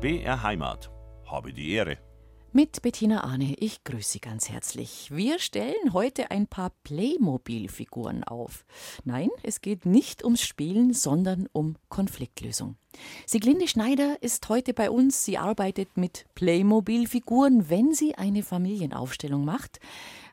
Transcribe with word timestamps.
BR 0.00 0.42
Heimat. 0.42 0.90
Habe 1.26 1.52
die 1.52 1.72
Ehre. 1.72 1.98
Mit 2.52 2.80
Bettina 2.80 3.22
Arne, 3.22 3.54
ich 3.58 3.84
grüße 3.84 4.12
Sie 4.12 4.18
ganz 4.18 4.48
herzlich. 4.48 5.10
Wir 5.12 5.38
stellen 5.38 5.92
heute 5.92 6.30
ein 6.30 6.46
paar 6.46 6.72
Playmobil-Figuren 6.84 8.24
auf. 8.24 8.64
Nein, 9.04 9.28
es 9.42 9.60
geht 9.60 9.84
nicht 9.84 10.24
ums 10.24 10.40
Spielen, 10.40 10.94
sondern 10.94 11.50
um 11.52 11.76
Konfliktlösung. 11.90 12.76
Sieglinde 13.26 13.68
Schneider 13.68 14.16
ist 14.22 14.48
heute 14.48 14.72
bei 14.72 14.90
uns. 14.90 15.22
Sie 15.26 15.36
arbeitet 15.36 15.98
mit 15.98 16.24
Playmobil-Figuren, 16.34 17.68
wenn 17.68 17.92
sie 17.92 18.14
eine 18.14 18.42
Familienaufstellung 18.42 19.44
macht. 19.44 19.80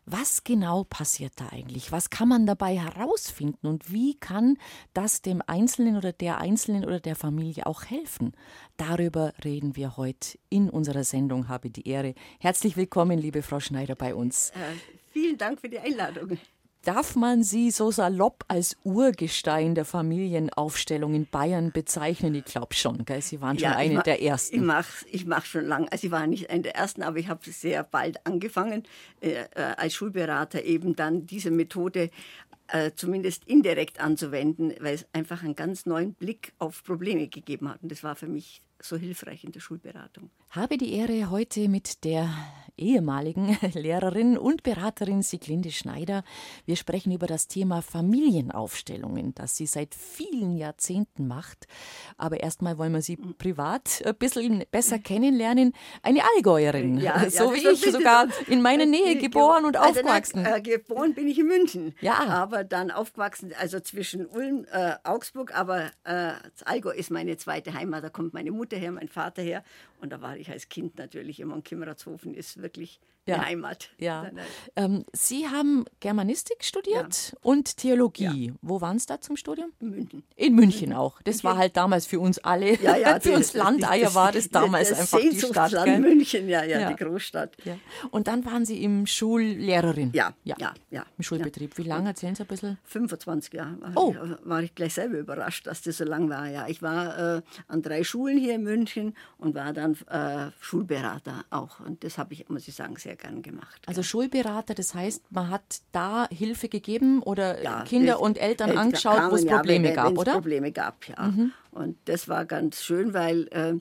Was 0.09 0.45
genau 0.45 0.85
passiert 0.85 1.33
da 1.35 1.49
eigentlich? 1.49 1.91
Was 1.91 2.09
kann 2.09 2.29
man 2.29 2.45
dabei 2.45 2.79
herausfinden 2.79 3.67
und 3.67 3.91
wie 3.91 4.17
kann 4.17 4.57
das 4.93 5.21
dem 5.21 5.43
Einzelnen 5.45 5.97
oder 5.97 6.13
der 6.13 6.37
Einzelnen 6.37 6.85
oder 6.85 7.01
der 7.01 7.17
Familie 7.17 7.65
auch 7.65 7.83
helfen? 7.83 8.31
Darüber 8.77 9.33
reden 9.43 9.75
wir 9.75 9.97
heute 9.97 10.39
in 10.49 10.69
unserer 10.69 11.03
Sendung 11.03 11.49
Habe 11.49 11.69
die 11.69 11.89
Ehre. 11.89 12.15
Herzlich 12.39 12.77
willkommen, 12.77 13.19
liebe 13.19 13.41
Frau 13.41 13.59
Schneider, 13.59 13.95
bei 13.95 14.15
uns. 14.15 14.51
Äh, 14.51 14.77
vielen 15.11 15.37
Dank 15.37 15.59
für 15.59 15.67
die 15.67 15.79
Einladung. 15.79 16.37
Darf 16.83 17.15
man 17.15 17.43
Sie 17.43 17.69
so 17.71 17.91
salopp 17.91 18.45
als 18.47 18.77
Urgestein 18.83 19.75
der 19.75 19.83
Familienaufstellung 19.83 21.13
in 21.15 21.25
Bayern 21.25 21.71
bezeichnen? 21.71 22.33
Ich 22.35 22.45
glaube 22.45 22.73
schon, 22.73 23.03
gell? 23.03 23.21
Sie 23.21 23.41
waren 23.41 23.59
schon 23.59 23.71
ja, 23.71 23.75
eine 23.75 23.95
mach, 23.95 24.03
der 24.03 24.21
Ersten. 24.21 24.55
Ich 24.55 24.61
mache 24.61 25.05
ich 25.11 25.25
mach 25.25 25.45
schon 25.45 25.65
lange, 25.65 25.91
also 25.91 26.07
ich 26.07 26.11
war 26.11 26.25
nicht 26.27 26.49
eine 26.49 26.61
der 26.61 26.75
Ersten, 26.75 27.03
aber 27.03 27.17
ich 27.17 27.27
habe 27.27 27.41
sehr 27.49 27.83
bald 27.83 28.25
angefangen, 28.25 28.83
äh, 29.19 29.31
äh, 29.31 29.47
als 29.75 29.95
Schulberater 29.95 30.63
eben 30.63 30.95
dann 30.95 31.27
diese 31.27 31.51
Methode 31.51 32.09
äh, 32.67 32.91
zumindest 32.95 33.45
indirekt 33.45 33.99
anzuwenden, 33.99 34.73
weil 34.79 34.95
es 34.95 35.05
einfach 35.13 35.43
einen 35.43 35.55
ganz 35.55 35.85
neuen 35.85 36.13
Blick 36.13 36.53
auf 36.59 36.83
Probleme 36.83 37.27
gegeben 37.27 37.69
hat. 37.69 37.81
Und 37.83 37.91
das 37.91 38.03
war 38.03 38.15
für 38.15 38.27
mich 38.27 38.61
so 38.79 38.97
hilfreich 38.97 39.43
in 39.43 39.51
der 39.51 39.59
Schulberatung. 39.59 40.29
Habe 40.49 40.77
die 40.77 40.93
Ehre, 40.93 41.29
heute 41.29 41.67
mit 41.67 42.05
der 42.05 42.29
ehemaligen 42.77 43.57
Lehrerin 43.73 44.37
und 44.37 44.63
Beraterin 44.63 45.21
Siglinde 45.21 45.71
Schneider. 45.71 46.23
Wir 46.65 46.75
sprechen 46.75 47.11
über 47.11 47.27
das 47.27 47.47
Thema 47.47 47.81
Familienaufstellungen, 47.81 49.33
das 49.35 49.57
sie 49.57 49.65
seit 49.65 49.95
vielen 49.95 50.55
Jahrzehnten 50.55 51.27
macht. 51.27 51.67
Aber 52.17 52.39
erstmal 52.39 52.77
wollen 52.77 52.93
wir 52.93 53.01
sie 53.01 53.17
privat 53.17 54.01
ein 54.05 54.15
bisschen 54.15 54.63
besser 54.71 54.99
kennenlernen. 54.99 55.73
Eine 56.01 56.21
Allgäuerin, 56.35 56.97
ja, 56.99 57.19
so 57.29 57.53
ja, 57.53 57.55
wie 57.55 57.67
ich, 57.69 57.91
sogar 57.91 58.27
in 58.47 58.61
meiner 58.61 58.85
Nähe 58.85 59.17
geboren 59.17 59.65
und 59.65 59.75
also 59.75 59.99
aufgewachsen. 59.99 60.45
Äh, 60.45 60.61
geboren 60.61 61.13
bin 61.13 61.27
ich 61.27 61.39
in 61.39 61.47
München, 61.47 61.95
ja. 61.99 62.19
aber 62.19 62.63
dann 62.63 62.91
aufgewachsen, 62.91 63.51
also 63.59 63.79
zwischen 63.79 64.25
Ulm, 64.25 64.65
äh, 64.71 64.93
Augsburg, 65.03 65.57
aber 65.57 65.91
äh, 66.03 66.33
Allgäu 66.63 66.91
ist 66.91 67.11
meine 67.11 67.37
zweite 67.37 67.73
Heimat, 67.73 68.03
da 68.03 68.09
kommt 68.09 68.33
meine 68.33 68.51
Mutter 68.51 68.77
her, 68.77 68.91
mein 68.91 69.09
Vater 69.09 69.41
her 69.41 69.63
und 69.99 70.11
da 70.11 70.21
war 70.21 70.37
ich 70.37 70.49
als 70.49 70.69
Kind 70.69 70.97
natürlich 70.97 71.39
immer 71.39 71.55
in 71.55 71.63
Kimmeratshofen, 71.63 72.33
ist 72.33 72.61
wirklich 72.61 72.99
ja. 73.27 73.45
Heimat. 73.45 73.89
Ja. 73.97 74.25
Ähm, 74.75 75.05
Sie 75.13 75.47
haben 75.47 75.85
Germanistik 75.99 76.63
studiert 76.63 77.31
ja. 77.31 77.39
und 77.41 77.77
Theologie. 77.77 78.47
Ja. 78.47 78.53
Wo 78.61 78.81
waren 78.81 78.99
Sie 78.99 79.07
da 79.07 79.21
zum 79.21 79.37
Studium? 79.37 79.71
In 79.79 79.89
München. 79.89 80.23
In 80.35 80.55
München 80.55 80.93
auch. 80.93 81.21
Das 81.23 81.43
war 81.43 81.57
halt 81.57 81.77
damals 81.77 82.05
für 82.05 82.19
uns 82.19 82.39
alle, 82.39 82.75
ja, 82.81 82.95
ja, 82.95 83.19
für 83.21 83.33
uns 83.33 83.53
Landeier 83.53 84.13
war 84.15 84.31
das 84.31 84.49
damals 84.49 84.89
das 84.89 84.99
einfach 84.99 85.19
die 85.19 85.39
Stadt. 85.39 85.71
Gell? 85.71 85.99
München, 85.99 86.49
ja, 86.49 86.63
ja, 86.63 86.91
die 86.91 87.03
Großstadt. 87.03 87.57
Und 88.11 88.27
dann 88.27 88.45
waren 88.45 88.65
Sie 88.65 88.83
im 88.83 89.05
Schullehrerin. 89.05 90.11
Ja, 90.13 90.33
ja, 90.43 90.55
ja. 90.89 91.05
Im 91.17 91.23
Schulbetrieb. 91.23 91.77
Wie 91.77 91.83
lange? 91.83 92.09
Erzählen 92.09 92.35
Sie 92.35 92.43
ein 92.43 92.47
bisschen. 92.47 92.77
25 92.85 93.53
Jahre. 93.53 93.81
War, 93.81 93.91
oh. 93.95 94.13
ich, 94.13 94.49
war 94.49 94.61
ich 94.61 94.75
gleich 94.75 94.93
selber 94.93 95.17
überrascht, 95.17 95.67
dass 95.67 95.81
das 95.81 95.97
so 95.97 96.05
lang 96.05 96.29
war. 96.29 96.47
Ja, 96.47 96.67
ich 96.67 96.81
war 96.81 97.37
äh, 97.37 97.41
an 97.67 97.81
drei 97.81 98.03
Schulen 98.03 98.37
hier 98.37 98.55
in 98.55 98.63
München 98.63 99.15
und 99.37 99.55
war 99.55 99.73
dann 99.73 99.97
äh, 100.09 100.51
Schulberater 100.59 101.45
auch. 101.49 101.79
Und 101.79 102.03
das 102.03 102.17
habe 102.17 102.33
ich, 102.33 102.47
muss 102.49 102.67
ich 102.67 102.75
sagen, 102.75 102.95
sehr 102.97 103.16
gern 103.17 103.41
gemacht. 103.41 103.81
Also 103.85 104.03
Schulberater, 104.03 104.73
das 104.73 104.93
heißt, 104.93 105.31
man 105.31 105.49
hat 105.49 105.81
da 105.91 106.27
Hilfe 106.29 106.69
gegeben 106.69 107.21
oder 107.21 107.61
ja, 107.63 107.83
Kinder 107.83 108.19
und 108.19 108.37
Eltern 108.37 108.69
Eltern 108.69 108.77
angeschaut, 108.77 109.31
wo 109.31 109.35
es 109.35 109.45
Probleme 109.45 109.89
ja, 109.89 109.89
wenn, 109.89 109.95
gab, 109.95 110.17
oder? 110.17 110.33
Probleme 110.33 110.71
gab, 110.71 111.07
ja. 111.07 111.23
Mhm. 111.23 111.51
Und 111.71 111.97
das 112.05 112.27
war 112.27 112.45
ganz 112.45 112.83
schön, 112.83 113.13
weil 113.13 113.47
äh, 113.49 113.73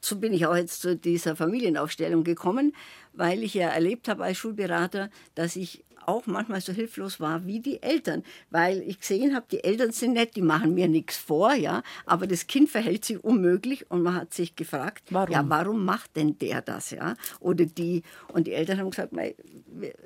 so 0.00 0.16
bin 0.16 0.32
ich 0.32 0.46
auch 0.46 0.56
jetzt 0.56 0.82
zu 0.82 0.96
dieser 0.96 1.36
Familienaufstellung 1.36 2.24
gekommen, 2.24 2.74
weil 3.12 3.42
ich 3.42 3.54
ja 3.54 3.68
erlebt 3.68 4.08
habe 4.08 4.24
als 4.24 4.38
Schulberater, 4.38 5.10
dass 5.34 5.56
ich 5.56 5.84
auch 6.08 6.26
manchmal 6.26 6.60
so 6.62 6.72
hilflos 6.72 7.20
war 7.20 7.46
wie 7.46 7.60
die 7.60 7.82
Eltern, 7.82 8.24
weil 8.50 8.80
ich 8.80 9.00
gesehen 9.00 9.34
habe, 9.34 9.46
die 9.52 9.62
Eltern 9.62 9.92
sind 9.92 10.14
nett, 10.14 10.34
die 10.36 10.42
machen 10.42 10.74
mir 10.74 10.88
nichts 10.88 11.18
vor, 11.18 11.52
ja, 11.52 11.82
aber 12.06 12.26
das 12.26 12.46
Kind 12.46 12.70
verhält 12.70 13.04
sich 13.04 13.22
unmöglich 13.22 13.90
und 13.90 14.02
man 14.02 14.14
hat 14.14 14.32
sich 14.32 14.56
gefragt, 14.56 15.04
warum? 15.10 15.32
ja, 15.32 15.44
warum 15.46 15.84
macht 15.84 16.16
denn 16.16 16.38
der 16.38 16.62
das, 16.62 16.90
ja, 16.90 17.14
oder 17.40 17.66
die 17.66 18.02
und 18.32 18.46
die 18.46 18.54
Eltern 18.54 18.78
haben 18.78 18.90
gesagt, 18.90 19.12
wir, 19.12 19.34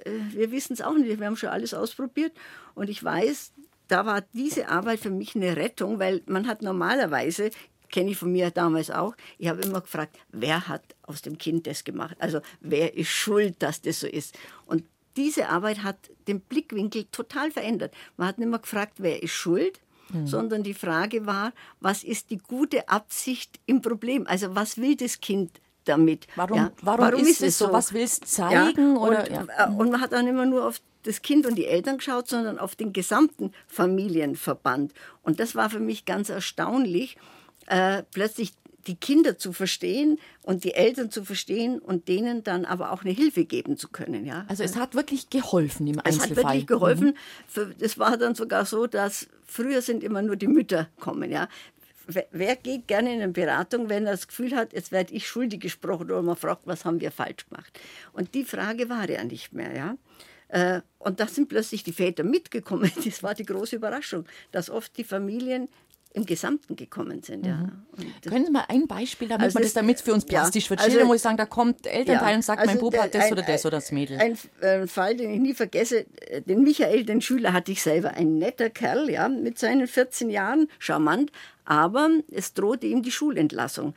wir 0.04 0.50
wissen 0.50 0.72
es 0.72 0.82
auch 0.82 0.94
nicht, 0.94 1.20
wir 1.20 1.26
haben 1.26 1.36
schon 1.36 1.50
alles 1.50 1.72
ausprobiert 1.72 2.32
und 2.74 2.90
ich 2.90 3.02
weiß, 3.02 3.52
da 3.86 4.04
war 4.04 4.22
diese 4.32 4.68
Arbeit 4.68 5.00
für 5.00 5.10
mich 5.10 5.36
eine 5.36 5.56
Rettung, 5.56 5.98
weil 6.00 6.22
man 6.26 6.48
hat 6.48 6.62
normalerweise 6.62 7.50
kenne 7.92 8.10
ich 8.10 8.16
von 8.16 8.32
mir 8.32 8.50
damals 8.50 8.90
auch. 8.90 9.14
Ich 9.38 9.48
habe 9.48 9.60
immer 9.60 9.82
gefragt, 9.82 10.18
wer 10.30 10.66
hat 10.66 10.82
aus 11.02 11.22
dem 11.22 11.38
Kind 11.38 11.66
das 11.66 11.84
gemacht? 11.84 12.16
Also 12.18 12.40
wer 12.60 12.96
ist 12.96 13.10
schuld, 13.10 13.62
dass 13.62 13.82
das 13.82 14.00
so 14.00 14.06
ist? 14.08 14.36
Und 14.66 14.84
diese 15.16 15.48
Arbeit 15.48 15.82
hat 15.82 15.96
den 16.28 16.40
Blickwinkel 16.40 17.04
total 17.12 17.50
verändert. 17.50 17.94
Man 18.16 18.28
hat 18.28 18.38
nicht 18.38 18.48
mehr 18.48 18.58
gefragt, 18.58 18.94
wer 18.98 19.22
ist 19.22 19.32
schuld, 19.32 19.80
mhm. 20.10 20.26
sondern 20.26 20.62
die 20.62 20.74
Frage 20.74 21.26
war, 21.26 21.52
was 21.80 22.04
ist 22.04 22.30
die 22.30 22.38
gute 22.38 22.88
Absicht 22.88 23.60
im 23.66 23.82
Problem? 23.82 24.26
Also 24.26 24.54
was 24.54 24.78
will 24.78 24.96
das 24.96 25.20
Kind 25.20 25.60
damit? 25.84 26.26
Warum, 26.36 26.56
ja, 26.56 26.72
warum, 26.82 27.00
warum 27.00 27.26
ist, 27.26 27.42
es 27.42 27.58
so? 27.58 27.72
Was 27.72 27.92
willst 27.92 28.22
du 28.22 28.26
zeigen? 28.26 28.94
Ja, 28.94 29.00
oder, 29.00 29.20
und, 29.20 29.30
ja. 29.30 29.68
Und 29.68 29.90
man 29.90 30.00
hat 30.00 30.12
dann 30.12 30.26
immer 30.26 30.46
nur 30.46 30.66
auf 30.66 30.80
das 31.02 31.22
Kind 31.22 31.46
und 31.46 31.56
die 31.56 31.66
Eltern 31.66 31.98
geschaut, 31.98 32.28
sondern 32.28 32.58
auf 32.58 32.76
den 32.76 32.92
gesamten 32.92 33.52
Familienverband. 33.66 34.92
Und 35.22 35.40
das 35.40 35.54
war 35.54 35.68
für 35.68 35.80
mich 35.80 36.04
ganz 36.04 36.28
erstaunlich, 36.28 37.16
äh, 37.66 38.04
plötzlich 38.12 38.52
die 38.86 38.96
Kinder 38.96 39.38
zu 39.38 39.52
verstehen 39.52 40.18
und 40.42 40.64
die 40.64 40.74
Eltern 40.74 41.10
zu 41.10 41.24
verstehen 41.24 41.78
und 41.78 42.08
denen 42.08 42.42
dann 42.42 42.64
aber 42.64 42.92
auch 42.92 43.02
eine 43.04 43.12
Hilfe 43.12 43.44
geben 43.44 43.76
zu 43.76 43.88
können. 43.88 44.26
Ja. 44.26 44.44
Also 44.48 44.64
es 44.64 44.76
hat 44.76 44.94
wirklich 44.94 45.30
geholfen 45.30 45.86
im 45.86 45.98
Einzelfall. 46.00 46.32
Es 46.32 46.36
hat 46.38 46.44
wirklich 46.44 46.66
geholfen. 46.66 47.16
Mhm. 47.54 47.74
Es 47.78 47.98
war 47.98 48.16
dann 48.16 48.34
sogar 48.34 48.64
so, 48.66 48.86
dass 48.86 49.28
früher 49.46 49.82
sind 49.82 50.02
immer 50.02 50.22
nur 50.22 50.36
die 50.36 50.48
Mütter 50.48 50.88
kommen. 50.98 51.30
Ja. 51.30 51.48
Wer 52.32 52.56
geht 52.56 52.88
gerne 52.88 53.14
in 53.14 53.22
eine 53.22 53.32
Beratung, 53.32 53.88
wenn 53.88 54.06
er 54.06 54.12
das 54.12 54.26
Gefühl 54.26 54.56
hat, 54.56 54.72
jetzt 54.72 54.90
werde 54.90 55.14
ich 55.14 55.26
schuldig 55.26 55.60
gesprochen 55.60 56.10
oder 56.10 56.20
man 56.22 56.36
fragt, 56.36 56.66
was 56.66 56.84
haben 56.84 57.00
wir 57.00 57.12
falsch 57.12 57.48
gemacht? 57.48 57.78
Und 58.12 58.34
die 58.34 58.44
Frage 58.44 58.88
war 58.88 59.08
ja 59.08 59.22
nicht 59.22 59.52
mehr. 59.52 59.74
Ja. 59.74 59.96
Äh, 60.48 60.82
und 60.98 61.20
da 61.20 61.26
sind 61.26 61.48
plötzlich 61.48 61.82
die 61.82 61.92
Väter 61.92 62.24
mitgekommen. 62.24 62.90
Das 63.04 63.22
war 63.22 63.34
die 63.34 63.46
große 63.46 63.76
Überraschung, 63.76 64.26
dass 64.50 64.68
oft 64.68 64.96
die 64.98 65.04
Familien 65.04 65.68
im 66.14 66.26
Gesamten 66.26 66.76
gekommen 66.76 67.22
sind. 67.22 67.46
Ja. 67.46 67.56
Mhm. 67.56 67.72
Können 68.28 68.44
Sie 68.44 68.50
mal 68.50 68.64
ein 68.68 68.86
Beispiel, 68.86 69.28
damit 69.28 69.44
also 69.44 69.54
man 69.54 69.62
das, 69.62 69.72
damit 69.72 70.00
für 70.00 70.12
uns 70.12 70.24
plastisch 70.24 70.64
ja, 70.64 70.70
wird? 70.70 70.80
Also, 70.80 71.04
muss 71.04 71.16
ich 71.16 71.22
sagen, 71.22 71.36
da 71.36 71.46
kommt 71.46 71.86
Elternteil 71.86 72.30
ja, 72.30 72.36
und 72.36 72.42
sagt, 72.42 72.60
also 72.60 72.72
mein 72.72 72.80
Bub 72.80 72.96
hat 72.96 73.14
das 73.14 73.24
ein, 73.24 73.32
oder 73.32 73.42
das 73.42 73.64
oder 73.64 73.78
das 73.78 73.92
Mädel. 73.92 74.18
Ein, 74.18 74.38
ein, 74.60 74.88
Fall, 74.88 75.16
den 75.16 75.32
ich 75.32 75.40
nie 75.40 75.54
vergesse, 75.54 76.06
den 76.46 76.62
Michael, 76.62 77.04
den 77.04 77.20
Schüler, 77.20 77.52
hatte 77.52 77.72
ich 77.72 77.82
selber. 77.82 78.10
Ein 78.10 78.38
netter 78.38 78.70
Kerl, 78.70 79.10
ja, 79.10 79.28
mit 79.28 79.58
seinen 79.58 79.86
14 79.86 80.30
Jahren, 80.30 80.68
charmant, 80.78 81.32
aber 81.64 82.10
es 82.30 82.54
drohte 82.54 82.86
ihm 82.86 83.02
die 83.02 83.12
Schulentlassung. 83.12 83.94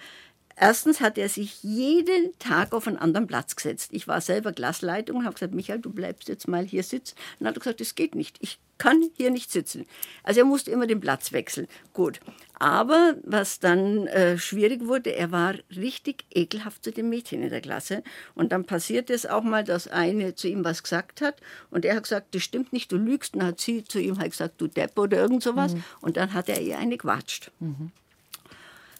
Erstens 0.58 1.02
hat 1.02 1.18
er 1.18 1.28
sich 1.28 1.64
jeden 1.64 2.38
Tag 2.40 2.74
auf 2.74 2.88
einen 2.88 2.98
anderen 2.98 3.28
Platz 3.28 3.56
gesetzt. 3.56 3.90
Ich 3.92 4.08
war 4.08 4.22
selber 4.22 4.54
Glasleitung 4.54 5.18
und 5.18 5.26
habe 5.26 5.34
gesagt, 5.34 5.54
Michael, 5.54 5.80
du 5.80 5.92
bleibst 5.92 6.30
jetzt 6.30 6.48
mal 6.48 6.66
hier 6.66 6.84
sitzen. 6.84 7.16
Und 7.16 7.42
dann 7.42 7.50
hat 7.50 7.58
er 7.58 7.60
gesagt, 7.60 7.82
das 7.82 7.96
geht 7.96 8.16
nicht. 8.16 8.38
Ich 8.40 8.60
kann 8.78 9.04
hier 9.16 9.32
nicht 9.32 9.52
sitzen. 9.52 9.86
Also 10.24 10.42
er 10.42 10.46
musste 10.46 10.72
immer 10.72 10.88
den 10.88 11.02
Platz 11.02 11.34
wechseln. 11.34 11.68
Gut. 11.94 12.22
Aber 12.58 13.16
was 13.24 13.60
dann 13.60 14.08
äh, 14.08 14.38
schwierig 14.38 14.86
wurde, 14.86 15.14
er 15.14 15.32
war 15.32 15.56
richtig 15.76 16.24
ekelhaft 16.32 16.86
zu 16.86 16.92
den 16.92 17.10
Mädchen 17.10 17.44
in 17.44 17.50
der 17.50 17.62
Klasse. 17.62 18.02
Und 18.34 18.54
dann 18.54 18.64
passiert 18.64 19.10
es 19.10 19.26
auch 19.26 19.44
mal, 19.44 19.66
dass 19.66 19.90
eine 19.90 20.36
zu 20.36 20.48
ihm 20.48 20.64
was 20.64 20.84
gesagt 20.84 21.20
hat 21.20 21.36
und 21.70 21.84
er 21.84 21.98
hat 21.98 22.04
gesagt, 22.04 22.34
das 22.34 22.44
stimmt 22.44 22.72
nicht, 22.72 22.92
du 22.94 22.98
lügst. 22.98 23.34
Und 23.34 23.42
dann 23.42 23.50
hat 23.50 23.60
sie 23.60 23.84
zu 23.84 24.00
ihm 24.00 24.20
halt 24.20 24.32
gesagt, 24.32 24.62
du 24.62 24.68
Depp 24.68 24.98
oder 24.98 25.18
irgend 25.18 25.44
sowas. 25.44 25.74
Mhm. 25.74 25.84
Und 26.00 26.18
dann 26.18 26.34
hat 26.34 26.48
er 26.48 26.62
ihr 26.62 26.78
eine 26.78 26.98
gewatscht. 26.98 27.52
Mhm 27.60 27.92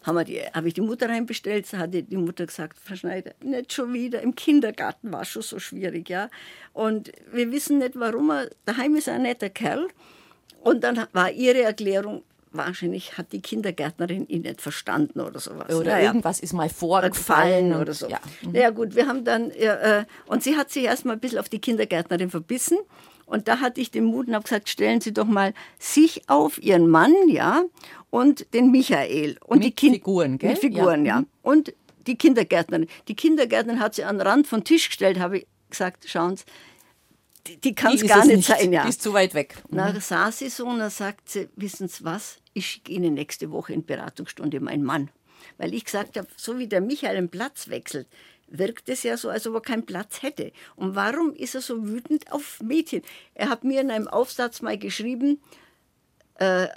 habe 0.06 0.24
hab 0.24 0.64
ich 0.64 0.74
die 0.74 0.80
Mutter 0.80 1.08
reinbestellt, 1.08 1.66
da 1.72 1.78
hat 1.78 1.92
die 1.92 2.16
Mutter 2.16 2.46
gesagt, 2.46 2.78
Frau 2.78 2.94
Schneider, 2.94 3.32
nicht 3.42 3.72
schon 3.72 3.92
wieder, 3.92 4.22
im 4.22 4.34
Kindergarten 4.34 5.12
war 5.12 5.24
schon 5.24 5.42
so 5.42 5.58
schwierig, 5.58 6.08
ja. 6.08 6.30
Und 6.72 7.12
wir 7.32 7.50
wissen 7.50 7.78
nicht, 7.78 7.98
warum 7.98 8.30
er, 8.30 8.50
daheim 8.64 8.96
ist 8.96 9.08
ein 9.08 9.22
netter 9.22 9.50
Kerl. 9.50 9.88
Und 10.60 10.82
dann 10.82 11.06
war 11.12 11.30
ihre 11.30 11.62
Erklärung, 11.62 12.22
wahrscheinlich 12.52 13.18
hat 13.18 13.32
die 13.32 13.40
Kindergärtnerin 13.40 14.26
ihn 14.28 14.42
nicht 14.42 14.60
verstanden 14.60 15.20
oder 15.20 15.40
sowas. 15.40 15.74
Oder 15.74 15.92
naja. 15.92 16.06
irgendwas 16.06 16.40
ist 16.40 16.52
mal 16.52 16.68
vorgefallen 16.68 17.74
oder 17.74 17.92
so. 17.92 18.08
Ja. 18.08 18.20
Mhm. 18.42 18.52
Naja 18.52 18.70
gut, 18.70 18.94
wir 18.94 19.06
haben 19.06 19.24
dann, 19.24 19.50
äh, 19.50 20.04
und 20.26 20.42
sie 20.42 20.56
hat 20.56 20.70
sich 20.70 20.84
erstmal 20.84 21.16
ein 21.16 21.20
bisschen 21.20 21.38
auf 21.38 21.48
die 21.48 21.60
Kindergärtnerin 21.60 22.30
verbissen. 22.30 22.78
Und 23.26 23.48
da 23.48 23.60
hatte 23.60 23.80
ich 23.80 23.90
den 23.90 24.04
Mut 24.04 24.28
und 24.28 24.34
habe 24.34 24.44
gesagt, 24.44 24.68
stellen 24.68 25.00
Sie 25.00 25.12
doch 25.12 25.26
mal 25.26 25.52
sich 25.78 26.28
auf, 26.28 26.62
Ihren 26.62 26.88
Mann, 26.88 27.12
ja, 27.28 27.64
und 28.10 28.52
den 28.54 28.70
Michael. 28.70 29.36
Und 29.44 29.58
mit 29.58 29.66
die 29.66 29.72
kind 29.72 29.94
Figuren, 29.96 30.38
gell? 30.38 30.50
Mit 30.50 30.60
Figuren, 30.60 31.04
ja. 31.04 31.20
ja. 31.20 31.24
Und 31.42 31.74
die 32.06 32.16
Kindergärtnerin. 32.16 32.86
Die 33.08 33.16
Kindergärtnerin 33.16 33.80
hat 33.80 33.96
sie 33.96 34.04
an 34.04 34.18
den 34.18 34.26
Rand 34.26 34.46
vom 34.46 34.64
Tisch 34.64 34.88
gestellt, 34.88 35.18
habe 35.18 35.38
ich 35.38 35.46
gesagt, 35.70 36.08
schauen 36.08 36.36
Sie, 36.36 36.44
die, 37.46 37.60
die 37.60 37.74
kann 37.74 37.94
es 37.94 38.06
gar 38.06 38.24
nicht, 38.24 38.36
nicht, 38.36 38.48
sein. 38.48 38.72
Ja. 38.72 38.82
Die 38.82 38.88
ist 38.88 39.02
zu 39.02 39.12
weit 39.12 39.34
weg. 39.34 39.56
Mhm. 39.68 39.76
Na, 39.76 40.00
saß 40.00 40.38
sie 40.38 40.48
so 40.48 40.66
und 40.66 40.78
dann 40.78 40.90
sagt 40.90 41.28
sie, 41.28 41.48
wissen 41.56 41.88
Sie 41.88 42.04
was, 42.04 42.38
ich 42.54 42.66
schicke 42.66 42.92
Ihnen 42.92 43.14
nächste 43.14 43.50
Woche 43.50 43.72
in 43.72 43.84
Beratungsstunde 43.84 44.60
meinen 44.60 44.84
Mann. 44.84 45.10
Weil 45.58 45.74
ich 45.74 45.84
gesagt 45.84 46.16
habe, 46.16 46.26
so 46.36 46.58
wie 46.58 46.66
der 46.66 46.80
Michael 46.80 47.16
einen 47.16 47.28
Platz 47.28 47.68
wechselt, 47.68 48.08
wirkt 48.48 48.88
es 48.88 49.02
ja 49.02 49.16
so, 49.16 49.28
als 49.28 49.46
ob 49.46 49.54
er 49.54 49.60
keinen 49.60 49.86
Platz 49.86 50.22
hätte. 50.22 50.52
Und 50.76 50.94
warum 50.94 51.34
ist 51.34 51.54
er 51.54 51.60
so 51.60 51.88
wütend 51.88 52.32
auf 52.32 52.60
Mädchen? 52.62 53.02
Er 53.34 53.48
hat 53.48 53.64
mir 53.64 53.80
in 53.80 53.90
einem 53.90 54.08
Aufsatz 54.08 54.62
mal 54.62 54.78
geschrieben, 54.78 55.40
äh, 56.36 56.68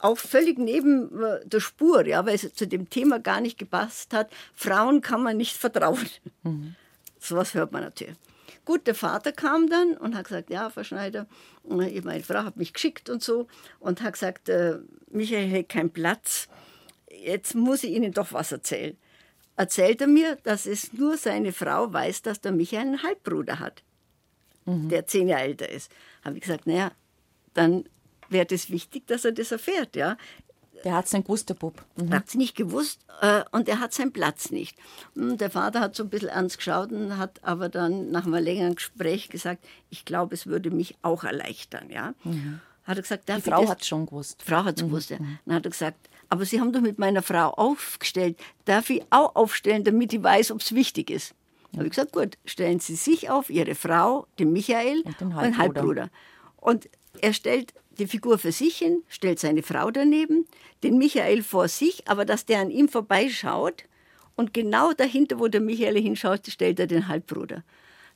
auch 0.00 0.18
völlig 0.18 0.58
neben 0.58 1.22
äh, 1.22 1.46
der 1.46 1.60
Spur, 1.60 2.06
ja, 2.06 2.26
weil 2.26 2.34
es 2.34 2.54
zu 2.54 2.66
dem 2.66 2.90
Thema 2.90 3.20
gar 3.20 3.40
nicht 3.40 3.58
gepasst 3.58 4.12
hat. 4.12 4.30
Frauen 4.54 5.00
kann 5.00 5.22
man 5.22 5.36
nicht 5.36 5.56
vertrauen. 5.56 6.08
Mhm. 6.42 6.74
was 7.30 7.54
hört 7.54 7.72
man 7.72 7.82
natürlich. 7.82 8.16
Gut, 8.64 8.86
der 8.86 8.94
Vater 8.94 9.32
kam 9.32 9.68
dann 9.68 9.96
und 9.96 10.16
hat 10.16 10.26
gesagt, 10.26 10.50
ja, 10.50 10.70
Frau 10.70 10.84
Schneider, 10.84 11.26
meine 11.64 12.22
Frau 12.22 12.44
hat 12.44 12.56
mich 12.56 12.72
geschickt 12.72 13.10
und 13.10 13.22
so 13.22 13.48
und 13.80 14.02
hat 14.02 14.12
gesagt, 14.14 14.48
äh, 14.48 14.78
Michael 15.10 15.50
hat 15.50 15.68
keinen 15.68 15.90
Platz, 15.90 16.48
jetzt 17.10 17.54
muss 17.54 17.82
ich 17.82 17.92
Ihnen 17.92 18.12
doch 18.12 18.32
was 18.32 18.52
erzählen. 18.52 18.96
Erzählt 19.56 20.00
er 20.00 20.06
mir, 20.06 20.36
dass 20.42 20.66
es 20.66 20.92
nur 20.92 21.16
seine 21.16 21.52
Frau 21.52 21.92
weiß, 21.92 22.22
dass 22.22 22.40
der 22.40 22.52
Michael 22.52 22.86
einen 22.86 23.02
Halbbruder 23.02 23.58
hat, 23.58 23.82
mhm. 24.64 24.88
der 24.88 25.06
zehn 25.06 25.28
Jahre 25.28 25.42
älter 25.42 25.68
ist. 25.68 25.92
Habe 26.24 26.36
ich 26.36 26.42
gesagt, 26.42 26.66
naja, 26.66 26.92
dann 27.54 27.84
wäre 28.30 28.46
das 28.46 28.70
wichtig, 28.70 29.06
dass 29.06 29.24
er 29.24 29.32
das 29.32 29.52
erfährt. 29.52 29.94
Ja. 29.94 30.16
Der 30.84 30.94
hat 30.94 31.06
es 31.06 31.12
nicht 31.12 31.26
gewusst, 31.26 31.48
der 31.48 31.54
Bub. 31.54 31.84
Mhm. 31.96 32.12
Hat 32.12 32.28
es 32.28 32.34
nicht 32.34 32.56
gewusst 32.56 33.00
äh, 33.20 33.42
und 33.52 33.68
er 33.68 33.78
hat 33.78 33.92
seinen 33.92 34.12
Platz 34.12 34.50
nicht. 34.50 34.76
Und 35.14 35.40
der 35.40 35.50
Vater 35.50 35.80
hat 35.80 35.94
so 35.94 36.02
ein 36.02 36.10
bisschen 36.10 36.30
ernst 36.30 36.56
geschaut 36.56 36.90
und 36.90 37.18
hat 37.18 37.44
aber 37.44 37.68
dann 37.68 38.10
nach 38.10 38.24
einem 38.24 38.42
längeren 38.42 38.74
Gespräch 38.74 39.28
gesagt, 39.28 39.64
ich 39.90 40.04
glaube, 40.04 40.34
es 40.34 40.46
würde 40.46 40.70
mich 40.70 40.96
auch 41.02 41.24
erleichtern. 41.24 41.90
Ja. 41.90 42.14
Mhm. 42.24 42.60
Hat 42.84 42.96
er 42.96 43.02
gesagt, 43.02 43.28
Die 43.28 43.40
Frau 43.40 43.68
hat 43.68 43.82
es 43.82 43.86
schon 43.86 44.06
gewusst. 44.06 44.42
Frau 44.42 44.64
hat 44.64 44.76
es 44.76 44.82
mhm. 44.82 44.88
gewusst, 44.88 45.10
ja. 45.10 45.18
Mhm. 45.18 45.38
Dann 45.44 45.54
hat 45.54 45.64
er 45.66 45.70
gesagt, 45.70 46.08
aber 46.32 46.46
Sie 46.46 46.62
haben 46.62 46.72
doch 46.72 46.80
mit 46.80 46.98
meiner 46.98 47.20
Frau 47.20 47.50
aufgestellt. 47.50 48.40
Darf 48.64 48.88
ich 48.88 49.02
auch 49.10 49.36
aufstellen, 49.36 49.84
damit 49.84 50.14
ich 50.14 50.22
weiß, 50.22 50.50
ob 50.52 50.62
es 50.62 50.74
wichtig 50.74 51.10
ist? 51.10 51.34
Ja. 51.72 51.80
habe 51.80 51.88
ich 51.88 51.90
gesagt, 51.90 52.12
gut, 52.12 52.38
stellen 52.46 52.80
Sie 52.80 52.94
sich 52.94 53.28
auf, 53.28 53.50
Ihre 53.50 53.74
Frau, 53.74 54.26
den 54.38 54.50
Michael 54.50 55.02
und 55.02 55.20
den 55.20 55.36
Halbbruder. 55.36 55.50
Und, 55.50 55.58
Halbbruder. 55.58 56.10
und 56.56 56.88
er 57.20 57.34
stellt 57.34 57.74
die 57.98 58.06
Figur 58.06 58.38
für 58.38 58.50
sich 58.50 58.78
hin, 58.78 59.02
stellt 59.10 59.40
seine 59.40 59.62
Frau 59.62 59.90
daneben, 59.90 60.46
den 60.82 60.96
Michael 60.96 61.42
vor 61.42 61.68
sich, 61.68 62.08
aber 62.08 62.24
dass 62.24 62.46
der 62.46 62.60
an 62.60 62.70
ihm 62.70 62.88
vorbeischaut 62.88 63.84
und 64.34 64.54
genau 64.54 64.94
dahinter, 64.94 65.38
wo 65.38 65.48
der 65.48 65.60
Michael 65.60 66.00
hinschaut, 66.00 66.46
stellt 66.46 66.80
er 66.80 66.86
den 66.86 67.08
Halbbruder. 67.08 67.62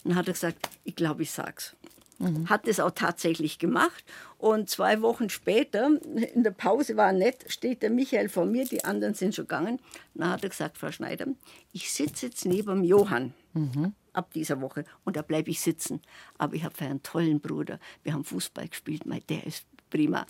Dann 0.05 0.15
hat 0.15 0.27
er 0.27 0.33
gesagt, 0.33 0.71
ich 0.85 0.97
glaube, 0.97 1.23
ich 1.23 1.33
sag's. 1.33 1.77
Mhm. 2.19 2.49
Hat 2.49 2.67
es 2.67 2.81
auch 2.81 2.93
tatsächlich 2.93 3.59
gemacht. 3.59 4.05
Und 4.39 4.71
zwei 4.71 5.03
Wochen 5.03 5.29
später, 5.29 5.91
in 6.35 6.43
der 6.43 6.51
Pause 6.51 6.97
war 6.97 7.13
nett, 7.13 7.45
steht 7.49 7.83
der 7.83 7.91
Michael 7.91 8.29
vor 8.29 8.47
mir, 8.47 8.65
die 8.65 8.85
anderen 8.85 9.15
sind 9.15 9.35
schon 9.35 9.45
gegangen. 9.45 9.81
Dann 10.15 10.31
hat 10.31 10.43
er 10.43 10.51
gesagt, 10.51 10.79
Frau 10.79 10.91
Schneider, 10.91 11.27
ich 11.73 11.93
sitze 11.93 12.27
jetzt 12.27 12.45
neben 12.45 12.85
Johann. 12.85 13.35
Mhm 13.53 13.95
ab 14.17 14.33
dieser 14.33 14.61
Woche 14.61 14.85
und 15.05 15.17
da 15.17 15.23
bleibe 15.23 15.51
ich 15.51 15.61
sitzen. 15.61 16.01
Aber 16.39 16.55
ich 16.55 16.65
habe 16.65 16.75
einen 16.81 17.03
tollen 17.03 17.41
Bruder. 17.41 17.79
Wir 18.03 18.15
haben 18.15 18.25
Fußball 18.25 18.69
gespielt, 18.69 19.03
der 19.29 19.47
ist 19.47 19.67
prima. 19.91 20.27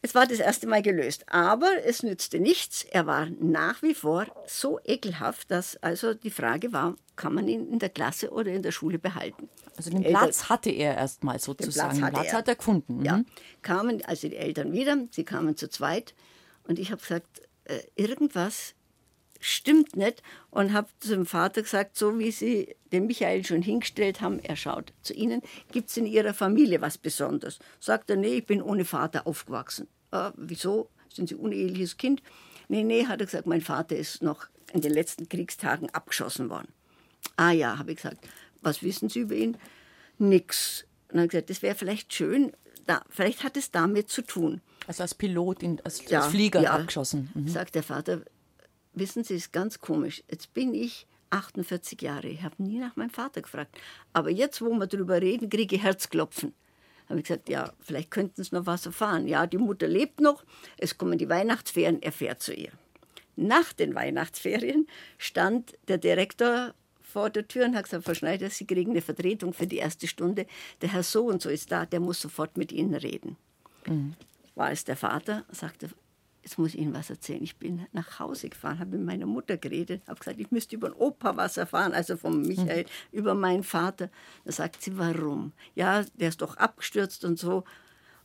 Es 0.00 0.14
war 0.14 0.26
das 0.26 0.38
erste 0.38 0.66
Mal 0.66 0.82
gelöst, 0.82 1.24
aber 1.28 1.84
es 1.84 2.02
nützte 2.02 2.38
nichts. 2.38 2.84
Er 2.84 3.06
war 3.06 3.26
nach 3.40 3.82
wie 3.82 3.94
vor 3.94 4.26
so 4.46 4.78
ekelhaft, 4.84 5.50
dass 5.50 5.76
also 5.82 6.14
die 6.14 6.30
Frage 6.30 6.72
war, 6.72 6.96
kann 7.16 7.34
man 7.34 7.48
ihn 7.48 7.72
in 7.72 7.80
der 7.80 7.88
Klasse 7.88 8.30
oder 8.30 8.52
in 8.52 8.62
der 8.62 8.70
Schule 8.70 8.98
behalten? 8.98 9.48
Also 9.76 9.90
den 9.90 10.04
Platz 10.04 10.48
hatte 10.48 10.70
er 10.70 10.96
erstmal 10.96 11.40
sozusagen. 11.40 11.94
Den 11.94 12.00
Platz, 12.00 12.12
Platz 12.14 12.26
er. 12.28 12.38
hat 12.38 12.48
er 12.48 12.54
gefunden. 12.54 13.04
Ja, 13.04 13.18
mhm. 13.18 13.26
kamen 13.62 14.04
also 14.04 14.28
die 14.28 14.36
Eltern 14.36 14.72
wieder, 14.72 14.96
sie 15.10 15.24
kamen 15.24 15.56
zu 15.56 15.68
zweit 15.68 16.14
und 16.68 16.78
ich 16.78 16.92
habe 16.92 17.00
gesagt, 17.00 17.42
äh, 17.64 17.80
irgendwas 17.96 18.74
stimmt 19.40 19.96
nicht 19.96 20.22
und 20.50 20.72
habe 20.72 20.88
zum 21.00 21.26
Vater 21.26 21.62
gesagt, 21.62 21.96
so 21.96 22.18
wie 22.18 22.30
Sie 22.30 22.76
den 22.92 23.06
Michael 23.06 23.44
schon 23.44 23.62
hingestellt 23.62 24.20
haben, 24.20 24.38
er 24.40 24.56
schaut 24.56 24.92
zu 25.02 25.14
Ihnen, 25.14 25.42
gibt 25.72 25.90
es 25.90 25.96
in 25.96 26.06
Ihrer 26.06 26.34
Familie 26.34 26.80
was 26.80 26.98
Besonderes? 26.98 27.58
Sagt 27.80 28.10
er, 28.10 28.16
nee, 28.16 28.38
ich 28.38 28.46
bin 28.46 28.62
ohne 28.62 28.84
Vater 28.84 29.26
aufgewachsen. 29.26 29.88
Äh, 30.10 30.30
wieso? 30.36 30.90
Sind 31.12 31.28
Sie 31.28 31.34
uneheliches 31.34 31.96
Kind? 31.96 32.22
Nee, 32.68 32.84
nee, 32.84 33.06
hat 33.06 33.20
er 33.20 33.26
gesagt, 33.26 33.46
mein 33.46 33.62
Vater 33.62 33.96
ist 33.96 34.22
noch 34.22 34.46
in 34.72 34.80
den 34.80 34.92
letzten 34.92 35.28
Kriegstagen 35.28 35.88
abgeschossen 35.90 36.50
worden. 36.50 36.68
Ah 37.36 37.52
ja, 37.52 37.78
habe 37.78 37.92
ich 37.92 37.96
gesagt, 37.96 38.28
was 38.60 38.82
wissen 38.82 39.08
Sie 39.08 39.20
über 39.20 39.34
ihn? 39.34 39.56
Nix. 40.18 40.84
Und 41.10 41.18
dann 41.18 41.28
gesagt, 41.28 41.48
das 41.48 41.62
wäre 41.62 41.74
vielleicht 41.74 42.12
schön, 42.12 42.52
da, 42.86 43.02
vielleicht 43.08 43.44
hat 43.44 43.56
es 43.56 43.70
damit 43.70 44.08
zu 44.08 44.22
tun. 44.22 44.60
Also 44.86 45.02
als 45.02 45.14
Pilot, 45.14 45.62
in, 45.62 45.80
als, 45.84 46.08
ja, 46.08 46.22
als 46.22 46.30
Flieger 46.30 46.62
ja, 46.62 46.72
abgeschossen. 46.72 47.30
Mhm. 47.34 47.48
Sagt 47.48 47.74
der 47.74 47.82
Vater, 47.82 48.22
wissen 48.98 49.24
Sie, 49.24 49.34
ist 49.34 49.52
ganz 49.52 49.80
komisch. 49.80 50.22
Jetzt 50.30 50.54
bin 50.54 50.74
ich 50.74 51.06
48 51.30 52.00
Jahre. 52.00 52.28
Ich 52.28 52.42
habe 52.42 52.62
nie 52.62 52.78
nach 52.78 52.96
meinem 52.96 53.10
Vater 53.10 53.42
gefragt. 53.42 53.76
Aber 54.12 54.30
jetzt, 54.30 54.60
wo 54.60 54.70
wir 54.70 54.86
darüber 54.86 55.20
reden, 55.20 55.50
kriege 55.50 55.76
ich 55.76 55.82
Herzklopfen. 55.82 56.54
Habe 57.08 57.20
ich 57.20 57.26
gesagt, 57.26 57.48
ja, 57.48 57.72
vielleicht 57.80 58.10
könnten 58.10 58.42
Sie 58.42 58.54
noch 58.54 58.66
was 58.66 58.86
erfahren. 58.86 59.26
Ja, 59.26 59.46
die 59.46 59.58
Mutter 59.58 59.88
lebt 59.88 60.20
noch. 60.20 60.44
Es 60.76 60.98
kommen 60.98 61.18
die 61.18 61.28
Weihnachtsferien. 61.28 62.02
Er 62.02 62.12
fährt 62.12 62.42
zu 62.42 62.52
ihr. 62.52 62.72
Nach 63.36 63.72
den 63.72 63.94
Weihnachtsferien 63.94 64.86
stand 65.16 65.78
der 65.86 65.98
Direktor 65.98 66.74
vor 67.00 67.30
der 67.30 67.48
Tür 67.48 67.66
und 67.66 67.76
hat 67.76 67.84
gesagt, 67.84 68.04
Frau 68.04 68.14
Schneider, 68.14 68.50
Sie 68.50 68.66
kriegen 68.66 68.90
eine 68.90 69.00
Vertretung 69.00 69.54
für 69.54 69.66
die 69.66 69.76
erste 69.76 70.06
Stunde. 70.06 70.46
Der 70.82 70.92
Herr 70.92 71.02
so 71.02 71.26
und 71.26 71.40
so 71.40 71.48
ist 71.48 71.72
da, 71.72 71.86
der 71.86 72.00
muss 72.00 72.20
sofort 72.20 72.56
mit 72.56 72.72
Ihnen 72.72 72.94
reden. 72.94 73.36
Mhm. 73.86 74.14
War 74.54 74.72
es 74.72 74.84
der 74.84 74.96
Vater, 74.96 75.44
sagte, 75.50 75.88
jetzt 76.42 76.58
muss 76.58 76.74
ich 76.74 76.80
Ihnen 76.80 76.94
was 76.94 77.10
erzählen. 77.10 77.42
Ich 77.42 77.56
bin 77.56 77.86
nach 77.92 78.18
Hause 78.18 78.48
gefahren, 78.48 78.78
habe 78.78 78.96
mit 78.96 79.06
meiner 79.06 79.26
Mutter 79.26 79.56
geredet, 79.56 80.02
habe 80.06 80.18
gesagt, 80.18 80.40
ich 80.40 80.50
müsste 80.50 80.76
über 80.76 80.90
den 80.90 80.94
Opa 80.94 81.36
was 81.36 81.56
erfahren, 81.56 81.92
also 81.92 82.16
von 82.16 82.42
Michael, 82.42 82.84
mhm. 82.84 83.18
über 83.18 83.34
meinen 83.34 83.62
Vater. 83.62 84.10
Da 84.44 84.52
sagt 84.52 84.82
sie, 84.82 84.96
warum? 84.96 85.52
Ja, 85.74 86.04
der 86.14 86.28
ist 86.28 86.40
doch 86.40 86.56
abgestürzt 86.56 87.24
und 87.24 87.38
so. 87.38 87.64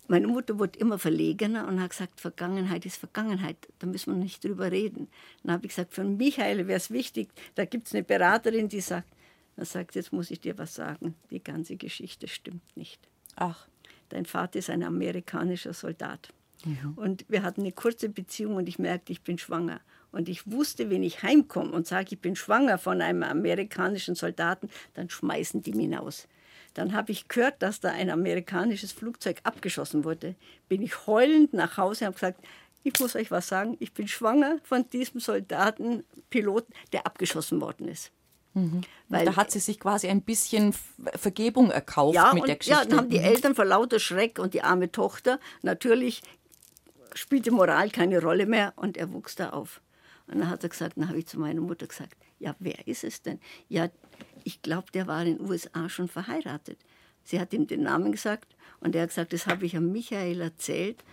Meine 0.07 0.27
Mutter 0.27 0.59
wurde 0.59 0.79
immer 0.79 0.99
verlegener 0.99 1.67
und 1.67 1.81
hat 1.81 1.91
gesagt, 1.91 2.19
Vergangenheit 2.19 2.85
ist 2.85 2.97
Vergangenheit, 2.97 3.55
da 3.79 3.87
müssen 3.87 4.13
wir 4.13 4.21
nicht 4.21 4.43
drüber 4.43 4.69
reden. 4.69 5.07
Dann 5.43 5.53
habe 5.53 5.65
ich 5.65 5.71
gesagt, 5.71 5.93
für 5.93 6.03
Michael 6.03 6.67
wäre 6.67 6.77
es 6.77 6.91
wichtig, 6.91 7.29
da 7.55 7.65
gibt 7.65 7.87
es 7.87 7.93
eine 7.93 8.03
Beraterin, 8.03 8.67
die 8.67 8.81
sagt, 8.81 9.07
er 9.55 9.65
sagt, 9.65 9.95
jetzt 9.95 10.11
muss 10.11 10.31
ich 10.31 10.41
dir 10.41 10.57
was 10.57 10.75
sagen, 10.75 11.15
die 11.29 11.41
ganze 11.41 11.77
Geschichte 11.77 12.27
stimmt 12.27 12.75
nicht. 12.75 13.07
Ach. 13.35 13.67
Dein 14.09 14.25
Vater 14.25 14.59
ist 14.59 14.69
ein 14.69 14.83
amerikanischer 14.83 15.73
Soldat. 15.73 16.33
Und 16.95 17.25
wir 17.27 17.43
hatten 17.43 17.61
eine 17.61 17.71
kurze 17.71 18.09
Beziehung 18.09 18.55
und 18.55 18.69
ich 18.69 18.79
merkte, 18.79 19.11
ich 19.11 19.21
bin 19.21 19.37
schwanger. 19.37 19.81
Und 20.11 20.29
ich 20.29 20.49
wusste, 20.51 20.89
wenn 20.89 21.03
ich 21.03 21.23
heimkomme 21.23 21.71
und 21.71 21.87
sage, 21.87 22.09
ich 22.11 22.19
bin 22.19 22.35
schwanger 22.35 22.77
von 22.77 23.01
einem 23.01 23.23
amerikanischen 23.23 24.15
Soldaten, 24.15 24.69
dann 24.93 25.09
schmeißen 25.09 25.61
die 25.61 25.73
mich 25.73 25.85
hinaus. 25.85 26.27
Dann 26.73 26.93
habe 26.93 27.11
ich 27.11 27.27
gehört, 27.27 27.61
dass 27.61 27.79
da 27.79 27.91
ein 27.91 28.09
amerikanisches 28.09 28.91
Flugzeug 28.91 29.39
abgeschossen 29.43 30.03
wurde. 30.03 30.35
Bin 30.69 30.81
ich 30.81 31.07
heulend 31.07 31.53
nach 31.53 31.77
Hause 31.77 32.05
und 32.05 32.07
habe 32.07 32.15
gesagt, 32.15 32.41
ich 32.83 32.99
muss 32.99 33.15
euch 33.15 33.31
was 33.31 33.47
sagen, 33.47 33.77
ich 33.79 33.93
bin 33.93 34.07
schwanger 34.07 34.57
von 34.63 34.89
diesem 34.89 35.19
Soldaten, 35.19 36.03
Piloten, 36.29 36.73
der 36.91 37.05
abgeschossen 37.05 37.61
worden 37.61 37.87
ist. 37.87 38.11
Mhm. 38.53 38.81
Weil, 39.09 39.25
da 39.25 39.35
hat 39.35 39.51
sie 39.51 39.59
sich 39.59 39.79
quasi 39.79 40.07
ein 40.07 40.21
bisschen 40.21 40.75
Vergebung 41.15 41.71
erkauft 41.71 42.15
ja, 42.15 42.33
mit 42.33 42.47
der 42.47 42.57
Geschichte. 42.57 42.79
Ja, 42.79 42.85
dann 42.85 42.99
haben 42.99 43.09
die 43.09 43.19
mhm. 43.19 43.25
Eltern 43.25 43.55
vor 43.55 43.65
lauter 43.65 43.99
Schreck 43.99 44.37
und 44.37 44.53
die 44.53 44.61
arme 44.61 44.91
Tochter 44.91 45.39
natürlich 45.61 46.21
spielte 47.15 47.51
Moral 47.51 47.89
keine 47.89 48.21
Rolle 48.21 48.45
mehr 48.45 48.73
und 48.75 48.97
er 48.97 49.11
wuchs 49.13 49.35
da 49.35 49.51
auf. 49.51 49.81
Und 50.27 50.39
dann 50.39 50.49
hat 50.49 50.63
er 50.63 50.69
gesagt, 50.69 50.97
dann 50.97 51.09
habe 51.09 51.19
ich 51.19 51.27
zu 51.27 51.39
meiner 51.39 51.61
Mutter 51.61 51.87
gesagt, 51.87 52.15
ja, 52.39 52.55
wer 52.59 52.87
ist 52.87 53.03
es 53.03 53.21
denn? 53.21 53.39
Ja, 53.67 53.89
ich 54.43 54.61
glaube, 54.61 54.91
der 54.93 55.07
war 55.07 55.23
in 55.23 55.37
den 55.37 55.49
USA 55.49 55.89
schon 55.89 56.07
verheiratet. 56.07 56.79
Sie 57.23 57.39
hat 57.39 57.53
ihm 57.53 57.67
den 57.67 57.83
Namen 57.83 58.11
gesagt 58.11 58.55
und 58.79 58.95
er 58.95 59.03
hat 59.03 59.09
gesagt, 59.09 59.33
das 59.33 59.47
habe 59.47 59.65
ich 59.65 59.75
an 59.75 59.91
Michael 59.91 60.41
erzählt. 60.41 61.03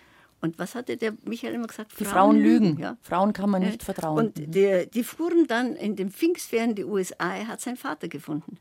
Und 0.41 0.59
was 0.59 0.75
hatte 0.75 0.97
der 0.97 1.15
Michael 1.25 1.55
immer 1.55 1.67
gesagt? 1.67 1.93
Frauen, 1.93 1.99
die 1.99 2.11
Frauen 2.11 2.37
lügen. 2.41 2.79
Ja. 2.79 2.97
Frauen 3.03 3.33
kann 3.33 3.51
man 3.51 3.63
nicht 3.63 3.83
vertrauen. 3.83 4.27
Und 4.27 4.55
die, 4.55 4.89
die 4.93 5.05
fuhren 5.05 5.47
dann 5.47 5.77
in 5.77 5.97
den 5.97 6.11
Pfingstferien 6.11 6.71
in 6.71 6.77
die 6.77 6.85
USA. 6.85 7.37
Er 7.37 7.49
hat 7.49 7.61
seinen 7.61 7.77
Vater 7.77 8.09
gefunden. 8.09 8.59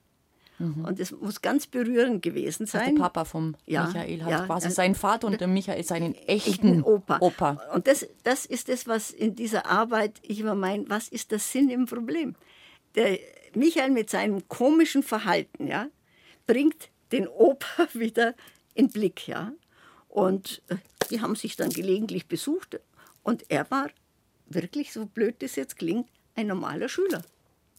Mhm. 0.60 0.86
Und 0.86 1.00
es 1.00 1.12
muss 1.12 1.42
ganz 1.42 1.68
berührend 1.68 2.22
gewesen 2.22 2.66
sein. 2.66 2.82
Also 2.82 2.96
der 2.96 3.02
Papa 3.02 3.26
vom 3.26 3.56
ja, 3.66 3.86
Michael 3.86 4.24
hat 4.24 4.32
ja, 4.32 4.46
quasi 4.46 4.70
seinen 4.70 4.96
Vater 4.96 5.28
und 5.28 5.40
der 5.40 5.48
Michael 5.48 5.84
seinen 5.84 6.14
echten 6.16 6.84
Opa. 6.84 7.18
Opa. 7.22 7.62
Und 7.74 7.88
das, 7.88 8.08
das 8.24 8.46
ist 8.46 8.70
das, 8.70 8.88
was 8.88 9.12
in 9.12 9.36
dieser 9.36 9.66
Arbeit 9.66 10.20
ich 10.22 10.40
immer 10.40 10.56
meine, 10.56 10.90
was 10.90 11.08
ist 11.08 11.32
der 11.32 11.40
Sinn 11.40 11.70
im 11.70 11.86
Problem? 11.86 12.36
Der 12.96 13.18
Michael 13.56 13.92
mit 13.92 14.10
seinem 14.10 14.48
komischen 14.50 15.02
Verhalten 15.02 15.68
ja, 15.68 15.88
bringt 16.46 16.90
den 17.12 17.28
Opa 17.28 17.88
wieder 17.94 18.36
in 18.74 18.90
Blick. 18.90 19.28
Ja. 19.28 19.54
Und 20.10 20.62
äh, 20.68 20.76
die 21.10 21.22
haben 21.22 21.36
sich 21.36 21.56
dann 21.56 21.70
gelegentlich 21.70 22.28
besucht 22.28 22.80
und 23.24 23.46
er 23.50 23.70
war 23.72 23.90
wirklich, 24.48 24.92
so 24.92 25.06
blöd 25.06 25.36
das 25.40 25.56
jetzt 25.56 25.78
klingt, 25.78 26.08
ein 26.36 26.48
normaler 26.48 26.90
Schüler. 26.90 27.22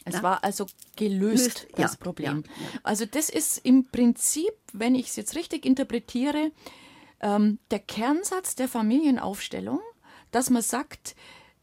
Es 0.05 0.15
Ja. 0.17 0.23
war 0.23 0.45
also 0.45 0.67
gelöst, 0.97 1.45
Löst, 1.45 1.67
das 1.77 1.93
ja, 1.93 1.99
Problem. 1.99 2.45
ja. 2.47 2.81
Also 2.83 3.05
das 3.07 3.29
ist 3.29 3.59
im 3.65 3.87
Prinzip, 3.91 4.53
wenn 4.73 4.95
ich 4.95 5.09
es 5.09 5.17
jetzt 5.17 5.35
richtig 5.37 5.67
interpretiere, 5.67 6.53
ähm, 7.21 7.59
der 7.71 7.81
Kernsatz 7.81 8.55
der 8.55 8.69
Familienaufstellung, 8.69 9.81
dass 10.31 10.49
man 10.51 10.63
sagt, 10.63 11.15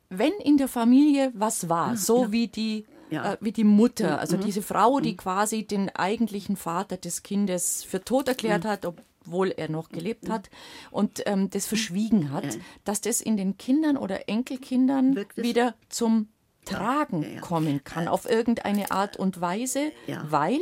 wenn 0.09 0.33
in 0.33 0.57
der 0.57 0.67
Familie 0.67 1.31
was 1.33 1.67
war, 1.69 1.95
so 1.97 2.31
wie 2.31 2.47
die 2.47 2.85
Ja. 3.09 3.21
Mhm. 3.21 3.27
äh, 3.29 3.37
wie 3.41 3.51
die 3.53 3.63
Mutter, 3.63 4.19
also 4.19 4.35
diese 4.37 4.61
Frau, 4.61 4.99
die 4.99 5.15
quasi 5.15 5.63
den 5.65 5.89
eigentlichen 5.95 6.57
Vater 6.57 6.97
des 6.97 7.23
Kindes 7.23 7.83
für 7.83 8.03
tot 8.03 8.27
erklärt 8.27 8.65
Mhm. 8.65 8.67
hat, 8.67 8.85
obwohl 8.85 9.49
er 9.51 9.69
noch 9.69 9.89
gelebt 9.89 10.29
hat 10.29 10.49
und 10.91 11.23
ähm, 11.25 11.49
das 11.49 11.65
verschwiegen 11.65 12.31
hat, 12.31 12.57
dass 12.83 12.99
das 13.01 13.21
in 13.21 13.35
den 13.37 13.57
Kindern 13.57 13.95
oder 13.97 14.27
Enkelkindern 14.29 15.15
wieder 15.37 15.75
zum 15.89 16.27
Tragen 16.75 17.41
kommen 17.41 17.83
kann, 17.83 18.07
auf 18.07 18.29
irgendeine 18.29 18.91
Art 18.91 19.17
und 19.17 19.41
Weise, 19.41 19.91
weil 20.29 20.59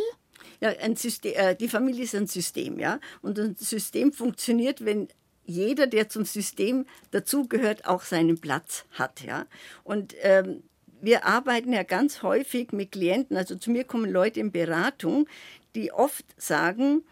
Ja, 0.61 0.69
ein 0.69 0.95
System, 0.95 1.33
äh, 1.35 1.55
die 1.55 1.67
Familie 1.67 2.03
ist 2.03 2.15
ein 2.15 2.27
System, 2.27 2.79
ja. 2.79 2.99
Und 3.21 3.37
ein 3.39 3.55
System 3.57 4.13
funktioniert, 4.13 4.85
wenn 4.85 5.09
jeder, 5.45 5.85
der 5.87 6.09
zum 6.09 6.25
System 6.25 6.85
dazugehört, 7.11 7.85
auch 7.85 8.03
seinen 8.03 8.39
Platz 8.39 8.85
hat, 8.91 9.21
ja. 9.21 9.45
Und 9.83 10.15
ähm, 10.21 10.63
wir 11.01 11.25
arbeiten 11.25 11.73
ja 11.73 11.83
ganz 11.83 12.23
häufig 12.23 12.71
mit 12.71 12.93
Klienten, 12.93 13.37
also 13.37 13.55
zu 13.55 13.69
mir 13.69 13.83
kommen 13.83 14.09
Leute 14.09 14.39
in 14.39 14.51
Beratung, 14.51 15.27
die 15.75 15.91
oft 15.91 16.25
sagen, 16.37 17.03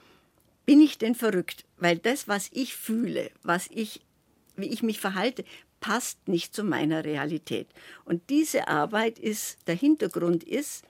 bin 0.66 0.82
ich 0.82 0.98
denn 0.98 1.16
verrückt? 1.16 1.66
Weil 1.78 1.98
das, 1.98 2.28
was 2.28 2.50
ich 2.54 2.76
fühle, 2.76 3.30
was 3.44 3.68
ich, 3.70 4.02
wie 4.56 4.68
ich 4.68 4.84
mich 4.84 5.00
verhalte, 5.00 5.44
passt 5.80 6.28
nicht 6.28 6.56
zu 6.56 6.64
meiner 6.64 7.04
Realität. 7.04 7.68
Und 8.06 8.30
diese 8.30 8.68
Arbeit 8.68 9.20
ist, 9.20 9.58
der 9.68 9.76
Hintergrund 9.76 10.44
ist, 10.44 10.86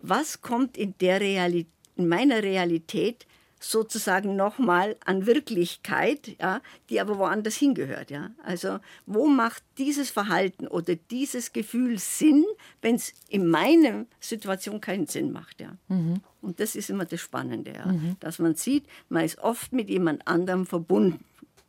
was 0.00 0.40
kommt 0.40 0.76
in, 0.76 0.94
der 1.00 1.20
Reali 1.20 1.66
in 1.96 2.08
meiner 2.08 2.42
Realität 2.42 3.26
sozusagen 3.60 4.34
nochmal 4.34 4.96
an 5.04 5.26
Wirklichkeit, 5.26 6.36
ja, 6.40 6.60
die 6.90 7.00
aber 7.00 7.18
woanders 7.18 7.54
hingehört. 7.54 8.10
Ja? 8.10 8.30
Also 8.42 8.80
wo 9.06 9.28
macht 9.28 9.62
dieses 9.78 10.10
Verhalten 10.10 10.66
oder 10.66 10.96
dieses 10.96 11.52
Gefühl 11.52 11.98
Sinn, 11.98 12.44
wenn 12.80 12.96
es 12.96 13.14
in 13.28 13.46
meiner 13.46 14.06
Situation 14.18 14.80
keinen 14.80 15.06
Sinn 15.06 15.30
macht. 15.30 15.60
Ja? 15.60 15.76
Und 16.40 16.58
das 16.58 16.74
ist 16.74 16.90
immer 16.90 17.04
das 17.04 17.20
Spannende, 17.20 17.72
ja? 17.72 17.94
dass 18.18 18.40
man 18.40 18.56
sieht, 18.56 18.84
man 19.08 19.24
ist 19.24 19.38
oft 19.38 19.72
mit 19.72 19.88
jemand 19.88 20.26
anderem 20.26 20.66
verbunden, 20.66 21.24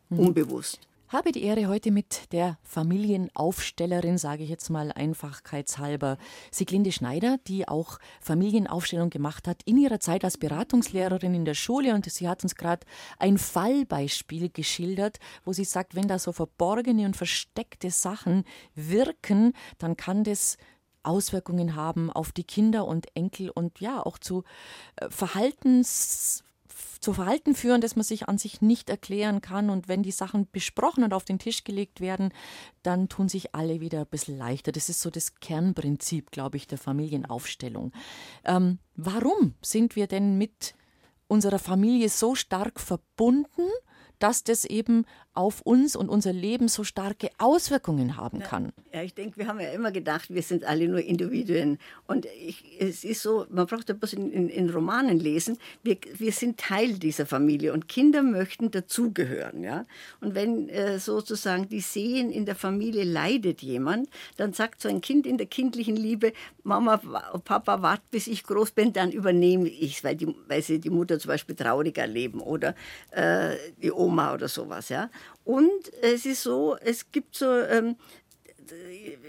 unbewusst. 0.09 0.79
Habe 1.13 1.31
die 1.31 1.43
Ehre 1.43 1.67
heute 1.67 1.91
mit 1.91 2.31
der 2.33 2.57
Familienaufstellerin, 2.63 4.17
sage 4.17 4.43
ich 4.43 4.49
jetzt 4.49 4.69
mal 4.69 4.91
einfachkeitshalber, 4.91 6.17
Siglinde 6.51 6.91
Schneider, 6.91 7.37
die 7.47 7.67
auch 7.67 7.99
Familienaufstellung 8.19 9.11
gemacht 9.11 9.47
hat 9.47 9.61
in 9.65 9.77
ihrer 9.77 9.99
Zeit 9.99 10.23
als 10.23 10.37
Beratungslehrerin 10.37 11.35
in 11.35 11.45
der 11.45 11.53
Schule. 11.53 11.93
Und 11.93 12.09
sie 12.09 12.27
hat 12.27 12.43
uns 12.43 12.55
gerade 12.55 12.85
ein 13.19 13.37
Fallbeispiel 13.37 14.49
geschildert, 14.49 15.19
wo 15.45 15.53
sie 15.53 15.65
sagt, 15.65 15.93
wenn 15.93 16.07
da 16.07 16.17
so 16.17 16.31
verborgene 16.31 17.05
und 17.05 17.15
versteckte 17.15 17.91
Sachen 17.91 18.43
wirken, 18.73 19.53
dann 19.77 19.95
kann 19.95 20.23
das 20.23 20.57
Auswirkungen 21.03 21.75
haben 21.75 22.11
auf 22.11 22.31
die 22.31 22.45
Kinder 22.45 22.87
und 22.87 23.15
Enkel 23.15 23.49
und 23.49 23.79
ja 23.79 24.03
auch 24.03 24.17
zu 24.17 24.43
äh, 24.95 25.09
Verhaltens 25.09 26.43
zu 26.99 27.13
Verhalten 27.13 27.55
führen, 27.55 27.81
das 27.81 27.95
man 27.95 28.03
sich 28.03 28.27
an 28.27 28.37
sich 28.37 28.61
nicht 28.61 28.89
erklären 28.89 29.41
kann. 29.41 29.69
Und 29.69 29.87
wenn 29.87 30.03
die 30.03 30.11
Sachen 30.11 30.47
besprochen 30.51 31.03
und 31.03 31.13
auf 31.13 31.25
den 31.25 31.39
Tisch 31.39 31.63
gelegt 31.63 32.01
werden, 32.01 32.33
dann 32.81 33.09
tun 33.09 33.29
sich 33.29 33.55
alle 33.55 33.81
wieder 33.81 34.01
ein 34.01 34.07
bisschen 34.07 34.37
leichter. 34.37 34.71
Das 34.71 34.89
ist 34.89 35.01
so 35.01 35.09
das 35.09 35.35
Kernprinzip, 35.35 36.31
glaube 36.31 36.57
ich, 36.57 36.67
der 36.67 36.77
Familienaufstellung. 36.77 37.91
Ähm, 38.45 38.79
warum 38.95 39.55
sind 39.61 39.95
wir 39.95 40.07
denn 40.07 40.37
mit 40.37 40.75
unserer 41.27 41.59
Familie 41.59 42.09
so 42.09 42.35
stark 42.35 42.79
verbunden, 42.79 43.69
dass 44.19 44.43
das 44.43 44.63
eben 44.63 45.05
auf 45.33 45.61
uns 45.61 45.95
und 45.95 46.09
unser 46.09 46.31
Leben 46.31 46.67
so 46.67 46.83
starke 46.83 47.29
Auswirkungen 47.37 48.17
haben 48.17 48.39
kann? 48.39 48.71
Ja, 48.93 49.01
ich 49.01 49.13
denke, 49.13 49.37
wir 49.37 49.47
haben 49.47 49.59
ja 49.59 49.69
immer 49.69 49.91
gedacht, 49.91 50.33
wir 50.33 50.43
sind 50.43 50.63
alle 50.63 50.87
nur 50.87 51.01
Individuen. 51.01 51.79
Und 52.07 52.25
ich, 52.25 52.63
es 52.79 53.03
ist 53.03 53.21
so, 53.21 53.45
man 53.49 53.65
braucht 53.65 53.89
ja 53.89 53.95
bloß 53.95 54.13
in, 54.13 54.31
in, 54.31 54.49
in 54.49 54.69
Romanen 54.69 55.19
lesen, 55.19 55.57
wir, 55.81 55.97
wir 56.17 56.31
sind 56.31 56.59
Teil 56.59 56.93
dieser 56.93 57.25
Familie 57.25 57.73
und 57.73 57.87
Kinder 57.87 58.21
möchten 58.21 58.69
dazugehören. 58.69 59.63
Ja? 59.63 59.85
Und 60.21 60.35
wenn 60.35 60.69
äh, 60.69 60.99
sozusagen 60.99 61.67
die 61.67 61.79
sehen, 61.79 62.31
in 62.31 62.45
der 62.45 62.55
Familie 62.55 63.03
leidet 63.03 63.61
jemand, 63.61 64.09
dann 64.37 64.53
sagt 64.53 64.81
so 64.81 64.89
ein 64.89 65.01
Kind 65.01 65.25
in 65.25 65.37
der 65.37 65.47
kindlichen 65.47 65.95
Liebe, 65.95 66.33
Mama, 66.63 66.97
Papa, 67.43 67.81
wart 67.81 68.01
bis 68.11 68.27
ich 68.27 68.43
groß 68.43 68.71
bin, 68.71 68.93
dann 68.93 69.11
übernehme 69.11 69.67
ich 69.67 69.97
es, 69.97 70.03
weil, 70.03 70.15
die, 70.15 70.33
weil 70.47 70.61
sie 70.61 70.79
die 70.79 70.89
Mutter 70.89 71.17
zum 71.17 71.29
Beispiel 71.29 71.55
traurig 71.55 71.97
erleben 71.97 72.39
oder 72.39 72.75
äh, 73.11 73.55
die 73.81 73.91
Oma 73.91 74.33
oder 74.33 74.47
sowas. 74.47 74.89
Ja? 74.89 75.09
Und 75.43 75.93
es 76.01 76.25
ist 76.25 76.43
so, 76.43 76.77
es 76.81 77.11
gibt 77.11 77.35
so... 77.35 77.51
Ähm, 77.51 77.95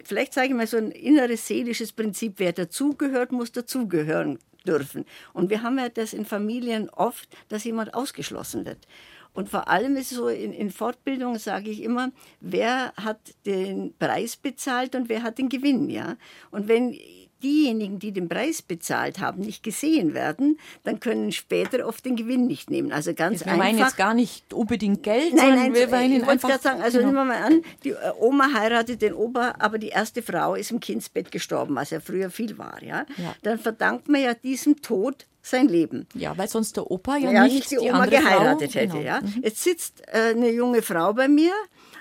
vielleicht 0.05 0.33
sage 0.33 0.49
ich 0.49 0.55
mal 0.55 0.67
so 0.67 0.77
ein 0.77 0.93
inneres 0.93 1.47
seelisches 1.47 1.93
Prinzip, 1.93 2.35
wer 2.37 2.53
dazugehört, 2.53 3.33
muss 3.33 3.51
dazugehören 3.51 4.39
dürfen. 4.67 5.05
Und 5.33 5.51
wir 5.51 5.63
haben 5.63 5.79
ja 5.79 5.89
das 5.89 6.13
in 6.13 6.25
Familien 6.25 6.89
oft, 6.91 7.29
dass 7.49 7.65
jemand 7.65 7.95
ausgeschlossen 7.95 8.65
wird. 8.65 8.87
Und 9.33 9.49
vor 9.49 9.69
allem 9.69 9.97
ist 9.97 10.13
es 10.13 10.19
so, 10.19 10.29
in, 10.29 10.53
in 10.53 10.71
Fortbildung 10.71 11.39
sage 11.39 11.69
ich 11.69 11.83
immer, 11.83 12.13
wer 12.41 12.93
hat 12.97 13.19
den 13.45 13.93
Preis 13.99 14.37
bezahlt 14.37 14.95
und 14.95 15.09
wer 15.09 15.25
hat 15.25 15.39
den 15.39 15.49
Gewinn, 15.49 15.91
ja. 15.91 16.17
Und 16.53 16.69
wenn 16.69 16.97
diejenigen, 17.45 17.99
die 17.99 18.13
den 18.13 18.29
Preis 18.29 18.63
bezahlt 18.63 19.21
haben, 19.21 19.43
nicht 19.43 19.63
gesehen 19.63 20.15
werden, 20.15 20.59
dann 20.83 20.99
können 20.99 21.31
später 21.31 21.87
oft 21.87 22.05
den 22.05 22.17
Gewinn 22.17 22.47
nicht 22.47 22.71
nehmen. 22.71 22.91
Also 22.91 23.15
ganz 23.15 23.41
Wir 23.41 23.53
einfach. 23.53 23.65
meinen 23.65 23.79
jetzt 23.79 23.97
gar 23.97 24.15
nicht 24.15 24.53
unbedingt 24.53 25.03
Geld, 25.03 25.35
Nein, 25.35 25.55
nein, 25.55 25.75
wir 25.75 25.89
meinen 25.89 26.21
ich 26.21 26.27
wollte 26.27 26.47
einfach. 26.47 26.61
sagen, 26.63 26.83
also 26.83 26.99
genau. 26.99 27.11
nehmen 27.13 27.29
wir 27.29 27.35
mal 27.35 27.43
an, 27.43 27.63
die 27.85 27.91
äh, 27.91 27.97
Oma 28.19 28.53
heiratet 28.55 29.03
den 29.03 29.13
Opa, 29.13 29.55
aber 29.59 29.79
die 29.79 29.89
erste 29.89 30.23
Frau 30.23 30.55
ist 30.55 30.71
im 30.71 30.81
Kindsbett 30.81 31.31
gestorben, 31.31 31.75
was 31.77 31.91
ja 31.91 32.01
früher 32.01 32.31
viel 32.31 32.57
war, 32.59 32.83
ja. 32.83 33.05
Ja. 33.17 33.35
Dann 33.43 33.59
verdankt 33.59 34.09
man 34.09 34.23
ja 34.23 34.35
diesem 34.35 34.81
Tod 34.81 35.27
sein 35.43 35.69
Leben. 35.69 36.07
Ja, 36.15 36.37
weil 36.39 36.49
sonst 36.49 36.77
der 36.77 36.91
Opa 36.91 37.19
ja, 37.19 37.31
Ja, 37.31 37.45
nicht, 37.45 37.71
die, 37.71 37.79
Oma 37.79 38.05
andere 38.05 38.23
geheiratet 38.23 38.73
Frau, 38.73 38.81
hätte, 38.81 38.93
genau. 38.99 39.05
ja. 39.05 39.21
Jetzt 39.43 39.63
sitzt 39.63 40.03
äh, 40.09 40.31
eine 40.31 40.51
junge 40.51 40.81
Frau 40.81 41.13
bei 41.13 41.29
mir, 41.29 41.53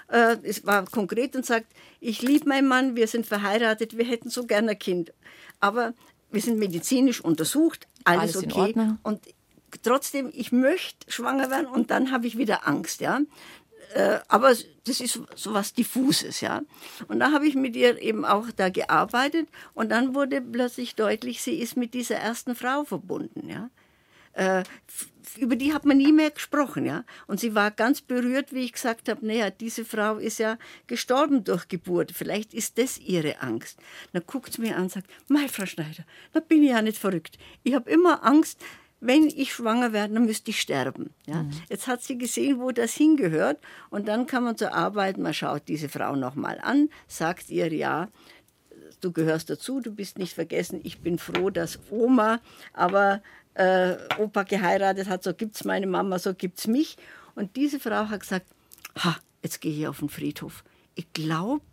äh, 0.07 0.37
es 0.43 0.65
war 0.65 0.85
konkret 0.85 1.35
und 1.35 1.45
sagt, 1.45 1.67
ich 1.99 2.21
liebe 2.21 2.49
meinen 2.49 2.67
Mann, 2.67 2.95
wir 2.95 3.07
sind 3.07 3.25
verheiratet, 3.25 3.97
wir 3.97 4.05
hätten 4.05 4.29
so 4.29 4.45
gerne 4.45 4.71
ein 4.71 4.79
Kind. 4.79 5.13
Aber 5.59 5.93
wir 6.31 6.41
sind 6.41 6.59
medizinisch 6.59 7.21
untersucht, 7.21 7.87
alles, 8.03 8.35
Alles 8.35 8.47
okay. 8.51 8.75
Und 9.03 9.21
trotzdem, 9.81 10.31
ich 10.33 10.51
möchte 10.51 11.09
schwanger 11.11 11.49
werden 11.49 11.67
und 11.67 11.91
dann 11.91 12.11
habe 12.11 12.27
ich 12.27 12.37
wieder 12.37 12.67
Angst, 12.67 13.01
ja. 13.01 13.21
Äh, 13.93 14.19
aber 14.27 14.49
das 14.49 14.99
ist 14.99 15.19
so 15.35 15.53
was 15.53 15.73
Diffuses, 15.73 16.41
ja. 16.41 16.61
Und 17.07 17.19
da 17.19 17.31
habe 17.31 17.47
ich 17.47 17.55
mit 17.55 17.75
ihr 17.75 18.01
eben 18.01 18.25
auch 18.25 18.47
da 18.55 18.69
gearbeitet 18.69 19.47
und 19.73 19.89
dann 19.89 20.15
wurde 20.15 20.41
plötzlich 20.41 20.95
deutlich, 20.95 21.41
sie 21.41 21.59
ist 21.59 21.77
mit 21.77 21.93
dieser 21.93 22.15
ersten 22.15 22.55
Frau 22.55 22.83
verbunden, 22.83 23.47
ja. 23.49 23.69
Äh, 24.33 24.63
über 25.37 25.55
die 25.55 25.73
hat 25.73 25.85
man 25.85 25.97
nie 25.97 26.11
mehr 26.11 26.31
gesprochen, 26.31 26.85
ja. 26.85 27.05
Und 27.27 27.39
sie 27.39 27.55
war 27.55 27.71
ganz 27.71 28.01
berührt, 28.01 28.53
wie 28.53 28.65
ich 28.65 28.73
gesagt 28.73 29.09
habe, 29.09 29.25
naja, 29.25 29.49
diese 29.49 29.85
Frau 29.85 30.17
ist 30.17 30.39
ja 30.39 30.57
gestorben 30.87 31.43
durch 31.43 31.67
Geburt. 31.67 32.11
Vielleicht 32.13 32.53
ist 32.53 32.77
das 32.77 32.99
ihre 32.99 33.41
Angst. 33.41 33.79
Dann 34.11 34.23
guckt 34.27 34.53
sie 34.53 34.61
mir 34.61 34.75
an 34.75 34.83
und 34.83 34.91
sagt, 34.91 35.09
Mei, 35.27 35.47
Frau 35.47 35.65
Schneider, 35.65 36.03
da 36.33 36.39
bin 36.39 36.63
ich 36.63 36.69
ja 36.69 36.81
nicht 36.81 36.97
verrückt. 36.97 37.37
Ich 37.63 37.73
habe 37.73 37.89
immer 37.89 38.23
Angst, 38.23 38.59
wenn 38.99 39.27
ich 39.27 39.53
schwanger 39.53 39.91
werde, 39.91 40.13
dann 40.13 40.25
müsste 40.25 40.51
ich 40.51 40.61
sterben. 40.61 41.09
Ja? 41.25 41.45
Jetzt 41.69 41.87
hat 41.87 42.01
sie 42.01 42.17
gesehen, 42.17 42.59
wo 42.59 42.71
das 42.71 42.93
hingehört. 42.93 43.59
Und 43.89 44.07
dann 44.07 44.27
kann 44.27 44.43
man 44.43 44.55
zur 44.55 44.73
Arbeit, 44.73 45.17
man 45.17 45.33
schaut 45.33 45.63
diese 45.67 45.89
Frau 45.89 46.15
nochmal 46.15 46.59
an, 46.61 46.89
sagt 47.07 47.49
ihr, 47.49 47.73
ja, 47.73 48.07
du 49.01 49.11
gehörst 49.11 49.49
dazu, 49.49 49.81
du 49.81 49.91
bist 49.91 50.17
nicht 50.17 50.33
vergessen, 50.33 50.79
ich 50.83 50.99
bin 50.99 51.17
froh, 51.17 51.49
dass 51.49 51.79
Oma, 51.91 52.39
aber 52.71 53.21
äh, 53.55 53.95
Opa 54.17 54.43
geheiratet 54.43 55.09
hat, 55.09 55.23
so 55.23 55.33
gibt's 55.33 55.63
meine 55.63 55.87
Mama, 55.87 56.19
so 56.19 56.33
gibt's 56.33 56.67
mich. 56.67 56.97
Und 57.35 57.55
diese 57.55 57.79
Frau 57.79 58.09
hat 58.09 58.21
gesagt, 58.21 58.47
ha, 58.99 59.17
jetzt 59.41 59.61
gehe 59.61 59.73
ich 59.73 59.87
auf 59.87 59.99
den 59.99 60.09
Friedhof. 60.09 60.63
Ich 60.95 61.11
glaube, 61.13 61.65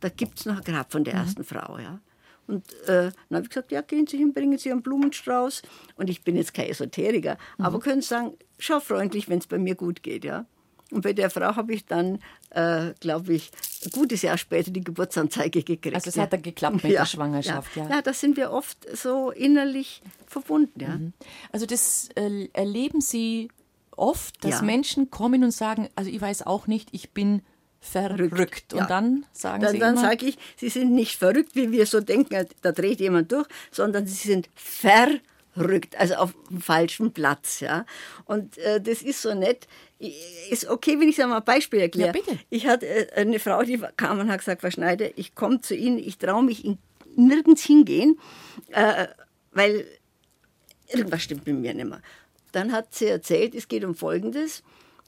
da 0.00 0.08
gibt's 0.08 0.46
noch 0.46 0.58
ein 0.58 0.64
Grab 0.64 0.92
von 0.92 1.04
der 1.04 1.14
ersten 1.14 1.44
Frau, 1.44 1.78
ja. 1.78 2.00
Und 2.46 2.72
äh, 2.84 3.10
dann 3.28 3.36
habe 3.36 3.42
ich 3.42 3.48
gesagt, 3.48 3.72
ja, 3.72 3.80
gehen 3.80 4.06
Sie 4.06 4.18
hin, 4.18 4.32
bringen 4.32 4.56
Sie 4.58 4.70
einen 4.70 4.82
Blumenstrauß. 4.82 5.62
Und 5.96 6.08
ich 6.08 6.22
bin 6.22 6.36
jetzt 6.36 6.54
kein 6.54 6.68
Esoteriker, 6.68 7.38
aber 7.58 7.80
können 7.80 8.02
Sie 8.02 8.08
sagen, 8.08 8.36
schau 8.58 8.80
freundlich, 8.80 9.28
wenn 9.28 9.38
es 9.38 9.46
bei 9.46 9.58
mir 9.58 9.74
gut 9.74 10.02
geht, 10.02 10.24
ja. 10.24 10.46
Und 10.92 11.02
bei 11.02 11.12
der 11.12 11.30
Frau 11.30 11.56
habe 11.56 11.74
ich 11.74 11.84
dann, 11.84 12.20
äh, 12.50 12.92
glaube 13.00 13.34
ich, 13.34 13.50
ein 13.84 13.90
gutes 13.90 14.22
Jahr 14.22 14.38
später 14.38 14.70
die 14.70 14.82
Geburtsanzeige 14.84 15.62
gekriegt. 15.62 15.94
Also 15.96 16.08
es 16.10 16.14
ja. 16.16 16.22
hat 16.22 16.32
dann 16.32 16.42
geklappt 16.42 16.82
mit 16.84 16.92
der 16.92 17.06
Schwangerschaft, 17.06 17.74
ja. 17.76 17.84
ja. 17.84 17.90
Ja, 17.96 18.02
da 18.02 18.12
sind 18.12 18.36
wir 18.36 18.52
oft 18.52 18.86
so 18.96 19.30
innerlich 19.30 20.02
verbunden, 20.26 20.80
ja. 20.80 20.98
Also 21.52 21.66
das 21.66 22.08
äh, 22.14 22.48
erleben 22.52 23.00
Sie 23.00 23.48
oft, 23.96 24.44
dass 24.44 24.60
Ja. 24.60 24.62
Menschen 24.62 25.10
kommen 25.10 25.42
und 25.42 25.50
sagen, 25.50 25.88
also 25.96 26.10
ich 26.10 26.20
weiß 26.20 26.46
auch 26.46 26.66
nicht, 26.66 26.88
ich 26.92 27.10
bin 27.10 27.42
verrückt. 27.80 28.72
Und 28.72 28.80
Ja. 28.80 28.86
dann 28.86 29.26
sagen 29.32 29.62
Dann, 29.62 29.72
Sie 29.72 29.78
dann 29.78 29.96
sage 29.96 30.26
ich, 30.26 30.38
Sie 30.56 30.68
sind 30.68 30.92
nicht 30.92 31.16
verrückt, 31.16 31.54
wie 31.54 31.70
wir 31.72 31.86
so 31.86 32.00
denken, 32.00 32.46
da 32.62 32.72
dreht 32.72 33.00
jemand 33.00 33.32
durch, 33.32 33.46
sondern 33.70 34.06
Sie 34.06 34.28
sind 34.28 34.48
verrückt, 34.54 35.22
also 35.96 36.14
auf 36.14 36.34
dem 36.50 36.60
falschen 36.60 37.12
Platz. 37.12 37.60
Ja? 37.60 37.86
Und 38.24 38.58
äh, 38.58 38.80
das 38.80 39.02
ist 39.02 39.22
so 39.22 39.34
nett. 39.34 39.66
Ist 40.50 40.68
okay, 40.68 41.00
wenn 41.00 41.08
ich 41.08 41.18
es 41.18 41.26
mal 41.26 41.38
ein 41.38 41.44
Beispiel 41.44 41.80
erkläre. 41.80 42.08
Ja, 42.08 42.12
bitte. 42.12 42.38
Ich 42.50 42.66
hatte 42.66 42.86
äh, 42.86 43.12
eine 43.14 43.38
Frau, 43.38 43.62
die 43.62 43.80
kam 43.96 44.18
und 44.18 44.30
hat 44.30 44.40
gesagt, 44.40 44.60
Frau 44.60 44.70
Schneider, 44.70 45.08
ich 45.16 45.34
komme 45.34 45.60
zu 45.60 45.74
Ihnen, 45.74 45.98
ich 45.98 46.18
traue 46.18 46.42
mich 46.42 46.64
in, 46.64 46.78
nirgends 47.16 47.64
hingehen, 47.64 48.18
äh, 48.72 49.06
weil 49.52 49.86
irgendwas 50.88 51.22
stimmt 51.22 51.46
mit 51.46 51.56
mir 51.56 51.74
nicht 51.74 51.88
mehr. 51.88 52.02
Dann 52.52 52.72
hat 52.72 52.94
sie 52.94 53.06
erzählt, 53.06 53.54
es 53.54 53.68
geht 53.68 53.84
um 53.84 53.94
Folgendes. 53.94 54.62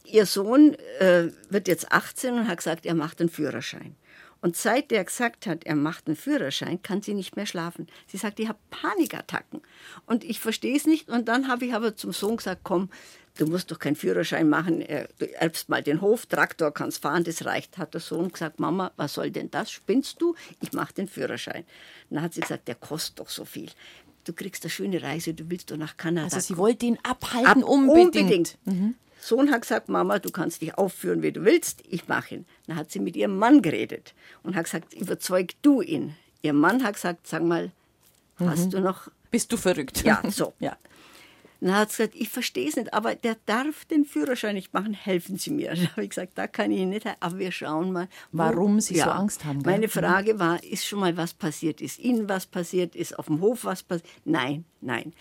Ihr 0.05 0.27
Sohn 0.27 0.75
äh, 0.99 1.29
wird 1.51 1.69
jetzt 1.69 1.93
18 1.93 2.35
und 2.35 2.49
hat 2.49 2.59
gesagt, 2.59 2.87
er 2.87 2.95
macht 2.95 3.21
einen 3.21 3.29
Führerschein. 3.29 3.95
Und 4.41 4.57
seit 4.57 4.93
er 4.93 5.05
gesagt 5.05 5.47
hat, 5.47 5.65
er 5.65 5.75
macht 5.75 6.07
einen 6.07 6.15
Führerschein, 6.17 6.81
kann 6.83 7.03
sie 7.03 7.15
nicht 7.15 7.35
mehr 7.35 7.47
schlafen. 7.47 7.89
Sie 8.07 8.17
sagt, 8.19 8.39
ich 8.39 8.49
habe 8.49 8.59
Panikattacken. 8.71 9.61
Und 10.07 10.23
ich 10.23 10.39
verstehe 10.39 10.77
es 10.77 10.87
nicht. 10.87 11.09
Und 11.09 11.27
dann 11.29 11.49
habe 11.49 11.65
ich 11.67 11.75
aber 11.75 11.97
zum 11.97 12.13
Sohn 12.13 12.37
gesagt, 12.37 12.61
komm, 12.63 12.89
du 13.37 13.47
musst 13.47 13.71
doch 13.73 13.79
keinen 13.81 13.97
Führerschein 13.97 14.49
machen. 14.49 14.85
Du 15.19 15.33
erbst 15.35 15.69
mal 15.69 15.83
den 15.83 16.01
Hof, 16.01 16.27
Traktor 16.27 16.73
kannst 16.73 17.03
fahren, 17.03 17.25
das 17.25 17.45
reicht. 17.45 17.79
Hat 17.79 17.95
der 17.95 18.01
Sohn 18.01 18.31
gesagt, 18.31 18.61
Mama, 18.61 18.93
was 18.97 19.15
soll 19.15 19.31
denn 19.33 19.51
das? 19.51 19.73
Spinnst 19.73 20.23
du? 20.23 20.37
Ich 20.61 20.73
mache 20.73 20.95
den 20.95 21.09
Führerschein. 21.09 21.65
Dann 22.11 22.23
hat 22.23 22.35
sie 22.35 22.41
gesagt, 22.41 22.69
der 22.69 22.77
kostet 22.77 23.19
doch 23.19 23.29
so 23.31 23.45
viel. 23.45 23.69
Du 24.25 24.33
kriegst 24.33 24.63
eine 24.63 24.71
schöne 24.71 25.03
Reise, 25.03 25.35
du 25.35 25.51
willst 25.51 25.71
doch 25.71 25.77
nach 25.77 25.97
Kanada. 25.97 26.27
also 26.37 26.41
Sie 26.41 26.57
wollte 26.59 26.87
ihn 26.87 26.99
abhalten, 27.03 27.63
Ab- 27.65 27.69
unbedingt. 27.69 28.57
Sohn 29.21 29.51
hat 29.51 29.63
gesagt, 29.63 29.89
Mama, 29.89 30.19
du 30.19 30.31
kannst 30.31 30.63
dich 30.63 30.77
aufführen, 30.79 31.23
wie 31.23 31.33
du 31.33 31.45
willst, 31.45 31.83
ich 31.89 32.09
mache 32.09 32.37
ihn. 32.37 32.47
Dann 32.67 32.77
hat 32.77 32.91
sie 32.91 33.01
mit 33.01 33.17
ihrem 33.17 33.37
Mann 33.37 33.63
geredet 33.63 34.15
und 34.43 34.55
hat 34.57 34.65
gesagt, 34.65 34.95
überzeug 34.95 35.53
du 35.63 35.83
ihn. 35.83 36.15
Ihr 36.43 36.53
Mann 36.53 36.85
hat 36.85 36.95
gesagt, 36.95 37.27
sag 37.27 37.43
mal, 37.43 37.73
hast 38.39 38.73
du 38.73 38.81
noch... 38.81 39.09
Bist 39.31 39.53
du 39.53 39.57
verrückt? 39.57 40.03
Ja, 40.05 40.23
so. 40.31 40.55
ja. 40.61 40.77
Dann 41.61 41.75
hat 41.75 41.91
sie 41.91 42.05
gesagt, 42.05 42.15
ich 42.15 42.29
verstehe 42.29 42.69
es 42.69 42.77
nicht, 42.77 42.95
aber 42.95 43.17
der 43.17 43.37
darf 43.47 43.85
den 43.87 44.05
Führerschein 44.05 44.55
nicht 44.55 44.73
machen, 44.73 44.93
helfen 44.95 45.39
Sie 45.39 45.51
mir. 45.51 45.71
Dann 45.75 45.89
habe 45.91 46.05
ich 46.05 46.11
gesagt, 46.11 46.33
da 46.37 46.47
kann 46.47 46.71
ich 46.71 46.87
nicht, 46.87 47.05
aber 47.19 47.39
wir 47.41 47.51
schauen 47.51 47.91
mal. 47.91 48.07
wo- 48.31 48.39
Warum 48.39 48.81
Sie 48.81 48.95
so 48.95 49.11
Angst 49.11 49.45
haben? 49.45 49.59
Meine 49.65 49.89
Frage 49.89 50.39
war, 50.39 50.63
ist 50.63 50.87
schon 50.87 51.01
mal 51.01 51.17
was 51.17 51.35
passiert? 51.35 51.81
Ist 51.81 51.99
Ihnen 51.99 52.29
was 52.29 52.47
passiert? 52.47 52.95
Ist 52.95 53.19
auf 53.19 53.27
dem 53.27 53.41
Hof 53.41 53.65
was 53.65 53.83
passiert? 53.83 54.09
Nein, 54.25 54.65
nein. 54.81 55.13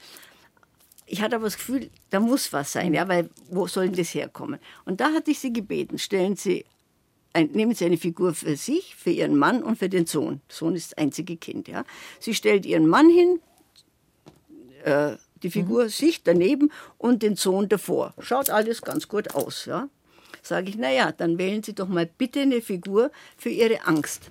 Ich 1.10 1.22
hatte 1.22 1.38
aber 1.38 1.46
das 1.46 1.56
Gefühl, 1.56 1.90
da 2.10 2.20
muss 2.20 2.52
was 2.52 2.74
sein, 2.74 2.94
ja, 2.94 3.08
weil 3.08 3.30
wo 3.50 3.66
soll 3.66 3.86
denn 3.86 3.96
das 3.96 4.14
herkommen? 4.14 4.60
Und 4.84 5.00
da 5.00 5.14
hatte 5.14 5.32
ich 5.32 5.40
sie 5.40 5.54
gebeten, 5.54 5.98
stellen 5.98 6.36
Sie, 6.36 6.66
ein, 7.32 7.48
nehmen 7.54 7.74
Sie 7.74 7.86
eine 7.86 7.98
Figur 7.98 8.34
für 8.34 8.58
sich, 8.58 8.96
für 8.96 9.12
Ihren 9.12 9.38
Mann 9.38 9.64
und 9.64 9.78
für 9.78 9.88
den 9.88 10.06
Sohn. 10.06 10.42
Der 10.50 10.56
Sohn 10.56 10.76
ist 10.76 10.92
das 10.92 10.98
einzige 10.98 11.38
Kind, 11.38 11.70
ja. 11.70 11.86
Sie 12.20 12.34
stellt 12.34 12.66
Ihren 12.66 12.88
Mann 12.88 13.10
hin, 13.10 13.40
äh, 14.84 15.16
die 15.44 15.50
Figur 15.50 15.88
sich 15.88 16.24
daneben 16.24 16.72
und 16.98 17.24
den 17.24 17.38
Sohn 17.38 17.70
davor. 17.70 18.14
Schaut 18.20 18.50
alles 18.50 18.82
ganz 18.82 19.08
gut 19.08 19.34
aus, 19.34 19.66
ja. 19.66 19.88
Sage 20.42 20.70
ich, 20.70 20.78
naja, 20.78 21.14
dann 21.14 21.38
wählen 21.38 21.64
Sie 21.64 21.74
doch 21.74 21.88
mal 21.88 22.06
bitte 22.06 22.42
eine 22.42 22.62
Figur 22.62 23.12
für 23.38 23.50
Ihre 23.50 23.86
Angst. 23.86 24.30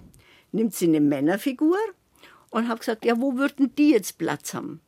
Nimmt 0.53 0.75
sie 0.75 0.87
eine 0.87 1.01
Männerfigur 1.01 1.77
und 2.51 2.69
habe 2.69 2.81
gesagt, 2.81 3.05
ja, 3.05 3.21
wo 3.21 3.37
würden 3.37 3.75
die 3.77 3.91
jetzt 3.91 4.19
Platz 4.19 4.55
haben? 4.55 4.81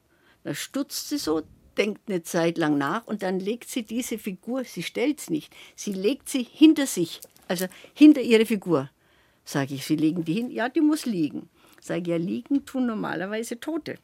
Da 0.44 0.54
stutzt 0.54 1.08
sie 1.08 1.18
so, 1.18 1.42
denkt 1.78 2.08
eine 2.08 2.22
Zeit 2.22 2.58
lang 2.58 2.76
nach 2.76 3.06
und 3.06 3.22
dann 3.22 3.40
legt 3.40 3.68
sie 3.68 3.82
diese 3.82 4.18
Figur, 4.18 4.64
sie 4.64 4.82
stellt 4.82 5.20
es 5.20 5.30
nicht, 5.30 5.54
sie 5.76 5.92
legt 5.92 6.28
sie 6.28 6.42
hinter 6.42 6.86
sich, 6.86 7.20
also 7.46 7.66
hinter 7.94 8.20
ihre 8.20 8.46
Figur. 8.46 8.90
Sage 9.44 9.74
ich, 9.74 9.86
Sie 9.86 9.96
legen 9.96 10.26
die 10.26 10.34
hin? 10.34 10.50
Ja, 10.50 10.68
die 10.68 10.82
muss 10.82 11.06
liegen. 11.06 11.48
Sage 11.80 12.02
ich, 12.02 12.08
ja, 12.08 12.16
liegen 12.16 12.66
tun 12.66 12.84
normalerweise 12.86 13.58
Tote. 13.58 13.96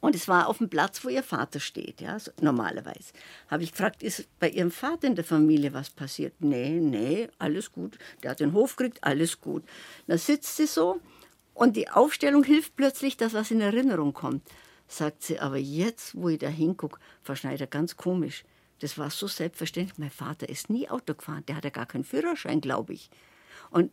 Und 0.00 0.14
es 0.16 0.26
war 0.28 0.48
auf 0.48 0.58
dem 0.58 0.68
Platz, 0.68 1.04
wo 1.04 1.08
ihr 1.08 1.22
Vater 1.22 1.60
steht, 1.60 2.00
ja, 2.00 2.18
so, 2.18 2.32
normalerweise. 2.40 3.12
Habe 3.48 3.62
ich 3.62 3.72
gefragt, 3.72 4.02
ist 4.02 4.26
bei 4.40 4.48
ihrem 4.48 4.70
Vater 4.70 5.06
in 5.06 5.14
der 5.14 5.24
Familie 5.24 5.72
was 5.74 5.90
passiert? 5.90 6.32
Nee, 6.40 6.80
nee, 6.80 7.28
alles 7.38 7.70
gut. 7.70 7.98
Der 8.22 8.32
hat 8.32 8.40
den 8.40 8.52
Hof 8.52 8.76
gekriegt, 8.76 8.98
alles 9.02 9.40
gut. 9.40 9.62
Dann 10.06 10.18
sitzt 10.18 10.56
sie 10.56 10.66
so 10.66 11.00
und 11.52 11.76
die 11.76 11.88
Aufstellung 11.88 12.42
hilft 12.42 12.74
plötzlich, 12.76 13.16
dass 13.16 13.34
was 13.34 13.50
in 13.50 13.60
Erinnerung 13.60 14.12
kommt. 14.12 14.42
Sagt 14.86 15.22
sie, 15.22 15.38
aber 15.38 15.56
jetzt, 15.56 16.14
wo 16.14 16.28
ich 16.28 16.38
da 16.38 16.48
hingucke, 16.48 16.98
Frau 17.22 17.34
Schneider, 17.34 17.66
ganz 17.66 17.96
komisch. 17.96 18.44
Das 18.80 18.98
war 18.98 19.10
so 19.10 19.26
selbstverständlich. 19.26 19.98
Mein 19.98 20.10
Vater 20.10 20.48
ist 20.48 20.68
nie 20.68 20.88
Auto 20.88 21.14
gefahren. 21.14 21.44
Der 21.46 21.56
hat 21.56 21.64
ja 21.64 21.70
gar 21.70 21.86
keinen 21.86 22.04
Führerschein, 22.04 22.60
glaube 22.60 22.92
ich. 22.92 23.10
Und 23.70 23.90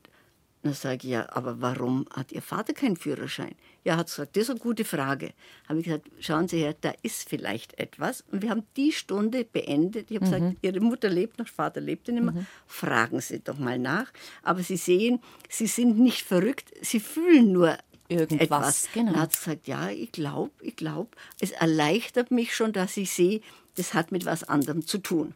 dann 0.64 0.74
sage 0.74 0.98
ich, 0.98 1.04
ja, 1.06 1.28
aber 1.32 1.60
warum 1.60 2.06
hat 2.14 2.32
Ihr 2.32 2.42
Vater 2.42 2.74
keinen 2.74 2.96
Führerschein? 2.96 3.56
Ja, 3.84 3.98
hat 3.98 4.08
gesagt, 4.08 4.36
das 4.36 4.44
ist 4.44 4.50
eine 4.52 4.60
gute 4.60 4.86
Frage. 4.86 5.34
Habe 5.68 5.80
ich 5.80 5.86
gesagt, 5.86 6.12
schauen 6.20 6.48
Sie 6.48 6.60
her, 6.60 6.76
da 6.80 6.94
ist 7.02 7.28
vielleicht 7.28 7.80
etwas. 7.80 8.24
Und 8.32 8.44
wir 8.44 8.52
haben 8.52 8.64
die 8.78 8.92
Stunde 8.92 9.44
beendet. 9.44 10.12
Ich 10.12 10.18
habe 10.18 10.26
gesagt, 10.26 10.58
Ihre 10.62 10.80
Mutter 10.80 11.10
lebt 11.10 11.40
noch, 11.40 11.48
Vater 11.48 11.82
lebte 11.82 12.12
nicht 12.12 12.24
mehr. 12.24 12.46
Fragen 12.68 13.22
Sie 13.22 13.40
doch 13.40 13.58
mal 13.58 13.80
nach. 13.80 14.12
Aber 14.44 14.62
Sie 14.62 14.78
sehen, 14.78 15.20
Sie 15.50 15.68
sind 15.68 15.98
nicht 15.98 16.22
verrückt, 16.22 16.72
Sie 16.82 17.00
fühlen 17.00 17.52
nur 17.52 17.76
Irgendwas, 18.12 18.42
etwas. 18.42 18.90
genau. 18.94 19.14
Dann 19.14 19.22
hat 19.22 19.32
gesagt, 19.32 19.68
ja, 19.68 19.90
ich 19.90 20.12
glaube, 20.12 20.52
ich 20.62 20.76
glaube, 20.76 21.12
es 21.40 21.52
erleichtert 21.52 22.30
mich 22.30 22.54
schon, 22.54 22.74
dass 22.74 22.98
ich 22.98 23.12
sehe, 23.12 23.42
das 23.76 23.94
hat 23.94 24.12
mit 24.12 24.26
was 24.26 24.44
anderem 24.44 24.86
zu 24.86 24.98
tun. 24.98 25.34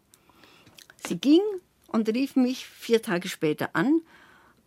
Sie 1.07 1.17
ging 1.17 1.41
und 1.88 2.09
rief 2.09 2.35
mich 2.35 2.65
vier 2.65 3.01
Tage 3.01 3.29
später 3.29 3.69
an 3.73 4.01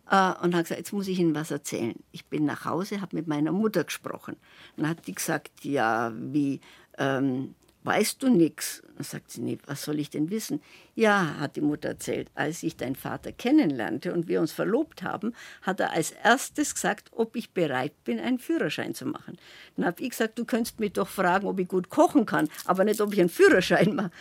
äh, 0.09 0.33
und 0.43 0.55
hat 0.55 0.65
gesagt, 0.65 0.79
jetzt 0.79 0.91
muss 0.91 1.07
ich 1.07 1.19
Ihnen 1.19 1.35
was 1.35 1.51
erzählen. 1.51 1.95
Ich 2.11 2.25
bin 2.25 2.45
nach 2.45 2.65
Hause, 2.65 3.01
habe 3.01 3.15
mit 3.15 3.27
meiner 3.27 3.51
Mutter 3.51 3.83
gesprochen. 3.83 4.37
Dann 4.75 4.89
hat 4.89 5.05
die 5.05 5.13
gesagt, 5.13 5.63
ja, 5.63 6.11
wie, 6.15 6.61
ähm, 6.97 7.53
weißt 7.83 8.21
du 8.21 8.29
nichts? 8.29 8.81
Dann 8.95 9.03
sagt 9.03 9.31
sie, 9.31 9.41
nee, 9.41 9.57
was 9.65 9.83
soll 9.83 9.99
ich 9.99 10.09
denn 10.09 10.29
wissen? 10.29 10.61
Ja, 10.95 11.37
hat 11.39 11.55
die 11.55 11.61
Mutter 11.61 11.89
erzählt, 11.89 12.29
als 12.35 12.63
ich 12.63 12.75
deinen 12.75 12.95
Vater 12.95 13.31
kennenlernte 13.31 14.13
und 14.13 14.27
wir 14.27 14.41
uns 14.41 14.51
verlobt 14.51 15.03
haben, 15.03 15.33
hat 15.61 15.79
er 15.79 15.93
als 15.93 16.11
erstes 16.11 16.75
gesagt, 16.75 17.09
ob 17.11 17.35
ich 17.35 17.51
bereit 17.51 17.93
bin, 18.03 18.19
einen 18.19 18.39
Führerschein 18.39 18.93
zu 18.93 19.05
machen. 19.05 19.37
Dann 19.75 19.85
habe 19.85 20.01
ich 20.01 20.09
gesagt, 20.09 20.37
du 20.37 20.45
könntest 20.45 20.79
mich 20.79 20.93
doch 20.93 21.07
fragen, 21.07 21.47
ob 21.47 21.59
ich 21.59 21.67
gut 21.67 21.89
kochen 21.89 22.25
kann, 22.25 22.49
aber 22.65 22.83
nicht, 22.83 23.01
ob 23.01 23.13
ich 23.13 23.19
einen 23.19 23.29
Führerschein 23.29 23.95
mache. 23.95 24.11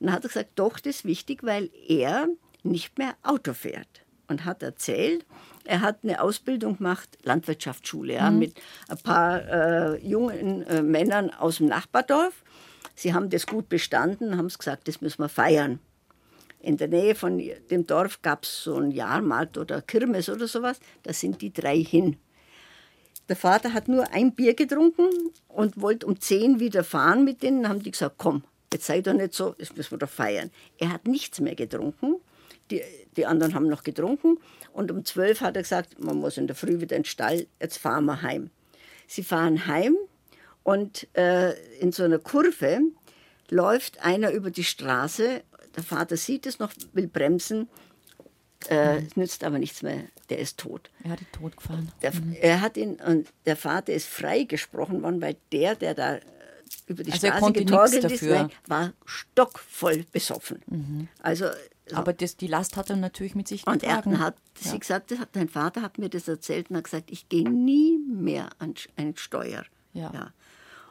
Dann 0.00 0.12
hat 0.12 0.24
er 0.24 0.28
gesagt, 0.28 0.50
doch, 0.56 0.78
das 0.80 0.96
ist 0.96 1.04
wichtig, 1.04 1.42
weil 1.42 1.70
er 1.88 2.28
nicht 2.62 2.98
mehr 2.98 3.14
Auto 3.22 3.54
fährt. 3.54 4.02
Und 4.28 4.44
hat 4.44 4.60
erzählt, 4.60 5.24
er 5.64 5.82
hat 5.82 5.98
eine 6.02 6.20
Ausbildung 6.20 6.78
gemacht, 6.78 7.16
Landwirtschaftsschule, 7.22 8.14
ja, 8.14 8.30
mit 8.30 8.60
ein 8.88 8.98
paar 8.98 9.40
äh, 9.48 10.04
jungen 10.04 10.62
äh, 10.66 10.82
Männern 10.82 11.30
aus 11.30 11.58
dem 11.58 11.66
Nachbardorf. 11.66 12.42
Sie 12.96 13.14
haben 13.14 13.30
das 13.30 13.46
gut 13.46 13.68
bestanden, 13.68 14.36
haben 14.36 14.46
es 14.46 14.58
gesagt, 14.58 14.88
das 14.88 15.00
müssen 15.00 15.22
wir 15.22 15.28
feiern. 15.28 15.78
In 16.60 16.78
der 16.78 16.88
Nähe 16.88 17.14
von 17.14 17.40
dem 17.70 17.86
Dorf 17.86 18.22
gab 18.22 18.44
es 18.44 18.64
so 18.64 18.74
einen 18.76 18.90
Jahrmarkt 18.90 19.58
oder 19.58 19.82
Kirmes 19.82 20.28
oder 20.28 20.48
sowas. 20.48 20.80
Da 21.04 21.12
sind 21.12 21.40
die 21.42 21.52
drei 21.52 21.78
hin. 21.78 22.16
Der 23.28 23.36
Vater 23.36 23.72
hat 23.72 23.86
nur 23.86 24.10
ein 24.12 24.34
Bier 24.34 24.54
getrunken 24.54 25.08
und 25.48 25.80
wollte 25.80 26.06
um 26.06 26.18
zehn 26.18 26.58
wieder 26.58 26.82
fahren 26.82 27.24
mit 27.24 27.42
denen. 27.42 27.62
Dann 27.62 27.72
haben 27.72 27.82
die 27.82 27.90
gesagt, 27.90 28.16
komm, 28.18 28.42
jetzt 28.72 28.86
sei 28.86 29.00
doch 29.00 29.12
nicht 29.12 29.34
so, 29.34 29.54
das 29.58 29.76
müssen 29.76 29.92
wir 29.92 29.98
doch 29.98 30.08
feiern. 30.08 30.50
Er 30.78 30.92
hat 30.92 31.06
nichts 31.06 31.40
mehr 31.40 31.54
getrunken. 31.54 32.16
Die, 32.70 32.82
die 33.16 33.26
anderen 33.26 33.54
haben 33.54 33.68
noch 33.68 33.82
getrunken. 33.82 34.38
Und 34.72 34.90
um 34.90 35.04
zwölf 35.04 35.40
hat 35.40 35.56
er 35.56 35.62
gesagt, 35.62 36.02
man 36.02 36.16
muss 36.16 36.38
in 36.38 36.46
der 36.46 36.56
Früh 36.56 36.80
wieder 36.80 36.96
in 36.96 37.02
den 37.02 37.04
Stall, 37.04 37.46
jetzt 37.60 37.78
fahren 37.78 38.06
wir 38.06 38.22
heim. 38.22 38.50
Sie 39.06 39.22
fahren 39.22 39.66
heim 39.66 39.96
und 40.66 41.06
äh, 41.16 41.52
in 41.78 41.92
so 41.92 42.02
einer 42.02 42.18
Kurve 42.18 42.80
läuft 43.50 44.04
einer 44.04 44.32
über 44.32 44.50
die 44.50 44.64
Straße. 44.64 45.42
Der 45.76 45.82
Vater 45.84 46.16
sieht 46.16 46.44
es 46.44 46.58
noch, 46.58 46.72
will 46.92 47.06
bremsen. 47.06 47.68
Äh, 48.68 49.02
Es 49.06 49.14
nützt 49.16 49.44
aber 49.44 49.60
nichts 49.60 49.82
mehr, 49.82 50.02
der 50.28 50.40
ist 50.40 50.58
tot. 50.58 50.90
Er 51.04 51.10
hat 51.12 51.20
ihn 51.20 51.26
totgefahren. 51.30 51.92
Der, 52.02 52.12
er 52.40 52.60
hat 52.62 52.76
ihn, 52.76 52.96
und 52.96 53.28
der 53.44 53.54
Vater 53.54 53.92
ist 53.92 54.08
freigesprochen 54.08 55.02
worden, 55.02 55.20
weil 55.20 55.36
der, 55.52 55.76
der 55.76 55.94
da 55.94 56.18
über 56.88 57.04
die 57.04 57.12
Also 57.12 57.28
Straße 57.28 57.52
getorkelt 57.52 58.10
ist, 58.10 58.22
nein, 58.22 58.50
war 58.66 58.92
stockvoll 59.04 60.04
besoffen. 60.10 61.08
Also, 61.22 61.46
so. 61.88 61.94
Aber 61.96 62.12
das, 62.12 62.36
die 62.36 62.48
Last 62.48 62.76
hat 62.76 62.90
er 62.90 62.96
natürlich 62.96 63.36
mit 63.36 63.46
sich 63.46 63.64
und 63.68 63.84
er 63.84 63.98
getragen. 63.98 64.18
hat, 64.18 64.34
sie 64.58 64.80
gesagt, 64.80 65.12
das 65.12 65.20
hat, 65.20 65.28
dein 65.34 65.48
Vater 65.48 65.82
hat 65.82 65.98
mir 65.98 66.08
das 66.08 66.26
erzählt 66.26 66.70
und 66.70 66.76
hat 66.78 66.84
gesagt, 66.84 67.12
ich 67.12 67.28
gehe 67.28 67.48
nie 67.48 67.98
mehr 67.98 68.48
an 68.58 68.74
einen 68.96 69.16
Steuer. 69.16 69.64
Ja. 69.92 70.32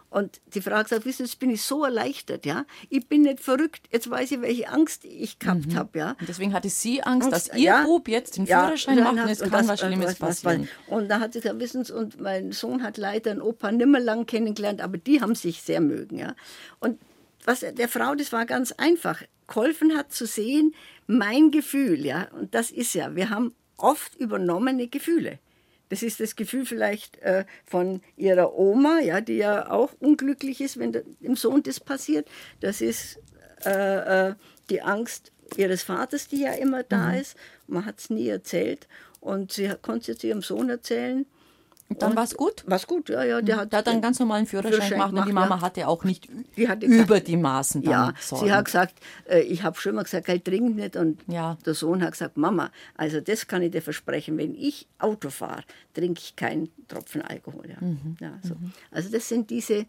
Und 0.10 0.39
die 0.54 0.62
Frau 0.62 0.76
hat 0.76 0.86
gesagt, 0.88 1.06
wissen 1.06 1.26
Sie, 1.26 1.32
jetzt 1.32 1.39
bin 1.39 1.50
ich 1.50 1.62
so 1.62 1.84
erleichtert, 1.84 2.46
ja. 2.46 2.65
Ich 2.89 3.08
bin 3.08 3.24
nicht 3.24 3.41
verrückt, 3.41 3.88
jetzt 3.91 4.10
weiß 4.10 4.32
ich, 4.32 4.41
welche 4.41 4.70
Angst 4.70 5.04
ich 5.04 5.39
gehabt 5.39 5.76
habe, 5.76 5.98
ja. 6.00 6.12
Und 6.20 6.30
deswegen 6.30 6.54
hatte 6.54 6.70
sie 6.70 7.02
Angst, 7.04 7.32
dass 7.32 7.50
Angst, 7.50 7.60
ihr 7.62 7.65
ja. 7.65 7.84
Bub 7.84 8.08
jetzt 8.08 8.38
den 8.38 8.48
Führerschein 8.48 8.98
und 9.00 9.04
macht 9.04 9.26
und 9.26 9.30
es 9.30 9.39
kann 9.41 9.52
das- 9.52 9.68
was 9.68 9.80
Schlimmes 9.82 10.06
was- 10.22 10.41
passieren. 10.41 10.70
Und 10.88 11.10
da 11.10 11.20
hat 11.20 11.34
sie 11.34 11.41
gesagt, 11.41 11.60
wissen 11.60 11.84
Sie, 11.84 11.94
und 11.94 12.22
mein 12.22 12.52
Sohn 12.54 12.82
hat 12.84 12.98
leider 12.98 13.32
einen 13.32 13.41
Opa 13.41 13.72
nimmer 13.72 14.00
lang 14.00 14.26
kennengelernt, 14.26 14.80
aber 14.82 14.98
die 14.98 15.20
haben 15.22 15.36
sich 15.36 15.62
sehr 15.62 15.82
mögen. 15.82 16.18
Ja. 16.18 16.36
Und 16.80 17.00
was 17.44 17.60
der 17.60 17.89
Frau, 17.89 18.15
das 18.15 18.32
war 18.32 18.46
ganz 18.46 18.72
einfach. 18.72 19.22
geholfen 19.48 19.96
hat 19.96 20.12
zu 20.12 20.26
sehen, 20.26 20.74
mein 21.06 21.52
Gefühl, 21.52 22.04
ja, 22.04 22.28
und 22.39 22.56
das 22.56 22.72
ist 22.72 22.96
ja, 22.96 23.15
wir 23.15 23.30
haben 23.30 23.54
oft 23.78 24.15
übernommene 24.15 24.88
Gefühle. 24.88 25.38
Das 25.89 26.02
ist 26.04 26.19
das 26.19 26.36
Gefühl 26.36 26.65
vielleicht 26.65 27.17
äh, 27.19 27.45
von 27.65 28.02
ihrer 28.17 28.58
Oma, 28.58 29.00
ja, 29.00 29.21
die 29.21 29.38
ja 29.38 29.69
auch 29.69 29.93
unglücklich 30.00 30.62
ist, 30.62 30.78
wenn 30.78 30.91
dem 30.91 31.36
Sohn 31.36 31.63
das 31.63 31.80
passiert. 31.80 32.28
Das 32.60 32.82
ist 32.82 33.19
äh, 33.65 34.30
äh, 34.30 34.36
die 34.69 34.82
Angst 34.82 35.32
ihres 35.58 35.84
Vaters, 35.84 36.28
die 36.28 36.41
ja 36.41 36.54
immer 36.54 36.84
da 36.84 37.10
mhm. 37.10 37.19
ist. 37.19 37.38
Man 37.67 37.86
hat 37.86 38.00
es 38.00 38.10
nie 38.10 38.28
erzählt. 38.28 38.88
Und 39.19 39.52
sie 39.52 39.71
konnte 39.82 40.12
es 40.12 40.24
ihrem 40.24 40.41
Sohn 40.41 40.69
erzählen. 40.69 41.26
Und 41.88 42.02
dann 42.02 42.15
war 42.15 42.24
es 42.24 42.36
gut? 42.36 42.63
War 42.65 42.78
es 42.78 42.88
gut, 42.88 43.10
ja, 43.10 43.24
ja. 43.24 43.41
Der 43.41 43.58
hat, 43.58 43.71
der 43.71 43.80
hat 43.80 43.88
einen 43.88 44.02
ganz 44.02 44.19
normalen 44.19 44.48
Führerschein, 44.48 44.74
Führerschein 44.74 44.98
gemacht, 44.98 45.10
gemacht 45.12 45.26
und 45.26 45.30
die 45.30 45.34
Mama 45.34 45.56
ja. 45.58 45.62
hatte 45.62 45.88
auch 45.88 46.04
nicht 46.04 46.28
hatte 46.67 46.86
über 46.88 47.04
gesagt, 47.04 47.28
die 47.28 47.38
Maßen 47.38 47.84
dann 47.84 47.91
Ja, 47.91 48.13
Sorgen. 48.19 48.45
sie 48.45 48.52
hat 48.52 48.65
gesagt, 48.65 48.95
äh, 49.30 49.41
ich 49.41 49.62
habe 49.62 49.80
schon 49.80 49.93
mal 49.93 50.04
gesagt, 50.04 50.28
halt 50.28 50.48
dringend 50.48 50.78
nicht. 50.78 50.95
Und 50.95 51.21
ja. 51.28 51.58
der 51.63 51.76
Sohn 51.76 52.02
hat 52.02 52.13
gesagt, 52.13 52.38
Mama, 52.38 52.71
also 52.95 53.21
das 53.21 53.48
kann 53.48 53.62
ich 53.62 53.71
dir 53.71 53.84
versprechen, 53.84 54.36
wenn 54.39 54.56
ich 54.56 54.88
Auto 54.98 55.30
fahre, 55.30 55.63
trinke 55.93 56.21
ich 56.24 56.36
keinen 56.36 56.69
Tropfen 56.88 57.21
Alkohol. 57.21 57.69
Ja. 57.69 57.78
Mhm. 57.80 58.17
Ja, 58.19 58.39
so. 58.41 58.56
mhm. 58.56 58.71
Also 58.89 59.12
das 59.12 59.30
sind 59.30 59.52
diese 59.52 59.86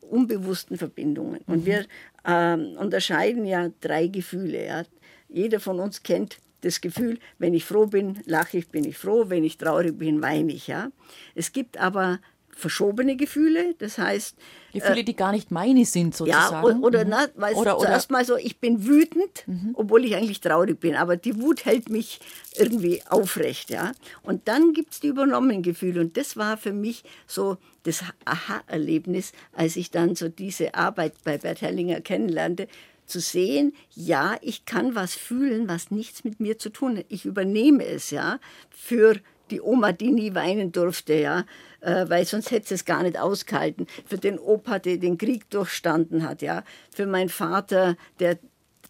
unbewussten 0.00 0.78
Verbindungen. 0.78 1.42
Und 1.46 1.62
mhm. 1.62 1.66
wir 1.66 1.84
ähm, 2.24 2.76
unterscheiden 2.78 3.44
ja 3.44 3.68
drei 3.82 4.06
Gefühle. 4.06 4.64
Ja. 4.64 4.82
Jeder 5.28 5.60
von 5.60 5.78
uns 5.78 6.02
kennt 6.02 6.38
das 6.64 6.80
Gefühl, 6.80 7.18
wenn 7.38 7.54
ich 7.54 7.64
froh 7.64 7.86
bin, 7.86 8.20
lache 8.26 8.58
ich, 8.58 8.68
bin 8.68 8.84
ich 8.84 8.96
froh, 8.96 9.24
wenn 9.28 9.44
ich 9.44 9.58
traurig 9.58 9.98
bin, 9.98 10.22
weine 10.22 10.52
ich. 10.52 10.66
Ja? 10.66 10.90
Es 11.34 11.52
gibt 11.52 11.78
aber 11.78 12.20
verschobene 12.56 13.16
Gefühle, 13.16 13.74
das 13.78 13.98
heißt... 13.98 14.36
Gefühle, 14.72 15.00
äh, 15.00 15.04
die 15.04 15.16
gar 15.16 15.32
nicht 15.32 15.50
meine 15.50 15.84
sind, 15.84 16.14
sozusagen. 16.14 16.66
Ja, 16.66 16.78
oder, 16.78 17.04
mhm. 17.04 17.10
na, 17.10 17.26
weißt 17.34 17.56
oder, 17.56 17.78
oder 17.78 17.86
zuerst 17.86 18.10
mal 18.10 18.24
so, 18.24 18.36
ich 18.36 18.58
bin 18.60 18.86
wütend, 18.86 19.44
mhm. 19.46 19.70
obwohl 19.74 20.04
ich 20.04 20.14
eigentlich 20.14 20.40
traurig 20.40 20.78
bin, 20.80 20.94
aber 20.94 21.16
die 21.16 21.40
Wut 21.40 21.64
hält 21.64 21.88
mich 21.88 22.20
irgendwie 22.56 23.02
aufrecht. 23.08 23.70
Ja? 23.70 23.92
Und 24.22 24.48
dann 24.48 24.72
gibt 24.72 24.92
es 24.92 25.00
die 25.00 25.08
übernommenen 25.08 25.62
Gefühle 25.62 26.00
und 26.00 26.16
das 26.16 26.36
war 26.36 26.56
für 26.56 26.72
mich 26.72 27.02
so 27.26 27.56
das 27.82 28.02
Aha-Erlebnis, 28.24 29.32
als 29.52 29.76
ich 29.76 29.90
dann 29.90 30.14
so 30.14 30.28
diese 30.28 30.74
Arbeit 30.74 31.14
bei 31.24 31.38
Bert 31.38 31.60
Hellinger 31.60 32.00
kennenlernte, 32.00 32.68
zu 33.06 33.20
sehen, 33.20 33.74
ja, 33.90 34.36
ich 34.40 34.64
kann 34.64 34.94
was 34.94 35.14
fühlen, 35.14 35.68
was 35.68 35.90
nichts 35.90 36.24
mit 36.24 36.40
mir 36.40 36.58
zu 36.58 36.70
tun 36.70 36.98
hat. 36.98 37.06
Ich 37.08 37.24
übernehme 37.24 37.84
es, 37.84 38.10
ja, 38.10 38.38
für 38.70 39.16
die 39.50 39.60
Oma, 39.60 39.92
die 39.92 40.10
nie 40.10 40.34
weinen 40.34 40.72
durfte, 40.72 41.14
ja, 41.14 41.44
äh, 41.80 42.08
weil 42.08 42.24
sonst 42.24 42.50
hätte 42.50 42.68
sie 42.68 42.74
es 42.74 42.84
gar 42.84 43.02
nicht 43.02 43.18
ausgehalten. 43.18 43.86
Für 44.06 44.18
den 44.18 44.38
Opa, 44.38 44.78
der 44.78 44.96
den 44.96 45.18
Krieg 45.18 45.50
durchstanden 45.50 46.26
hat, 46.26 46.42
ja, 46.42 46.64
für 46.90 47.06
meinen 47.06 47.28
Vater, 47.28 47.96
der 48.20 48.38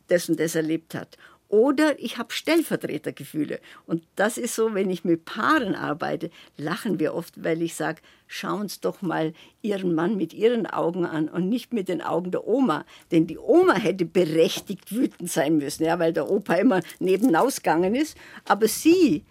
das 0.09 0.29
und 0.29 0.39
das 0.39 0.55
erlebt 0.55 0.95
hat. 0.95 1.17
Oder 1.55 2.01
ich 2.01 2.19
habe 2.19 2.33
Stellvertretergefühle. 2.33 3.61
Und 3.87 4.03
das 4.17 4.39
ist 4.39 4.57
so, 4.57 4.75
wenn 4.75 4.91
ich 4.91 5.05
mit 5.05 5.25
Paaren 5.25 5.77
arbeite, 5.77 6.31
lachen 6.57 6.99
wir 6.99 7.15
oft, 7.15 7.45
weil 7.45 7.63
ich 7.63 7.77
sage, 7.77 8.03
schauen 8.27 8.69
Sie 8.69 8.81
doch 8.81 9.03
mal 9.03 9.33
Ihren 9.63 9.95
Mann 9.95 10.17
mit 10.17 10.35
Ihren 10.35 10.67
Augen 10.67 11.07
an 11.07 11.29
und 11.29 11.49
nicht 11.49 11.73
mit 11.73 11.87
den 11.89 12.03
Augen 12.03 12.33
der 12.33 12.49
Oma. 12.49 12.85
Denn 13.13 13.29
die 13.29 13.39
Oma 13.39 13.75
hätte 13.75 14.05
berechtigt 14.05 14.93
wütend 14.93 15.31
sein 15.31 15.59
müssen, 15.59 15.85
ja, 15.85 16.01
weil 16.01 16.13
der 16.13 16.29
Opa 16.29 16.55
immer 16.55 16.81
nebenausgegangen 16.99 17.95
ist. 17.95 18.17
Aber 18.47 18.67
sie 18.67 19.23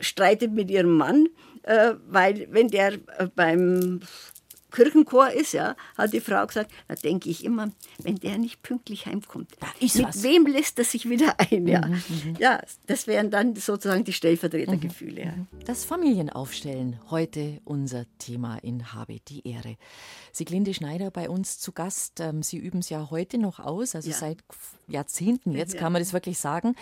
streitet 0.00 0.50
mit 0.50 0.68
ihrem 0.68 0.96
Mann, 0.96 1.28
äh, 1.62 1.94
weil 2.08 2.48
wenn 2.50 2.70
der 2.70 2.94
äh, 2.94 3.28
beim 3.36 4.00
Kirchenchor 4.72 5.30
ist, 5.30 5.52
ja, 5.52 5.76
hat 5.96 6.12
die 6.12 6.20
Frau 6.20 6.46
gesagt, 6.46 6.72
da 6.88 6.94
denke 6.94 7.30
ich 7.30 7.44
immer, 7.44 7.70
wenn 8.02 8.16
der 8.16 8.38
nicht 8.38 8.62
pünktlich 8.62 9.06
heimkommt, 9.06 9.50
mit 9.80 10.02
was. 10.02 10.22
wem 10.22 10.46
lässt 10.46 10.78
er 10.78 10.84
sich 10.84 11.08
wieder 11.08 11.38
ein? 11.38 11.68
Ja, 11.68 11.86
mhm, 11.86 11.94
mhm. 11.94 12.36
ja 12.38 12.60
das 12.86 13.06
wären 13.06 13.30
dann 13.30 13.54
sozusagen 13.54 14.04
die 14.04 14.12
Stellvertretergefühle. 14.12 15.20
Mhm, 15.20 15.28
ja. 15.28 15.32
Mhm. 15.32 15.46
Das 15.64 15.84
Familienaufstellen, 15.84 16.98
heute 17.10 17.60
unser 17.64 18.06
Thema 18.18 18.56
in 18.58 18.92
Habe 18.92 19.20
die 19.28 19.46
Ehre. 19.46 19.76
Sieglinde 20.32 20.74
Schneider 20.74 21.10
bei 21.10 21.28
uns 21.28 21.58
zu 21.58 21.72
Gast. 21.72 22.20
Ähm, 22.20 22.42
Sie 22.42 22.56
üben 22.56 22.78
es 22.78 22.88
ja 22.88 23.10
heute 23.10 23.38
noch 23.38 23.60
aus, 23.60 23.94
also 23.94 24.10
ja. 24.10 24.16
seit 24.16 24.38
Jahrzehnten 24.92 25.52
jetzt 25.52 25.76
kann 25.76 25.92
man 25.92 26.02
das 26.02 26.12
wirklich 26.12 26.38
sagen. 26.38 26.76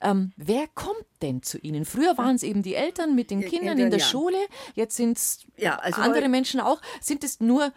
Ähm, 0.00 0.32
wer 0.36 0.66
kommt 0.74 1.04
denn 1.22 1.42
zu 1.42 1.58
Ihnen? 1.58 1.84
Früher 1.84 2.16
waren 2.16 2.36
es 2.36 2.42
eben 2.42 2.62
die 2.62 2.74
Eltern 2.74 3.14
mit 3.14 3.30
den 3.30 3.40
Kindern 3.40 3.78
in 3.78 3.90
der 3.90 3.98
Schule, 3.98 4.38
jetzt 4.74 4.96
sind 4.96 5.18
es 5.18 5.40
ja, 5.56 5.76
also 5.76 6.00
andere 6.00 6.28
Menschen 6.28 6.60
auch. 6.60 6.80
Sind 7.00 7.24
es 7.24 7.40
nur 7.40 7.72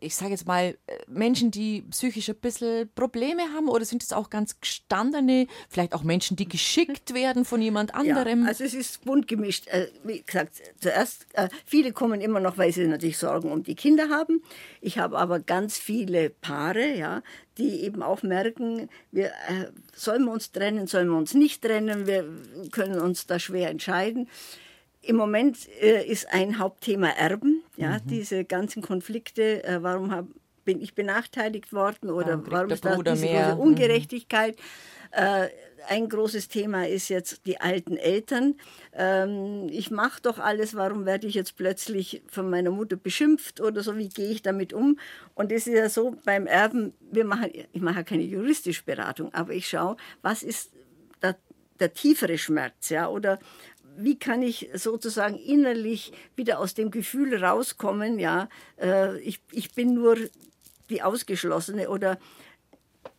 ich 0.00 0.14
sage 0.14 0.32
jetzt 0.32 0.46
mal, 0.46 0.76
äh, 0.86 0.98
Menschen, 1.08 1.50
die 1.50 1.82
psychisch 1.90 2.28
ein 2.28 2.36
bisschen 2.36 2.90
Probleme 2.94 3.42
haben 3.54 3.68
oder 3.68 3.84
sind 3.84 4.02
es 4.02 4.12
auch 4.12 4.30
ganz 4.30 4.60
gestandene, 4.60 5.46
vielleicht 5.68 5.94
auch 5.94 6.02
Menschen, 6.02 6.36
die 6.36 6.48
geschickt 6.48 7.14
werden 7.14 7.44
von 7.44 7.60
jemand 7.60 7.94
anderem? 7.94 8.42
Ja, 8.42 8.48
also 8.48 8.64
es 8.64 8.74
ist 8.74 9.04
bunt 9.04 9.28
gemischt. 9.28 9.66
Äh, 9.68 9.88
wie 10.04 10.22
gesagt, 10.22 10.62
zuerst, 10.80 11.26
viele 11.64 11.92
kommen 11.92 12.20
immer 12.20 12.40
noch, 12.40 12.58
weil 12.58 12.72
sie 12.72 12.86
natürlich 12.86 13.18
Sorgen 13.18 13.50
um 13.50 13.62
die 13.62 13.74
Kinder 13.74 14.08
haben. 14.08 14.42
Ich 14.80 14.98
habe 14.98 15.18
aber 15.18 15.40
ganz 15.40 15.78
viele 15.78 16.30
Paare, 16.30 16.94
ja, 16.94 17.22
die 17.58 17.82
eben 17.82 18.02
auch 18.02 18.22
merken, 18.22 18.88
wir, 19.12 19.32
sollen 19.94 20.24
wir 20.24 20.32
uns 20.32 20.52
trennen, 20.52 20.86
sollen 20.86 21.08
wir 21.08 21.16
uns 21.16 21.34
nicht 21.34 21.62
trennen, 21.62 22.06
wir 22.06 22.28
können 22.72 23.00
uns 23.00 23.26
da 23.26 23.38
schwer 23.38 23.70
entscheiden. 23.70 24.28
Im 25.06 25.16
Moment 25.16 25.68
äh, 25.80 26.04
ist 26.04 26.32
ein 26.32 26.58
Hauptthema 26.58 27.08
Erben, 27.08 27.62
ja, 27.76 27.98
mhm. 27.98 28.06
diese 28.06 28.44
ganzen 28.44 28.82
Konflikte, 28.82 29.64
äh, 29.64 29.82
warum 29.82 30.10
hab, 30.10 30.26
bin 30.64 30.80
ich 30.80 30.94
benachteiligt 30.94 31.72
worden 31.72 32.10
oder 32.10 32.32
ja, 32.32 32.42
warum 32.46 32.70
ist 32.70 32.84
da 32.84 32.96
diese 32.96 33.26
große 33.26 33.56
Ungerechtigkeit. 33.56 34.56
Mhm. 34.56 34.62
Äh, 35.12 35.48
ein 35.88 36.08
großes 36.08 36.48
Thema 36.48 36.88
ist 36.88 37.08
jetzt 37.08 37.46
die 37.46 37.60
alten 37.60 37.96
Eltern. 37.96 38.54
Ähm, 38.94 39.68
ich 39.70 39.90
mache 39.90 40.20
doch 40.22 40.38
alles, 40.38 40.74
warum 40.74 41.06
werde 41.06 41.26
ich 41.26 41.34
jetzt 41.34 41.56
plötzlich 41.56 42.22
von 42.28 42.48
meiner 42.48 42.70
Mutter 42.70 42.96
beschimpft 42.96 43.60
oder 43.60 43.82
so, 43.82 43.96
wie 43.96 44.08
gehe 44.08 44.30
ich 44.30 44.42
damit 44.42 44.72
um? 44.72 44.98
Und 45.34 45.52
es 45.52 45.66
ist 45.66 45.74
ja 45.74 45.88
so, 45.88 46.16
beim 46.24 46.46
Erben, 46.46 46.94
wir 47.10 47.24
machen, 47.24 47.50
ich 47.72 47.82
mache 47.82 48.04
keine 48.04 48.22
juristische 48.22 48.84
Beratung, 48.84 49.32
aber 49.34 49.52
ich 49.52 49.68
schaue, 49.68 49.96
was 50.22 50.42
ist 50.42 50.72
der, 51.22 51.36
der 51.80 51.92
tiefere 51.92 52.38
Schmerz, 52.38 52.88
ja, 52.88 53.08
oder 53.08 53.38
wie 53.96 54.18
kann 54.18 54.42
ich 54.42 54.70
sozusagen 54.74 55.36
innerlich 55.36 56.12
wieder 56.36 56.58
aus 56.58 56.74
dem 56.74 56.90
Gefühl 56.90 57.42
rauskommen, 57.42 58.18
ja, 58.18 58.48
äh, 58.80 59.18
ich, 59.20 59.40
ich 59.52 59.74
bin 59.74 59.94
nur 59.94 60.16
die 60.90 61.02
Ausgeschlossene 61.02 61.88
oder 61.88 62.18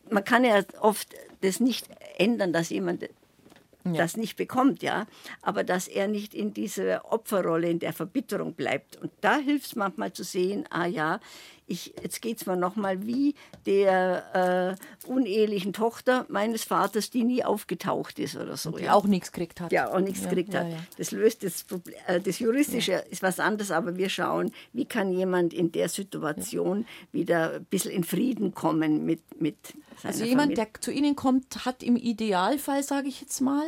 man 0.09 0.23
kann 0.23 0.43
ja 0.43 0.61
oft 0.79 1.15
das 1.41 1.59
nicht 1.59 1.87
ändern, 2.17 2.53
dass 2.53 2.69
jemand 2.69 3.03
ja. 3.03 3.93
das 3.93 4.17
nicht 4.17 4.35
bekommt, 4.35 4.81
ja, 4.83 5.05
aber 5.41 5.63
dass 5.63 5.87
er 5.87 6.07
nicht 6.07 6.33
in 6.33 6.53
dieser 6.53 7.11
Opferrolle, 7.11 7.69
in 7.69 7.79
der 7.79 7.93
Verbitterung 7.93 8.53
bleibt. 8.53 8.97
Und 8.97 9.11
da 9.21 9.37
hilft 9.37 9.67
es 9.67 9.75
manchmal 9.75 10.13
zu 10.13 10.23
sehen, 10.23 10.65
ah 10.69 10.85
ja, 10.85 11.19
ich, 11.67 11.95
jetzt 12.01 12.21
geht 12.21 12.37
es 12.37 12.45
mir 12.45 12.55
nochmal 12.55 13.05
wie 13.05 13.33
der 13.65 14.77
äh, 15.05 15.07
unehelichen 15.07 15.73
Tochter 15.73 16.25
meines 16.29 16.63
Vaters, 16.63 17.09
die 17.09 17.23
nie 17.23 17.43
aufgetaucht 17.43 18.19
ist 18.19 18.35
oder 18.35 18.55
so. 18.55 18.69
Und 18.69 18.79
die 18.79 18.85
ja. 18.85 18.93
auch 18.93 19.05
nichts 19.05 19.31
gekriegt 19.31 19.61
hat. 19.61 19.71
Ja, 19.71 19.91
auch 19.91 19.99
nichts 19.99 20.23
ja, 20.23 20.29
gekriegt 20.29 20.53
ja, 20.53 20.63
hat. 20.63 20.73
Das 20.97 21.11
löst 21.11 21.43
das 21.43 21.63
Problem. 21.63 21.95
Äh, 22.07 22.21
das 22.21 22.39
Juristische 22.39 23.03
ist 23.09 23.23
was 23.23 23.39
anderes, 23.39 23.71
aber 23.71 23.97
wir 23.97 24.09
schauen, 24.09 24.51
wie 24.73 24.85
kann 24.85 25.11
jemand 25.11 25.53
in 25.53 25.71
der 25.71 25.89
Situation 25.89 26.85
wieder 27.11 27.53
ein 27.53 27.65
bisschen 27.65 27.91
in 27.91 28.03
Frieden 28.03 28.53
kommen 28.53 29.05
mit, 29.05 29.41
mit 29.41 29.57
seiner 30.01 30.13
Also 30.13 30.23
jemand, 30.23 30.53
Familie. 30.53 30.67
der 30.71 30.81
zu 30.81 30.91
Ihnen 30.91 31.15
kommt, 31.15 31.65
hat 31.65 31.81
im 31.81 31.95
Idealfall, 31.95 32.83
sage 32.83 33.07
ich 33.07 33.21
jetzt 33.21 33.41
mal, 33.41 33.65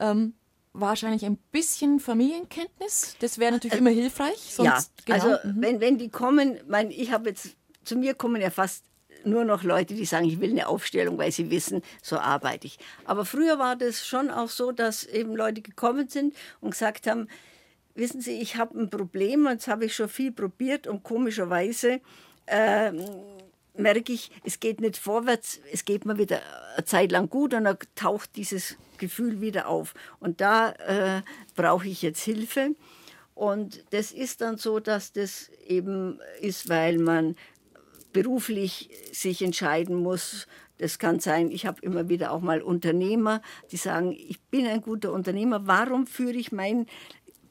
ähm, 0.00 0.34
wahrscheinlich 0.80 1.24
ein 1.24 1.36
bisschen 1.52 2.00
Familienkenntnis. 2.00 3.16
Das 3.20 3.38
wäre 3.38 3.52
natürlich 3.52 3.74
äh, 3.74 3.78
immer 3.78 3.90
hilfreich. 3.90 4.38
Sonst, 4.38 4.92
ja, 5.06 5.16
genau. 5.16 5.34
also 5.36 5.48
mhm. 5.48 5.62
wenn, 5.62 5.80
wenn 5.80 5.98
die 5.98 6.08
kommen, 6.08 6.60
mein, 6.68 6.90
ich 6.90 7.12
habe 7.12 7.30
jetzt, 7.30 7.56
zu 7.84 7.96
mir 7.96 8.14
kommen 8.14 8.40
ja 8.40 8.50
fast 8.50 8.84
nur 9.24 9.44
noch 9.44 9.62
Leute, 9.64 9.94
die 9.94 10.04
sagen, 10.04 10.26
ich 10.26 10.40
will 10.40 10.50
eine 10.50 10.68
Aufstellung, 10.68 11.18
weil 11.18 11.32
sie 11.32 11.50
wissen, 11.50 11.82
so 12.02 12.18
arbeite 12.18 12.66
ich. 12.66 12.78
Aber 13.04 13.24
früher 13.24 13.58
war 13.58 13.76
das 13.76 14.06
schon 14.06 14.30
auch 14.30 14.48
so, 14.48 14.72
dass 14.72 15.04
eben 15.04 15.34
Leute 15.34 15.62
gekommen 15.62 16.08
sind 16.08 16.34
und 16.60 16.70
gesagt 16.70 17.06
haben, 17.06 17.28
wissen 17.94 18.20
Sie, 18.20 18.40
ich 18.40 18.56
habe 18.56 18.78
ein 18.78 18.90
Problem, 18.90 19.46
und 19.46 19.56
das 19.56 19.68
habe 19.68 19.86
ich 19.86 19.94
schon 19.94 20.08
viel 20.08 20.30
probiert 20.30 20.86
und 20.86 21.02
komischerweise 21.02 22.00
äh, 22.46 22.92
merke 23.74 24.12
ich, 24.12 24.30
es 24.44 24.60
geht 24.60 24.80
nicht 24.80 24.96
vorwärts, 24.96 25.60
es 25.72 25.84
geht 25.84 26.04
mir 26.04 26.18
wieder 26.18 26.40
eine 26.76 26.84
Zeit 26.84 27.10
lang 27.10 27.28
gut 27.28 27.54
und 27.54 27.64
dann 27.64 27.78
taucht 27.94 28.36
dieses 28.36 28.76
Gefühl 28.98 29.40
wieder 29.40 29.68
auf. 29.68 29.94
Und 30.20 30.40
da 30.40 30.70
äh, 30.70 31.22
brauche 31.54 31.88
ich 31.88 32.02
jetzt 32.02 32.22
Hilfe. 32.22 32.74
Und 33.34 33.84
das 33.90 34.12
ist 34.12 34.40
dann 34.40 34.56
so, 34.56 34.80
dass 34.80 35.12
das 35.12 35.50
eben 35.66 36.20
ist, 36.40 36.68
weil 36.68 36.98
man 36.98 37.36
beruflich 38.12 38.90
sich 39.12 39.42
entscheiden 39.42 39.96
muss. 39.96 40.46
Das 40.78 40.98
kann 40.98 41.20
sein, 41.20 41.50
ich 41.50 41.66
habe 41.66 41.80
immer 41.82 42.08
wieder 42.08 42.32
auch 42.32 42.40
mal 42.40 42.62
Unternehmer, 42.62 43.42
die 43.72 43.76
sagen, 43.76 44.12
ich 44.12 44.40
bin 44.40 44.66
ein 44.66 44.80
guter 44.80 45.12
Unternehmer, 45.12 45.66
warum 45.66 46.06
führe 46.06 46.36
ich 46.36 46.52
mein 46.52 46.86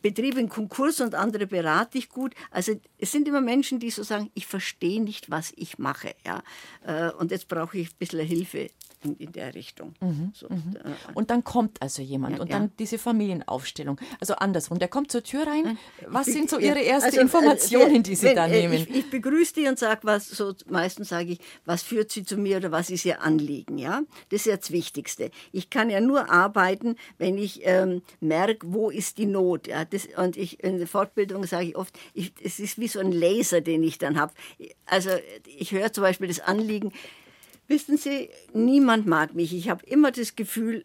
Betrieb 0.01 0.37
in 0.37 0.49
Konkurs 0.49 1.01
und 1.01 1.15
andere 1.15 1.47
berate 1.47 1.97
ich 1.97 2.09
gut. 2.09 2.35
Also 2.51 2.79
es 2.99 3.11
sind 3.11 3.27
immer 3.27 3.41
Menschen, 3.41 3.79
die 3.79 3.89
so 3.89 4.03
sagen, 4.03 4.29
ich 4.35 4.45
verstehe 4.45 5.01
nicht, 5.01 5.31
was 5.31 5.51
ich 5.55 5.79
mache. 5.79 6.13
Ja? 6.23 6.43
Äh, 6.85 7.11
und 7.13 7.31
jetzt 7.31 7.47
brauche 7.47 7.79
ich 7.79 7.89
ein 7.89 7.97
bisschen 7.97 8.19
Hilfe 8.19 8.69
in, 9.05 9.15
in 9.17 9.31
der 9.31 9.53
Richtung. 9.55 9.93
Mhm, 10.01 10.31
so, 10.33 10.49
mhm. 10.49 10.75
Äh, 10.83 11.13
und 11.13 11.29
dann 11.29 11.43
kommt 11.43 11.81
also 11.81 12.01
jemand 12.01 12.37
ja, 12.37 12.41
und 12.41 12.51
dann 12.51 12.63
ja. 12.63 12.69
diese 12.79 12.97
Familienaufstellung. 12.97 13.99
Also 14.19 14.35
andersrum, 14.35 14.79
der 14.79 14.87
kommt 14.87 15.11
zur 15.11 15.23
Tür 15.23 15.47
rein. 15.47 15.77
Was 16.07 16.25
sind 16.25 16.49
so 16.49 16.57
Ihre 16.57 16.83
ersten 16.83 17.09
also, 17.09 17.21
Informationen, 17.21 18.03
die 18.03 18.15
Sie 18.15 18.27
wenn, 18.27 18.35
da 18.35 18.47
nehmen? 18.47 18.73
Ich, 18.73 18.89
ich 18.89 19.09
begrüße 19.09 19.53
die 19.53 19.67
und 19.67 19.79
sage 19.79 20.01
was, 20.03 20.27
so 20.27 20.53
meistens 20.67 21.09
sage 21.09 21.33
ich, 21.33 21.39
was 21.65 21.83
führt 21.83 22.11
Sie 22.11 22.25
zu 22.25 22.37
mir 22.37 22.57
oder 22.57 22.71
was 22.71 22.89
ist 22.89 23.05
Ihr 23.05 23.21
Anliegen, 23.21 23.77
ja? 23.77 24.01
Das 24.29 24.41
ist 24.41 24.45
ja 24.47 24.57
das 24.57 24.71
Wichtigste. 24.71 25.31
Ich 25.51 25.69
kann 25.69 25.89
ja 25.89 26.01
nur 26.01 26.29
arbeiten, 26.31 26.95
wenn 27.17 27.37
ich 27.37 27.61
ähm, 27.63 28.01
merke, 28.19 28.67
wo 28.71 28.89
ist 28.89 29.17
die 29.17 29.25
Not, 29.25 29.67
ja? 29.67 29.85
Das, 29.85 30.07
und 30.17 30.37
ich, 30.37 30.63
in 30.63 30.77
der 30.77 30.87
Fortbildung 30.87 31.45
sage 31.45 31.67
ich 31.67 31.75
oft, 31.75 31.97
ich, 32.13 32.33
es 32.43 32.59
ist 32.59 32.79
wie 32.79 32.87
so 32.87 32.99
ein 32.99 33.11
Laser, 33.11 33.61
den 33.61 33.83
ich 33.83 33.97
dann 33.97 34.19
habe. 34.19 34.33
Also 34.85 35.09
ich 35.45 35.71
höre 35.71 35.93
zum 35.93 36.01
Beispiel 36.01 36.27
das 36.27 36.39
Anliegen, 36.39 36.91
Wissen 37.67 37.97
Sie, 37.97 38.29
niemand 38.53 39.07
mag 39.07 39.33
mich. 39.33 39.53
Ich 39.53 39.69
habe 39.69 39.85
immer 39.85 40.11
das 40.11 40.35
Gefühl, 40.35 40.83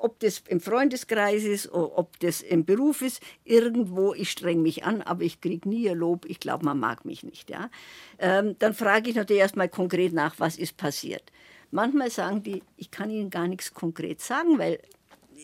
ob 0.00 0.18
das 0.20 0.42
im 0.48 0.60
Freundeskreis 0.60 1.44
ist, 1.44 1.72
ob 1.72 2.18
das 2.20 2.40
im 2.40 2.64
Beruf 2.64 3.02
ist, 3.02 3.22
irgendwo, 3.44 4.14
ich 4.14 4.30
streng 4.30 4.62
mich 4.62 4.84
an, 4.84 5.02
aber 5.02 5.22
ich 5.22 5.40
kriege 5.40 5.68
nie 5.68 5.88
ein 5.88 5.98
Lob. 5.98 6.24
Ich 6.26 6.40
glaube, 6.40 6.64
man 6.64 6.78
mag 6.78 7.04
mich 7.04 7.22
nicht. 7.22 7.50
Ja? 7.50 7.70
Ähm, 8.18 8.56
dann 8.58 8.74
frage 8.74 9.10
ich 9.10 9.16
natürlich 9.16 9.40
erstmal 9.40 9.68
konkret 9.68 10.12
nach, 10.12 10.34
was 10.38 10.56
ist 10.56 10.76
passiert. 10.76 11.30
Manchmal 11.70 12.10
sagen 12.10 12.42
die, 12.42 12.62
ich 12.76 12.90
kann 12.90 13.10
Ihnen 13.10 13.30
gar 13.30 13.48
nichts 13.48 13.74
konkret 13.74 14.20
sagen, 14.20 14.58
weil 14.58 14.78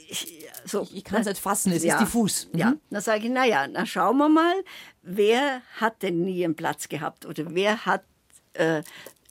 ich, 0.09 0.47
so, 0.65 0.87
ich 0.93 1.05
kann 1.05 1.21
es 1.21 1.27
nicht 1.27 1.41
fassen, 1.41 1.73
es 1.73 1.85
ja, 1.85 1.95
ist 1.95 2.01
diffus. 2.01 2.49
Mhm. 2.53 2.59
Ja, 2.59 2.75
dann 2.91 3.03
sage 3.03 3.25
ich, 3.25 3.31
naja, 3.31 3.67
dann 3.67 3.87
schauen 3.87 4.17
wir 4.19 4.29
mal, 4.29 4.55
wer 5.03 5.63
hat 5.77 6.03
denn 6.03 6.23
nie 6.23 6.45
einen 6.45 6.55
Platz 6.55 6.89
gehabt 6.89 7.27
oder 7.27 7.55
wer 7.55 7.85
hat 7.85 8.05
äh, 8.55 8.83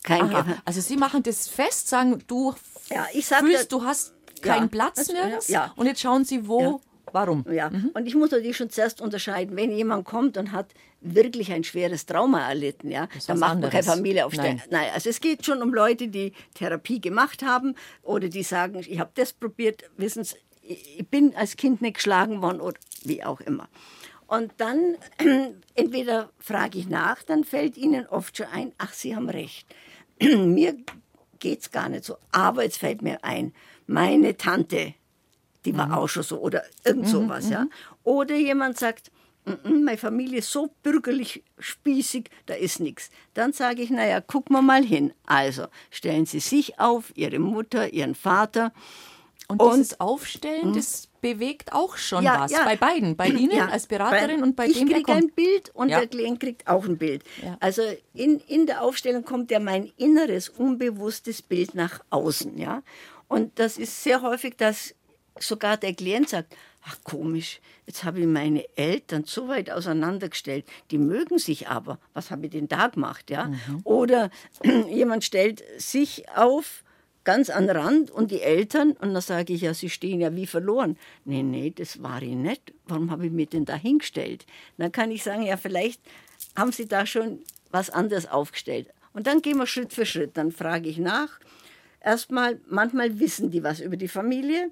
kein 0.04 0.34
Aha, 0.34 0.58
Also 0.66 0.82
Sie 0.82 0.98
machen 0.98 1.24
das 1.24 1.48
fest, 1.48 1.88
sagen, 1.88 2.24
du 2.28 2.54
ja, 2.90 3.06
ich 3.14 3.26
sag, 3.26 3.40
fühlst, 3.40 3.72
du 3.72 3.84
hast 3.84 4.14
keinen 4.42 4.64
ja, 4.64 4.68
Platz 4.68 5.12
mehr. 5.12 5.40
Ja. 5.48 5.74
Und 5.76 5.86
jetzt 5.86 6.02
schauen 6.02 6.26
Sie, 6.26 6.48
wo, 6.48 6.82
warum. 7.12 7.46
Ja, 7.52 7.70
mhm. 7.70 7.92
und 7.94 8.08
ich 8.08 8.16
muss 8.16 8.32
natürlich 8.32 8.58
schon 8.58 8.70
zuerst 8.70 9.02
unterscheiden, 9.02 9.56
wenn 9.56 9.72
jemand 9.72 10.06
kommt 10.06 10.38
und 10.38 10.52
hat 10.52 10.74
wirklich 11.02 11.52
ein 11.52 11.64
schweres 11.64 12.06
Trauma 12.06 12.48
erlitten, 12.48 12.90
ja, 12.92 13.08
dann 13.28 13.40
macht 13.40 13.52
anderes. 13.52 13.74
man 13.74 13.84
keine 13.84 13.96
Familie 13.98 14.26
aufstellen. 14.26 14.62
Nein. 14.70 14.82
Nein, 14.84 14.92
also 14.94 15.10
es 15.10 15.20
geht 15.20 15.46
schon 15.46 15.62
um 15.62 15.74
Leute, 15.74 16.08
die 16.08 16.34
Therapie 16.54 17.02
gemacht 17.02 17.44
haben 17.44 17.76
oder 18.04 18.30
die 18.30 18.44
sagen, 18.44 18.80
ich 18.80 19.00
habe 19.00 19.12
das 19.16 19.34
probiert, 19.34 19.84
wissen 19.98 20.24
Sie, 20.24 20.36
ich 20.62 21.08
bin 21.08 21.36
als 21.36 21.58
Kind 21.58 21.82
nicht 21.82 21.96
geschlagen 21.96 22.42
worden 22.42 22.62
oder 22.62 22.80
wie 23.04 23.24
auch 23.24 23.42
immer. 23.42 23.68
Und 24.28 24.54
dann 24.58 24.96
entweder 25.76 26.30
frage 26.40 26.80
ich 26.80 26.88
nach, 26.88 27.24
dann 27.24 27.44
fällt 27.44 27.78
ihnen 27.78 28.08
oft 28.08 28.38
schon 28.38 28.46
ein, 28.48 28.72
ach, 28.78 28.94
Sie 28.94 29.16
haben 29.16 29.30
recht. 29.30 29.68
mir 30.46 30.78
geht 31.40 31.62
es 31.62 31.72
gar 31.72 31.90
nicht 31.90 32.06
so. 32.06 32.18
Aber 32.32 32.64
jetzt 32.64 32.78
fällt 32.78 33.02
mir 33.02 33.24
ein, 33.24 33.54
meine 33.88 34.38
Tante, 34.38 34.94
die 35.66 35.76
war 35.78 35.88
mhm. 35.88 35.94
auch 35.94 36.08
schon 36.08 36.24
so 36.24 36.40
oder 36.40 36.64
irgend 36.86 37.06
mhm, 37.06 37.10
sowas, 37.10 37.46
mhm, 37.46 37.52
ja. 37.52 37.66
Oder 38.04 38.36
jemand 38.36 38.78
sagt, 38.78 39.12
meine 39.64 39.98
Familie 39.98 40.40
ist 40.40 40.52
so 40.52 40.70
bürgerlich 40.84 41.44
spießig, 41.58 42.30
da 42.46 42.54
ist 42.54 42.80
nichts. 42.80 43.10
Dann 43.34 43.54
sage 43.54 43.82
ich, 43.82 43.90
naja, 43.90 44.22
gucken 44.22 44.56
wir 44.56 44.62
mal 44.62 44.84
hin. 44.84 45.14
Also 45.26 45.66
stellen 45.90 46.26
Sie 46.26 46.40
sich 46.40 46.80
auf, 46.80 47.12
Ihre 47.16 47.40
Mutter, 47.40 47.92
Ihren 47.92 48.14
Vater 48.14 48.72
und, 49.48 49.62
und 49.62 49.78
dieses 49.78 50.00
Aufstellen, 50.00 50.68
hm? 50.68 50.74
das 50.74 51.10
bewegt 51.22 51.72
auch 51.72 51.98
schon 51.98 52.24
ja, 52.24 52.42
was. 52.42 52.52
Ja. 52.52 52.66
Bei 52.66 52.76
beiden, 52.76 53.16
bei 53.16 53.28
Ihnen 53.28 53.56
ja. 53.56 53.68
als 53.68 53.88
Beraterin 53.88 54.42
bei, 54.42 54.44
und 54.44 54.56
bei 54.56 54.66
ich 54.66 54.78
dem, 54.78 54.88
Ich 54.88 54.94
kriege 54.94 55.14
ein 55.14 55.30
Bild 55.30 55.70
und 55.74 55.90
der 55.90 56.08
Klient 56.08 56.40
kriegt 56.40 56.68
auch 56.68 56.86
ein 56.86 56.98
Bild. 56.98 57.24
Also 57.60 57.84
in, 58.14 58.40
in 58.48 58.66
der 58.66 58.82
Aufstellung 58.82 59.24
kommt 59.24 59.52
ja 59.52 59.60
mein 59.60 59.92
inneres, 59.98 60.50
unbewusstes 60.50 61.42
Bild 61.42 61.76
nach 61.76 62.02
außen. 62.10 62.58
Ja? 62.58 62.84
Und 63.28 63.58
das 63.60 63.78
ist 63.78 64.04
sehr 64.04 64.22
häufig, 64.22 64.58
dass 64.58 64.96
sogar 65.40 65.78
der 65.78 65.94
Klient 65.94 66.30
sagt, 66.30 66.56
ach 66.84 66.98
komisch, 67.04 67.60
jetzt 67.86 68.04
habe 68.04 68.20
ich 68.20 68.26
meine 68.26 68.66
Eltern 68.76 69.24
so 69.26 69.48
weit 69.48 69.70
auseinandergestellt, 69.70 70.66
die 70.90 70.98
mögen 70.98 71.38
sich 71.38 71.68
aber, 71.68 72.00
was 72.14 72.32
habe 72.32 72.48
ich 72.48 72.52
denn 72.52 72.68
da 72.68 72.88
gemacht? 72.88 73.30
Ja? 73.30 73.48
Mhm. 73.48 73.82
Oder 73.84 74.32
jemand 74.90 75.24
stellt 75.24 75.64
sich 75.78 76.28
auf, 76.36 76.84
ganz 77.24 77.50
an 77.50 77.70
Rand 77.70 78.12
und 78.12 78.32
die 78.32 78.42
Eltern, 78.42 78.92
und 78.92 79.14
dann 79.14 79.22
sage 79.22 79.54
ich 79.54 79.62
ja, 79.62 79.74
sie 79.74 79.90
stehen 79.90 80.22
ja 80.22 80.36
wie 80.36 80.48
verloren. 80.48 80.98
Nee, 81.26 81.44
nee, 81.44 81.72
das 81.76 82.02
war 82.02 82.22
ich 82.22 82.36
nicht. 82.36 82.74
Warum 82.86 83.12
habe 83.12 83.28
ich 83.28 83.32
mich 83.32 83.50
denn 83.50 83.66
da 83.66 83.76
hingestellt? 83.76 84.46
Dann 84.78 84.92
kann 84.92 85.12
ich 85.12 85.24
sagen, 85.24 85.44
ja, 85.44 85.58
vielleicht 85.58 86.02
haben 86.56 86.72
sie 86.72 86.88
da 86.88 87.06
schon 87.06 87.40
was 87.70 87.90
anderes 87.90 88.30
aufgestellt. 88.30 88.88
Und 89.14 89.28
dann 89.28 89.42
gehen 89.42 89.58
wir 89.58 89.68
Schritt 89.68 89.94
für 89.94 90.06
Schritt. 90.06 90.38
Dann 90.38 90.52
frage 90.52 90.90
ich 90.90 90.98
nach. 90.98 91.40
Erstmal, 92.04 92.60
manchmal 92.68 93.20
wissen 93.20 93.52
die 93.52 93.64
was 93.64 93.80
über 93.80 93.98
die 93.98 94.08
Familie. 94.08 94.72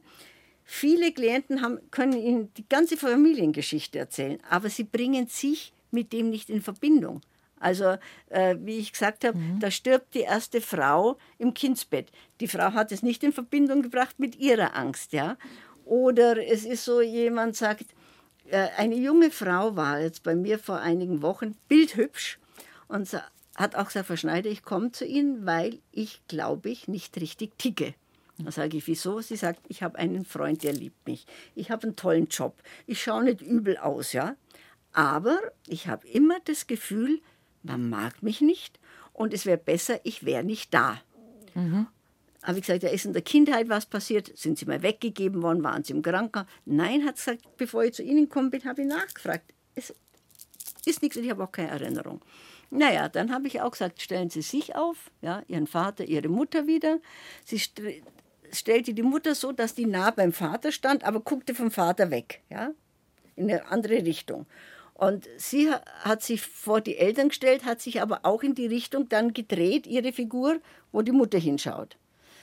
Viele 0.64 1.12
Klienten 1.12 1.62
haben, 1.62 1.80
können 1.92 2.14
Ihnen 2.14 2.54
die 2.56 2.68
ganze 2.68 2.96
Familiengeschichte 2.96 3.98
erzählen, 3.98 4.40
aber 4.50 4.70
sie 4.70 4.84
bringen 4.84 5.26
sich 5.26 5.74
mit 5.90 6.14
dem 6.14 6.30
nicht 6.30 6.50
in 6.50 6.62
Verbindung. 6.62 7.22
Also, 7.60 7.98
äh, 8.30 8.56
wie 8.60 8.78
ich 8.78 8.91
gesagt 8.91 9.26
habe, 9.26 9.38
mhm. 9.38 9.60
da 9.60 9.72
stirbt 9.72 10.13
die 10.13 10.22
erste 10.22 10.62
Frau 10.62 11.17
im 11.38 11.54
Kindsbett. 11.54 12.12
Die 12.39 12.48
Frau 12.48 12.74
hat 12.74 12.91
es 12.91 13.04
nicht 13.04 13.24
in 13.24 13.34
Verbindung 13.34 13.82
gebracht 13.82 14.19
mit 14.19 14.38
ihrer 14.38 14.76
Angst, 14.76 15.13
ja. 15.13 15.38
Oder 15.86 16.38
es 16.45 16.65
ist 16.65 16.86
so, 16.86 17.02
jemand 17.02 17.56
sagt, 17.56 17.86
äh, 18.50 18.67
eine 18.78 18.95
junge 18.95 19.32
Frau 19.32 19.76
war 19.76 20.00
jetzt 20.00 20.24
bei 20.24 20.36
mir 20.36 20.60
vor 20.60 20.80
einigen 20.80 21.22
Wochen 21.22 21.56
bildhübsch 21.67 22.39
und 22.88 23.10
hat 23.56 23.76
auch 23.76 23.88
gesagt, 23.88 24.08
Frau 24.08 24.15
Schneider, 24.15 24.50
ich 24.50 24.63
komme 24.63 24.91
zu 24.91 25.06
Ihnen, 25.06 25.45
weil 25.45 25.80
ich, 25.91 26.22
glaube 26.28 26.69
ich, 26.69 26.88
nicht 26.88 27.19
richtig 27.19 27.58
ticke. 27.58 27.93
Dann 28.38 28.52
sage 28.54 28.78
ich, 28.78 28.88
wieso? 28.88 29.19
Sie 29.19 29.36
sagt, 29.36 29.60
ich 29.67 29.84
habe 29.84 30.00
einen 30.00 30.24
Freund, 30.24 30.63
der 30.63 30.72
liebt 30.72 31.06
mich. 31.06 31.26
Ich 31.56 31.72
habe 31.72 31.84
einen 31.84 31.98
tollen 31.98 32.28
Job. 32.28 32.56
Ich 32.88 33.04
schaue 33.04 33.26
nicht 33.26 33.41
übel 33.41 33.78
aus, 33.78 34.13
ja. 34.13 34.36
Aber 34.93 35.39
ich 35.67 35.88
habe 35.88 36.08
immer 36.08 36.39
das 36.45 36.65
Gefühl, 36.65 37.22
man 37.63 37.89
mag 37.89 38.24
mich 38.24 38.41
nicht 38.41 38.80
und 39.13 39.34
es 39.34 39.45
wäre 39.45 39.58
besser, 39.58 40.00
ich 40.04 40.26
wäre 40.26 40.43
nicht 40.43 40.74
da. 40.74 41.02
Mhm. 41.56 41.88
Habe 42.41 42.60
ich 42.60 42.65
gesagt, 42.65 42.84
ja, 42.84 42.89
ist 42.89 43.06
in 43.06 43.13
der 43.13 43.22
Kindheit 43.22 43.67
was 43.67 43.86
passiert? 43.86 44.32
Sind 44.38 44.58
Sie 44.58 44.65
mal 44.65 44.82
weggegeben 44.82 45.43
worden? 45.43 45.62
Waren 45.63 45.84
Sie 45.84 45.91
im 45.91 46.02
Krankenhaus? 46.02 46.48
Nein, 46.65 47.06
hat 47.06 47.17
gesagt, 47.17 47.41
bevor 47.58 47.84
ich 47.84 47.93
zu 47.93 48.04
Ihnen 48.04 48.30
gekommen 48.30 48.50
bin, 48.50 48.63
habe 48.63 48.82
ich 48.82 48.88
nachgefragt. 48.88 49.54
Es 49.76 49.93
ist 50.86 51.02
nichts 51.02 51.17
und 51.17 51.26
ich 51.26 51.30
habe 51.30 51.43
auch 51.43 51.52
keine 51.52 51.69
Erinnerung. 51.69 52.22
Naja, 52.72 53.10
dann 53.10 53.34
habe 53.34 53.48
ich 53.48 53.62
auch 53.62 53.72
gesagt, 53.72 54.02
stellen 54.02 54.30
Sie 54.30 54.41
sich 54.41 54.76
auf, 54.76 55.12
ja, 55.22 55.43
Ihren 55.48 55.67
Vater, 55.67 56.06
Ihre 56.06 56.30
Mutter 56.30 56.67
wieder. 56.67 57.00
Sie 57.43 57.58
st 57.58 57.82
stellte 58.52 58.95
die 58.95 59.04
Mutter 59.04 59.36
so, 59.36 59.52
dass 59.52 59.76
die 59.76 59.86
nah 59.86 60.10
beim 60.10 60.34
Vater 60.34 60.72
stand, 60.72 61.04
aber 61.04 61.19
guckte 61.19 61.54
vom 61.54 61.69
Vater 61.69 62.10
weg, 62.10 62.41
ja, 62.50 62.72
in 63.36 63.50
eine 63.50 63.67
andere 63.67 64.06
Richtung. 64.06 64.48
Und 65.00 65.30
sie 65.38 65.72
hat 65.72 66.22
sich 66.22 66.42
vor 66.42 66.82
die 66.82 66.98
Eltern 66.98 67.30
gestellt, 67.30 67.64
hat 67.64 67.80
sich 67.80 68.02
aber 68.02 68.20
auch 68.24 68.44
in 68.44 68.54
die 68.54 68.68
Richtung 68.68 69.08
dann 69.08 69.32
gedreht, 69.32 69.88
ihre 69.88 70.12
Figur, 70.12 70.60
wo 70.92 71.02
die 71.02 71.14
Mutter 71.14 71.40
hinschaut. 71.40 71.96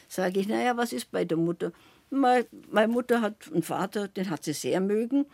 Sage 0.09 0.41
ich, 0.41 0.49
naja, 0.49 0.75
was 0.75 0.95
ist 0.95 1.11
bei 1.11 1.27
der 1.27 1.37
Mutter? 1.37 1.73
Meine, 2.09 2.47
Mutter 2.89 3.21
hat 3.21 3.53
einen 3.53 3.63
Vater, 3.63 4.09
den 4.09 4.31
hat 4.31 4.43
sie 4.43 4.55
sehr 4.55 4.81
mögen, 4.81 5.27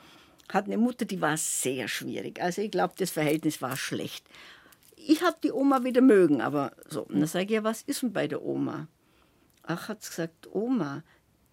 hat 0.53 0.65
eine 0.65 0.79
Mutter, 0.79 1.05
die 1.05 1.21
war 1.21 1.37
sehr 1.37 1.87
schwierig. 1.87 2.43
Also 2.43 2.61
ich 2.61 2.73
glaube, 2.73 2.95
das 2.99 3.13
Verhältnis 3.13 3.63
war 3.63 3.77
schlecht. 3.77 4.27
Ich 4.97 5.23
habe 5.23 5.37
die 5.45 5.53
Oma 5.53 5.85
wieder 5.85 6.01
mögen, 6.01 6.41
aber 6.41 6.73
so. 6.89 7.03
Und 7.03 7.21
dann 7.21 7.29
sage 7.29 7.45
ich, 7.45 7.51
ja, 7.53 7.63
was 7.63 7.83
ist 7.83 8.03
denn 8.03 8.13
bei 8.13 8.27
der 8.27 8.43
Oma? 8.43 8.89
Ach, 9.63 9.89
hat 9.89 10.03
sie 10.03 10.11
gesagt, 10.11 10.49
Oma, 10.51 11.05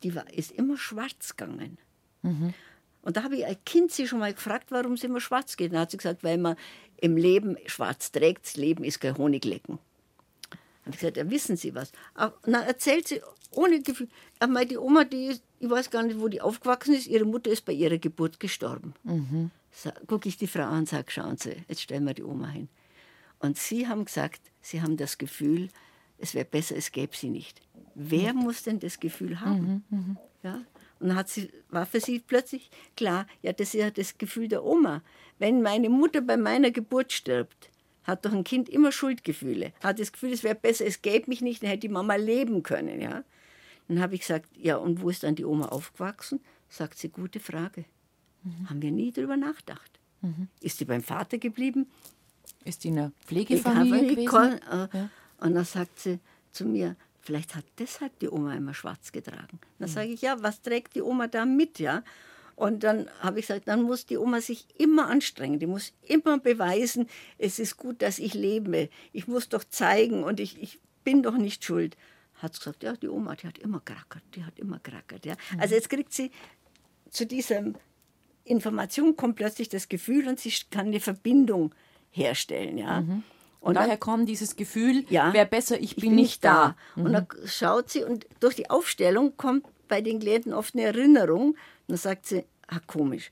die 0.01 0.15
war, 0.15 0.33
ist 0.33 0.51
immer 0.51 0.77
schwarz 0.77 1.35
gegangen. 1.37 1.77
Mhm. 2.23 2.55
Und 3.01 3.17
da 3.17 3.23
habe 3.23 3.37
ich 3.37 3.45
als 3.45 3.57
Kind 3.65 3.91
sie 3.91 4.07
schon 4.07 4.19
mal 4.19 4.33
gefragt, 4.33 4.71
warum 4.71 4.97
sie 4.97 5.07
immer 5.07 5.21
schwarz 5.21 5.57
geht. 5.57 5.71
Dann 5.71 5.79
hat 5.79 5.91
sie 5.91 5.97
gesagt, 5.97 6.23
weil 6.23 6.37
man 6.37 6.55
im 6.97 7.17
Leben 7.17 7.57
schwarz 7.65 8.11
trägt. 8.11 8.45
Das 8.45 8.57
Leben 8.57 8.83
ist 8.83 8.99
kein 8.99 9.17
Honiglecken. 9.17 9.79
Habe 10.81 10.91
ich 10.91 10.99
gesagt, 10.99 11.17
ja, 11.17 11.29
wissen 11.29 11.55
Sie 11.55 11.75
was? 11.75 11.91
Und 12.15 12.53
dann 12.53 12.63
erzählt 12.63 13.07
sie 13.07 13.21
ohne 13.51 13.81
Gefühl. 13.81 14.07
Aber 14.39 14.65
die 14.65 14.77
Oma, 14.77 15.03
die 15.03 15.27
ist, 15.27 15.43
ich 15.59 15.69
weiß 15.69 15.89
gar 15.91 16.03
nicht, 16.03 16.19
wo 16.19 16.27
die 16.27 16.41
aufgewachsen 16.41 16.95
ist. 16.95 17.07
Ihre 17.07 17.25
Mutter 17.25 17.51
ist 17.51 17.65
bei 17.65 17.73
ihrer 17.73 17.97
Geburt 17.97 18.39
gestorben. 18.39 18.93
Mhm. 19.03 19.51
Gucke 20.07 20.27
ich 20.27 20.37
die 20.37 20.47
Frau 20.47 20.63
an 20.63 20.79
und 20.79 20.89
sage, 20.89 21.11
schauen 21.11 21.37
Sie, 21.37 21.55
jetzt 21.67 21.81
stellen 21.81 22.05
wir 22.05 22.13
die 22.13 22.23
Oma 22.23 22.47
hin. 22.47 22.69
Und 23.39 23.57
sie 23.57 23.87
haben 23.87 24.05
gesagt, 24.05 24.41
sie 24.61 24.81
haben 24.81 24.97
das 24.97 25.17
Gefühl, 25.17 25.69
es 26.17 26.33
wäre 26.33 26.45
besser, 26.45 26.75
es 26.75 26.91
gäbe 26.91 27.15
sie 27.15 27.29
nicht. 27.29 27.61
Wer 27.95 28.33
mhm. 28.33 28.41
muss 28.41 28.63
denn 28.63 28.79
das 28.79 28.99
Gefühl 28.99 29.39
haben? 29.39 29.83
Mhm, 29.89 29.97
mhm. 29.97 30.17
ja? 30.43 30.61
Und 30.99 31.15
hat 31.15 31.29
sie, 31.29 31.49
war 31.69 31.85
für 31.85 32.01
sie 32.01 32.19
plötzlich 32.19 32.69
klar, 32.97 33.25
ja, 33.41 33.53
das 33.53 33.73
ist 33.73 33.81
ja 33.81 33.89
das 33.89 34.17
Gefühl 34.17 34.47
der 34.47 34.65
Oma. 34.65 35.01
Wenn 35.37 35.61
meine 35.61 35.89
Mutter 35.89 36.21
bei 36.21 36.35
meiner 36.35 36.71
Geburt 36.71 37.13
stirbt, 37.13 37.69
hat 38.03 38.25
doch 38.25 38.33
ein 38.33 38.43
Kind 38.43 38.67
immer 38.69 38.91
Schuldgefühle. 38.91 39.71
Hat 39.81 39.99
das 39.99 40.11
Gefühl, 40.11 40.33
es 40.33 40.43
wäre 40.43 40.55
besser, 40.55 40.85
es 40.85 41.01
gäbe 41.01 41.29
mich 41.29 41.41
nicht, 41.41 41.63
dann 41.63 41.69
hätte 41.69 41.81
die 41.81 41.89
Mama 41.89 42.15
leben 42.15 42.63
können. 42.63 42.99
Ja? 42.99 43.23
Dann 43.87 44.01
habe 44.01 44.15
ich 44.15 44.21
gesagt, 44.21 44.49
ja, 44.55 44.75
und 44.77 45.01
wo 45.01 45.09
ist 45.09 45.23
dann 45.23 45.35
die 45.35 45.45
Oma 45.45 45.67
aufgewachsen? 45.67 46.41
Sagt 46.69 46.97
sie, 46.97 47.09
gute 47.09 47.39
Frage. 47.39 47.85
Mhm. 48.43 48.69
Haben 48.69 48.81
wir 48.81 48.91
nie 48.91 49.11
darüber 49.11 49.37
nachgedacht. 49.37 49.99
Mhm. 50.21 50.47
Ist 50.61 50.77
sie 50.77 50.85
beim 50.85 51.01
Vater 51.01 51.37
geblieben? 51.37 51.87
Ist 52.65 52.83
die 52.83 52.89
in 52.89 52.99
einer 52.99 53.11
Pflegefamilie 53.25 54.15
gewesen? 54.15 54.59
Äh, 54.69 54.97
ja. 54.97 55.09
Und 55.39 55.55
dann 55.55 55.65
sagt 55.65 55.99
sie 55.99 56.19
zu 56.51 56.65
mir, 56.65 56.95
vielleicht 57.29 57.53
hat 57.53 57.65
deshalb 57.77 58.17
die 58.17 58.27
Oma 58.27 58.55
immer 58.55 58.73
schwarz 58.73 59.11
getragen. 59.11 59.59
Dann 59.77 59.87
sage 59.87 60.07
ich, 60.07 60.23
ja, 60.23 60.41
was 60.41 60.63
trägt 60.63 60.95
die 60.95 61.03
Oma 61.03 61.27
da 61.27 61.45
mit, 61.45 61.77
ja? 61.77 62.03
Und 62.55 62.83
dann 62.83 63.07
habe 63.19 63.39
ich 63.39 63.45
gesagt, 63.45 63.67
dann 63.67 63.83
muss 63.83 64.07
die 64.07 64.17
Oma 64.17 64.41
sich 64.41 64.65
immer 64.79 65.07
anstrengen. 65.07 65.59
Die 65.59 65.67
muss 65.67 65.93
immer 66.01 66.39
beweisen, 66.39 67.07
es 67.37 67.59
ist 67.59 67.77
gut, 67.77 68.01
dass 68.01 68.17
ich 68.17 68.33
lebe. 68.33 68.89
Ich 69.13 69.27
muss 69.27 69.47
doch 69.47 69.63
zeigen 69.63 70.23
und 70.23 70.39
ich, 70.39 70.59
ich 70.59 70.79
bin 71.03 71.21
doch 71.21 71.37
nicht 71.37 71.63
schuld. 71.63 71.97
Hat 72.33 72.55
sie 72.55 72.61
gesagt, 72.61 72.81
ja, 72.81 72.93
die 72.93 73.09
Oma, 73.09 73.35
die 73.35 73.45
hat 73.45 73.59
immer 73.59 73.83
gerackert, 73.85 74.23
die 74.33 74.43
hat 74.43 74.57
immer 74.57 74.79
gerackert. 74.79 75.23
Ja. 75.23 75.35
Also 75.59 75.75
jetzt 75.75 75.91
kriegt 75.91 76.11
sie 76.11 76.31
zu 77.11 77.27
dieser 77.27 77.61
Information 78.43 79.15
kommt 79.15 79.35
plötzlich 79.35 79.69
das 79.69 79.87
Gefühl 79.87 80.27
und 80.27 80.39
sie 80.39 80.51
kann 80.71 80.87
eine 80.87 80.99
Verbindung 80.99 81.75
herstellen. 82.09 82.79
Ja. 82.79 83.01
Mhm. 83.01 83.23
Und 83.61 83.75
daher 83.75 83.97
kommt 83.97 84.29
dieses 84.29 84.55
Gefühl, 84.55 85.05
ja, 85.09 85.33
wer 85.33 85.45
besser, 85.45 85.79
ich 85.79 85.95
bin, 85.95 86.03
ich 86.03 86.09
bin 86.09 86.15
nicht 86.15 86.45
da. 86.45 86.53
da. 86.53 86.75
Mhm. 86.95 87.05
Und 87.05 87.13
dann 87.13 87.27
schaut 87.45 87.89
sie 87.89 88.03
und 88.03 88.25
durch 88.39 88.55
die 88.55 88.69
Aufstellung 88.69 89.35
kommt 89.35 89.65
bei 89.87 90.01
den 90.01 90.19
Klienten 90.19 90.53
oft 90.53 90.75
eine 90.75 90.83
Erinnerung. 90.83 91.49
Und 91.49 91.57
dann 91.87 91.97
sagt 91.97 92.25
sie, 92.25 92.45
ah, 92.67 92.79
komisch. 92.87 93.31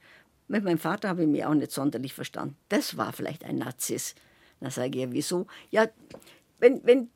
Mit 0.50 0.64
meinem 0.64 0.80
Vater 0.80 1.10
habe 1.10 1.24
ich 1.24 1.28
mich 1.28 1.46
auch 1.46 1.54
nicht 1.54 1.72
sonderlich 1.72 2.14
verstanden. 2.14 2.58
Das 2.70 2.98
war 2.98 3.14
vielleicht 3.14 3.44
ein 3.46 3.58
Narzisst. 3.58 4.18
Dann 4.60 4.72
sage 4.72 4.98
ich, 4.98 5.06
ja, 5.06 5.12
wieso? 5.12 5.48
Ja, 5.70 5.88
wenn, 6.60 6.86
wenn 6.86 7.10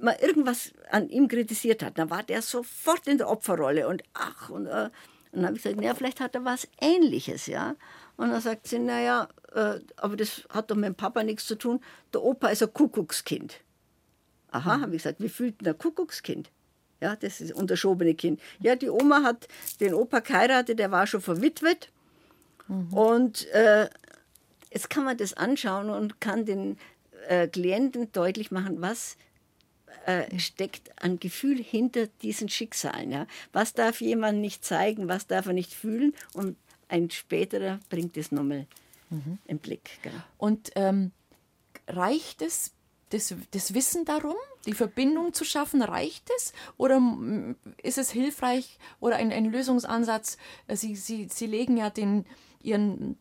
man 0.00 0.16
irgendwas 0.20 0.72
an 0.90 1.08
ihm 1.08 1.28
kritisiert 1.28 1.82
hat, 1.82 1.98
dann 1.98 2.10
war 2.10 2.22
der 2.22 2.42
sofort 2.42 3.06
in 3.06 3.18
der 3.18 3.28
Opferrolle 3.28 3.88
und 3.88 4.02
ach, 4.12 4.50
und, 4.50 4.66
äh, 4.66 4.90
und 5.32 5.42
dann 5.42 5.46
habe 5.46 5.56
ich 5.56 5.62
gesagt, 5.62 5.82
ja, 5.82 5.94
vielleicht 5.94 6.20
hat 6.20 6.34
er 6.34 6.44
was 6.44 6.68
Ähnliches, 6.80 7.46
ja. 7.46 7.74
Und 8.16 8.30
dann 8.30 8.40
sagt 8.40 8.68
sie, 8.68 8.78
naja, 8.78 9.28
äh, 9.54 9.80
aber 9.96 10.16
das 10.16 10.42
hat 10.50 10.70
doch 10.70 10.76
mit 10.76 10.86
dem 10.86 10.94
Papa 10.94 11.22
nichts 11.22 11.46
zu 11.46 11.56
tun. 11.56 11.80
Der 12.12 12.22
Opa 12.22 12.48
ist 12.48 12.62
ein 12.62 12.72
Kuckuckskind. 12.72 13.60
Aha, 14.50 14.76
mhm. 14.76 14.82
habe 14.82 14.96
ich 14.96 15.02
gesagt, 15.02 15.20
wie 15.20 15.28
fühlt 15.28 15.60
denn 15.60 15.68
ein 15.68 15.78
Kuckuckskind? 15.78 16.50
Ja, 17.00 17.16
das 17.16 17.40
ist 17.40 17.50
das 17.50 17.58
unterschobene 17.58 18.14
Kind. 18.14 18.40
Ja, 18.60 18.76
die 18.76 18.88
Oma 18.88 19.22
hat 19.22 19.48
den 19.80 19.94
Opa 19.94 20.20
geheiratet, 20.20 20.78
der 20.78 20.90
war 20.90 21.06
schon 21.06 21.20
verwitwet. 21.20 21.90
Mhm. 22.68 22.92
Und 22.92 23.48
äh, 23.48 23.90
jetzt 24.72 24.90
kann 24.90 25.04
man 25.04 25.16
das 25.16 25.34
anschauen 25.34 25.90
und 25.90 26.20
kann 26.20 26.44
den 26.44 26.78
äh, 27.28 27.48
Klienten 27.48 28.12
deutlich 28.12 28.50
machen, 28.50 28.80
was 28.80 29.16
äh, 30.06 30.38
steckt 30.38 30.90
an 31.02 31.18
Gefühl 31.18 31.62
hinter 31.62 32.06
diesen 32.22 32.48
Schicksalen. 32.48 33.10
Ja? 33.10 33.26
Was 33.52 33.74
darf 33.74 34.00
jemand 34.00 34.40
nicht 34.40 34.64
zeigen, 34.64 35.08
was 35.08 35.26
darf 35.26 35.46
er 35.46 35.52
nicht 35.52 35.72
fühlen 35.72 36.14
und 36.32 36.56
ein 36.94 37.10
späterer 37.10 37.80
bringt 37.88 38.16
es 38.16 38.30
nochmal 38.30 38.66
mhm. 39.10 39.38
im 39.46 39.58
Blick. 39.58 39.98
Gell? 40.02 40.12
Und 40.38 40.70
ähm, 40.76 41.10
reicht 41.88 42.40
es, 42.40 42.72
das, 43.10 43.34
das 43.50 43.74
Wissen 43.74 44.04
darum, 44.04 44.36
die 44.64 44.72
Verbindung 44.72 45.32
zu 45.34 45.44
schaffen, 45.44 45.82
reicht 45.82 46.30
es? 46.36 46.52
Oder 46.76 47.02
ist 47.82 47.98
es 47.98 48.10
hilfreich 48.10 48.78
oder 49.00 49.16
ein, 49.16 49.32
ein 49.32 49.46
Lösungsansatz? 49.46 50.38
Äh, 50.68 50.76
Sie, 50.76 50.94
Sie, 50.94 51.28
Sie 51.30 51.46
legen 51.46 51.76
ja 51.76 51.90
den, 51.90 52.26
Ihren 52.62 53.18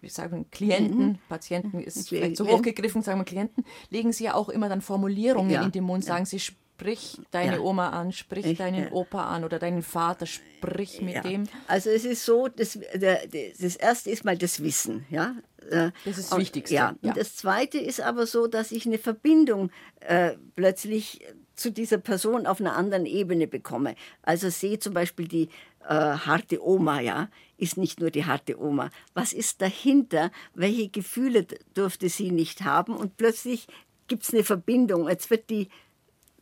wie 0.00 0.08
sagen 0.08 0.46
Klienten, 0.50 1.06
mhm. 1.06 1.18
Patienten 1.28 1.80
ist 1.80 2.08
vielleicht 2.08 2.36
zu 2.36 2.46
hoch 2.46 2.62
gegriffen, 2.62 3.02
sagen 3.02 3.20
wir 3.20 3.24
Klienten, 3.24 3.64
legen 3.90 4.12
sie 4.12 4.24
ja 4.24 4.34
auch 4.34 4.48
immer 4.48 4.68
dann 4.68 4.80
Formulierungen 4.80 5.50
ja. 5.50 5.62
in 5.64 5.72
den 5.72 5.84
Mund, 5.84 6.04
sagen 6.04 6.24
sie, 6.24 6.40
sprich 6.76 7.18
deine 7.30 7.56
ja. 7.56 7.60
Oma 7.60 7.88
an, 7.90 8.12
sprich 8.12 8.44
ich, 8.44 8.58
deinen 8.58 8.84
ja. 8.84 8.92
Opa 8.92 9.28
an 9.28 9.44
oder 9.44 9.58
deinen 9.58 9.82
Vater, 9.82 10.26
sprich 10.26 11.00
mit 11.00 11.24
dem. 11.24 11.44
Also 11.68 11.88
es 11.90 12.04
ist 12.04 12.24
so, 12.24 12.48
das, 12.48 12.78
das 12.94 13.76
erste 13.76 14.10
ist 14.10 14.24
mal 14.24 14.36
das 14.36 14.62
Wissen, 14.62 15.06
ja. 15.08 15.34
Äh, 15.70 15.90
das 16.04 16.18
ist 16.18 16.32
das 16.32 16.38
Wichtigste. 16.38 16.74
Ja. 16.74 16.94
Und 17.00 17.16
das 17.16 17.34
zweite 17.36 17.78
ist 17.78 18.00
aber 18.00 18.26
so, 18.26 18.46
dass 18.46 18.72
ich 18.72 18.84
eine 18.86 18.98
Verbindung 18.98 19.70
äh, 20.00 20.32
plötzlich 20.54 21.24
zu 21.54 21.72
dieser 21.72 21.98
Person 21.98 22.46
auf 22.46 22.60
einer 22.60 22.76
anderen 22.76 23.06
Ebene 23.06 23.46
bekomme. 23.46 23.94
Also 24.20 24.50
sehe 24.50 24.78
zum 24.78 24.92
Beispiel 24.92 25.26
die 25.26 25.48
äh, 25.88 25.94
harte 25.94 26.62
Oma, 26.62 27.00
ja, 27.00 27.30
ist 27.56 27.78
nicht 27.78 28.00
nur 28.00 28.10
die 28.10 28.26
harte 28.26 28.60
Oma. 28.60 28.90
Was 29.14 29.32
ist 29.32 29.62
dahinter? 29.62 30.30
Welche 30.54 30.88
Gefühle 30.90 31.46
durfte 31.72 32.10
sie 32.10 32.30
nicht 32.30 32.64
haben? 32.64 32.94
Und 32.94 33.16
plötzlich 33.16 33.66
gibt 34.08 34.24
es 34.24 34.34
eine 34.34 34.44
Verbindung. 34.44 35.08
Jetzt 35.08 35.30
wird 35.30 35.48
die 35.50 35.68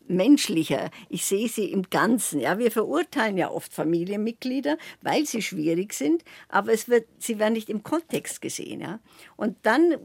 menschlicher. 0.06 0.90
Ich 1.08 1.24
sehe 1.24 1.48
sie 1.48 1.70
im 1.70 1.82
Ganzen. 1.90 2.40
Ja, 2.40 2.58
wir 2.58 2.70
verurteilen 2.70 3.36
ja 3.36 3.50
oft 3.50 3.72
Familienmitglieder, 3.72 4.76
weil 5.02 5.26
sie 5.26 5.42
schwierig 5.42 5.94
sind, 5.94 6.24
aber 6.48 6.72
es 6.72 6.88
wird, 6.88 7.06
sie 7.18 7.38
werden 7.38 7.54
nicht 7.54 7.70
im 7.70 7.82
Kontext 7.82 8.40
gesehen. 8.40 8.80
Ja. 8.80 9.00
Und 9.36 9.56
dann 9.62 9.96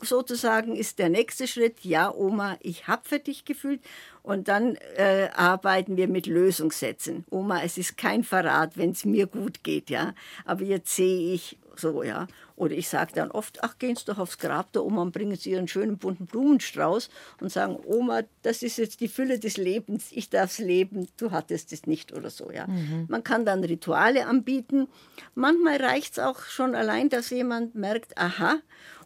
sozusagen 0.00 0.76
ist 0.76 0.98
der 0.98 1.08
nächste 1.08 1.46
Schritt, 1.46 1.84
ja, 1.84 2.12
Oma, 2.14 2.56
ich 2.60 2.86
habe 2.86 3.02
für 3.04 3.18
dich 3.18 3.44
gefühlt. 3.44 3.80
Und 4.22 4.48
dann 4.48 4.76
äh, 4.96 5.30
arbeiten 5.34 5.96
wir 5.96 6.06
mit 6.06 6.26
Lösungssätzen. 6.26 7.24
Oma, 7.30 7.62
es 7.62 7.78
ist 7.78 7.96
kein 7.96 8.24
Verrat, 8.24 8.76
wenn 8.76 8.90
es 8.90 9.04
mir 9.04 9.26
gut 9.26 9.64
geht, 9.64 9.90
ja. 9.90 10.14
Aber 10.44 10.62
jetzt 10.62 10.94
sehe 10.94 11.32
ich 11.32 11.58
so, 11.78 12.02
ja. 12.02 12.26
Oder 12.56 12.74
ich 12.74 12.88
sage 12.88 13.12
dann 13.14 13.30
oft, 13.30 13.62
ach, 13.62 13.78
gehen 13.78 13.96
Sie 13.96 14.04
doch 14.04 14.18
aufs 14.18 14.38
Grab 14.38 14.72
der 14.72 14.84
Oma 14.84 15.02
und 15.02 15.12
bringen 15.12 15.36
Sie 15.36 15.50
Ihren 15.50 15.68
schönen 15.68 15.98
bunten 15.98 16.26
Blumenstrauß 16.26 17.08
und 17.40 17.50
sagen, 17.50 17.78
Oma, 17.84 18.22
das 18.42 18.62
ist 18.62 18.78
jetzt 18.78 19.00
die 19.00 19.08
Fülle 19.08 19.38
des 19.38 19.56
Lebens, 19.56 20.08
ich 20.10 20.30
darf 20.30 20.50
es 20.50 20.58
leben, 20.58 21.08
du 21.16 21.30
hattest 21.30 21.72
es 21.72 21.86
nicht 21.86 22.12
oder 22.12 22.30
so, 22.30 22.50
ja. 22.50 22.66
Mhm. 22.66 23.06
Man 23.08 23.24
kann 23.24 23.44
dann 23.44 23.64
Rituale 23.64 24.26
anbieten. 24.26 24.88
Manchmal 25.34 25.76
reicht 25.76 26.12
es 26.12 26.18
auch 26.18 26.42
schon 26.42 26.74
allein, 26.74 27.08
dass 27.08 27.30
jemand 27.30 27.74
merkt, 27.74 28.18
aha, 28.18 28.56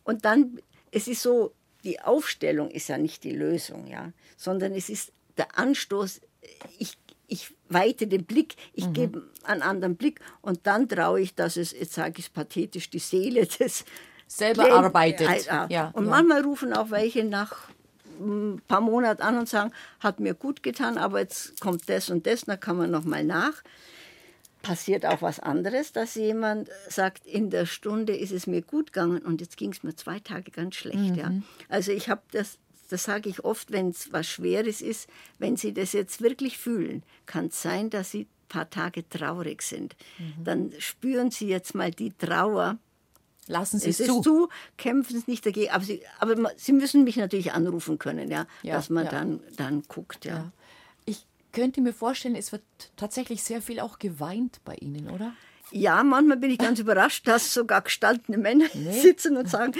und 0.05 0.25
dann, 0.25 0.61
es 0.91 1.09
ist 1.09 1.23
so, 1.23 1.53
die 1.85 2.01
Aufstellung 2.01 2.71
ist 2.71 2.89
ja 2.89 2.99
nicht 2.99 3.25
die 3.25 3.35
Lösung, 3.35 3.87
ja, 3.87 4.13
sondern 4.37 4.73
es 4.73 4.89
ist 4.89 5.13
der 5.37 5.59
Anstoß, 5.59 6.21
ich 6.79 6.97
ich 7.33 7.55
weite 7.71 8.07
den 8.07 8.25
Blick, 8.25 8.57
ich 8.75 8.87
mhm. 8.87 8.93
gebe 8.93 9.23
einen 9.45 9.63
anderen 9.63 9.97
Blick 9.97 10.21
und 10.43 10.61
dann 10.67 10.89
traue 10.89 11.21
ich, 11.21 11.35
dass 11.35 11.57
es, 11.57 11.73
jetzt 11.73 11.95
sage 11.95 12.15
ich 12.19 12.27
es 12.27 12.31
pathetisch, 12.31 12.91
die 12.91 12.99
Seele 12.99 13.47
des 13.47 13.85
selber 14.27 14.65
Klient, 14.65 14.85
arbeitet. 14.85 15.29
Äh, 15.29 15.67
ja, 15.71 15.91
und 15.95 16.05
ja. 16.05 16.11
manchmal 16.11 16.43
rufen 16.43 16.75
auch 16.75 16.91
welche 16.91 17.25
nach 17.25 17.69
ein 18.21 18.61
paar 18.69 18.83
Monaten 18.83 19.23
an 19.23 19.39
und 19.39 19.49
sagen, 19.49 19.73
hat 20.01 20.21
mir 20.21 20.35
gut 20.35 20.63
getan, 20.63 20.99
aber 20.99 21.21
jetzt 21.21 21.59
kommt 21.61 21.89
das 21.89 22.11
und 22.11 22.27
das, 22.27 22.43
dann 22.43 22.61
kann 22.61 22.77
man 22.77 22.91
noch 22.91 23.05
mal 23.05 23.25
nach. 23.25 23.63
Passiert 24.61 25.07
auch 25.07 25.23
was 25.23 25.41
anderes, 25.41 25.93
dass 25.93 26.15
jemand 26.15 26.69
sagt, 26.89 27.27
in 27.27 27.51
der 27.51 27.67
Stunde 27.67 28.15
ist 28.15 28.31
es 28.31 28.47
mir 28.47 28.63
gut 28.63 28.93
gegangen 28.93 29.23
und 29.23 29.41
jetzt 29.41 29.57
ging 29.57 29.73
es 29.73 29.83
mir 29.83 29.97
zwei 29.97 30.21
Tage 30.21 30.53
ganz 30.53 30.77
schlecht. 30.77 30.99
Mhm. 30.99 31.15
Ja. 31.15 31.33
Also 31.69 31.91
ich 31.91 32.09
habe 32.11 32.21
das 32.31 32.59
das 32.93 33.05
sage 33.05 33.31
ich 33.31 33.43
oft, 33.43 33.73
wenn 33.73 33.89
es 33.89 34.13
was 34.13 34.27
Schweres 34.27 34.83
ist, 34.83 35.09
wenn 35.39 35.57
Sie 35.57 35.73
das 35.73 35.95
jetzt 35.95 36.21
wirklich 36.21 36.59
fühlen, 36.59 37.03
kann 37.25 37.47
es 37.47 37.63
sein, 37.63 37.89
dass 37.89 38.11
Sie 38.11 38.23
ein 38.23 38.49
paar 38.49 38.69
Tage 38.69 39.09
traurig 39.09 39.63
sind. 39.63 39.97
Mhm. 40.19 40.45
Dann 40.45 40.73
spüren 40.79 41.31
Sie 41.31 41.49
jetzt 41.49 41.75
mal 41.75 41.91
die 41.91 42.13
Trauer. 42.13 42.79
Lassen 43.47 43.81
Sie 43.81 43.91
es 43.91 43.97
zu. 43.97 44.21
zu. 44.21 44.49
kämpfen 44.77 45.19
Sie 45.19 45.25
nicht 45.27 45.45
dagegen. 45.47 45.71
Aber 45.71 45.85
Sie, 45.85 46.03
aber 46.21 46.53
Sie 46.57 46.73
müssen 46.73 47.05
mich 47.05 47.17
natürlich 47.17 47.53
anrufen 47.53 47.99
können, 47.99 48.31
ja, 48.31 48.47
ja 48.63 48.75
dass 48.75 48.91
man 48.91 49.07
ja. 49.07 49.11
Dann, 49.11 49.41
dann 49.57 49.83
guckt. 49.89 50.27
Ja. 50.27 50.37
ja. 50.37 50.53
Ich 51.07 51.25
könnte 51.53 51.81
mir 51.81 51.95
vorstellen, 51.95 52.37
es 52.37 52.53
wird 52.53 52.63
tatsächlich 52.97 53.43
sehr 53.43 53.63
viel 53.63 53.81
auch 53.81 53.99
geweint 53.99 54.61
bei 54.65 54.75
Ihnen, 54.75 55.09
oder? 55.09 55.33
Ja, 55.73 56.03
manchmal 56.03 56.37
bin 56.37 56.51
ich 56.51 56.59
ganz 56.59 56.79
überrascht, 56.81 57.27
dass 57.27 57.53
sogar 57.53 57.83
gestandene 57.83 58.39
Männer 58.39 58.67
nee. 58.75 58.93
sitzen 59.01 59.37
und 59.37 59.49
sagen, 59.49 59.73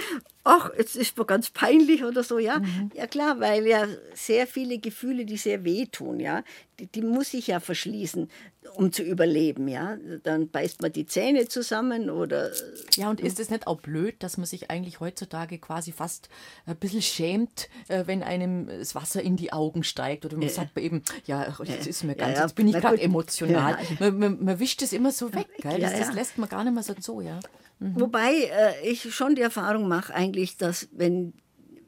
ach, 0.43 0.71
jetzt 0.77 0.95
ist 0.95 1.17
mir 1.17 1.25
ganz 1.25 1.49
peinlich 1.49 2.03
oder 2.03 2.23
so, 2.23 2.37
ja. 2.37 2.59
Mhm. 2.59 2.91
Ja 2.93 3.07
klar, 3.07 3.39
weil 3.39 3.65
ja 3.65 3.87
sehr 4.13 4.47
viele 4.47 4.77
Gefühle, 4.77 5.25
die 5.25 5.37
sehr 5.37 5.63
wehtun, 5.63 6.19
ja, 6.19 6.43
die, 6.79 6.87
die, 6.87 7.01
muss 7.01 7.33
ich 7.33 7.47
ja 7.47 7.59
verschließen, 7.59 8.29
um 8.75 8.91
zu 8.91 9.03
überleben, 9.03 9.67
ja. 9.67 9.97
Dann 10.23 10.49
beißt 10.49 10.81
man 10.81 10.91
die 10.91 11.05
Zähne 11.05 11.47
zusammen 11.47 12.09
oder... 12.09 12.51
Ja, 12.95 13.09
und 13.09 13.21
ist 13.21 13.39
es 13.39 13.49
nicht 13.49 13.67
auch 13.67 13.79
blöd, 13.79 14.15
dass 14.19 14.37
man 14.37 14.45
sich 14.45 14.69
eigentlich 14.69 14.99
heutzutage 14.99 15.59
quasi 15.59 15.91
fast 15.91 16.29
ein 16.65 16.75
bisschen 16.75 17.01
schämt, 17.01 17.69
äh, 17.87 18.03
wenn 18.07 18.23
einem 18.23 18.67
das 18.67 18.95
Wasser 18.95 19.21
in 19.21 19.37
die 19.37 19.53
Augen 19.53 19.83
steigt 19.83 20.25
oder 20.25 20.35
man 20.35 20.47
ja. 20.47 20.53
sagt 20.53 20.77
eben, 20.77 21.03
ja, 21.25 21.55
das 21.57 21.87
ist 21.87 22.03
mir 22.03 22.15
ganz, 22.15 22.37
ja, 22.37 22.43
jetzt 22.43 22.55
bin 22.55 22.67
ich 22.67 22.75
gerade 22.75 22.99
emotional. 22.99 23.77
Man, 23.99 24.19
man, 24.19 24.43
man, 24.43 24.59
wischt 24.59 24.81
es 24.81 24.93
immer 24.93 25.11
so 25.11 25.33
weg, 25.33 25.47
gell? 25.59 25.79
Das, 25.89 26.07
das 26.07 26.15
lässt 26.15 26.37
man 26.37 26.49
gar 26.49 26.63
nicht 26.63 26.73
mehr 26.73 26.83
so 26.83 26.93
zu, 26.93 27.21
ja. 27.21 27.39
Mhm. 27.79 27.99
Wobei 27.99 28.33
äh, 28.33 28.89
ich 28.89 29.13
schon 29.13 29.35
die 29.35 29.41
Erfahrung 29.41 29.87
mache 29.87 30.13
eigentlich, 30.13 30.57
dass 30.57 30.87
wenn, 30.91 31.33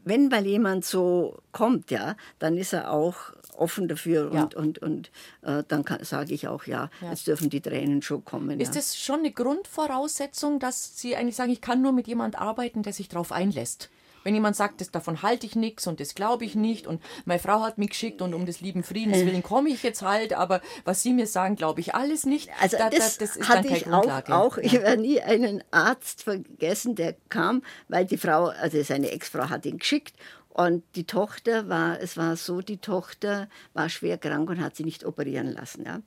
wenn 0.03 0.27
mal 0.27 0.45
jemand 0.45 0.85
so 0.85 1.39
kommt, 1.51 1.91
ja, 1.91 2.15
dann 2.39 2.57
ist 2.57 2.73
er 2.73 2.91
auch 2.91 3.33
offen 3.57 3.87
dafür 3.87 4.31
ja. 4.33 4.43
und, 4.43 4.55
und, 4.55 4.79
und 4.79 5.11
äh, 5.41 5.63
dann 5.67 5.85
sage 6.01 6.33
ich 6.33 6.47
auch, 6.47 6.65
ja, 6.65 6.89
ja, 7.01 7.09
jetzt 7.09 7.27
dürfen 7.27 7.49
die 7.49 7.61
Tränen 7.61 8.01
schon 8.01 8.25
kommen. 8.25 8.59
Ist 8.59 8.75
ja. 8.75 8.81
das 8.81 8.97
schon 8.97 9.19
eine 9.19 9.31
Grundvoraussetzung, 9.31 10.59
dass 10.59 10.97
Sie 10.99 11.15
eigentlich 11.15 11.35
sagen, 11.35 11.51
ich 11.51 11.61
kann 11.61 11.81
nur 11.81 11.93
mit 11.93 12.07
jemand 12.07 12.37
arbeiten, 12.37 12.83
der 12.83 12.93
sich 12.93 13.07
darauf 13.07 13.31
einlässt? 13.31 13.89
Wenn 14.25 14.33
jemand 14.33 14.55
sagt, 14.57 14.81
das, 14.81 14.89
davon 14.89 15.21
halte 15.21 15.45
ich 15.45 15.55
nichts 15.55 15.85
und 15.87 15.99
das 15.99 16.15
glaube 16.15 16.43
ich 16.43 16.55
nicht 16.55 16.87
und 16.87 17.01
meine 17.23 17.39
Frau 17.39 17.61
hat 17.61 17.77
mich 17.77 17.91
geschickt 17.91 18.21
und 18.21 18.33
um 18.33 18.45
des 18.45 18.59
lieben 18.59 18.83
Friedens 18.83 19.19
willen 19.19 19.43
komme 19.43 19.69
ich 19.69 19.83
jetzt 19.83 20.01
halt, 20.01 20.33
aber 20.33 20.61
was 20.83 21.03
Sie 21.03 21.13
mir 21.13 21.27
sagen, 21.27 21.55
glaube 21.55 21.79
ich 21.79 21.95
alles 21.95 22.25
nicht. 22.25 22.49
Also 22.59 22.77
da, 22.77 22.89
das, 22.89 23.19
das 23.19 23.37
ist 23.37 23.47
hatte 23.47 23.67
dann 23.67 23.77
ich 23.77 23.87
auch. 23.87 24.29
auch. 24.31 24.57
Ich 24.57 24.73
werde 24.73 25.01
nie 25.01 25.21
einen 25.21 25.63
Arzt 25.71 26.23
vergessen, 26.23 26.95
der 26.95 27.15
kam, 27.29 27.61
weil 27.87 28.05
die 28.05 28.17
Frau, 28.17 28.45
also 28.47 28.81
seine 28.81 29.11
Ex-Frau 29.11 29.49
hat 29.49 29.65
ihn 29.65 29.77
geschickt 29.77 30.15
Und 30.49 30.83
die 30.95 31.03
Tochter 31.05 31.67
war, 31.67 31.99
es 31.99 32.15
war 32.15 32.37
so, 32.37 32.61
die 32.61 32.77
Tochter 32.77 33.49
war 33.73 33.89
schwer 33.89 34.17
krank 34.17 34.49
und 34.49 34.61
hat 34.61 34.77
sie 34.77 34.85
nicht 34.85 35.03
operieren 35.03 35.51
lassen. 35.51 35.83
Ja. 35.85 35.99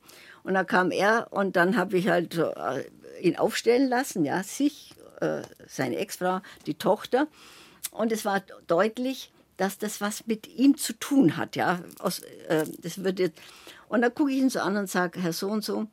Und 0.42 0.54
dann 0.54 0.66
kam 0.66 0.90
er 0.90 1.28
und 1.30 1.54
dann 1.56 1.76
habe 1.76 1.98
ich 1.98 2.08
halt 2.08 2.36
äh, 2.38 2.84
ihn 3.20 3.36
aufstellen 3.36 3.88
lassen, 3.88 4.24
ja, 4.24 4.42
sich, 4.42 4.94
äh, 5.20 5.42
seine 5.66 5.96
Ex-Frau, 5.98 6.40
die 6.66 6.74
Tochter. 6.74 7.26
Und 7.90 8.12
es 8.12 8.24
war 8.24 8.40
deutlich, 8.66 9.32
dass 9.56 9.78
das 9.78 10.00
was 10.00 10.26
mit 10.26 10.46
ihm 10.46 10.76
zu 10.76 10.92
tun 10.94 11.36
hat, 11.36 11.56
ja. 11.56 11.80
Aus, 11.98 12.20
äh, 12.48 12.64
das 12.80 13.02
wird 13.02 13.18
jetzt, 13.18 13.38
und 13.88 14.02
dann 14.02 14.14
gucke 14.14 14.30
ich 14.30 14.38
ihn 14.38 14.50
so 14.50 14.60
an 14.60 14.76
und 14.76 14.88
sage, 14.88 15.20
Herr 15.20 15.32
so 15.32 15.48
und 15.48 15.64
so, 15.64 15.88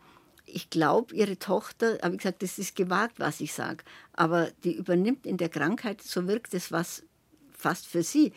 ich 0.46 0.70
glaube, 0.70 1.16
Ihre 1.16 1.40
Tochter, 1.40 1.98
habe 2.04 2.14
ich 2.14 2.20
gesagt, 2.22 2.44
das 2.44 2.60
ist 2.60 2.76
gewagt, 2.76 3.20
was 3.20 3.42
ich 3.42 3.54
sage, 3.54 3.84
aber 4.14 4.52
die 4.64 4.74
übernimmt 4.74 5.26
in 5.26 5.38
der 5.38 5.50
Krankheit, 5.50 6.02
so 6.02 6.28
wirkt 6.28 6.54
es 6.54 6.72
was 6.72 7.04
fast 7.52 7.88
für 7.88 8.04
Sie. 8.04 8.34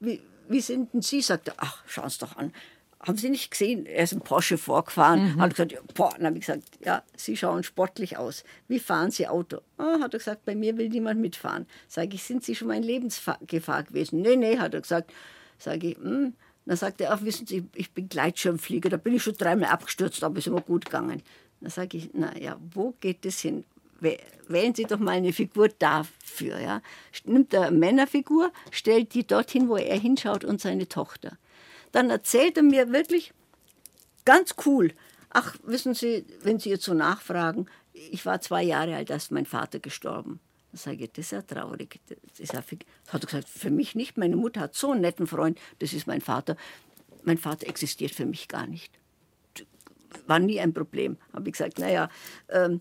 Wie, 0.00 0.20
wie 0.48 0.60
sind 0.60 0.92
denn 0.92 1.02
Sie? 1.02 1.22
Sagt 1.22 1.48
er, 1.48 1.54
ach, 1.58 1.84
schauen 1.86 2.10
Sie 2.10 2.18
doch 2.18 2.36
an. 2.36 2.52
Haben 3.06 3.18
Sie 3.18 3.28
nicht 3.28 3.50
gesehen? 3.50 3.86
Er 3.86 4.04
ist 4.04 4.12
ein 4.12 4.20
Porsche 4.20 4.56
vorgefahren. 4.56 5.34
Mhm. 5.34 5.40
Hat 5.40 5.50
gesagt, 5.50 5.94
boah, 5.94 6.12
dann 6.16 6.26
habe 6.26 6.38
ich 6.38 6.46
gesagt, 6.46 6.62
ja, 6.84 7.02
Sie 7.16 7.36
schauen 7.36 7.62
sportlich 7.62 8.16
aus. 8.16 8.44
Wie 8.66 8.78
fahren 8.78 9.10
Sie 9.10 9.28
Auto? 9.28 9.58
Oh, 9.78 10.00
hat 10.00 10.14
er 10.14 10.18
gesagt, 10.18 10.44
bei 10.44 10.54
mir 10.54 10.78
will 10.78 10.88
niemand 10.88 11.20
mitfahren. 11.20 11.66
Sage 11.86 12.14
ich, 12.14 12.22
sind 12.22 12.44
Sie 12.44 12.54
schon 12.54 12.68
mal 12.68 12.76
in 12.76 12.82
Lebensgefahr 12.82 13.82
gewesen? 13.82 14.22
Nee, 14.22 14.36
nee, 14.36 14.58
hat 14.58 14.74
er 14.74 14.80
gesagt. 14.80 15.12
Sage 15.58 15.88
ich, 15.88 15.96
hm. 15.96 16.34
Dann 16.66 16.76
sagt 16.78 17.02
er, 17.02 17.12
ach, 17.12 17.22
wissen 17.22 17.46
Sie, 17.46 17.66
ich 17.74 17.92
bin 17.92 18.08
Gleitschirmflieger, 18.08 18.88
da 18.88 18.96
bin 18.96 19.14
ich 19.14 19.22
schon 19.22 19.34
dreimal 19.34 19.68
abgestürzt, 19.68 20.24
aber 20.24 20.38
ist 20.38 20.46
immer 20.46 20.62
gut 20.62 20.86
gegangen. 20.86 21.22
Dann 21.60 21.70
sage 21.70 21.98
ich, 21.98 22.14
naja, 22.14 22.58
wo 22.72 22.94
geht 23.00 23.26
das 23.26 23.40
hin? 23.40 23.64
wählen 24.48 24.74
Sie 24.74 24.84
doch 24.84 24.98
mal 24.98 25.12
eine 25.12 25.32
Figur 25.32 25.68
dafür. 25.68 26.60
Ja. 26.60 26.82
Nimmt 27.24 27.54
er 27.54 27.68
eine 27.68 27.76
Männerfigur, 27.76 28.52
stellt 28.70 29.14
die 29.14 29.26
dorthin, 29.26 29.68
wo 29.68 29.76
er 29.76 29.98
hinschaut 29.98 30.44
und 30.44 30.60
seine 30.60 30.88
Tochter. 30.88 31.38
Dann 31.94 32.10
erzählt 32.10 32.56
er 32.56 32.64
mir 32.64 32.92
wirklich 32.92 33.32
ganz 34.24 34.56
cool, 34.66 34.92
ach, 35.30 35.56
wissen 35.62 35.94
Sie, 35.94 36.24
wenn 36.42 36.58
Sie 36.58 36.70
jetzt 36.70 36.84
so 36.84 36.92
nachfragen, 36.92 37.66
ich 37.92 38.26
war 38.26 38.40
zwei 38.40 38.64
Jahre 38.64 38.96
alt, 38.96 39.12
als 39.12 39.30
mein 39.30 39.46
Vater 39.46 39.78
gestorben. 39.78 40.40
Dann 40.72 40.78
sage 40.78 41.04
ich, 41.04 41.12
das 41.12 41.26
ist 41.26 41.30
ja 41.30 41.42
traurig. 41.42 42.00
Das 42.08 42.40
ist 42.40 42.52
ja 42.52 42.58
hat 42.58 43.22
er 43.22 43.26
gesagt, 43.26 43.48
für 43.48 43.70
mich 43.70 43.94
nicht. 43.94 44.18
Meine 44.18 44.34
Mutter 44.34 44.60
hat 44.62 44.74
so 44.74 44.90
einen 44.90 45.02
netten 45.02 45.28
Freund, 45.28 45.60
das 45.78 45.92
ist 45.92 46.08
mein 46.08 46.20
Vater. 46.20 46.56
Mein 47.22 47.38
Vater 47.38 47.68
existiert 47.68 48.10
für 48.10 48.26
mich 48.26 48.48
gar 48.48 48.66
nicht 48.66 48.98
war 50.26 50.38
nie 50.38 50.60
ein 50.60 50.72
Problem. 50.72 51.16
Habe 51.32 51.48
ich 51.48 51.52
gesagt, 51.52 51.78
naja, 51.78 52.08
ähm, 52.48 52.80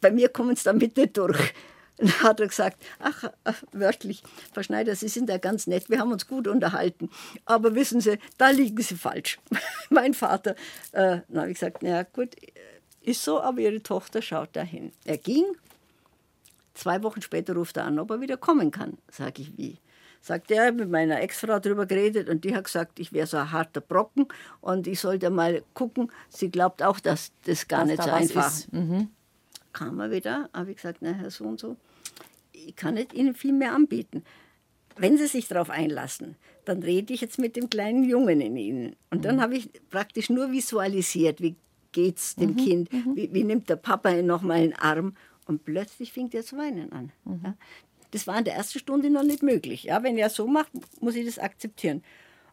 bei 0.00 0.10
mir 0.10 0.28
kommen 0.28 0.56
sie 0.56 0.64
damit 0.64 0.96
nicht 0.96 1.16
durch. 1.16 1.54
Dann 1.96 2.22
hat 2.22 2.40
er 2.40 2.48
gesagt, 2.48 2.82
ach, 2.98 3.24
wörtlich, 3.72 4.22
Frau 4.52 4.62
Schneider, 4.62 4.96
Sie 4.96 5.08
sind 5.08 5.28
ja 5.28 5.38
ganz 5.38 5.66
nett, 5.66 5.88
wir 5.90 6.00
haben 6.00 6.12
uns 6.12 6.26
gut 6.26 6.48
unterhalten. 6.48 7.10
Aber 7.44 7.74
wissen 7.74 8.00
Sie, 8.00 8.18
da 8.36 8.50
liegen 8.50 8.82
Sie 8.82 8.96
falsch. 8.96 9.38
mein 9.90 10.14
Vater, 10.14 10.52
äh, 10.92 11.20
dann 11.28 11.40
habe 11.40 11.50
ich 11.50 11.58
gesagt, 11.58 11.82
naja, 11.82 12.02
gut, 12.02 12.34
ist 13.00 13.22
so, 13.22 13.40
aber 13.40 13.60
Ihre 13.60 13.82
Tochter 13.82 14.22
schaut 14.22 14.56
dahin. 14.56 14.92
Er 15.04 15.18
ging, 15.18 15.44
zwei 16.74 17.02
Wochen 17.02 17.22
später 17.22 17.54
ruft 17.54 17.76
er 17.76 17.84
an, 17.84 17.98
ob 17.98 18.10
er 18.10 18.20
wieder 18.20 18.36
kommen 18.36 18.70
kann. 18.70 18.98
Sage 19.10 19.42
ich, 19.42 19.56
wie? 19.56 19.78
sagt 20.24 20.50
er, 20.50 20.72
mit 20.72 20.90
meiner 20.90 21.20
Ex-Frau 21.20 21.58
darüber 21.58 21.84
geredet 21.84 22.30
und 22.30 22.44
die 22.44 22.56
hat 22.56 22.64
gesagt, 22.64 22.98
ich 22.98 23.12
wäre 23.12 23.26
so 23.26 23.36
ein 23.36 23.52
harter 23.52 23.82
Brocken 23.82 24.26
und 24.62 24.86
ich 24.86 24.98
sollte 24.98 25.28
mal 25.28 25.62
gucken. 25.74 26.10
Sie 26.30 26.50
glaubt 26.50 26.82
auch, 26.82 26.98
dass 26.98 27.30
das 27.44 27.68
gar 27.68 27.82
was 27.82 27.88
nicht 27.88 27.98
da 27.98 28.04
so 28.04 28.10
einfach 28.10 28.48
ist. 28.48 28.72
Mhm. 28.72 29.08
Kam 29.74 30.00
er 30.00 30.10
wieder, 30.10 30.48
habe 30.54 30.70
ich 30.70 30.76
gesagt, 30.76 30.98
na 31.02 31.12
Herr 31.12 31.30
so 31.30 31.44
und 31.44 31.60
so, 31.60 31.76
ich 32.52 32.74
kann 32.76 32.94
nicht 32.94 33.12
Ihnen 33.12 33.34
viel 33.34 33.52
mehr 33.52 33.74
anbieten. 33.74 34.24
Wenn 34.96 35.18
Sie 35.18 35.26
sich 35.26 35.48
darauf 35.48 35.68
einlassen, 35.68 36.36
dann 36.64 36.82
rede 36.82 37.12
ich 37.12 37.20
jetzt 37.20 37.38
mit 37.38 37.56
dem 37.56 37.68
kleinen 37.68 38.04
Jungen 38.04 38.40
in 38.40 38.56
Ihnen. 38.56 38.96
Und 39.10 39.18
mhm. 39.18 39.22
dann 39.22 39.40
habe 39.42 39.56
ich 39.56 39.68
praktisch 39.90 40.30
nur 40.30 40.52
visualisiert, 40.52 41.42
wie 41.42 41.56
geht 41.92 42.18
es 42.18 42.36
dem 42.36 42.50
mhm. 42.50 42.56
Kind, 42.56 42.92
mhm. 42.92 43.16
wie, 43.16 43.34
wie, 43.34 43.44
nimmt 43.44 43.68
der 43.68 43.76
Papa 43.76 44.10
ihn 44.10 44.26
nochmal 44.26 44.62
in 44.62 44.70
den 44.70 44.78
Arm. 44.78 45.16
Und 45.46 45.64
plötzlich 45.64 46.12
fing 46.12 46.30
er 46.32 46.42
zu 46.42 46.56
weinen 46.56 46.92
an. 46.92 47.12
Mhm. 47.24 47.40
Ja. 47.44 47.54
Das 48.12 48.26
war 48.26 48.38
in 48.38 48.44
der 48.44 48.54
ersten 48.54 48.78
Stunde 48.78 49.10
noch 49.10 49.24
nicht 49.24 49.42
möglich. 49.42 49.84
Ja, 49.84 50.02
wenn 50.04 50.16
er 50.16 50.30
so 50.30 50.46
macht, 50.46 50.70
muss 51.00 51.16
ich 51.16 51.26
das 51.26 51.38
akzeptieren. 51.38 52.02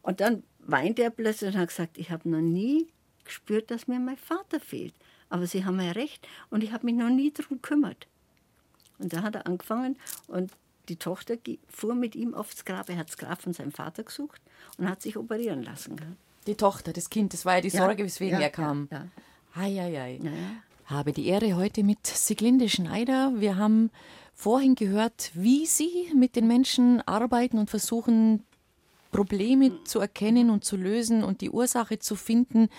Und 0.01 0.19
dann 0.19 0.43
weinte 0.59 1.03
er 1.03 1.11
plötzlich 1.11 1.53
und 1.53 1.59
hat 1.59 1.69
gesagt, 1.69 1.97
ich 1.99 2.09
habe 2.09 2.27
noch 2.27 2.41
nie 2.41 2.87
gespürt, 3.23 3.69
dass 3.69 3.87
mir 3.87 3.99
mein 3.99 4.17
Vater 4.17 4.59
fehlt. 4.59 4.95
Aber 5.31 5.47
Sie 5.47 5.65
haben 5.65 5.79
ja 5.79 5.93
recht 5.93 6.27
und 6.49 6.63
ich 6.63 6.73
habe 6.73 6.85
mich 6.85 6.95
noch 6.95 7.09
nie 7.09 7.31
darum 7.31 7.61
gekümmert. 7.61 8.05
Und 8.99 9.13
da 9.13 9.23
hat 9.23 9.33
er 9.33 9.47
angefangen 9.47 9.97
und 10.27 10.51
die 10.89 10.97
Tochter 10.97 11.37
fuhr 11.69 11.95
mit 11.95 12.15
ihm 12.15 12.33
aufs 12.33 12.65
Grab. 12.65 12.89
Er 12.89 12.97
hat 12.97 13.07
das 13.07 13.17
Grab 13.17 13.41
von 13.41 13.53
seinem 13.53 13.71
Vater 13.71 14.03
gesucht 14.03 14.41
und 14.77 14.89
hat 14.89 15.01
sich 15.01 15.15
operieren 15.15 15.63
lassen. 15.63 15.95
Die 16.47 16.55
Tochter, 16.55 16.91
das 16.91 17.09
Kind, 17.09 17.33
das 17.33 17.45
war 17.45 17.55
ja 17.55 17.61
die 17.61 17.69
Sorge, 17.69 18.03
weswegen 18.03 18.39
ja, 18.39 18.45
er 18.45 18.49
kam. 18.49 18.89
Ja, 18.91 18.97
ja. 19.55 19.61
Ei, 19.61 19.81
ei, 19.81 20.01
ei. 20.01 20.19
Ja, 20.21 20.31
ja. 20.31 20.51
Habe 20.85 21.13
die 21.13 21.27
Ehre 21.27 21.55
heute 21.55 21.83
mit 21.83 22.05
Siglinde 22.05 22.67
Schneider. 22.67 23.31
Wir 23.37 23.55
haben 23.55 23.89
vorhin 24.33 24.75
gehört, 24.75 25.31
wie 25.33 25.65
Sie 25.65 26.11
mit 26.13 26.35
den 26.35 26.47
Menschen 26.47 27.01
arbeiten 27.07 27.57
und 27.57 27.69
versuchen, 27.69 28.43
Probleme 29.11 29.83
zu 29.83 29.99
erkennen 29.99 30.49
und 30.49 30.63
zu 30.63 30.77
lösen 30.77 31.23
und 31.23 31.41
die 31.41 31.49
Ursache 31.49 31.99
zu 31.99 32.15
finden 32.15 32.69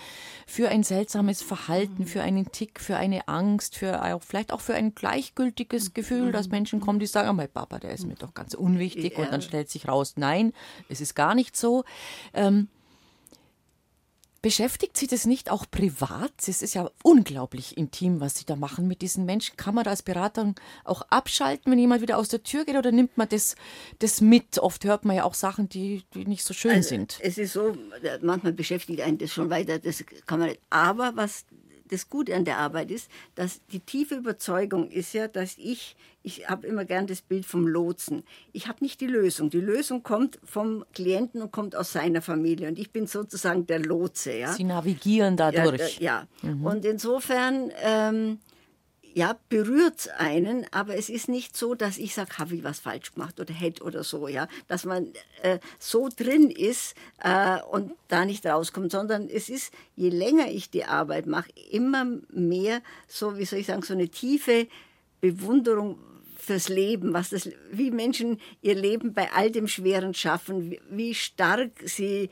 für 0.47 0.69
ein 0.69 0.83
seltsames 0.83 1.41
Verhalten, 1.41 2.05
für 2.05 2.21
einen 2.21 2.51
Tick, 2.51 2.79
für 2.79 2.97
eine 2.97 3.27
Angst, 3.27 3.77
für 3.77 4.03
auch, 4.03 4.23
vielleicht 4.23 4.51
auch 4.51 4.61
für 4.61 4.73
ein 4.73 4.95
gleichgültiges 4.95 5.93
Gefühl, 5.93 6.31
dass 6.31 6.49
Menschen 6.49 6.79
kommen, 6.81 6.99
die 6.99 7.07
sagen, 7.07 7.29
oh, 7.29 7.33
mein 7.33 7.49
Papa, 7.49 7.79
der 7.79 7.91
ist 7.91 8.05
mir 8.05 8.15
doch 8.15 8.33
ganz 8.33 8.53
unwichtig. 8.53 9.17
Und 9.17 9.31
dann 9.31 9.41
stellt 9.41 9.69
sich 9.69 9.87
raus, 9.87 10.13
nein, 10.17 10.53
es 10.89 11.01
ist 11.01 11.15
gar 11.15 11.35
nicht 11.35 11.55
so. 11.55 11.83
Ähm, 12.33 12.67
Beschäftigt 14.43 14.97
Sie 14.97 15.07
das 15.07 15.25
nicht 15.25 15.49
auch 15.49 15.65
privat? 15.71 16.33
Es 16.45 16.61
ist 16.61 16.73
ja 16.73 16.91
unglaublich 17.01 17.77
intim, 17.77 18.19
was 18.19 18.35
Sie 18.35 18.45
da 18.45 18.57
machen 18.57 18.89
mit 18.89 19.01
diesen 19.01 19.23
Menschen. 19.23 19.55
Kann 19.55 19.73
man 19.73 19.85
da 19.85 19.91
als 19.91 20.03
Berater 20.03 20.53
auch 20.83 21.01
abschalten, 21.03 21.71
wenn 21.71 21.79
jemand 21.79 22.01
wieder 22.01 22.17
aus 22.17 22.27
der 22.27 22.43
Tür 22.43 22.65
geht 22.65 22.75
oder 22.75 22.91
nimmt 22.91 23.17
man 23.17 23.29
das, 23.29 23.55
das 23.99 24.19
mit? 24.19 24.59
Oft 24.59 24.83
hört 24.83 25.05
man 25.05 25.15
ja 25.15 25.23
auch 25.23 25.33
Sachen, 25.33 25.69
die, 25.69 26.03
die 26.13 26.25
nicht 26.25 26.43
so 26.43 26.53
schön 26.53 26.71
also, 26.71 26.89
sind. 26.89 27.19
Es 27.21 27.37
ist 27.37 27.53
so, 27.53 27.71
manchmal 28.21 28.51
beschäftigt 28.51 28.99
einen 28.99 29.17
das 29.17 29.31
schon 29.31 29.49
weiter, 29.49 29.79
das 29.79 30.03
kann 30.25 30.39
man 30.39 30.49
nicht. 30.49 30.59
Aber 30.69 31.13
was 31.15 31.45
das 31.93 32.09
Gute 32.09 32.35
an 32.35 32.43
der 32.43 32.57
Arbeit 32.57 32.91
ist, 32.91 33.09
dass 33.35 33.61
die 33.67 33.79
tiefe 33.79 34.15
Überzeugung 34.15 34.89
ist 34.89 35.13
ja, 35.13 35.27
dass 35.27 35.57
ich, 35.57 35.95
ich 36.23 36.49
habe 36.49 36.65
immer 36.67 36.85
gern 36.85 37.05
das 37.05 37.21
Bild 37.21 37.45
vom 37.45 37.67
Lotsen. 37.67 38.23
Ich 38.51 38.67
habe 38.67 38.83
nicht 38.83 38.99
die 38.99 39.07
Lösung. 39.07 39.49
Die 39.49 39.59
Lösung 39.59 40.01
kommt 40.01 40.39
vom 40.43 40.83
Klienten 40.93 41.41
und 41.41 41.51
kommt 41.51 41.75
aus 41.75 41.93
seiner 41.93 42.21
Familie. 42.21 42.67
Und 42.67 42.79
ich 42.79 42.91
bin 42.91 43.05
sozusagen 43.05 43.67
der 43.67 43.79
Lotse. 43.79 44.35
Ja? 44.35 44.53
Sie 44.53 44.63
navigieren 44.63 45.37
dadurch. 45.37 45.99
Ja. 45.99 46.27
ja. 46.41 46.49
Mhm. 46.49 46.65
Und 46.65 46.85
insofern 46.85 47.71
ähm, 47.83 48.39
ja, 49.15 49.37
berührt 49.49 50.09
einen, 50.17 50.65
aber 50.71 50.95
es 50.95 51.09
ist 51.09 51.29
nicht 51.29 51.55
so, 51.55 51.75
dass 51.75 51.97
ich 51.97 52.13
sage, 52.13 52.37
habe 52.37 52.55
ich 52.55 52.63
was 52.63 52.79
falsch 52.79 53.13
gemacht 53.13 53.39
oder 53.39 53.53
hätte 53.53 53.83
oder 53.83 54.03
so, 54.03 54.27
ja, 54.27 54.47
dass 54.67 54.85
man 54.85 55.13
äh, 55.41 55.59
so 55.79 56.09
drin 56.15 56.49
ist 56.49 56.95
äh, 57.23 57.59
und 57.61 57.93
da 58.07 58.25
nicht 58.25 58.45
rauskommt, 58.45 58.91
sondern 58.91 59.29
es 59.29 59.49
ist, 59.49 59.73
je 59.95 60.09
länger 60.09 60.49
ich 60.49 60.69
die 60.69 60.85
Arbeit 60.85 61.27
mache, 61.27 61.51
immer 61.71 62.05
mehr 62.29 62.81
so, 63.07 63.37
wie 63.37 63.45
soll 63.45 63.59
ich 63.59 63.67
sagen, 63.67 63.83
so 63.83 63.93
eine 63.93 64.09
tiefe 64.09 64.67
Bewunderung 65.21 65.99
fürs 66.35 66.67
Leben, 66.67 67.13
was 67.13 67.29
das, 67.29 67.49
wie 67.71 67.91
Menschen 67.91 68.39
ihr 68.61 68.75
Leben 68.75 69.13
bei 69.13 69.31
all 69.31 69.51
dem 69.51 69.67
Schweren 69.67 70.13
schaffen, 70.13 70.71
wie, 70.71 70.81
wie 70.89 71.15
stark 71.15 71.71
sie 71.85 72.29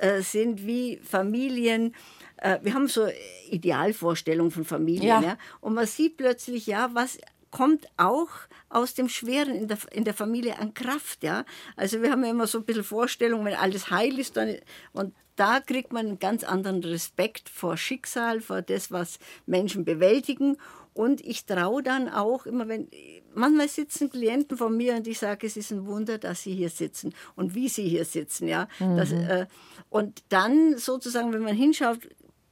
äh, 0.00 0.20
sind, 0.20 0.66
wie 0.66 0.98
Familien 0.98 1.94
äh, 2.38 2.58
wir 2.62 2.74
haben 2.74 2.88
so 2.88 3.06
Idealvorstellungen 3.50 4.50
von 4.50 4.64
Familien. 4.64 5.08
Ja. 5.08 5.22
ja. 5.22 5.38
Und 5.60 5.74
man 5.74 5.86
sieht 5.86 6.16
plötzlich, 6.16 6.66
ja, 6.66 6.90
was 6.92 7.18
kommt 7.54 7.86
auch 7.96 8.28
aus 8.68 8.94
dem 8.94 9.08
Schweren 9.08 9.54
in 9.54 9.68
der, 9.68 9.78
in 9.92 10.04
der 10.04 10.14
Familie 10.14 10.58
an 10.58 10.74
Kraft. 10.74 11.22
Ja? 11.22 11.44
Also 11.76 12.02
wir 12.02 12.10
haben 12.10 12.24
ja 12.24 12.30
immer 12.30 12.48
so 12.48 12.58
ein 12.58 12.64
bisschen 12.64 12.82
Vorstellungen, 12.82 13.44
wenn 13.46 13.54
alles 13.54 13.90
heil 13.90 14.18
ist, 14.18 14.36
dann, 14.36 14.56
und 14.92 15.14
da 15.36 15.60
kriegt 15.60 15.92
man 15.92 16.06
einen 16.06 16.18
ganz 16.18 16.44
anderen 16.44 16.82
Respekt 16.82 17.48
vor 17.48 17.76
Schicksal, 17.76 18.40
vor 18.40 18.62
das, 18.62 18.90
was 18.90 19.18
Menschen 19.46 19.84
bewältigen. 19.84 20.56
Und 20.94 21.20
ich 21.20 21.44
traue 21.44 21.82
dann 21.82 22.08
auch 22.08 22.46
immer, 22.46 22.68
wenn 22.68 22.88
manchmal 23.34 23.68
sitzen 23.68 24.10
Klienten 24.10 24.56
von 24.56 24.76
mir 24.76 24.94
und 24.94 25.06
ich 25.08 25.18
sage, 25.18 25.46
es 25.46 25.56
ist 25.56 25.72
ein 25.72 25.86
Wunder, 25.86 26.18
dass 26.18 26.42
sie 26.42 26.54
hier 26.54 26.70
sitzen 26.70 27.14
und 27.34 27.54
wie 27.54 27.68
sie 27.68 27.88
hier 27.88 28.04
sitzen, 28.04 28.46
ja. 28.46 28.68
Mhm. 28.78 28.96
Das, 28.96 29.10
äh, 29.10 29.46
und 29.90 30.22
dann 30.28 30.78
sozusagen, 30.78 31.32
wenn 31.32 31.42
man 31.42 31.56
hinschaut, 31.56 31.98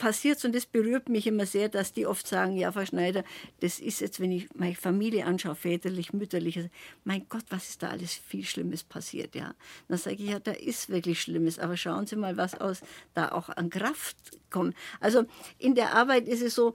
passiert 0.03 0.45
und 0.45 0.53
das 0.53 0.67
berührt 0.67 1.09
mich 1.09 1.29
immer 1.29 1.47
sehr, 1.47 1.69
dass 1.69 1.93
die 1.93 2.07
oft 2.07 2.27
sagen, 2.27 2.57
ja, 2.57 2.73
Frau 2.73 2.85
Schneider, 2.85 3.23
das 3.61 3.79
ist 3.79 4.01
jetzt, 4.01 4.19
wenn 4.19 4.33
ich 4.33 4.49
meine 4.53 4.75
Familie 4.75 5.27
anschaue, 5.27 5.55
väterlich, 5.55 6.13
mütterlich, 6.13 6.57
also, 6.57 6.69
mein 7.05 7.25
Gott, 7.29 7.45
was 7.51 7.69
ist 7.69 7.85
da 7.85 7.91
alles 7.91 8.13
viel 8.13 8.45
Schlimmes 8.45 8.83
passiert, 8.83 9.37
ja. 9.37 9.55
Dann 9.87 9.99
sage 9.99 10.17
ich, 10.17 10.31
ja, 10.31 10.41
da 10.41 10.51
ist 10.51 10.89
wirklich 10.89 11.23
Schlimmes, 11.23 11.61
aber 11.61 11.77
schauen 11.77 12.09
Sie 12.09 12.17
mal, 12.17 12.37
was 12.37 12.61
aus 12.61 12.81
da 13.15 13.31
auch 13.31 13.49
an 13.49 13.71
Kraft 13.71 14.17
kommt. 14.51 14.75
Also 14.99 15.23
in 15.59 15.77
der 15.77 15.95
Arbeit 15.95 16.27
ist 16.27 16.43
es 16.43 16.57
so, 16.57 16.75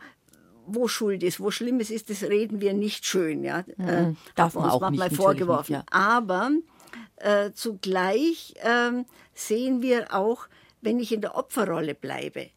wo 0.65 0.87
Schuld 0.87 1.21
ist, 1.21 1.41
wo 1.41 1.51
Schlimmes 1.51 1.91
ist, 1.91 2.09
das 2.09 2.23
reden 2.23 2.61
wir 2.61 2.73
nicht 2.73 3.05
schön, 3.05 3.43
ja. 3.43 3.65
Mhm. 3.75 4.15
Darf 4.35 4.55
man 4.55 4.69
auch 4.69 4.89
nicht 4.89 5.15
vorgeworfen. 5.17 5.73
Ja. 5.73 5.83
Aber 5.91 6.51
äh, 7.17 7.51
zugleich 7.51 8.53
ähm, 8.61 9.05
sehen 9.33 9.81
wir 9.81 10.13
auch, 10.13 10.47
wenn 10.79 11.01
ich 11.01 11.11
in 11.11 11.19
der 11.19 11.35
Opferrolle 11.35 11.93
bleibe 11.93 12.51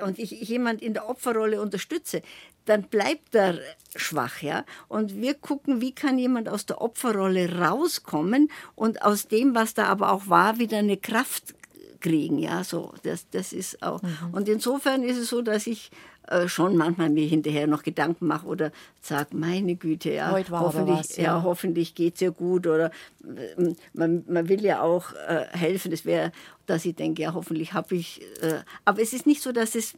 und 0.00 0.18
ich 0.18 0.30
jemand 0.30 0.80
in 0.82 0.94
der 0.94 1.08
Opferrolle 1.08 1.60
unterstütze, 1.60 2.22
dann 2.64 2.84
bleibt 2.84 3.34
er 3.34 3.58
schwach, 3.96 4.40
ja. 4.40 4.64
Und 4.88 5.16
wir 5.16 5.34
gucken, 5.34 5.80
wie 5.80 5.92
kann 5.92 6.18
jemand 6.18 6.48
aus 6.48 6.64
der 6.64 6.80
Opferrolle 6.80 7.58
rauskommen 7.58 8.50
und 8.74 9.02
aus 9.02 9.28
dem, 9.28 9.54
was 9.54 9.74
da 9.74 9.86
aber 9.86 10.12
auch 10.12 10.28
war, 10.28 10.58
wieder 10.58 10.78
eine 10.78 10.96
Kraft 10.96 11.54
kriegen, 12.00 12.38
ja. 12.38 12.64
So, 12.64 12.94
das, 13.02 13.28
das 13.30 13.52
ist 13.52 13.82
auch. 13.82 14.02
Mhm. 14.02 14.16
Und 14.32 14.48
insofern 14.48 15.02
ist 15.02 15.18
es 15.18 15.28
so, 15.28 15.42
dass 15.42 15.66
ich 15.66 15.90
äh, 16.28 16.48
schon 16.48 16.76
manchmal 16.76 17.10
mir 17.10 17.26
hinterher 17.26 17.66
noch 17.66 17.82
Gedanken 17.82 18.26
mache 18.26 18.46
oder 18.46 18.72
sage, 19.00 19.36
meine 19.36 19.74
Güte, 19.74 20.12
ja, 20.12 20.30
hoffentlich, 20.50 20.98
was, 20.98 21.16
ja. 21.16 21.24
ja. 21.24 21.42
hoffentlich 21.42 21.94
geht 21.94 22.16
es 22.16 22.22
ihr 22.22 22.30
gut 22.30 22.66
oder 22.66 22.90
äh, 23.24 23.74
man, 23.92 24.24
man 24.28 24.48
will 24.48 24.64
ja 24.64 24.82
auch 24.82 25.12
äh, 25.28 25.46
helfen. 25.50 25.90
Das 25.90 26.04
wäre, 26.04 26.32
dass 26.66 26.84
ich 26.84 26.94
denke, 26.94 27.22
ja, 27.22 27.34
hoffentlich 27.34 27.72
habe 27.72 27.96
ich. 27.96 28.22
Äh, 28.40 28.60
aber 28.84 29.02
es 29.02 29.12
ist 29.12 29.26
nicht 29.26 29.42
so, 29.42 29.52
dass 29.52 29.74
es 29.74 29.94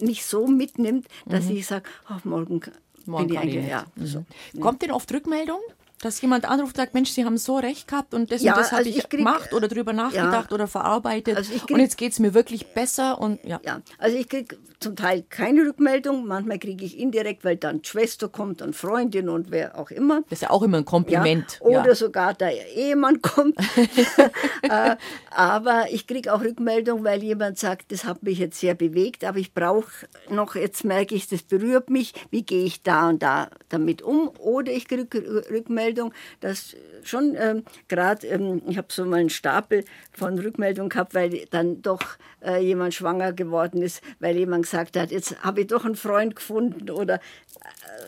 mich 0.00 0.24
so 0.24 0.46
mitnimmt, 0.46 1.06
dass 1.26 1.46
mhm. 1.46 1.56
ich 1.56 1.66
sage, 1.66 1.88
oh, 2.08 2.20
morgen, 2.24 2.60
morgen 3.06 3.26
bin 3.26 3.34
ich 3.34 3.38
eigentlich. 3.40 3.68
Ja, 3.68 3.86
mhm. 3.96 4.06
so. 4.06 4.24
Kommt 4.60 4.82
denn 4.82 4.92
oft 4.92 5.12
Rückmeldung? 5.12 5.60
Dass 6.00 6.20
jemand 6.20 6.44
anruft 6.44 6.74
und 6.74 6.76
sagt, 6.76 6.94
Mensch, 6.94 7.10
Sie 7.10 7.24
haben 7.24 7.38
so 7.38 7.56
recht 7.56 7.88
gehabt 7.88 8.14
und 8.14 8.30
das 8.30 8.42
ja, 8.42 8.52
und 8.52 8.60
das 8.60 8.72
habe 8.72 8.78
also 8.78 8.90
ich, 8.90 8.98
ich 8.98 9.08
krieg, 9.08 9.18
gemacht 9.18 9.52
oder 9.52 9.68
drüber 9.68 9.92
nachgedacht 9.92 10.50
ja, 10.50 10.54
oder 10.54 10.66
verarbeitet 10.66 11.36
also 11.36 11.52
krieg, 11.52 11.70
und 11.70 11.80
jetzt 11.80 11.96
geht 11.96 12.12
es 12.12 12.18
mir 12.18 12.34
wirklich 12.34 12.68
besser 12.68 13.20
und 13.20 13.44
ja. 13.44 13.60
Ja, 13.64 13.80
also 13.98 14.16
ich 14.16 14.28
kriege 14.28 14.56
zum 14.80 14.94
Teil 14.94 15.24
keine 15.28 15.62
Rückmeldung, 15.62 16.26
manchmal 16.26 16.58
kriege 16.58 16.84
ich 16.84 16.98
indirekt, 16.98 17.44
weil 17.44 17.56
dann 17.56 17.82
Schwester 17.82 18.28
kommt 18.28 18.62
und 18.62 18.76
Freundin 18.76 19.28
und 19.28 19.50
wer 19.50 19.76
auch 19.76 19.90
immer. 19.90 20.22
Das 20.28 20.38
ist 20.38 20.42
ja 20.42 20.50
auch 20.50 20.62
immer 20.62 20.78
ein 20.78 20.84
Kompliment. 20.84 21.58
Oder 21.60 21.94
sogar 21.94 22.34
der 22.34 22.52
Ehemann 22.74 23.22
kommt. 23.22 23.56
Äh, 24.62 24.96
aber 25.30 25.86
ich 25.90 26.06
kriege 26.06 26.34
auch 26.34 26.40
Rückmeldung, 26.40 27.04
weil 27.04 27.22
jemand 27.22 27.58
sagt, 27.58 27.90
das 27.92 28.04
hat 28.04 28.22
mich 28.22 28.38
jetzt 28.38 28.58
sehr 28.58 28.74
bewegt, 28.74 29.24
aber 29.24 29.38
ich 29.38 29.54
brauche 29.54 30.08
noch, 30.28 30.56
jetzt 30.56 30.84
merke 30.84 31.14
ich, 31.14 31.28
das 31.28 31.42
berührt 31.42 31.90
mich, 31.90 32.12
wie 32.30 32.42
gehe 32.42 32.64
ich 32.64 32.82
da 32.82 33.08
und 33.08 33.22
da 33.22 33.48
damit 33.68 34.02
um? 34.02 34.30
Oder 34.38 34.72
ich 34.72 34.88
kriege 34.88 35.44
Rückmeldung, 35.48 35.87
Rückmeldung, 35.88 36.12
dass 36.40 36.76
schon 37.02 37.34
ähm, 37.38 37.64
gerade, 37.88 38.26
ähm, 38.26 38.62
ich 38.66 38.76
habe 38.76 38.88
so 38.90 39.04
mal 39.04 39.20
einen 39.20 39.30
Stapel 39.30 39.84
von 40.12 40.38
Rückmeldungen 40.38 40.90
gehabt, 40.90 41.14
weil 41.14 41.46
dann 41.50 41.82
doch 41.82 42.02
äh, 42.44 42.62
jemand 42.62 42.94
schwanger 42.94 43.32
geworden 43.32 43.82
ist, 43.82 44.02
weil 44.20 44.36
jemand 44.36 44.64
gesagt 44.64 44.96
hat, 44.96 45.10
jetzt 45.10 45.42
habe 45.42 45.62
ich 45.62 45.66
doch 45.68 45.84
einen 45.84 45.96
Freund 45.96 46.36
gefunden 46.36 46.90
oder 46.90 47.14
äh, 47.14 47.18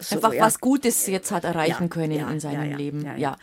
so, 0.01 0.17
einfach 0.17 0.35
ja. 0.35 0.45
was 0.45 0.61
Gutes 0.61 1.07
jetzt 1.07 1.31
hat 1.31 1.45
erreichen 1.45 1.85
ja, 1.85 1.89
können 1.89 2.13
ja, 2.13 2.31
in 2.31 2.41
seinem 2.41 2.77
Leben. 2.77 3.05
ja. 3.17 3.37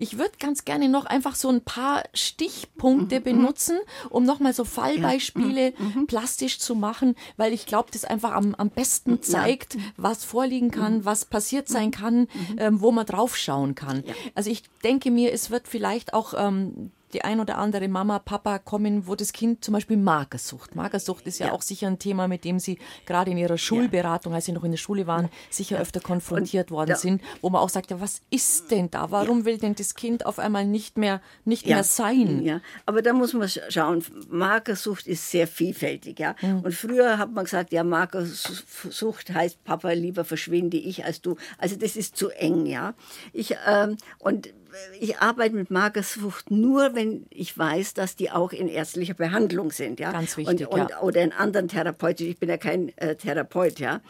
Ich 0.00 0.16
würde 0.16 0.32
ganz 0.38 0.64
gerne 0.64 0.88
noch 0.88 1.04
einfach 1.04 1.34
so 1.34 1.50
ein 1.50 1.60
paar 1.60 2.04
Stichpunkte 2.14 3.20
mhm. 3.20 3.24
benutzen, 3.24 3.78
um 4.08 4.24
nochmal 4.24 4.54
so 4.54 4.64
Fallbeispiele 4.64 5.66
ja. 5.66 5.72
Mhm. 5.78 5.92
mhm. 5.94 6.06
plastisch 6.06 6.58
zu 6.58 6.74
machen, 6.74 7.14
weil 7.36 7.52
ich 7.52 7.66
glaube, 7.66 7.90
das 7.92 8.06
einfach 8.06 8.32
am, 8.32 8.54
am 8.54 8.70
besten 8.70 9.22
zeigt, 9.22 9.74
ja. 9.74 9.80
was 9.98 10.24
vorliegen 10.24 10.70
kann, 10.70 10.98
mhm. 10.98 11.04
was 11.04 11.26
passiert 11.26 11.68
sein 11.68 11.88
mhm. 11.88 11.90
kann, 11.90 12.18
mhm. 12.20 12.28
ähm, 12.56 12.80
wo 12.80 12.92
man 12.92 13.04
draufschauen 13.04 13.74
kann. 13.74 14.02
Also 14.34 14.50
ich 14.50 14.62
denke 14.82 15.10
mir, 15.10 15.32
es 15.32 15.50
wird 15.50 15.68
vielleicht 15.68 16.14
auch 16.14 16.32
ähm, 16.34 16.92
die 17.12 17.22
ein 17.22 17.40
oder 17.40 17.58
andere 17.58 17.88
Mama, 17.88 18.18
Papa 18.18 18.58
kommen, 18.58 19.06
wo 19.06 19.14
das 19.14 19.32
Kind 19.32 19.64
zum 19.64 19.74
Beispiel 19.74 19.96
Magersucht. 19.96 20.74
Magersucht 20.74 21.26
ist 21.26 21.38
ja, 21.38 21.48
ja. 21.48 21.52
auch 21.52 21.62
sicher 21.62 21.86
ein 21.86 21.98
Thema, 21.98 22.28
mit 22.28 22.44
dem 22.44 22.58
Sie 22.58 22.78
gerade 23.06 23.30
in 23.30 23.38
Ihrer 23.38 23.58
Schulberatung, 23.58 24.34
als 24.34 24.46
Sie 24.46 24.52
noch 24.52 24.64
in 24.64 24.70
der 24.70 24.78
Schule 24.78 25.06
waren, 25.06 25.28
sicher 25.50 25.78
öfter 25.78 26.00
konfrontiert 26.00 26.70
Und, 26.70 26.76
worden 26.76 26.96
sind, 26.96 27.22
wo 27.40 27.50
man 27.50 27.60
auch 27.60 27.68
sagt, 27.68 27.90
ja, 27.90 28.00
was 28.00 28.20
ist 28.30 28.70
denn 28.70 28.90
da? 28.90 29.10
Warum 29.10 29.44
will 29.44 29.58
denn 29.58 29.74
das 29.74 29.94
Kind 29.94 30.26
auf 30.26 30.38
einmal 30.38 30.66
nicht 30.66 30.98
mehr, 30.98 31.20
nicht 31.44 31.66
mehr 31.66 31.84
sein? 31.84 32.42
Ja, 32.42 32.60
aber 32.86 33.02
da 33.02 33.12
muss 33.12 33.32
man 33.32 33.48
schauen. 33.48 34.04
Magersucht 34.28 35.06
ist 35.06 35.30
sehr 35.30 35.46
vielfältig, 35.46 36.18
ja. 36.18 36.34
Mhm. 36.40 36.60
Und 36.60 36.74
früher 36.74 37.18
hat 37.18 37.32
man 37.32 37.44
gesagt, 37.44 37.72
ja, 37.72 37.84
Magersucht 37.84 39.30
heißt, 39.30 39.64
Papa, 39.64 39.90
lieber 39.92 40.24
verschwinde 40.24 40.76
ich 40.76 41.04
als 41.04 41.20
du. 41.20 41.36
Also 41.58 41.76
das 41.76 41.96
ist 41.96 42.16
zu 42.16 42.30
eng, 42.30 42.66
ja. 42.66 42.94
Ich, 43.32 43.56
ähm, 43.66 43.96
und 44.18 44.50
ich 44.98 45.18
arbeite 45.18 45.54
mit 45.54 45.70
Magersucht 45.70 46.50
nur, 46.50 46.94
wenn 46.94 47.26
ich 47.30 47.56
weiß, 47.56 47.94
dass 47.94 48.16
die 48.16 48.30
auch 48.30 48.52
in 48.52 48.68
ärztlicher 48.68 49.14
Behandlung 49.14 49.70
sind. 49.70 50.00
Ja? 50.00 50.12
Ganz 50.12 50.36
wichtig, 50.36 50.66
und, 50.68 50.80
und, 50.80 50.90
ja. 50.90 51.00
Oder 51.00 51.22
in 51.22 51.32
anderen 51.32 51.68
Therapeuten. 51.68 52.26
Ich 52.26 52.38
bin 52.38 52.48
ja 52.48 52.56
kein 52.56 52.96
äh, 52.98 53.16
Therapeut. 53.16 53.78
Ja? 53.78 54.00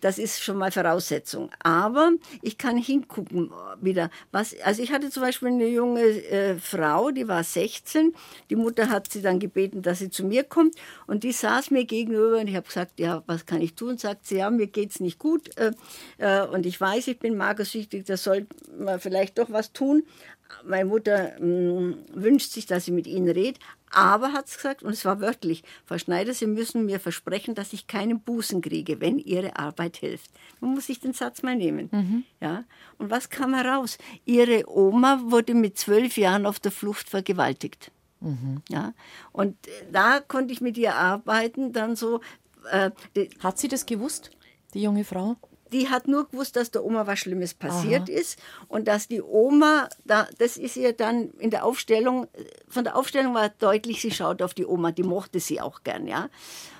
Das 0.00 0.18
ist 0.18 0.42
schon 0.42 0.56
mal 0.56 0.72
Voraussetzung. 0.72 1.50
Aber 1.60 2.12
ich 2.42 2.58
kann 2.58 2.76
hingucken 2.76 3.50
wieder. 3.80 4.10
Was, 4.32 4.58
also 4.62 4.82
ich 4.82 4.92
hatte 4.92 5.10
zum 5.10 5.22
Beispiel 5.22 5.48
eine 5.48 5.68
junge 5.68 6.02
äh, 6.02 6.56
Frau, 6.58 7.10
die 7.10 7.28
war 7.28 7.44
16. 7.44 8.14
Die 8.50 8.56
Mutter 8.56 8.88
hat 8.88 9.10
sie 9.12 9.22
dann 9.22 9.38
gebeten, 9.38 9.82
dass 9.82 9.98
sie 9.98 10.10
zu 10.10 10.24
mir 10.24 10.44
kommt. 10.44 10.74
Und 11.06 11.24
die 11.24 11.32
saß 11.32 11.70
mir 11.70 11.84
gegenüber 11.84 12.38
und 12.38 12.48
ich 12.48 12.56
habe 12.56 12.66
gesagt, 12.66 12.98
ja, 12.98 13.22
was 13.26 13.46
kann 13.46 13.60
ich 13.60 13.74
tun? 13.74 13.98
Sagt 13.98 14.26
sie, 14.26 14.38
ja, 14.38 14.50
mir 14.50 14.66
geht 14.66 14.90
es 14.90 15.00
nicht 15.00 15.18
gut. 15.18 15.56
Äh, 15.56 15.72
äh, 16.18 16.46
und 16.46 16.66
ich 16.66 16.80
weiß, 16.80 17.08
ich 17.08 17.18
bin 17.18 17.36
magersüchtig, 17.36 18.04
da 18.04 18.16
soll 18.16 18.46
man 18.78 19.00
vielleicht 19.00 19.38
doch 19.38 19.50
was 19.50 19.72
tun 19.72 20.02
meine 20.64 20.86
Mutter 20.86 21.32
mh, 21.38 21.46
mm, 21.46 22.04
wünscht 22.14 22.52
sich, 22.52 22.66
dass 22.66 22.86
sie 22.86 22.92
mit 22.92 23.06
Ihnen 23.06 23.28
redet, 23.28 23.58
aber 23.90 24.32
hat 24.32 24.48
es 24.48 24.56
gesagt, 24.56 24.82
und 24.82 24.90
es 24.90 25.04
war 25.04 25.20
wörtlich, 25.20 25.64
Frau 25.86 25.98
Schneider, 25.98 26.34
Sie 26.34 26.46
müssen 26.46 26.84
mir 26.84 27.00
versprechen, 27.00 27.54
dass 27.54 27.72
ich 27.72 27.86
keinen 27.86 28.20
Bußen 28.20 28.60
kriege, 28.60 29.00
wenn 29.00 29.18
Ihre 29.18 29.56
Arbeit 29.56 29.96
hilft. 29.96 30.30
Man 30.60 30.74
muss 30.74 30.86
sich 30.86 31.00
den 31.00 31.12
Satz 31.12 31.42
mal 31.42 31.56
nehmen. 31.56 31.88
Mhm. 31.90 32.24
Ja? 32.40 32.64
Und 32.98 33.10
was 33.10 33.30
kam 33.30 33.54
heraus? 33.54 33.98
Ihre 34.24 34.64
Oma 34.68 35.20
wurde 35.24 35.54
mit 35.54 35.78
zwölf 35.78 36.16
Jahren 36.18 36.44
auf 36.44 36.60
der 36.60 36.72
Flucht 36.72 37.08
vergewaltigt. 37.08 37.90
Mhm. 38.20 38.62
Ja? 38.68 38.92
Und 39.32 39.56
da 39.90 40.20
konnte 40.20 40.52
ich 40.52 40.60
mit 40.60 40.76
ihr 40.76 40.94
arbeiten, 40.94 41.72
dann 41.72 41.96
so. 41.96 42.20
Äh, 42.70 42.90
hat 43.40 43.58
sie 43.58 43.68
das 43.68 43.86
gewusst, 43.86 44.30
die 44.74 44.82
junge 44.82 45.04
Frau? 45.04 45.36
Die 45.72 45.88
hat 45.88 46.08
nur 46.08 46.28
gewusst, 46.28 46.56
dass 46.56 46.70
der 46.70 46.84
Oma 46.84 47.06
was 47.06 47.18
Schlimmes 47.18 47.54
passiert 47.54 48.08
Aha. 48.08 48.18
ist 48.18 48.38
und 48.68 48.88
dass 48.88 49.08
die 49.08 49.22
Oma, 49.22 49.88
da, 50.04 50.28
das 50.38 50.56
ist 50.56 50.76
ihr 50.76 50.92
dann 50.92 51.30
in 51.38 51.50
der 51.50 51.64
Aufstellung, 51.64 52.26
von 52.68 52.84
der 52.84 52.96
Aufstellung 52.96 53.34
war 53.34 53.48
deutlich, 53.48 54.00
sie 54.00 54.10
schaut 54.10 54.42
auf 54.42 54.54
die 54.54 54.66
Oma, 54.66 54.92
die 54.92 55.02
mochte 55.02 55.40
sie 55.40 55.60
auch 55.60 55.82
gern, 55.82 56.06
ja. 56.06 56.28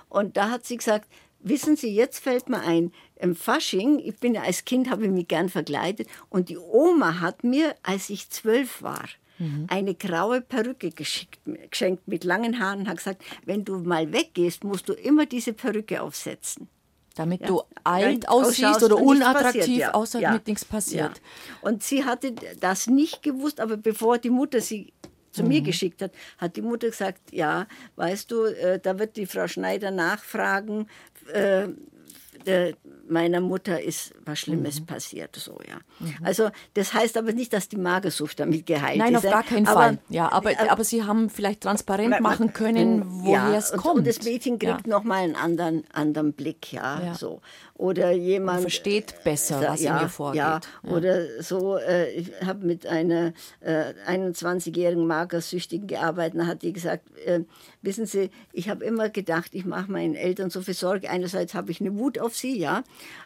Und 0.09 0.37
da 0.37 0.51
hat 0.51 0.65
sie 0.65 0.77
gesagt, 0.77 1.09
wissen 1.41 1.77
Sie, 1.77 1.95
jetzt 1.95 2.19
fällt 2.19 2.49
mir 2.49 2.61
ein, 2.61 2.93
im 3.17 3.35
Fasching, 3.35 3.99
ich 3.99 4.17
bin 4.17 4.35
ja 4.35 4.43
als 4.43 4.65
Kind, 4.65 4.91
habe 4.91 5.05
ich 5.05 5.11
mich 5.11 5.29
gern 5.29 5.49
verkleidet 5.49 6.09
und 6.31 6.49
die 6.49 6.59
Oma 6.59 7.21
hat 7.21 7.45
mir, 7.45 7.75
als 7.83 8.11
ich 8.11 8.31
zwölf 8.31 8.83
war, 8.83 9.09
mhm. 9.39 9.67
eine 9.69 9.95
graue 9.95 10.41
Perücke 10.41 10.91
geschickt, 10.91 11.41
geschenkt 11.71 12.07
mit 12.09 12.25
langen 12.25 12.59
Haaren 12.59 12.81
und 12.81 12.89
hat 12.89 12.99
gesagt, 12.99 13.23
wenn 13.45 13.65
du 13.65 13.79
mal 13.79 14.13
weggehst, 14.13 14.65
musst 14.65 14.89
du 14.89 14.93
immer 14.93 15.27
diese 15.27 15.53
Perücke 15.53 16.03
aufsetzen. 16.03 16.69
Damit 17.19 17.41
ja. 17.41 17.47
du 17.49 17.63
alt 17.83 18.29
aussiehst 18.29 18.81
oder 18.85 18.97
unattraktiv 18.97 19.79
ja. 19.79 19.93
außer 19.93 20.21
ja. 20.21 20.33
mit 20.33 20.47
nichts 20.47 20.65
passiert. 20.65 21.21
Und 21.63 21.83
sie 21.83 22.05
hatte 22.05 22.33
das 22.61 22.87
nicht 22.87 23.25
gewusst, 23.25 23.59
aber 23.59 23.77
bevor 23.77 24.19
die 24.19 24.31
Mutter 24.31 24.61
sie 24.61 24.93
zu 25.33 25.43
mhm. 25.43 25.49
mir 25.49 25.61
geschickt 25.63 26.01
hat, 26.01 26.13
hat 26.39 26.55
die 26.55 26.63
Mutter 26.63 26.89
gesagt, 26.89 27.33
ja, 27.33 27.67
weißt 27.97 28.31
du, 28.31 28.45
äh, 28.45 28.79
da 28.79 29.01
wird 29.01 29.17
die 29.17 29.27
Frau 29.27 29.49
Schneider 29.49 29.91
nachfragen, 29.91 30.87
äh, 31.33 31.69
meiner 33.11 33.41
Mutter 33.41 33.81
ist 33.81 34.13
was 34.25 34.39
Schlimmes 34.39 34.81
mhm. 34.81 34.87
passiert, 34.87 35.37
so 35.37 35.59
ja. 35.69 35.79
Mhm. 36.01 36.17
Also 36.25 36.51
das 36.75 36.95
heißt 36.95 37.17
aber 37.17 37.33
nicht, 37.33 37.53
dass 37.53 37.69
die 37.69 37.77
Magersucht 37.77 38.41
damit 38.41 38.67
geheilt 38.67 38.99
Nein, 38.99 39.15
ist. 39.15 39.25
Nein, 39.25 39.33
auf 39.33 39.41
gar 39.41 39.43
keinen 39.43 39.67
aber, 39.67 39.81
Fall. 39.81 39.99
Ja, 40.09 40.31
aber, 40.33 40.51
aber, 40.59 40.71
aber 40.73 40.85
Sie 40.85 41.05
haben 41.05 41.31
vielleicht 41.31 41.63
transparent 41.63 42.11
man, 42.11 42.23
machen 42.23 42.53
können, 42.53 43.03
woher 43.07 43.51
ja, 43.51 43.57
es 43.57 43.73
kommt. 43.73 43.99
Und 43.99 44.07
das 44.07 44.23
Mädchen 44.23 44.59
kriegt 44.59 44.87
ja. 44.87 44.91
noch 44.91 45.05
mal 45.05 45.23
einen 45.23 45.37
anderen, 45.37 45.85
anderen 45.93 46.33
Blick, 46.33 46.73
ja, 46.73 47.03
ja. 47.03 47.15
so 47.15 47.41
oder 47.79 48.11
jemand 48.11 48.57
Man 48.57 48.63
versteht 48.63 49.23
besser, 49.23 49.63
was 49.63 49.81
ja, 49.81 49.97
in 49.97 50.03
ihr 50.03 50.09
vorgeht. 50.09 50.39
Ja, 50.39 50.61
ja. 50.83 50.91
oder 50.91 51.43
so. 51.43 51.79
Äh, 51.79 52.11
ich 52.11 52.33
habe 52.45 52.67
mit 52.67 52.87
einer 52.87 53.33
äh, 53.61 53.95
21-jährigen 54.07 55.07
Magersüchtigen 55.07 55.87
gearbeitet. 55.87 56.41
Da 56.41 56.47
hat 56.47 56.63
die 56.63 56.73
gesagt: 56.73 57.05
äh, 57.25 57.41
Wissen 57.81 58.07
Sie, 58.07 58.31
ich 58.53 58.69
habe 58.69 58.85
immer 58.85 59.09
gedacht, 59.09 59.55
ich 59.55 59.65
mache 59.65 59.91
meinen 59.93 60.17
Eltern 60.17 60.51
so 60.51 60.61
viel 60.61 60.75
Sorge. 60.75 61.09
Einerseits 61.09 61.55
habe 61.55 61.71
ich 61.71 61.81
eine 61.81 61.97
Wut 61.97 62.19
auf 62.19 62.35
sie, 62.35 62.59
ja, 62.59 62.83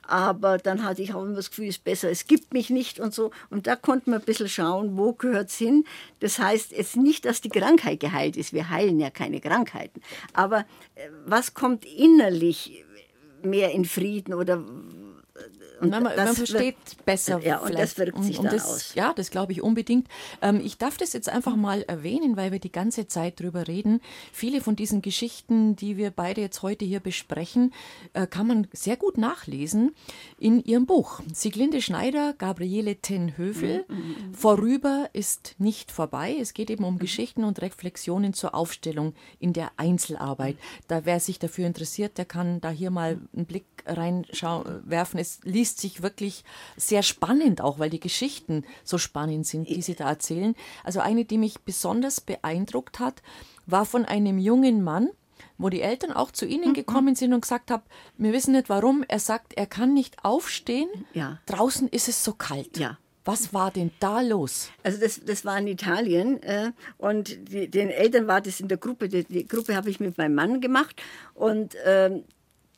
aber 0.07 0.59
dann 0.59 0.85
hatte 0.85 1.03
ich 1.03 1.15
auch 1.15 1.23
immer 1.23 1.37
das 1.37 1.51
Gefühl, 1.51 1.69
es 1.69 1.77
ist 1.77 1.85
besser, 1.85 2.11
es 2.11 2.27
gibt 2.27 2.53
mich 2.53 2.71
nicht 2.71 3.01
und 3.01 3.15
so. 3.15 3.31
Und 3.51 3.67
da 3.67 3.77
konnte 3.77 4.11
man 4.11 4.21
ein 4.21 4.25
bisschen 4.25 4.49
schauen, 4.49 4.97
wo 4.97 5.13
gehört 5.13 5.51
es 5.51 5.57
hin. 5.57 5.85
Das 6.21 6.39
heißt 6.39 6.73
jetzt 6.73 6.97
nicht, 6.97 7.25
dass 7.25 7.41
die 7.41 7.49
Krankheit 7.49 8.01
geheilt 8.01 8.37
ist. 8.37 8.53
Wir 8.53 8.69
heilen 8.71 9.01
ja 9.01 9.11
keine 9.11 9.41
Krankheiten. 9.41 10.01
Aber 10.33 10.61
äh, 10.95 11.09
was 11.25 11.55
kommt 11.55 11.85
innerlich? 11.85 12.85
mehr 13.45 13.73
in 13.73 13.85
Frieden 13.85 14.35
oder 14.35 14.65
Und 15.83 15.91
man, 15.91 16.05
man 16.05 16.35
versteht 16.35 16.77
wird, 16.77 17.05
besser. 17.05 17.41
Ja, 17.43 17.59
und 17.59 17.75
das 17.75 17.99
wirkt 17.99 18.23
sich 18.23 18.39
und, 18.39 18.47
und 18.47 18.53
das, 18.53 18.67
aus. 18.67 18.95
Ja, 18.95 19.13
das 19.15 19.31
glaube 19.31 19.53
ich 19.53 19.63
unbedingt. 19.63 20.07
Ähm, 20.41 20.61
ich 20.65 20.79
darf 20.79 20.97
das 20.97 21.13
jetzt 21.13 21.29
einfach 21.29 21.57
mal 21.57 21.83
erwähnen, 21.83 22.37
weil 22.37 22.53
wir 22.53 22.61
die 22.61 22.71
ganze 22.71 23.09
Zeit 23.09 23.41
drüber 23.41 23.67
reden. 23.67 24.01
Viele 24.33 24.61
von 24.61 24.77
diesen 24.77 25.03
Geschichten, 25.03 25.75
die 25.75 25.97
wir 25.97 26.11
beide 26.11 26.41
jetzt 26.41 26.63
heute 26.63 26.85
hier 26.85 27.01
besprechen, 27.01 27.73
äh, 28.13 28.27
kann 28.29 28.47
man 28.47 28.69
sehr 28.73 28.97
gut 28.97 29.19
nachlesen 29.19 29.93
in 30.39 30.63
ihrem 30.63 30.87
Buch. 30.87 31.21
Sieglinde 31.33 31.83
Schneider, 31.83 32.33
Gabriele 32.33 32.97
Tenhövel. 32.97 33.85
Mhm, 33.89 33.97
mhm, 33.97 34.03
mhm. 34.03 34.35
Vorüber 34.35 35.11
ist 35.13 35.57
nicht 35.59 35.91
vorbei. 35.91 36.37
Es 36.41 36.55
geht 36.55 36.71
eben 36.71 36.85
um 36.85 36.99
Geschichten 36.99 37.43
und 37.43 37.61
Reflexionen 37.61 38.35
zur 38.35 38.55
Aufstellung 38.55 39.15
in 39.41 39.53
der 39.53 39.73
Einzelarbeit. 39.77 40.57
Da 40.87 41.05
wer 41.05 41.19
sich 41.19 41.41
dafür 41.41 41.67
interessiert, 41.67 42.19
der 42.19 42.25
kann 42.25 42.61
da 42.61 42.71
hier 42.71 42.91
mal 42.91 43.19
einen 43.35 43.47
Blick 43.47 43.65
reinwerfen. 43.87 45.19
Es 45.19 45.41
liest 45.43 45.72
sich 45.81 46.03
wirklich 46.03 46.45
sehr 46.77 47.03
spannend 47.03 47.61
auch, 47.61 47.79
weil 47.79 47.91
die 47.91 48.01
Geschichten 48.01 48.65
so 48.85 48.99
spannend 48.99 49.47
sind, 49.47 49.69
die 49.69 49.83
sie 49.83 49.95
da 49.95 50.09
erzählen. 50.09 50.55
Also 50.85 51.01
eine, 51.01 51.25
die 51.25 51.39
mich 51.39 51.61
besonders 51.61 52.21
beeindruckt 52.21 52.99
hat, 52.99 53.23
war 53.67 53.85
von 53.85 54.05
einem 54.05 54.39
jungen 54.39 54.83
Mann, 54.83 55.11
wo 55.59 55.69
die 55.69 55.83
Eltern 55.83 56.13
auch 56.13 56.31
zu 56.31 56.47
ihnen 56.47 56.71
mhm. 56.71 56.75
gekommen 56.75 57.15
sind 57.15 57.33
und 57.33 57.43
gesagt 57.43 57.71
haben, 57.71 57.83
wir 58.17 58.33
wissen 58.33 58.53
nicht 58.53 58.69
warum. 58.69 59.05
Er 59.09 59.19
sagt, 59.19 59.55
er 59.55 59.67
kann 59.67 59.95
nicht 59.95 60.25
aufstehen. 60.25 60.89
Ja. 61.15 61.41
Draußen 61.47 61.89
ist 61.89 62.09
es 62.09 62.25
so 62.25 62.33
kalt. 62.33 62.79
Ja. 62.79 62.99
Was 63.25 63.55
war 63.55 63.71
denn 63.71 63.93
da 64.01 64.21
los? 64.21 64.71
Also 64.83 64.99
das, 64.99 65.21
das 65.25 65.45
war 65.45 65.57
in 65.59 65.69
Italien 65.69 66.43
äh, 66.43 66.73
und 66.99 67.53
die, 67.53 67.69
den 67.69 67.89
Eltern 67.91 68.27
war 68.27 68.41
das 68.41 68.59
in 68.59 68.67
der 68.67 68.79
Gruppe. 68.79 69.09
Die, 69.09 69.25
die 69.25 69.47
Gruppe 69.47 69.77
habe 69.77 69.91
ich 69.91 70.01
mit 70.01 70.19
meinem 70.19 70.35
Mann 70.35 70.61
gemacht 70.61 71.01
und 71.35 71.77
ähm, 71.85 72.25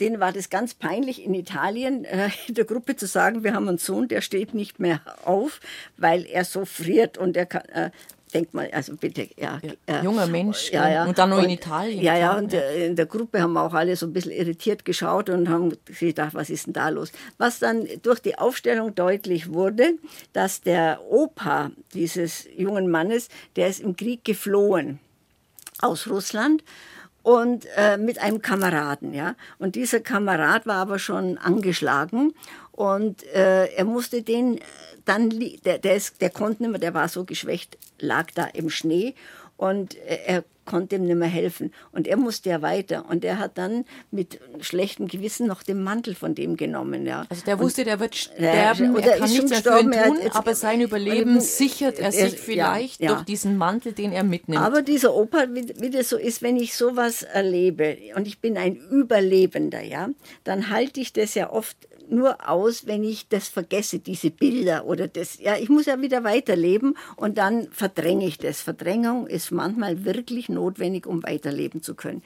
denen 0.01 0.21
war 0.21 0.33
das 0.33 0.51
ganz 0.51 0.75
peinlich 0.75 1.25
in 1.25 1.35
Italien 1.35 2.05
äh, 2.05 2.31
in 2.49 2.55
der 2.55 2.65
Gruppe 2.65 2.97
zu 2.97 3.07
sagen, 3.07 3.45
wir 3.45 3.55
haben 3.55 3.69
einen 3.69 3.79
Sohn, 3.79 4.09
der 4.09 4.21
steht 4.21 4.55
nicht 4.55 4.81
mehr 4.81 5.01
auf, 5.25 5.61
weil 5.97 6.27
er 6.27 6.45
so 6.45 6.65
friert 6.65 7.19
und 7.19 7.37
er 7.37 7.47
kann, 7.47 7.65
äh, 7.67 7.91
denk 8.35 8.53
mal, 8.53 8.69
also 8.73 8.97
bitte, 8.97 9.29
ja. 9.37 9.61
ja 9.63 10.01
äh, 10.01 10.03
junger 10.03 10.27
Mensch 10.27 10.71
ja, 10.71 10.89
ja. 10.89 11.05
und 11.05 11.17
dann 11.19 11.31
nur 11.31 11.43
in 11.43 11.51
Italien. 11.51 12.03
Ja, 12.03 12.17
ja, 12.17 12.37
und 12.37 12.53
äh, 12.53 12.87
in 12.87 12.97
der 12.97 13.07
Gruppe 13.07 13.41
haben 13.41 13.53
wir 13.53 13.63
auch 13.63 13.75
alle 13.75 13.95
so 13.97 14.07
ein 14.07 14.13
bisschen 14.13 14.33
irritiert 14.33 14.85
geschaut 14.85 15.31
und 15.31 15.49
haben 15.49 15.77
gedacht, 15.87 16.35
was 16.35 16.51
ist 16.51 16.67
denn 16.67 16.73
da 16.73 16.89
los? 16.89 17.13
Was 17.39 17.61
dann 17.61 17.87
durch 18.03 18.21
die 18.21 18.37
Aufstellung 18.37 18.95
deutlich 18.95 19.53
wurde, 19.53 19.93
dass 20.33 20.61
der 20.61 21.01
Opa 21.09 21.71
dieses 21.95 22.49
jungen 22.57 22.91
Mannes, 22.91 23.29
der 23.57 23.69
ist 23.69 23.81
im 23.81 23.97
Krieg 23.97 24.25
geflohen 24.25 24.99
aus 25.81 26.09
Russland 26.09 26.63
und 27.25 27.67
äh, 27.77 27.97
mit 27.97 28.21
einem 28.21 28.41
Kameraden, 28.43 29.15
ja. 29.15 29.35
Und 29.59 29.75
dieser 29.75 29.99
Kamerad 29.99 30.67
war 30.67 30.77
aber 30.77 31.01
schon 31.01 31.39
angeschlagen 31.39 32.35
und 32.71 33.25
äh, 33.35 33.67
er 33.75 33.85
musste 33.85 34.23
den 34.23 34.61
dann, 35.05 35.31
der, 35.65 35.79
der, 35.79 35.97
ist, 35.97 36.21
der 36.21 36.31
konnte 36.31 36.63
nicht 36.63 36.71
mehr, 36.71 36.81
der 36.81 36.95
war 36.95 37.09
so 37.09 37.25
geschwächt, 37.25 37.77
lag 37.99 38.31
da 38.35 38.45
im 38.45 38.71
Schnee 38.71 39.15
und 39.65 39.97
er 40.07 40.45
konnte 40.67 40.97
ihm 40.97 41.07
nicht 41.07 41.17
mehr 41.17 41.29
helfen. 41.29 41.73
Und 41.93 42.07
er 42.07 42.17
musste 42.17 42.51
ja 42.51 42.63
weiter. 42.63 43.05
Und 43.09 43.25
er 43.25 43.39
hat 43.39 43.59
dann 43.59 43.85
mit 44.11 44.41
schlechtem 44.61 45.09
Gewissen 45.09 45.47
noch 45.47 45.63
den 45.63 45.83
Mantel 45.83 46.15
von 46.15 46.35
dem 46.35 46.57
genommen. 46.57 47.07
Ja. 47.07 47.27
Also 47.29 47.45
der 47.45 47.59
wusste, 47.59 47.83
und, 47.83 47.89
der 47.89 48.01
wird 48.01 48.15
sterben, 48.15 48.97
er 48.97 49.19
kann 49.19 49.31
nichts 49.31 49.63
dafür 49.63 49.81
tun, 49.81 49.93
jetzt, 49.93 50.37
aber 50.37 50.55
sein 50.55 50.81
Überleben 50.81 51.41
sichert 51.41 51.99
er 51.99 52.13
sich 52.13 52.39
vielleicht 52.39 53.01
ja, 53.01 53.09
ja. 53.09 53.15
durch 53.15 53.25
diesen 53.25 53.57
Mantel, 53.57 53.93
den 53.93 54.13
er 54.13 54.25
mitnimmt. 54.25 54.63
Aber 54.63 54.83
dieser 54.83 55.15
Opa, 55.15 55.47
wie, 55.51 55.73
wie 55.81 55.91
das 55.91 56.09
so 56.09 56.17
ist, 56.17 56.43
wenn 56.43 56.57
ich 56.57 56.75
sowas 56.75 57.23
erlebe 57.23 57.97
und 58.17 58.27
ich 58.27 58.39
bin 58.41 58.57
ein 58.57 58.77
Überlebender, 58.77 59.83
ja, 59.83 60.11
dann 60.45 60.71
halte 60.71 61.01
ich 61.01 61.13
das 61.13 61.35
ja 61.35 61.51
oft 61.51 61.77
nur 62.09 62.49
aus, 62.49 62.87
wenn 62.87 63.05
ich 63.05 63.29
das 63.29 63.49
vergesse, 63.49 63.99
diese 63.99 64.31
Bilder 64.31 64.87
oder 64.87 65.09
das. 65.09 65.39
Ja, 65.39 65.57
ich 65.57 65.69
muss 65.69 65.87
ja 65.87 66.01
wieder 66.01 66.25
weiterleben 66.25 66.97
und 67.17 67.39
dann 67.39 67.69
verdränge 67.71 68.27
ich 68.27 68.39
das. 68.39 68.61
Verdrängung 68.61 69.27
ist 69.27 69.51
manchmal 69.51 70.05
wirklich 70.05 70.49
notwendig, 70.49 71.07
um 71.07 71.23
weiterleben 71.23 71.83
zu 71.83 71.95
können. 71.95 72.23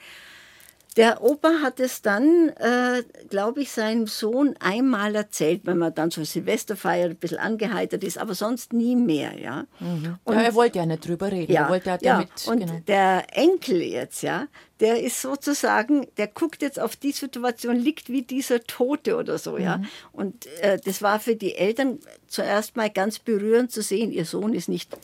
Der 0.99 1.23
Opa 1.23 1.61
hat 1.63 1.79
es 1.79 2.01
dann, 2.01 2.49
äh, 2.49 3.03
glaube 3.29 3.61
ich, 3.61 3.71
seinem 3.71 4.05
Sohn 4.05 4.55
einmal 4.59 5.15
erzählt, 5.15 5.61
wenn 5.63 5.77
man 5.77 5.95
dann 5.95 6.11
so 6.11 6.25
Silvesterfeier 6.25 7.05
ein 7.05 7.15
bisschen 7.15 7.37
angeheitert 7.37 8.03
ist, 8.03 8.17
aber 8.17 8.35
sonst 8.35 8.73
nie 8.73 8.97
mehr, 8.97 9.39
ja. 9.39 9.65
Mhm. 9.79 10.17
Und, 10.25 10.35
ja, 10.35 10.41
er 10.41 10.53
wollte 10.55 10.79
ja 10.79 10.85
nicht 10.85 11.07
drüber 11.07 11.31
reden. 11.31 11.53
Ja, 11.53 11.63
er 11.63 11.69
wollte 11.69 11.97
ja, 12.01 12.17
mit, 12.17 12.29
und 12.47 12.59
genau. 12.59 12.81
der 12.85 13.23
Enkel 13.31 13.81
jetzt, 13.81 14.23
ja, 14.23 14.47
der 14.81 15.01
ist 15.01 15.21
sozusagen, 15.21 16.05
der 16.17 16.27
guckt 16.27 16.61
jetzt 16.61 16.81
auf 16.81 16.97
die 16.97 17.13
Situation, 17.13 17.77
liegt 17.77 18.09
wie 18.09 18.23
dieser 18.23 18.61
Tote 18.65 19.15
oder 19.15 19.37
so, 19.37 19.53
mhm. 19.53 19.63
ja. 19.63 19.81
Und 20.11 20.47
äh, 20.61 20.79
das 20.83 21.01
war 21.01 21.21
für 21.21 21.37
die 21.37 21.55
Eltern 21.55 21.99
zuerst 22.27 22.75
mal 22.75 22.89
ganz 22.89 23.19
berührend 23.19 23.71
zu 23.71 23.81
sehen, 23.81 24.11
ihr 24.11 24.25
Sohn 24.25 24.53
ist 24.53 24.67
nicht 24.67 24.97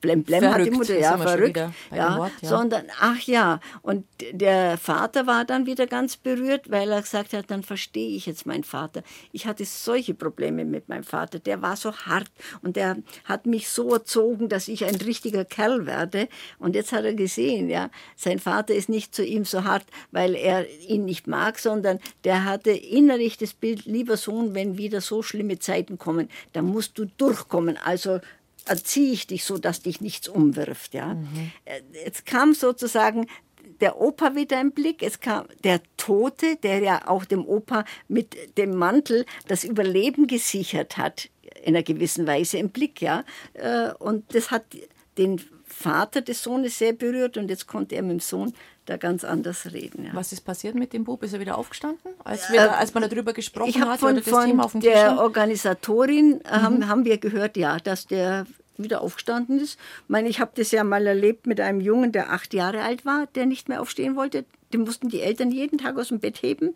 Blem 0.00 0.22
Blem 0.22 0.40
verrückt, 0.40 0.58
hat 0.58 0.66
die 0.66 0.70
Mutter, 0.70 0.98
ja, 0.98 1.18
verrückt, 1.18 1.56
ja, 1.92 2.18
Wort, 2.18 2.32
ja, 2.40 2.48
sondern, 2.48 2.84
ach 3.00 3.20
ja, 3.22 3.58
und 3.82 4.04
der 4.30 4.78
Vater 4.78 5.26
war 5.26 5.44
dann 5.44 5.66
wieder 5.66 5.88
ganz 5.88 6.16
berührt, 6.16 6.70
weil 6.70 6.92
er 6.92 7.02
gesagt 7.02 7.32
hat, 7.32 7.50
dann 7.50 7.64
verstehe 7.64 8.14
ich 8.16 8.26
jetzt 8.26 8.46
meinen 8.46 8.62
Vater. 8.62 9.02
Ich 9.32 9.46
hatte 9.46 9.64
solche 9.64 10.14
Probleme 10.14 10.64
mit 10.64 10.88
meinem 10.88 11.02
Vater, 11.02 11.40
der 11.40 11.62
war 11.62 11.76
so 11.76 11.92
hart 11.92 12.28
und 12.62 12.76
der 12.76 12.98
hat 13.24 13.46
mich 13.46 13.68
so 13.68 13.92
erzogen, 13.92 14.48
dass 14.48 14.68
ich 14.68 14.84
ein 14.84 14.94
richtiger 14.94 15.44
Kerl 15.44 15.86
werde. 15.86 16.28
Und 16.58 16.76
jetzt 16.76 16.92
hat 16.92 17.04
er 17.04 17.14
gesehen, 17.14 17.68
ja, 17.68 17.90
sein 18.14 18.38
Vater 18.38 18.74
ist 18.74 18.88
nicht 18.88 19.14
zu 19.14 19.24
ihm 19.24 19.44
so 19.44 19.64
hart, 19.64 19.86
weil 20.12 20.36
er 20.36 20.68
ihn 20.88 21.04
nicht 21.04 21.26
mag, 21.26 21.58
sondern 21.58 21.98
der 22.22 22.44
hatte 22.44 22.70
innerlich 22.70 23.36
das 23.36 23.52
Bild, 23.52 23.84
lieber 23.84 24.16
Sohn, 24.16 24.54
wenn 24.54 24.78
wieder 24.78 25.00
so 25.00 25.22
schlimme 25.22 25.58
Zeiten 25.58 25.98
kommen, 25.98 26.28
dann 26.52 26.66
musst 26.66 26.98
du 26.98 27.06
durchkommen, 27.06 27.76
also 27.76 28.20
erziehe 28.68 29.12
ich 29.12 29.26
dich 29.26 29.44
so, 29.44 29.58
dass 29.58 29.82
dich 29.82 30.00
nichts 30.00 30.28
umwirft. 30.28 30.94
Ja? 30.94 31.14
Mhm. 31.14 31.52
Jetzt 31.92 32.26
kam 32.26 32.54
sozusagen 32.54 33.26
der 33.80 34.00
Opa 34.00 34.34
wieder 34.34 34.60
im 34.60 34.72
Blick. 34.72 35.02
Es 35.02 35.20
kam 35.20 35.46
der 35.64 35.80
Tote, 35.96 36.56
der 36.56 36.80
ja 36.80 37.08
auch 37.08 37.24
dem 37.24 37.46
Opa 37.46 37.84
mit 38.08 38.58
dem 38.58 38.74
Mantel 38.74 39.24
das 39.46 39.64
Überleben 39.64 40.26
gesichert 40.26 40.96
hat, 40.96 41.30
in 41.62 41.74
einer 41.74 41.82
gewissen 41.82 42.26
Weise 42.26 42.58
im 42.58 42.70
Blick. 42.70 43.00
Ja? 43.00 43.24
Äh, 43.54 43.92
und 43.98 44.34
das 44.34 44.50
hat 44.50 44.64
den 45.16 45.40
Vater 45.78 46.22
des 46.22 46.42
Sohnes 46.42 46.76
sehr 46.76 46.92
berührt 46.92 47.36
und 47.36 47.48
jetzt 47.48 47.68
konnte 47.68 47.94
er 47.94 48.02
mit 48.02 48.10
dem 48.10 48.20
Sohn 48.20 48.52
da 48.86 48.96
ganz 48.96 49.22
anders 49.22 49.72
reden. 49.72 50.06
Ja. 50.06 50.10
Was 50.12 50.32
ist 50.32 50.40
passiert 50.40 50.74
mit 50.74 50.92
dem 50.92 51.04
Bub? 51.04 51.22
Ist 51.22 51.34
er 51.34 51.40
wieder 51.40 51.56
aufgestanden, 51.56 52.12
als, 52.24 52.50
wir, 52.50 52.60
äh, 52.60 52.68
als 52.68 52.94
man 52.94 53.08
darüber 53.08 53.32
gesprochen 53.32 53.68
ich 53.68 53.80
hat? 53.80 54.00
Von, 54.00 54.12
oder 54.12 54.20
das 54.20 54.28
von 54.28 54.46
Thema 54.46 54.64
auf 54.64 54.72
dem 54.72 54.80
der 54.80 55.10
Tisch 55.10 55.18
Organisatorin 55.18 56.40
äh, 56.40 56.58
mhm. 56.58 56.62
haben, 56.62 56.88
haben 56.88 57.04
wir 57.04 57.18
gehört, 57.18 57.56
ja, 57.56 57.78
dass 57.78 58.06
der 58.06 58.46
wieder 58.76 59.02
aufgestanden 59.02 59.60
ist. 59.60 59.78
Ich 60.04 60.08
meine, 60.08 60.28
ich 60.28 60.40
habe 60.40 60.52
das 60.54 60.70
ja 60.72 60.82
mal 60.82 61.06
erlebt 61.06 61.46
mit 61.46 61.60
einem 61.60 61.80
Jungen, 61.80 62.12
der 62.12 62.32
acht 62.32 62.54
Jahre 62.54 62.82
alt 62.82 63.04
war, 63.04 63.26
der 63.34 63.46
nicht 63.46 63.68
mehr 63.68 63.80
aufstehen 63.80 64.16
wollte. 64.16 64.44
Den 64.72 64.80
mussten 64.80 65.08
die 65.08 65.20
Eltern 65.20 65.50
jeden 65.50 65.78
Tag 65.78 65.96
aus 65.96 66.08
dem 66.08 66.20
Bett 66.20 66.42
heben. 66.42 66.74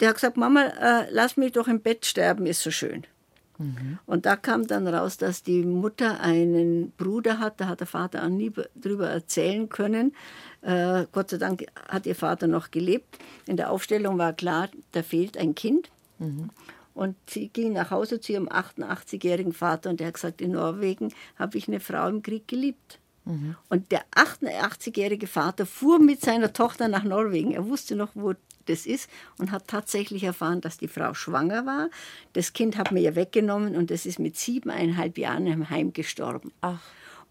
Der 0.00 0.08
hat 0.08 0.16
gesagt, 0.16 0.36
Mama, 0.36 0.64
äh, 0.64 1.06
lass 1.10 1.36
mich 1.36 1.52
doch 1.52 1.68
im 1.68 1.80
Bett 1.80 2.04
sterben, 2.04 2.46
ist 2.46 2.62
so 2.62 2.70
schön. 2.70 3.06
Und 4.06 4.26
da 4.26 4.36
kam 4.36 4.66
dann 4.66 4.88
raus, 4.88 5.16
dass 5.16 5.42
die 5.42 5.62
Mutter 5.62 6.20
einen 6.20 6.90
Bruder 6.92 7.38
hat, 7.38 7.60
da 7.60 7.68
hat 7.68 7.80
der 7.80 7.86
Vater 7.86 8.24
auch 8.24 8.28
nie 8.28 8.52
drüber 8.74 9.08
erzählen 9.08 9.68
können. 9.68 10.14
Äh, 10.62 11.06
Gott 11.12 11.30
sei 11.30 11.36
Dank 11.36 11.64
hat 11.88 12.06
ihr 12.06 12.16
Vater 12.16 12.46
noch 12.46 12.70
gelebt. 12.70 13.18
In 13.46 13.56
der 13.56 13.70
Aufstellung 13.70 14.18
war 14.18 14.32
klar, 14.32 14.68
da 14.92 15.02
fehlt 15.02 15.36
ein 15.36 15.54
Kind. 15.54 15.90
Mhm. 16.18 16.50
Und 16.94 17.16
sie 17.28 17.48
ging 17.48 17.72
nach 17.72 17.90
Hause 17.90 18.20
zu 18.20 18.32
ihrem 18.32 18.48
88-jährigen 18.48 19.52
Vater 19.52 19.90
und 19.90 20.00
der 20.00 20.08
hat 20.08 20.14
gesagt, 20.14 20.40
in 20.40 20.52
Norwegen 20.52 21.12
habe 21.36 21.58
ich 21.58 21.66
eine 21.66 21.80
Frau 21.80 22.08
im 22.08 22.22
Krieg 22.22 22.46
geliebt. 22.46 23.00
Mhm. 23.24 23.56
Und 23.68 23.90
der 23.90 24.04
88-jährige 24.14 25.26
Vater 25.26 25.66
fuhr 25.66 25.98
mit 25.98 26.20
seiner 26.20 26.52
Tochter 26.52 26.88
nach 26.88 27.04
Norwegen. 27.04 27.52
Er 27.52 27.66
wusste 27.66 27.96
noch, 27.96 28.10
wo 28.14 28.34
das 28.66 28.86
ist 28.86 29.08
und 29.38 29.50
hat 29.50 29.68
tatsächlich 29.68 30.24
erfahren, 30.24 30.60
dass 30.60 30.78
die 30.78 30.88
Frau 30.88 31.14
schwanger 31.14 31.66
war. 31.66 31.88
Das 32.32 32.52
Kind 32.52 32.76
hat 32.76 32.92
mir 32.92 33.00
ja 33.00 33.14
weggenommen 33.14 33.76
und 33.76 33.90
das 33.90 34.06
ist 34.06 34.18
mit 34.18 34.36
siebeneinhalb 34.36 35.18
Jahren 35.18 35.46
im 35.46 35.70
Heim 35.70 35.92
gestorben. 35.92 36.52
Ach. 36.60 36.80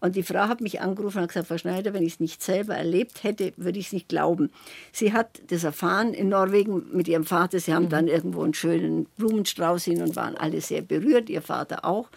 Und 0.04 0.16
die 0.16 0.22
Frau 0.22 0.48
hat 0.48 0.60
mich 0.60 0.82
angerufen 0.82 1.22
und 1.22 1.28
gesagt, 1.28 1.48
Frau 1.48 1.56
Schneider, 1.56 1.94
wenn 1.94 2.02
ich 2.02 2.14
es 2.14 2.20
nicht 2.20 2.42
selber 2.42 2.74
erlebt 2.74 3.24
hätte, 3.24 3.54
würde 3.56 3.78
ich 3.78 3.86
es 3.86 3.92
nicht 3.94 4.06
glauben. 4.06 4.50
Sie 4.92 5.14
hat 5.14 5.40
das 5.46 5.64
erfahren 5.64 6.12
in 6.12 6.28
Norwegen 6.28 6.84
mit 6.92 7.08
ihrem 7.08 7.24
Vater. 7.24 7.58
Sie 7.58 7.72
haben 7.72 7.86
mhm. 7.86 7.90
dann 7.90 8.08
irgendwo 8.08 8.42
einen 8.42 8.52
schönen 8.52 9.06
Blumenstrauß 9.16 9.84
hin 9.84 10.02
und 10.02 10.14
waren 10.14 10.36
alle 10.36 10.60
sehr 10.60 10.82
berührt, 10.82 11.30
ihr 11.30 11.40
Vater 11.40 11.86
auch. 11.86 12.10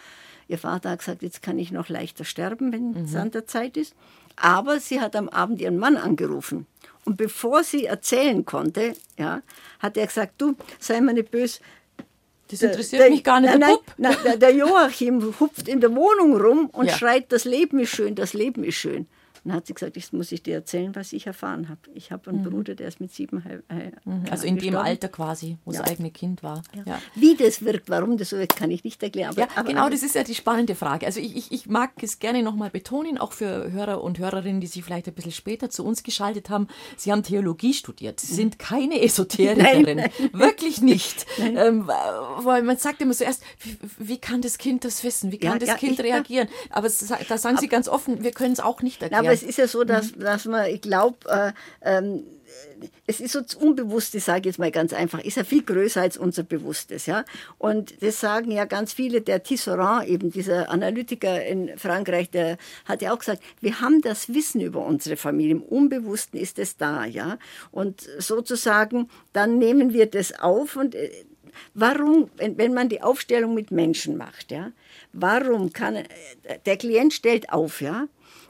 Ihr 0.48 0.58
Vater 0.58 0.90
hat 0.90 0.98
gesagt, 0.98 1.22
jetzt 1.22 1.40
kann 1.40 1.58
ich 1.58 1.72
noch 1.72 1.88
leichter 1.88 2.24
sterben, 2.24 2.72
wenn 2.72 2.90
mhm. 2.90 3.04
es 3.04 3.14
an 3.14 3.30
der 3.30 3.46
Zeit 3.46 3.78
ist. 3.78 3.94
Aber 4.36 4.80
sie 4.80 5.00
hat 5.00 5.16
am 5.16 5.30
Abend 5.30 5.58
ihren 5.60 5.78
Mann 5.78 5.96
angerufen. 5.96 6.66
Und 7.08 7.16
bevor 7.16 7.64
sie 7.64 7.86
erzählen 7.86 8.44
konnte, 8.44 8.92
ja, 9.18 9.40
hat 9.78 9.96
er 9.96 10.06
gesagt, 10.06 10.34
du, 10.36 10.54
sei 10.78 11.00
mir 11.00 11.14
nicht 11.14 11.30
böse, 11.30 11.60
das 12.50 12.60
interessiert 12.60 13.00
der, 13.00 13.08
mich 13.10 13.24
gar 13.24 13.40
nicht, 13.40 13.48
nein, 13.48 13.60
der 13.60 13.66
Bub. 13.68 13.84
Nein, 13.96 14.16
der, 14.24 14.36
der, 14.36 14.54
Joachim 14.54 15.34
hupft 15.40 15.68
in 15.68 15.80
der 15.80 15.96
Wohnung 15.96 16.38
rum 16.38 16.68
und 16.70 16.84
ja. 16.88 16.94
schreit, 16.94 17.32
das 17.32 17.46
Leben 17.46 17.78
ist 17.80 17.88
schön, 17.88 18.14
das 18.14 18.34
Leben 18.34 18.62
ist 18.62 18.74
schön. 18.74 19.06
Dann 19.44 19.54
hat 19.54 19.66
sie 19.66 19.74
gesagt, 19.74 19.96
ich 19.96 20.12
muss 20.12 20.32
ich 20.32 20.42
dir 20.42 20.54
erzählen, 20.54 20.94
was 20.94 21.12
ich 21.12 21.26
erfahren 21.26 21.68
habe. 21.68 21.80
Ich 21.94 22.12
habe 22.12 22.30
einen 22.30 22.40
mhm. 22.40 22.50
Bruder, 22.50 22.74
der 22.74 22.88
ist 22.88 23.00
mit 23.00 23.12
sieben 23.12 23.42
äh, 23.68 23.92
Also 24.30 24.46
in 24.46 24.58
dem 24.58 24.76
Alter 24.76 25.08
quasi, 25.08 25.58
wo 25.64 25.72
ja. 25.72 25.80
das 25.80 25.90
eigene 25.90 26.10
Kind 26.10 26.42
war. 26.42 26.62
Ja. 26.74 26.82
Ja. 26.86 27.02
Wie 27.14 27.36
das 27.36 27.64
wirkt, 27.64 27.88
warum 27.88 28.16
das 28.16 28.30
so 28.30 28.38
wirkt, 28.38 28.56
kann 28.56 28.70
ich 28.70 28.84
nicht 28.84 29.02
erklären. 29.02 29.30
Aber, 29.36 29.48
aber 29.56 29.68
genau, 29.68 29.88
das 29.88 30.02
ist 30.02 30.14
ja 30.14 30.22
die 30.22 30.34
spannende 30.34 30.74
Frage. 30.74 31.06
Also 31.06 31.20
ich, 31.20 31.36
ich, 31.36 31.52
ich 31.52 31.66
mag 31.66 31.90
es 32.02 32.18
gerne 32.18 32.42
nochmal 32.42 32.70
betonen, 32.70 33.18
auch 33.18 33.32
für 33.32 33.70
Hörer 33.70 34.02
und 34.02 34.18
Hörerinnen, 34.18 34.60
die 34.60 34.66
sich 34.66 34.84
vielleicht 34.84 35.08
ein 35.08 35.14
bisschen 35.14 35.32
später 35.32 35.70
zu 35.70 35.84
uns 35.84 36.02
geschaltet 36.02 36.50
haben. 36.50 36.68
Sie 36.96 37.12
haben 37.12 37.22
Theologie 37.22 37.74
studiert. 37.74 38.20
Sie 38.20 38.34
sind 38.34 38.58
keine 38.58 39.00
Esoterikerin. 39.02 39.96
Nein, 39.96 40.10
nein. 40.18 40.30
Wirklich 40.32 40.80
nicht. 40.80 41.26
Ähm, 41.58 41.88
weil 41.88 42.62
man 42.62 42.76
sagt 42.76 43.00
immer 43.00 43.14
zuerst, 43.14 43.42
wie, 43.60 43.78
wie, 43.98 44.18
kann 44.18 44.42
das 44.42 44.58
Kind 44.58 44.84
das 44.84 45.02
wissen? 45.02 45.32
Wie 45.32 45.38
kann 45.38 45.58
das 45.58 45.76
Kind 45.76 45.98
reagieren? 45.98 46.46
Aber 46.70 46.88
da 47.28 47.38
sagen 47.38 47.56
Sie 47.56 47.68
ganz 47.68 47.88
offen, 47.88 48.22
wir 48.22 48.32
können 48.32 48.52
es 48.52 48.60
auch 48.60 48.82
nicht 48.82 49.02
erklären. 49.02 49.24
Aber 49.28 49.34
es 49.34 49.42
ist 49.42 49.58
ja 49.58 49.66
so, 49.66 49.84
dass, 49.84 50.14
mhm. 50.14 50.20
dass 50.20 50.44
man, 50.44 50.66
ich 50.66 50.80
glaube, 50.80 51.18
äh, 51.28 51.52
ähm, 51.82 52.24
es 53.06 53.20
ist 53.20 53.32
so 53.32 53.40
das 53.40 53.54
Unbewusste, 53.54 54.20
sage 54.20 54.40
ich 54.40 54.46
jetzt 54.46 54.58
mal 54.58 54.70
ganz 54.70 54.92
einfach, 54.92 55.20
ist 55.20 55.36
ja 55.36 55.44
viel 55.44 55.62
größer 55.62 56.00
als 56.00 56.16
unser 56.16 56.42
Bewusstes. 56.42 57.06
Ja? 57.06 57.24
Und 57.58 58.02
das 58.02 58.20
sagen 58.20 58.50
ja 58.50 58.64
ganz 58.64 58.92
viele, 58.92 59.20
der 59.20 59.42
Tisserand, 59.42 60.08
eben 60.08 60.30
dieser 60.30 60.70
Analytiker 60.70 61.44
in 61.44 61.76
Frankreich, 61.76 62.30
der 62.30 62.58
hat 62.84 63.02
ja 63.02 63.12
auch 63.12 63.18
gesagt, 63.18 63.42
wir 63.60 63.80
haben 63.80 64.00
das 64.02 64.32
Wissen 64.32 64.60
über 64.60 64.84
unsere 64.84 65.16
Familie, 65.16 65.56
im 65.56 65.62
Unbewussten 65.62 66.38
ist 66.38 66.58
es 66.58 66.76
da. 66.76 67.04
Ja? 67.04 67.38
Und 67.70 68.08
sozusagen, 68.18 69.08
dann 69.32 69.58
nehmen 69.58 69.92
wir 69.92 70.06
das 70.06 70.38
auf 70.38 70.76
und 70.76 70.94
äh, 70.94 71.10
warum, 71.74 72.30
wenn, 72.36 72.58
wenn 72.58 72.74
man 72.74 72.88
die 72.88 73.02
Aufstellung 73.02 73.54
mit 73.54 73.70
Menschen 73.70 74.16
macht, 74.16 74.52
ja, 74.52 74.72
warum 75.12 75.72
kann, 75.72 75.96
äh, 75.96 76.04
der 76.66 76.76
Klient 76.76 77.12
stellt 77.12 77.52
auf, 77.52 77.80
ja, 77.80 78.06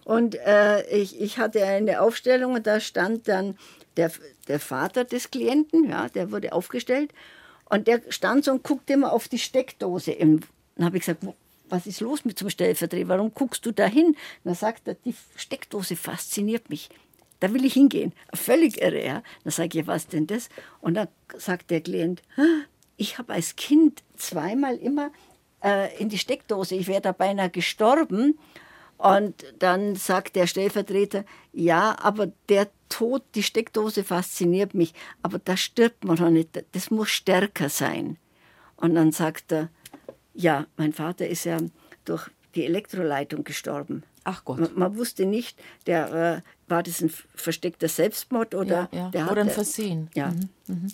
und 0.08 0.36
äh, 0.36 0.88
ich, 0.88 1.20
ich 1.20 1.36
hatte 1.36 1.62
eine 1.66 2.00
Aufstellung 2.00 2.54
und 2.54 2.66
da 2.66 2.80
stand 2.80 3.28
dann 3.28 3.58
der, 3.98 4.10
der 4.48 4.58
Vater 4.58 5.04
des 5.04 5.30
Klienten, 5.30 5.90
ja, 5.90 6.08
der 6.08 6.32
wurde 6.32 6.54
aufgestellt. 6.54 7.12
Und 7.66 7.88
der 7.88 8.00
stand 8.08 8.46
so 8.46 8.52
und 8.52 8.62
guckte 8.62 8.94
immer 8.94 9.12
auf 9.12 9.28
die 9.28 9.38
Steckdose. 9.38 10.12
Im, 10.12 10.40
dann 10.76 10.86
habe 10.86 10.96
ich 10.96 11.02
gesagt, 11.02 11.26
was 11.68 11.86
ist 11.86 12.00
los 12.00 12.24
mit 12.24 12.38
zum 12.38 12.48
Stellvertreter? 12.48 13.06
Warum 13.08 13.34
guckst 13.34 13.66
du 13.66 13.70
da 13.70 13.84
hin? 13.84 14.16
Dann 14.44 14.54
sagt 14.54 14.88
er, 14.88 14.94
die 14.94 15.14
Steckdose 15.36 15.94
fasziniert 15.94 16.70
mich. 16.70 16.88
Da 17.40 17.52
will 17.52 17.66
ich 17.66 17.74
hingehen. 17.74 18.14
Völlig 18.32 18.80
irre. 18.80 19.04
Ja? 19.04 19.22
Dann 19.44 19.50
sage 19.50 19.78
ich, 19.78 19.86
was 19.86 20.06
denn 20.06 20.26
das? 20.26 20.48
Und 20.80 20.94
dann 20.94 21.08
sagt 21.36 21.70
der 21.70 21.82
Klient, 21.82 22.22
ich 22.96 23.18
habe 23.18 23.34
als 23.34 23.56
Kind 23.56 24.02
zweimal 24.16 24.76
immer 24.76 25.10
äh, 25.62 25.94
in 25.98 26.08
die 26.08 26.16
Steckdose, 26.16 26.76
ich 26.76 26.86
wäre 26.86 27.02
da 27.02 27.12
beinahe 27.12 27.50
gestorben. 27.50 28.38
Und 28.98 29.46
dann 29.60 29.94
sagt 29.94 30.34
der 30.36 30.46
Stellvertreter, 30.46 31.24
ja, 31.52 31.96
aber 32.02 32.32
der 32.48 32.68
Tod, 32.88 33.22
die 33.34 33.44
Steckdose 33.44 34.02
fasziniert 34.02 34.74
mich, 34.74 34.92
aber 35.22 35.38
da 35.38 35.56
stirbt 35.56 36.04
man 36.04 36.16
doch 36.16 36.30
nicht, 36.30 36.64
das 36.72 36.90
muss 36.90 37.08
stärker 37.08 37.68
sein. 37.68 38.18
Und 38.76 38.94
dann 38.96 39.12
sagt 39.12 39.52
er, 39.52 39.70
ja, 40.34 40.66
mein 40.76 40.92
Vater 40.92 41.28
ist 41.28 41.44
ja 41.44 41.58
durch 42.04 42.28
die 42.54 42.64
Elektroleitung 42.64 43.44
gestorben. 43.44 44.02
Ach 44.24 44.44
Gott. 44.44 44.58
Man, 44.58 44.70
man 44.74 44.96
wusste 44.96 45.26
nicht, 45.26 45.58
der, 45.86 46.12
äh, 46.12 46.70
war 46.70 46.82
das 46.82 47.00
ein 47.00 47.10
versteckter 47.34 47.88
Selbstmord 47.88 48.54
oder, 48.54 48.88
ja, 48.92 48.98
ja. 48.98 49.10
Der 49.10 49.30
oder 49.30 49.42
ein 49.42 49.50
Versehen. 49.50 50.10
Ja. 50.14 50.28
Mhm. 50.28 50.48
Mhm. 50.66 50.88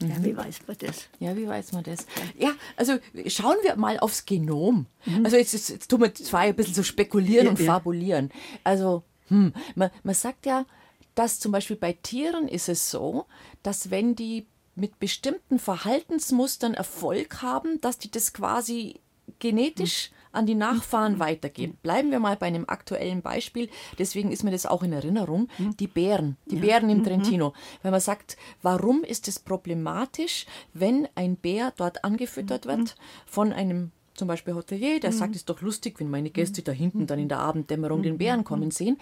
Ja, 0.00 0.22
wie 0.22 0.36
weiß 0.36 0.60
man 0.66 0.76
das? 0.78 1.08
Ja, 1.18 1.36
wie 1.36 1.46
weiß 1.46 1.72
man 1.72 1.84
das? 1.84 2.06
Ja, 2.38 2.52
also 2.76 2.98
schauen 3.26 3.56
wir 3.62 3.76
mal 3.76 3.98
aufs 3.98 4.26
Genom. 4.26 4.86
Mhm. 5.04 5.24
Also 5.24 5.36
jetzt, 5.36 5.52
jetzt, 5.52 5.68
jetzt 5.70 5.90
tun 5.90 6.00
wir 6.00 6.14
zwar 6.14 6.40
ein 6.40 6.54
bisschen 6.54 6.74
so 6.74 6.82
spekulieren 6.82 7.46
ja, 7.46 7.50
und 7.50 7.60
ja. 7.60 7.66
fabulieren. 7.66 8.30
Also, 8.64 9.02
hm, 9.28 9.52
man, 9.74 9.90
man 10.02 10.14
sagt 10.14 10.46
ja, 10.46 10.66
dass 11.14 11.40
zum 11.40 11.52
Beispiel 11.52 11.76
bei 11.76 11.92
Tieren 11.94 12.46
ist 12.48 12.68
es 12.68 12.90
so, 12.90 13.26
dass 13.62 13.90
wenn 13.90 14.14
die 14.14 14.46
mit 14.74 14.98
bestimmten 14.98 15.58
Verhaltensmustern 15.58 16.74
Erfolg 16.74 17.42
haben, 17.42 17.80
dass 17.80 17.98
die 17.98 18.10
das 18.10 18.32
quasi 18.32 19.00
genetisch 19.38 20.10
an 20.36 20.46
die 20.46 20.54
Nachfahren 20.54 21.14
mhm. 21.14 21.18
weitergeben. 21.20 21.78
Bleiben 21.82 22.10
wir 22.10 22.20
mal 22.20 22.36
bei 22.36 22.46
einem 22.46 22.64
aktuellen 22.68 23.22
Beispiel, 23.22 23.68
deswegen 23.98 24.30
ist 24.30 24.44
mir 24.44 24.50
das 24.50 24.66
auch 24.66 24.82
in 24.82 24.92
Erinnerung, 24.92 25.48
mhm. 25.58 25.76
die 25.76 25.86
Bären, 25.86 26.36
die 26.46 26.56
ja. 26.56 26.62
Bären 26.62 26.90
im 26.90 26.98
mhm. 26.98 27.04
Trentino. 27.04 27.52
Wenn 27.82 27.90
man 27.90 28.00
sagt, 28.00 28.36
warum 28.62 29.02
ist 29.02 29.28
es 29.28 29.38
problematisch, 29.38 30.46
wenn 30.74 31.08
ein 31.14 31.36
Bär 31.36 31.72
dort 31.76 32.04
angefüttert 32.04 32.66
wird 32.66 32.96
von 33.26 33.52
einem 33.52 33.90
zum 34.14 34.28
Beispiel 34.28 34.54
Hotelier, 34.54 34.98
der 34.98 35.12
sagt, 35.12 35.32
es 35.32 35.42
ist 35.42 35.50
doch 35.50 35.60
lustig, 35.60 36.00
wenn 36.00 36.10
meine 36.10 36.30
Gäste 36.30 36.62
da 36.62 36.72
hinten 36.72 37.06
dann 37.06 37.18
in 37.18 37.28
der 37.28 37.38
Abenddämmerung 37.40 38.02
den 38.02 38.16
Bären 38.16 38.44
kommen 38.44 38.70
sehen, 38.70 38.96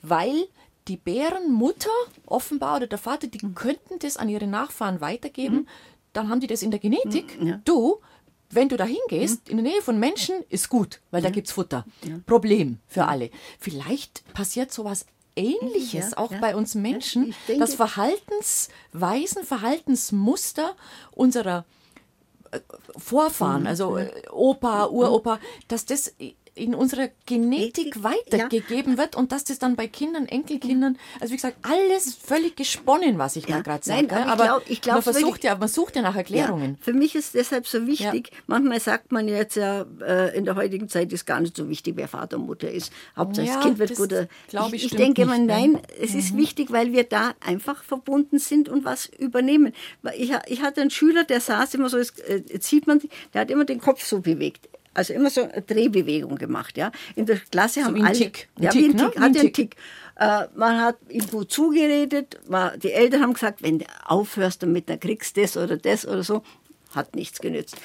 weil 0.00 0.46
die 0.88 0.96
Bärenmutter 0.96 1.90
offenbar 2.26 2.76
oder 2.76 2.86
der 2.86 2.98
Vater, 2.98 3.26
die 3.26 3.38
könnten 3.54 3.98
das 3.98 4.16
an 4.16 4.28
ihre 4.28 4.46
Nachfahren 4.46 5.00
weitergeben, 5.00 5.66
dann 6.12 6.28
haben 6.28 6.40
die 6.40 6.46
das 6.46 6.62
in 6.62 6.70
der 6.70 6.80
Genetik. 6.80 7.38
Ja. 7.40 7.60
Du, 7.64 8.00
wenn 8.50 8.68
du 8.68 8.76
da 8.76 8.84
hingehst, 8.84 9.46
mhm. 9.46 9.58
in 9.58 9.64
der 9.64 9.72
Nähe 9.72 9.82
von 9.82 9.98
Menschen, 9.98 10.36
ist 10.48 10.68
gut, 10.68 11.00
weil 11.10 11.22
da 11.22 11.30
gibt 11.30 11.46
es 11.46 11.52
Futter. 11.52 11.84
Ja. 12.04 12.18
Problem 12.26 12.78
für 12.88 13.06
alle. 13.06 13.30
Vielleicht 13.58 14.24
passiert 14.34 14.72
sowas 14.72 15.06
Ähnliches 15.36 16.10
ja, 16.10 16.18
auch 16.18 16.32
ja. 16.32 16.40
bei 16.40 16.56
uns 16.56 16.74
Menschen, 16.74 17.34
denke, 17.46 17.60
dass 17.60 17.74
Verhaltensweisen, 17.74 19.44
Verhaltensmuster 19.44 20.74
unserer 21.12 21.64
äh, 22.50 22.60
Vorfahren, 22.96 23.62
mhm. 23.62 23.66
also 23.68 23.96
äh, 23.96 24.10
Opa, 24.30 24.86
Uropa, 24.86 25.38
dass 25.68 25.86
das 25.86 26.14
in 26.54 26.74
unserer 26.74 27.08
Genetik 27.26 28.02
weitergegeben 28.02 28.92
ja. 28.92 28.98
wird 28.98 29.16
und 29.16 29.32
dass 29.32 29.44
das 29.44 29.58
dann 29.58 29.76
bei 29.76 29.86
Kindern, 29.86 30.26
Enkelkindern, 30.26 30.98
also 31.20 31.32
wie 31.32 31.36
gesagt, 31.36 31.56
alles 31.62 32.14
völlig 32.14 32.56
gesponnen, 32.56 33.18
was 33.18 33.36
ich 33.36 33.48
ja. 33.48 33.56
da 33.56 33.62
gerade 33.62 33.84
sage. 33.84 34.06
Nein, 34.06 34.28
aber, 34.28 34.50
aber 34.50 34.62
ich 34.66 34.80
glaub, 34.80 34.96
man 34.96 35.02
versucht 35.02 35.44
ja, 35.44 35.56
man 35.56 35.68
sucht 35.68 35.96
ja 35.96 36.02
nach 36.02 36.16
Erklärungen. 36.16 36.72
Ja. 36.72 36.78
Für 36.80 36.92
mich 36.92 37.14
ist 37.14 37.34
deshalb 37.34 37.66
so 37.66 37.86
wichtig, 37.86 38.30
manchmal 38.46 38.80
sagt 38.80 39.12
man 39.12 39.28
jetzt 39.28 39.56
ja, 39.56 39.86
äh, 40.00 40.36
in 40.36 40.44
der 40.44 40.56
heutigen 40.56 40.88
Zeit 40.88 41.12
ist 41.12 41.26
gar 41.26 41.40
nicht 41.40 41.56
so 41.56 41.68
wichtig, 41.68 41.96
wer 41.96 42.08
Vater 42.08 42.36
und 42.36 42.46
Mutter 42.46 42.70
ist. 42.70 42.92
Hauptsache 43.16 43.46
das 43.46 43.60
Kind 43.60 43.78
wird 43.78 43.96
gut. 43.96 44.12
Ich, 44.12 44.72
ich, 44.72 44.84
ich 44.86 44.96
denke 44.96 45.26
mal, 45.26 45.38
nein, 45.38 45.78
es 46.00 46.12
mhm. 46.12 46.18
ist 46.18 46.36
wichtig, 46.36 46.72
weil 46.72 46.92
wir 46.92 47.04
da 47.04 47.34
einfach 47.40 47.82
verbunden 47.84 48.38
sind 48.38 48.68
und 48.68 48.84
was 48.84 49.06
übernehmen. 49.06 49.72
Ich, 50.16 50.32
ich 50.46 50.62
hatte 50.62 50.80
einen 50.80 50.90
Schüler, 50.90 51.24
der 51.24 51.40
saß 51.40 51.74
immer 51.74 51.88
so, 51.88 51.98
jetzt 51.98 52.20
äh, 52.28 52.42
sieht 52.60 52.86
man, 52.86 53.00
der 53.34 53.42
hat 53.42 53.50
immer 53.50 53.64
den 53.64 53.80
Kopf 53.80 54.04
so 54.04 54.20
bewegt 54.20 54.68
also 54.94 55.12
immer 55.12 55.30
so 55.30 55.42
eine 55.42 55.62
Drehbewegung 55.62 56.36
gemacht. 56.36 56.76
Ja. 56.76 56.90
In 57.16 57.26
der 57.26 57.38
Klasse 57.38 57.80
so 57.80 57.86
haben 57.86 58.02
alle. 58.04 58.16
Tick. 58.16 58.48
Ein 58.56 58.62
ja, 58.62 58.70
Tick, 58.70 58.82
wie 58.82 58.86
ein 58.86 58.96
Tick, 58.96 59.16
ne? 59.16 59.22
hat 59.22 59.36
ein 59.36 59.52
Tick. 59.52 59.76
Äh, 60.16 60.46
man 60.54 60.80
hat 60.80 60.96
ihm 61.08 61.26
gut 61.28 61.52
zugeredet. 61.52 62.38
Man, 62.48 62.78
die 62.80 62.92
Eltern 62.92 63.22
haben 63.22 63.34
gesagt, 63.34 63.62
wenn 63.62 63.78
du 63.78 63.86
aufhörst 64.04 64.62
damit, 64.62 64.88
dann 64.88 65.00
kriegst 65.00 65.36
du 65.36 65.42
das 65.42 65.56
oder 65.56 65.76
das 65.76 66.06
oder 66.06 66.22
so. 66.22 66.42
Hat 66.94 67.14
nichts 67.14 67.40
genützt. 67.40 67.76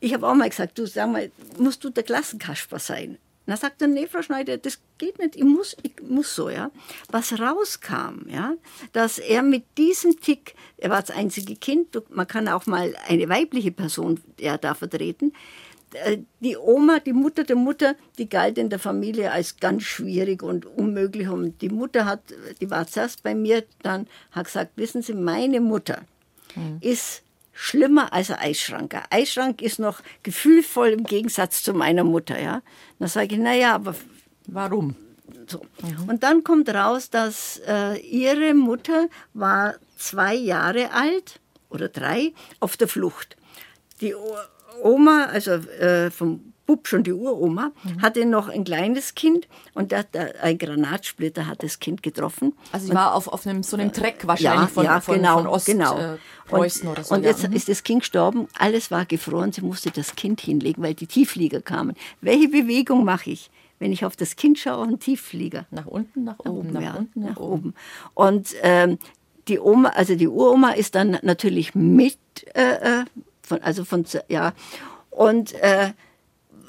Ich 0.00 0.14
habe 0.14 0.26
auch 0.26 0.34
mal 0.34 0.48
gesagt, 0.48 0.78
du 0.78 0.86
sag 0.86 1.10
mal, 1.10 1.30
musst 1.58 1.84
du 1.84 1.90
der 1.90 2.02
Klassenkasper 2.02 2.78
sein? 2.78 3.18
dann 3.46 3.56
sagt 3.56 3.80
er, 3.80 3.88
nee, 3.88 4.06
Frau 4.06 4.22
Schneider, 4.22 4.58
das 4.58 4.80
geht 4.98 5.18
nicht, 5.18 5.36
ich 5.36 5.44
muss, 5.44 5.76
ich 5.82 5.92
muss 6.02 6.34
so, 6.34 6.50
ja. 6.50 6.70
Was 7.10 7.38
rauskam, 7.38 8.28
ja, 8.28 8.54
dass 8.92 9.18
er 9.18 9.42
mit 9.42 9.64
diesem 9.78 10.20
Tick, 10.20 10.54
er 10.76 10.90
war 10.90 11.00
das 11.00 11.16
einzige 11.16 11.54
Kind, 11.54 11.96
man 12.10 12.26
kann 12.26 12.48
auch 12.48 12.66
mal 12.66 12.94
eine 13.06 13.28
weibliche 13.28 13.70
Person 13.70 14.20
ja, 14.40 14.58
da 14.58 14.74
vertreten, 14.74 15.32
die 16.40 16.56
Oma, 16.56 17.00
die 17.00 17.12
Mutter 17.12 17.44
der 17.44 17.56
Mutter, 17.56 17.94
die 18.18 18.28
galt 18.28 18.58
in 18.58 18.70
der 18.70 18.78
Familie 18.78 19.32
als 19.32 19.56
ganz 19.58 19.82
schwierig 19.84 20.42
und 20.42 20.66
unmöglich. 20.66 21.28
Und 21.28 21.60
die 21.62 21.68
Mutter 21.68 22.04
hat, 22.04 22.20
die 22.60 22.70
war 22.70 22.86
zuerst 22.86 23.22
bei 23.22 23.34
mir, 23.34 23.64
dann 23.82 24.06
hat 24.32 24.46
gesagt, 24.46 24.72
wissen 24.76 25.02
Sie, 25.02 25.14
meine 25.14 25.60
Mutter 25.60 26.02
mhm. 26.54 26.78
ist 26.80 27.22
schlimmer 27.52 28.12
als 28.12 28.30
ein 28.30 28.38
Eisschrank. 28.38 28.94
Ein 28.94 29.06
Eisschrank 29.10 29.62
ist 29.62 29.78
noch 29.78 30.00
gefühlvoll 30.22 30.88
im 30.88 31.04
Gegensatz 31.04 31.62
zu 31.62 31.72
meiner 31.72 32.04
Mutter. 32.04 32.40
Ja? 32.40 32.62
Dann 32.98 33.08
sage 33.08 33.34
ich, 33.34 33.40
naja, 33.40 33.74
aber 33.74 33.94
warum? 34.46 34.94
So. 35.46 35.62
Mhm. 35.82 36.08
Und 36.08 36.22
dann 36.22 36.44
kommt 36.44 36.68
raus, 36.68 37.10
dass 37.10 37.60
äh, 37.66 37.98
ihre 37.98 38.54
Mutter 38.54 39.08
war 39.32 39.76
zwei 39.96 40.34
Jahre 40.34 40.92
alt 40.92 41.40
oder 41.70 41.88
drei 41.88 42.32
auf 42.60 42.76
der 42.76 42.88
Flucht. 42.88 43.36
Die 44.00 44.14
Oma, 44.82 45.26
also 45.26 45.52
äh, 45.52 46.10
vom 46.10 46.52
Bub 46.66 46.88
schon 46.88 47.04
die 47.04 47.12
Uroma, 47.12 47.70
mhm. 47.84 48.02
hatte 48.02 48.26
noch 48.26 48.48
ein 48.48 48.64
kleines 48.64 49.14
Kind 49.14 49.46
und 49.74 49.92
der, 49.92 50.02
der, 50.02 50.42
ein 50.42 50.58
Granatsplitter 50.58 51.46
hat 51.46 51.62
das 51.62 51.78
Kind 51.78 52.02
getroffen. 52.02 52.54
Also 52.72 52.88
sie 52.88 52.94
war 52.94 53.14
auf, 53.14 53.28
auf 53.28 53.46
einem, 53.46 53.62
so 53.62 53.76
einem 53.76 53.92
Treck 53.92 54.26
wahrscheinlich 54.26 54.68
ja, 54.68 54.74
von, 54.74 54.84
ja, 54.84 55.00
von, 55.00 55.14
genau, 55.14 55.38
von 55.38 55.46
Ost, 55.46 55.66
genau. 55.66 55.98
Äh, 55.98 56.16
Preußen 56.48 56.88
oder 56.88 57.04
so. 57.04 57.14
Und 57.14 57.24
jetzt 57.24 57.44
ja. 57.44 57.50
ist 57.50 57.68
das 57.68 57.82
Kind 57.84 58.00
gestorben, 58.00 58.48
alles 58.58 58.90
war 58.90 59.06
gefroren, 59.06 59.52
sie 59.52 59.62
musste 59.62 59.90
das 59.90 60.16
Kind 60.16 60.40
hinlegen, 60.40 60.82
weil 60.82 60.94
die 60.94 61.06
Tiefflieger 61.06 61.62
kamen. 61.62 61.94
Welche 62.20 62.48
Bewegung 62.48 63.04
mache 63.04 63.30
ich? 63.30 63.50
Wenn 63.78 63.92
ich 63.92 64.04
auf 64.04 64.16
das 64.16 64.36
Kind 64.36 64.58
schaue, 64.58 64.86
ein 64.86 64.98
Tiefflieger. 64.98 65.66
Nach 65.70 65.86
unten, 65.86 66.24
nach, 66.24 66.38
nach 66.38 66.50
oben, 66.50 66.72
nach, 66.72 66.82
ja, 66.82 66.94
unten, 66.94 67.20
nach, 67.20 67.30
nach 67.30 67.36
oben. 67.36 67.52
oben. 67.52 67.74
Und 68.14 68.54
ähm, 68.62 68.98
die 69.48 69.60
Oma, 69.60 69.90
also 69.90 70.14
die 70.14 70.28
Uroma 70.28 70.70
ist 70.70 70.94
dann 70.94 71.18
natürlich 71.22 71.74
mit, 71.74 72.18
äh, 72.54 73.00
äh 73.00 73.04
von, 73.46 73.62
also 73.62 73.84
von, 73.84 74.04
ja, 74.28 74.52
und 75.10 75.54
äh, 75.54 75.92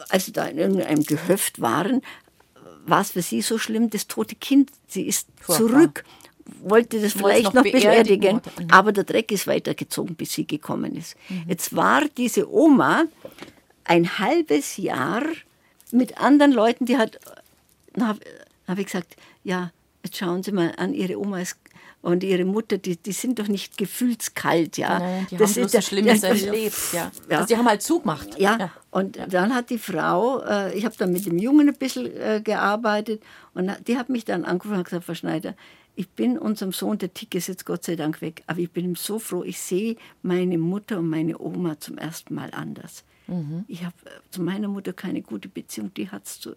als 0.09 0.25
sie 0.25 0.31
da 0.31 0.45
in 0.45 0.57
irgendeinem 0.57 1.03
Gehöft 1.03 1.59
waren, 1.59 2.01
war 2.85 3.01
es 3.01 3.11
für 3.11 3.21
sie 3.21 3.41
so 3.41 3.57
schlimm, 3.57 3.89
das 3.89 4.07
tote 4.07 4.35
Kind, 4.35 4.71
sie 4.87 5.07
ist 5.07 5.27
Furchtbar. 5.41 5.57
zurück, 5.57 6.03
wollte 6.61 7.01
das 7.01 7.13
vielleicht 7.13 7.53
noch, 7.53 7.55
noch 7.55 7.63
beerdigen, 7.63 8.41
mhm. 8.57 8.67
aber 8.71 8.91
der 8.93 9.03
Dreck 9.03 9.31
ist 9.31 9.47
weitergezogen, 9.47 10.15
bis 10.15 10.33
sie 10.33 10.47
gekommen 10.47 10.95
ist. 10.95 11.15
Mhm. 11.29 11.45
Jetzt 11.47 11.75
war 11.75 12.03
diese 12.17 12.49
Oma 12.51 13.05
ein 13.83 14.19
halbes 14.19 14.77
Jahr 14.77 15.23
mit 15.91 16.17
anderen 16.19 16.51
Leuten, 16.51 16.85
die 16.85 16.97
hat, 16.97 17.19
habe 17.99 18.19
hab 18.67 18.77
ich 18.77 18.85
gesagt, 18.85 19.15
ja, 19.43 19.71
jetzt 20.03 20.17
schauen 20.17 20.43
Sie 20.43 20.51
mal 20.51 20.73
an, 20.77 20.93
Ihre 20.93 21.19
Oma 21.19 21.41
ist 21.41 21.57
und 22.01 22.23
ihre 22.23 22.45
Mutter, 22.45 22.77
die, 22.77 22.97
die 22.97 23.11
sind 23.11 23.39
doch 23.39 23.47
nicht 23.47 23.77
gefühlskalt, 23.77 24.77
ja. 24.77 24.99
Nein, 24.99 25.27
die 25.29 25.37
das 25.37 25.55
haben 25.55 25.63
ist 25.63 25.71
so 25.71 25.81
Schlimmes 25.81 26.21
ja, 26.21 26.29
erlebt, 26.29 26.93
ja. 26.93 27.11
ja. 27.29 27.37
Also 27.37 27.47
die 27.47 27.57
haben 27.57 27.67
halt 27.67 27.81
zugemacht. 27.81 28.39
Ja, 28.39 28.57
ja. 28.57 28.71
und 28.91 29.17
ja. 29.17 29.27
dann 29.27 29.53
hat 29.53 29.69
die 29.69 29.77
Frau, 29.77 30.41
äh, 30.41 30.77
ich 30.77 30.85
habe 30.85 30.95
dann 30.97 31.11
mit 31.11 31.25
dem 31.25 31.37
Jungen 31.37 31.67
ein 31.67 31.75
bisschen 31.75 32.05
äh, 32.05 32.41
gearbeitet 32.43 33.23
und 33.53 33.71
die 33.87 33.97
hat 33.97 34.09
mich 34.09 34.25
dann 34.25 34.45
angerufen 34.45 34.77
und 34.77 34.83
gesagt, 34.83 35.05
Frau 35.05 35.15
Schneider, 35.15 35.55
ich 35.95 36.09
bin 36.09 36.37
unserem 36.37 36.71
Sohn, 36.71 36.99
der 36.99 37.13
Tick 37.13 37.33
ist 37.33 37.47
jetzt 37.47 37.65
Gott 37.65 37.83
sei 37.83 37.95
Dank 37.95 38.21
weg, 38.21 38.43
aber 38.45 38.59
ich 38.59 38.71
bin 38.71 38.85
ihm 38.85 38.95
so 38.95 39.17
froh, 39.17 39.43
ich 39.43 39.59
sehe 39.59 39.95
meine 40.21 40.59
Mutter 40.59 40.99
und 40.99 41.09
meine 41.09 41.39
Oma 41.39 41.79
zum 41.79 41.97
ersten 41.97 42.35
Mal 42.35 42.51
anders. 42.51 43.03
Mhm. 43.27 43.65
Ich 43.67 43.83
habe 43.83 43.95
äh, 44.05 44.09
zu 44.31 44.41
meiner 44.41 44.67
Mutter 44.67 44.93
keine 44.93 45.21
gute 45.21 45.49
Beziehung, 45.49 45.93
die 45.93 46.09
hat 46.09 46.25
es 46.25 46.49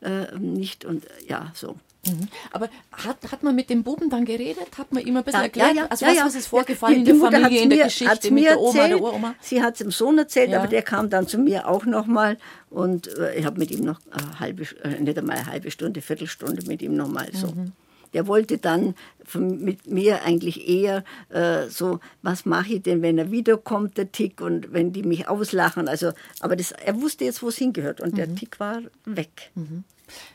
äh, 0.00 0.38
nicht 0.38 0.84
und 0.84 1.04
ja, 1.28 1.50
so. 1.54 1.76
Mhm. 2.06 2.28
Aber 2.50 2.68
hat, 2.90 3.18
hat 3.30 3.42
man 3.42 3.54
mit 3.54 3.70
dem 3.70 3.84
Buben 3.84 4.10
dann 4.10 4.24
geredet? 4.24 4.76
Hat 4.76 4.92
man 4.92 5.04
ihm 5.04 5.16
ein 5.16 5.22
bisschen 5.22 5.40
ja, 5.40 5.44
erklärt? 5.44 5.68
Ja, 5.74 5.82
ja, 5.82 5.86
also 5.88 6.06
was, 6.06 6.16
was 6.16 6.34
ist 6.34 6.46
vorgefallen 6.48 6.98
in 6.98 7.04
der 7.04 7.14
Familie, 7.14 7.62
in 7.62 7.70
der 7.70 7.78
mir, 7.78 7.84
Geschichte 7.84 8.30
mit 8.32 8.44
der 8.44 8.60
Oma, 8.60 8.68
erzählt, 8.68 8.90
der 8.90 9.02
Uroma? 9.02 9.34
Sie 9.40 9.62
hat 9.62 9.74
es 9.74 9.78
dem 9.78 9.90
Sohn 9.92 10.18
erzählt, 10.18 10.52
aber 10.52 10.66
der 10.66 10.82
kam 10.82 11.10
dann 11.10 11.28
zu 11.28 11.38
mir 11.38 11.68
auch 11.68 11.84
nochmal 11.84 12.38
und 12.70 13.06
äh, 13.18 13.36
ich 13.36 13.44
habe 13.44 13.58
mit 13.58 13.70
ihm 13.70 13.84
noch 13.84 14.00
eine 14.10 14.40
halbe, 14.40 14.66
äh, 14.82 15.00
nicht 15.00 15.16
einmal 15.16 15.36
eine 15.36 15.46
halbe 15.46 15.70
Stunde, 15.70 16.00
Viertelstunde 16.02 16.62
mit 16.66 16.82
ihm 16.82 16.96
nochmal 16.96 17.28
so. 17.32 17.48
Mhm. 17.48 17.72
Der 18.14 18.26
wollte 18.26 18.58
dann 18.58 18.94
mit 19.34 19.86
mir 19.86 20.22
eigentlich 20.24 20.68
eher 20.68 21.04
äh, 21.30 21.68
so, 21.68 22.00
was 22.22 22.44
mache 22.44 22.74
ich 22.74 22.82
denn, 22.82 23.02
wenn 23.02 23.18
er 23.18 23.30
wiederkommt, 23.30 23.96
der 23.96 24.12
Tick, 24.12 24.40
und 24.40 24.72
wenn 24.72 24.92
die 24.92 25.02
mich 25.02 25.28
auslachen. 25.28 25.88
Also, 25.88 26.12
aber 26.40 26.56
das, 26.56 26.72
er 26.72 27.00
wusste 27.00 27.24
jetzt, 27.24 27.42
wo 27.42 27.48
es 27.48 27.56
hingehört 27.56 28.00
und 28.00 28.12
mhm. 28.12 28.16
der 28.16 28.34
Tick 28.34 28.60
war 28.60 28.82
weg. 29.04 29.50
Mhm. 29.54 29.84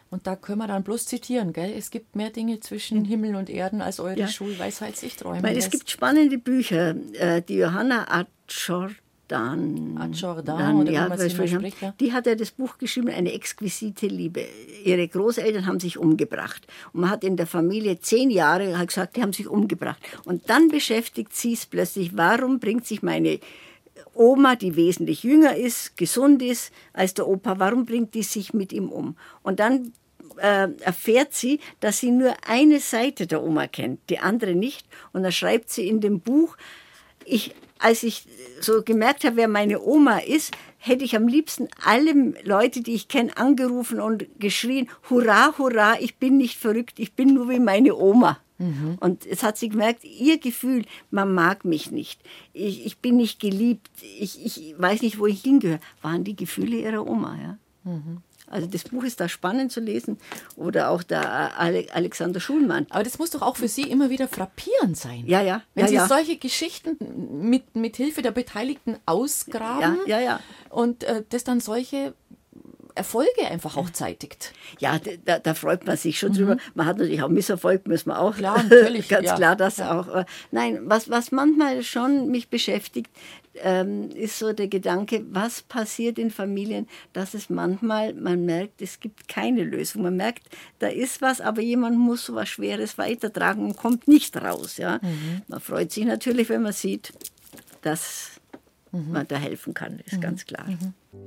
Und 0.09 0.25
da 0.25 0.35
können 0.35 0.59
wir 0.59 0.67
dann 0.67 0.83
bloß 0.83 1.05
zitieren, 1.05 1.53
gell? 1.53 1.73
Es 1.77 1.91
gibt 1.91 2.15
mehr 2.15 2.29
Dinge 2.29 2.59
zwischen. 2.61 3.03
Himmel 3.05 3.35
und 3.35 3.49
Erden, 3.49 3.81
als 3.81 3.99
eure 3.99 4.17
ja. 4.17 4.27
Schulweisheit 4.27 4.95
sich 4.95 5.15
träumen 5.15 5.43
Weil 5.43 5.57
Es 5.57 5.69
gibt 5.69 5.89
spannende 5.89 6.37
Bücher. 6.37 6.95
Äh, 7.13 7.41
die 7.41 7.55
Johanna 7.55 8.07
Adschort 8.09 8.95
dann, 9.27 10.11
Jordan, 10.13 10.85
dann, 10.85 10.93
ja, 10.93 11.29
spricht, 11.29 11.81
ja. 11.81 11.93
die 11.99 12.13
hat 12.13 12.25
ja 12.27 12.35
das 12.35 12.51
Buch 12.51 12.77
geschrieben, 12.77 13.09
eine 13.09 13.33
exquisite 13.33 14.07
Liebe. 14.07 14.45
Ihre 14.83 15.07
Großeltern 15.07 15.65
haben 15.65 15.79
sich 15.79 15.97
umgebracht. 15.97 16.65
Und 16.93 17.01
man 17.01 17.09
hat 17.09 17.23
in 17.23 17.35
der 17.35 17.47
Familie 17.47 17.99
zehn 17.99 18.29
Jahre 18.29 18.85
gesagt, 18.85 19.17
die 19.17 19.21
haben 19.21 19.33
sich 19.33 19.47
umgebracht. 19.47 20.01
Und 20.25 20.49
dann 20.49 20.69
beschäftigt 20.69 21.35
sie 21.35 21.53
es 21.53 21.65
plötzlich, 21.65 22.15
warum 22.15 22.59
bringt 22.59 22.85
sich 22.85 23.03
meine 23.03 23.39
Oma, 24.13 24.55
die 24.55 24.75
wesentlich 24.75 25.23
jünger 25.23 25.55
ist, 25.55 25.97
gesund 25.97 26.41
ist 26.41 26.71
als 26.93 27.13
der 27.13 27.27
Opa, 27.27 27.59
warum 27.59 27.85
bringt 27.85 28.13
die 28.13 28.23
sich 28.23 28.53
mit 28.53 28.71
ihm 28.71 28.89
um? 28.89 29.15
Und 29.43 29.59
dann 29.59 29.93
äh, 30.37 30.69
erfährt 30.81 31.33
sie, 31.33 31.59
dass 31.79 31.99
sie 31.99 32.11
nur 32.11 32.33
eine 32.47 32.79
Seite 32.79 33.27
der 33.27 33.43
Oma 33.43 33.67
kennt, 33.67 34.09
die 34.09 34.19
andere 34.19 34.55
nicht. 34.55 34.87
Und 35.13 35.23
dann 35.23 35.31
schreibt 35.31 35.69
sie 35.69 35.87
in 35.87 36.01
dem 36.01 36.19
Buch, 36.19 36.57
ich 37.27 37.53
als 37.79 38.03
ich 38.03 38.25
so 38.59 38.81
gemerkt 38.83 39.23
habe, 39.23 39.37
wer 39.37 39.47
meine 39.47 39.81
Oma 39.81 40.19
ist, 40.19 40.51
hätte 40.77 41.03
ich 41.03 41.15
am 41.15 41.27
liebsten 41.27 41.67
alle 41.83 42.33
Leute, 42.43 42.81
die 42.81 42.93
ich 42.93 43.07
kenne, 43.07 43.35
angerufen 43.37 43.99
und 43.99 44.25
geschrien, 44.39 44.89
hurra, 45.09 45.57
hurra, 45.57 45.95
ich 45.99 46.17
bin 46.17 46.37
nicht 46.37 46.57
verrückt, 46.57 46.99
ich 46.99 47.13
bin 47.13 47.33
nur 47.33 47.49
wie 47.49 47.59
meine 47.59 47.95
Oma. 47.95 48.39
Mhm. 48.57 48.97
Und 48.99 49.25
jetzt 49.25 49.43
hat 49.43 49.57
sie 49.57 49.69
gemerkt, 49.69 50.03
ihr 50.03 50.39
Gefühl, 50.39 50.85
man 51.11 51.33
mag 51.33 51.65
mich 51.65 51.91
nicht, 51.91 52.21
ich, 52.53 52.85
ich 52.85 52.97
bin 52.97 53.17
nicht 53.17 53.39
geliebt, 53.39 53.89
ich, 54.01 54.43
ich 54.43 54.75
weiß 54.77 55.01
nicht, 55.01 55.19
wo 55.19 55.27
ich 55.27 55.41
hingehöre, 55.41 55.79
waren 56.01 56.23
die 56.23 56.35
Gefühle 56.35 56.77
ihrer 56.77 57.05
Oma. 57.05 57.37
Ja? 57.39 57.57
Mhm. 57.83 58.21
Also 58.49 58.67
das 58.67 58.83
Buch 58.85 59.03
ist 59.03 59.19
da 59.19 59.27
spannend 59.27 59.71
zu 59.71 59.79
lesen 59.79 60.17
oder 60.55 60.89
auch 60.89 61.03
der 61.03 61.59
Alexander 61.59 62.39
Schulmann. 62.39 62.87
Aber 62.89 63.03
das 63.03 63.19
muss 63.19 63.31
doch 63.31 63.41
auch 63.41 63.57
für 63.57 63.67
Sie 63.67 63.83
immer 63.83 64.09
wieder 64.09 64.27
frappierend 64.27 64.97
sein. 64.97 65.23
Ja, 65.25 65.41
ja. 65.41 65.61
Wenn 65.75 65.85
ja, 65.85 65.89
Sie 65.89 65.95
ja. 65.95 66.07
solche 66.07 66.37
Geschichten 66.37 66.97
mit, 67.41 67.75
mit 67.75 67.97
Hilfe 67.97 68.21
der 68.21 68.31
Beteiligten 68.31 68.97
ausgraben 69.05 69.99
ja, 70.05 70.19
ja, 70.19 70.21
ja. 70.21 70.39
und 70.69 71.03
äh, 71.03 71.23
das 71.29 71.43
dann 71.43 71.59
solche 71.59 72.13
Erfolge 72.97 73.45
einfach 73.49 73.77
auch 73.77 73.91
zeitigt. 73.91 74.53
Ja, 74.79 74.99
da, 75.25 75.39
da 75.39 75.53
freut 75.53 75.85
man 75.85 75.97
sich 75.97 76.19
schon 76.19 76.31
mhm. 76.31 76.35
drüber. 76.35 76.57
Man 76.73 76.85
hat 76.85 76.97
natürlich 76.97 77.21
auch 77.21 77.29
Misserfolg, 77.29 77.87
müssen 77.87 78.09
wir 78.09 78.19
auch. 78.19 78.35
Klar, 78.35 78.63
natürlich. 78.69 79.07
ganz 79.07 79.27
ja. 79.27 79.35
klar, 79.35 79.55
das 79.55 79.77
ja. 79.77 79.99
auch. 79.99 80.25
Nein, 80.51 80.81
was, 80.85 81.09
was 81.09 81.31
manchmal 81.31 81.83
schon 81.83 82.29
mich 82.29 82.49
beschäftigt, 82.49 83.11
ähm, 83.61 84.09
ist 84.11 84.39
so 84.39 84.53
der 84.53 84.67
Gedanke, 84.67 85.25
was 85.29 85.61
passiert 85.61 86.19
in 86.19 86.31
Familien, 86.31 86.87
dass 87.13 87.33
es 87.33 87.49
manchmal, 87.49 88.13
man 88.13 88.45
merkt, 88.45 88.81
es 88.81 88.99
gibt 88.99 89.27
keine 89.27 89.63
Lösung. 89.63 90.03
Man 90.03 90.15
merkt, 90.15 90.47
da 90.79 90.87
ist 90.87 91.21
was, 91.21 91.41
aber 91.41 91.61
jemand 91.61 91.97
muss 91.97 92.25
so 92.25 92.35
was 92.35 92.49
Schweres 92.49 92.97
weitertragen 92.97 93.65
und 93.65 93.77
kommt 93.77 94.07
nicht 94.07 94.35
raus. 94.37 94.77
Ja? 94.77 94.99
Mhm. 95.01 95.41
Man 95.47 95.59
freut 95.59 95.91
sich 95.91 96.05
natürlich, 96.05 96.49
wenn 96.49 96.61
man 96.61 96.73
sieht, 96.73 97.13
dass 97.81 98.39
mhm. 98.91 99.11
man 99.11 99.27
da 99.27 99.37
helfen 99.37 99.73
kann, 99.73 99.99
ist 99.99 100.17
mhm. 100.17 100.21
ganz 100.21 100.45
klar. 100.45 100.65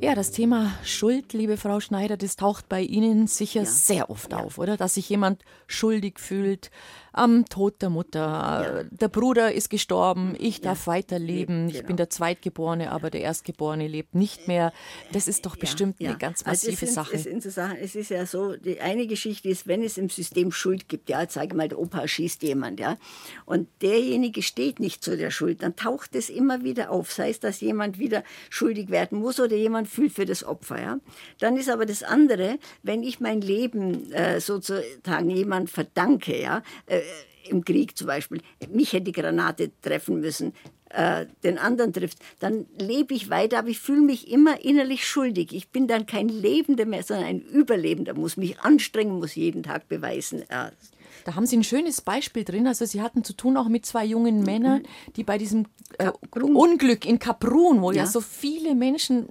Ja, 0.03 0.15
das 0.15 0.31
Thema 0.31 0.73
Schuld, 0.83 1.33
liebe 1.33 1.57
Frau 1.57 1.81
Schneider, 1.81 2.17
das 2.17 2.37
taucht 2.37 2.69
bei 2.69 2.81
Ihnen 2.81 3.27
sicher 3.27 3.61
ja. 3.61 3.67
sehr 3.67 4.11
oft 4.11 4.33
ja. 4.33 4.39
auf, 4.39 4.59
oder? 4.59 4.77
Dass 4.77 4.95
sich 4.95 5.09
jemand 5.09 5.45
schuldig 5.67 6.19
fühlt 6.19 6.71
am 7.13 7.45
Tod 7.47 7.83
der 7.83 7.91
Mutter. 7.91 8.21
Ja. 8.21 8.85
Der 8.85 9.09
Bruder 9.09 9.53
ist 9.53 9.69
gestorben, 9.69 10.37
ich 10.39 10.61
darf 10.61 10.87
weiterleben. 10.87 11.67
Genau. 11.67 11.79
Ich 11.79 11.85
bin 11.85 11.97
der 11.97 12.09
Zweitgeborene, 12.09 12.93
aber 12.93 13.11
der 13.11 13.23
Erstgeborene 13.23 13.89
lebt 13.89 14.15
nicht 14.15 14.49
mehr. 14.49 14.73
Das 15.13 15.29
ist 15.29 15.45
doch 15.45 15.57
bestimmt 15.57 15.97
eine 16.01 16.17
ganz 16.17 16.43
also 16.47 16.69
massive 16.69 16.87
also 16.87 16.95
Sache. 16.95 17.17
Es, 17.17 17.55
Sache. 17.55 17.79
es 17.81 17.95
ist 17.95 18.11
ja 18.11 18.27
so, 18.27 18.57
die 18.57 18.81
eine 18.81 19.07
Geschichte 19.07 19.49
ist, 19.49 19.67
wenn 19.67 19.83
es 19.83 19.99
im 19.99 20.09
System 20.09 20.53
Schuld 20.53 20.89
gibt, 20.89 21.11
ja, 21.11 21.29
sage 21.29 21.57
mal, 21.57 21.69
der 21.69 21.79
Opa 21.79 22.07
schießt 22.07 22.43
jemand, 22.43 22.81
ja, 22.81 22.97
und 23.45 23.69
derjenige 23.83 24.43
steht 24.43 24.79
nicht 24.81 25.03
zu 25.03 25.17
der 25.17 25.31
Schuld, 25.31 25.63
dann 25.63 25.77
taucht 25.77 26.15
es 26.15 26.31
immer 26.31 26.63
wieder 26.63 26.91
auf. 26.91 27.13
Sei 27.13 27.31
es, 27.31 27.41
dass 27.41 27.61
jemand 27.61 27.99
wieder 27.99 28.23
schuldig 28.51 28.91
werden 28.91 29.19
muss 29.19 29.41
oder 29.41 29.57
jemand 29.57 29.80
fühlt 29.87 30.13
für 30.13 30.27
das 30.27 30.45
Opfer. 30.45 30.81
Ja? 30.81 31.01
Dann 31.39 31.57
ist 31.57 31.71
aber 31.71 31.87
das 31.87 32.03
andere, 32.03 32.59
wenn 32.83 33.03
ich 33.03 33.21
mein 33.21 33.41
Leben 33.41 34.13
äh, 34.13 34.41
sozusagen 34.41 35.31
jemand 35.31 35.71
verdanke, 35.71 36.41
ja, 36.41 36.63
äh, 36.87 37.01
im 37.49 37.65
Krieg 37.65 37.97
zum 37.97 38.07
Beispiel, 38.07 38.43
mich 38.71 38.93
hätte 38.93 39.07
die 39.07 39.13
Granate 39.13 39.71
treffen 39.83 40.21
müssen, 40.21 40.53
äh, 40.91 41.27
den 41.45 41.59
anderen 41.59 41.93
trifft, 41.93 42.19
dann 42.41 42.67
lebe 42.79 43.15
ich 43.15 43.31
weiter, 43.31 43.59
aber 43.59 43.69
ich 43.69 43.79
fühle 43.79 44.03
mich 44.03 44.31
immer 44.31 44.65
innerlich 44.65 45.07
schuldig. 45.07 45.53
Ich 45.53 45.71
bin 45.71 45.87
dann 45.87 46.07
kein 46.07 46.29
Lebender 46.29 46.85
mehr, 46.85 47.03
sondern 47.03 47.27
ein 47.27 47.41
Überlebender, 47.41 48.15
muss 48.15 48.37
mich 48.37 48.61
anstrengen, 48.61 49.19
muss 49.19 49.35
jeden 49.35 49.63
Tag 49.63 49.89
beweisen. 49.89 50.43
Ja. 50.51 50.73
Da 51.25 51.35
haben 51.37 51.47
Sie 51.47 51.57
ein 51.57 51.65
schönes 51.65 52.01
Beispiel 52.01 52.45
drin. 52.45 52.67
Also 52.67 52.87
Sie 52.87 53.03
hatten 53.03 53.25
zu 53.25 53.35
tun 53.35 53.57
auch 53.57 53.69
mit 53.69 53.87
zwei 53.87 54.05
jungen 54.05 54.43
Männern, 54.43 54.83
die 55.17 55.25
bei 55.25 55.39
diesem 55.39 55.67
äh, 55.99 56.11
Unglück 56.41 57.05
in 57.05 57.19
Kaprun, 57.19 57.83
wo 57.83 57.93
ja. 57.93 57.99
ja 57.99 58.07
so 58.07 58.21
viele 58.21 58.75
Menschen 58.75 59.29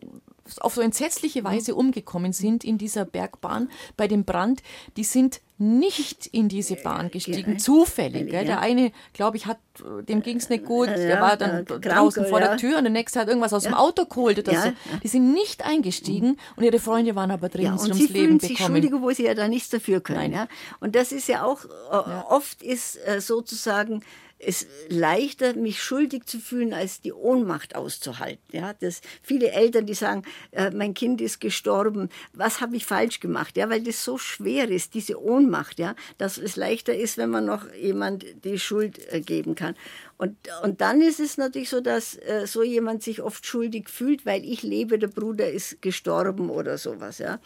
auf 0.60 0.76
so 0.76 0.82
entsetzliche 0.82 1.44
Weise 1.44 1.76
umgekommen 1.76 2.34
sind 2.34 2.64
in 2.64 2.78
dieser 2.78 3.06
Bergbahn 3.06 3.70
bei 3.98 4.08
dem 4.08 4.24
Brand, 4.24 4.62
die 4.98 5.04
sind 5.04 5.42
nicht 5.60 6.26
in 6.28 6.48
diese 6.48 6.76
Bahn 6.76 7.12
gestiegen, 7.12 7.60
zufällig. 7.60 8.30
Gell? 8.30 8.46
Der 8.46 8.62
eine, 8.62 8.94
glaube 9.12 9.36
ich, 9.36 9.46
hat, 9.46 9.60
dem 10.08 10.22
ging 10.22 10.38
es 10.38 10.48
nicht 10.48 10.64
gut, 10.64 10.88
der 10.88 11.20
war 11.20 11.36
dann 11.36 11.66
draußen 11.66 12.26
vor 12.28 12.40
der 12.40 12.56
Tür 12.56 12.78
und 12.78 12.86
der 12.86 12.94
nächste 12.94 13.20
hat 13.20 13.28
irgendwas 13.28 13.54
aus 13.54 13.64
dem 13.64 13.74
Auto 13.74 14.06
geholt 14.06 14.40
oder 14.40 14.54
so. 14.54 14.72
Die 15.04 15.10
sind 15.10 15.34
nicht 15.34 15.66
eingestiegen 15.66 16.38
und 16.56 16.64
ihre 16.64 16.80
Freunde 16.80 17.14
waren 17.16 17.30
aber 17.30 17.50
drin, 17.50 17.66
ja, 17.66 17.72
und 17.74 17.80
sie 17.80 17.92
ums 17.92 18.10
Leben 18.10 18.38
bekommen. 18.38 18.40
sich 18.40 18.58
schuldig, 18.58 18.92
wo 19.00 19.12
sie 19.12 19.26
ja 19.26 19.34
da 19.34 19.50
nichts 19.50 19.70
dafür 19.70 20.00
können. 20.00 20.32
Ja? 20.32 20.48
Und 20.80 20.96
das 20.96 21.12
ist 21.12 21.28
ja 21.28 21.44
auch, 21.44 21.66
äh, 21.66 22.24
oft 22.30 22.64
ist 22.64 22.96
äh, 23.06 23.20
sozusagen 23.20 24.02
es 24.40 24.68
leichter, 24.88 25.54
mich 25.56 25.84
schuldig 25.84 26.26
zu 26.26 26.40
fühlen, 26.40 26.74
als 26.74 27.02
die 27.02 27.14
Ohnmacht 27.14 27.76
auszuhalten. 27.76 28.40
Ja, 28.52 28.74
das 28.74 29.02
viele 29.22 29.52
Eltern, 29.52 29.86
die 29.86 29.94
sagen, 29.94 30.24
äh, 30.52 30.72
mein 30.72 30.94
Kind 30.94 31.20
ist 31.22 31.42
gestorben, 31.42 32.10
was 32.34 32.62
habe 32.62 32.78
ich 32.78 32.86
falsch 32.86 33.20
gemacht? 33.20 33.58
Ja, 33.58 33.70
weil 33.70 33.82
das 33.82 34.04
so 34.04 34.18
schwer 34.18 34.70
ist, 34.70 34.94
diese 34.94 35.22
Ohnmacht, 35.22 35.78
ja, 35.78 35.96
dass 36.18 36.38
es 36.38 36.56
leichter 36.56 36.96
ist, 36.96 37.18
wenn 37.18 37.30
man 37.30 37.46
noch 37.46 37.72
jemand 37.74 38.26
die 38.46 38.60
Schuld 38.60 39.00
äh, 39.12 39.20
geben 39.20 39.56
kann. 39.56 39.76
Und, 40.18 40.36
und 40.64 40.82
dann 40.82 41.02
ist 41.02 41.20
es 41.20 41.38
natürlich 41.38 41.70
so, 41.70 41.82
dass 41.82 42.16
äh, 42.16 42.46
so 42.46 42.64
jemand 42.64 43.04
sich 43.04 43.22
oft 43.22 43.46
schuldig 43.46 43.90
fühlt, 43.90 44.26
weil 44.26 44.44
ich 44.44 44.64
lebe, 44.64 45.00
der 45.00 45.08
Bruder 45.08 45.50
ist 45.50 45.82
gestorben 45.82 46.50
oder 46.50 46.78
sowas, 46.78 47.20
ja. 47.20 47.40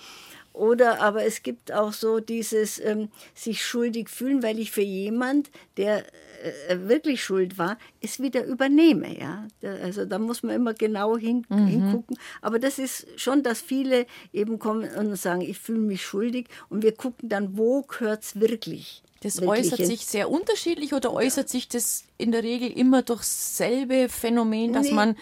Oder 0.53 1.01
aber 1.01 1.25
es 1.25 1.41
gibt 1.41 1.71
auch 1.71 1.93
so 1.93 2.19
dieses 2.19 2.79
ähm, 2.79 3.09
sich 3.33 3.65
schuldig 3.65 4.09
fühlen, 4.09 4.43
weil 4.43 4.59
ich 4.59 4.71
für 4.71 4.81
jemand, 4.81 5.49
der 5.77 6.05
äh, 6.67 6.77
wirklich 6.87 7.23
schuld 7.23 7.57
war, 7.57 7.77
es 8.01 8.19
wieder 8.19 8.45
übernehme. 8.45 9.17
Ja? 9.19 9.47
Also 9.61 10.05
da 10.05 10.19
muss 10.19 10.43
man 10.43 10.55
immer 10.55 10.73
genau 10.73 11.17
hin, 11.17 11.45
mhm. 11.49 11.67
hingucken. 11.67 12.17
Aber 12.41 12.59
das 12.59 12.79
ist 12.79 13.07
schon, 13.15 13.41
dass 13.43 13.61
viele 13.61 14.05
eben 14.31 14.59
kommen 14.59 14.89
und 14.93 15.15
sagen, 15.15 15.41
ich 15.41 15.57
fühle 15.57 15.79
mich 15.79 16.03
schuldig 16.03 16.47
und 16.69 16.83
wir 16.83 16.93
gucken 16.93 17.29
dann, 17.29 17.57
wo 17.57 17.81
gehört 17.81 18.23
es 18.23 18.39
wirklich. 18.39 19.03
Das 19.21 19.41
äußert 19.41 19.85
sich 19.85 20.05
sehr 20.05 20.29
unterschiedlich 20.29 20.93
oder 20.93 21.13
äußert 21.13 21.47
sich 21.47 21.69
das 21.69 22.03
in 22.17 22.31
der 22.31 22.43
Regel 22.43 22.71
immer 22.71 23.01
durch 23.01 23.23
selbe 23.23 24.07
Phänomen, 24.09 24.73
dass 24.73 24.87
nee. 24.87 24.93
man 24.93 25.15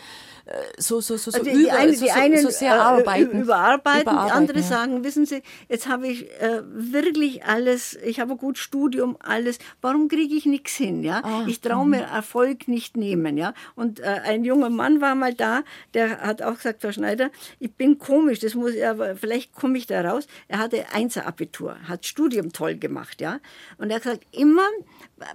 äh, 0.45 0.53
so, 0.77 1.01
so, 1.01 1.17
so, 1.17 1.31
so, 1.31 1.39
also 1.39 1.51
die, 1.51 1.63
über, 1.63 1.73
eine, 1.73 1.93
so, 1.93 2.09
einen, 2.09 2.41
so 2.41 2.49
sehr 2.49 2.75
äh, 2.75 2.79
arbeiten. 2.79 3.41
Überarbeiten, 3.41 4.01
überarbeiten 4.01 4.17
andere 4.17 4.59
ja. 4.59 4.65
sagen, 4.65 5.03
wissen 5.03 5.25
Sie, 5.25 5.43
jetzt 5.69 5.87
habe 5.87 6.07
ich 6.07 6.29
äh, 6.41 6.61
wirklich 6.63 7.45
alles, 7.45 7.97
ich 8.03 8.19
habe 8.19 8.31
ein 8.31 8.37
gutes 8.37 8.61
Studium, 8.61 9.17
alles, 9.19 9.59
warum 9.81 10.07
kriege 10.07 10.35
ich 10.35 10.45
nichts 10.45 10.75
hin? 10.75 11.03
Ja? 11.03 11.21
Ah, 11.23 11.45
ich 11.47 11.61
traue 11.61 11.87
mir 11.87 12.07
mhm. 12.07 12.13
Erfolg 12.13 12.67
nicht 12.67 12.97
nehmen. 12.97 13.37
Ja? 13.37 13.53
Und 13.75 13.99
äh, 13.99 14.21
ein 14.23 14.43
junger 14.43 14.69
Mann 14.69 14.99
war 14.99 15.15
mal 15.15 15.33
da, 15.33 15.63
der 15.93 16.19
hat 16.21 16.41
auch 16.41 16.55
gesagt, 16.55 16.81
Frau 16.81 16.91
Schneider, 16.91 17.29
ich 17.59 17.73
bin 17.73 17.99
komisch, 17.99 18.39
das 18.39 18.55
muss 18.55 18.71
ich, 18.71 18.85
aber 18.85 19.15
vielleicht 19.15 19.53
komme 19.53 19.77
ich 19.77 19.87
da 19.87 20.01
raus. 20.01 20.27
Er 20.47 20.59
hatte 20.59 20.85
Einser-Abitur, 20.91 21.77
hat 21.87 22.05
Studium 22.05 22.51
toll 22.51 22.75
gemacht. 22.75 23.21
Ja? 23.21 23.39
Und 23.77 23.89
er 23.89 23.97
hat 23.97 24.03
gesagt, 24.03 24.25
immer 24.31 24.67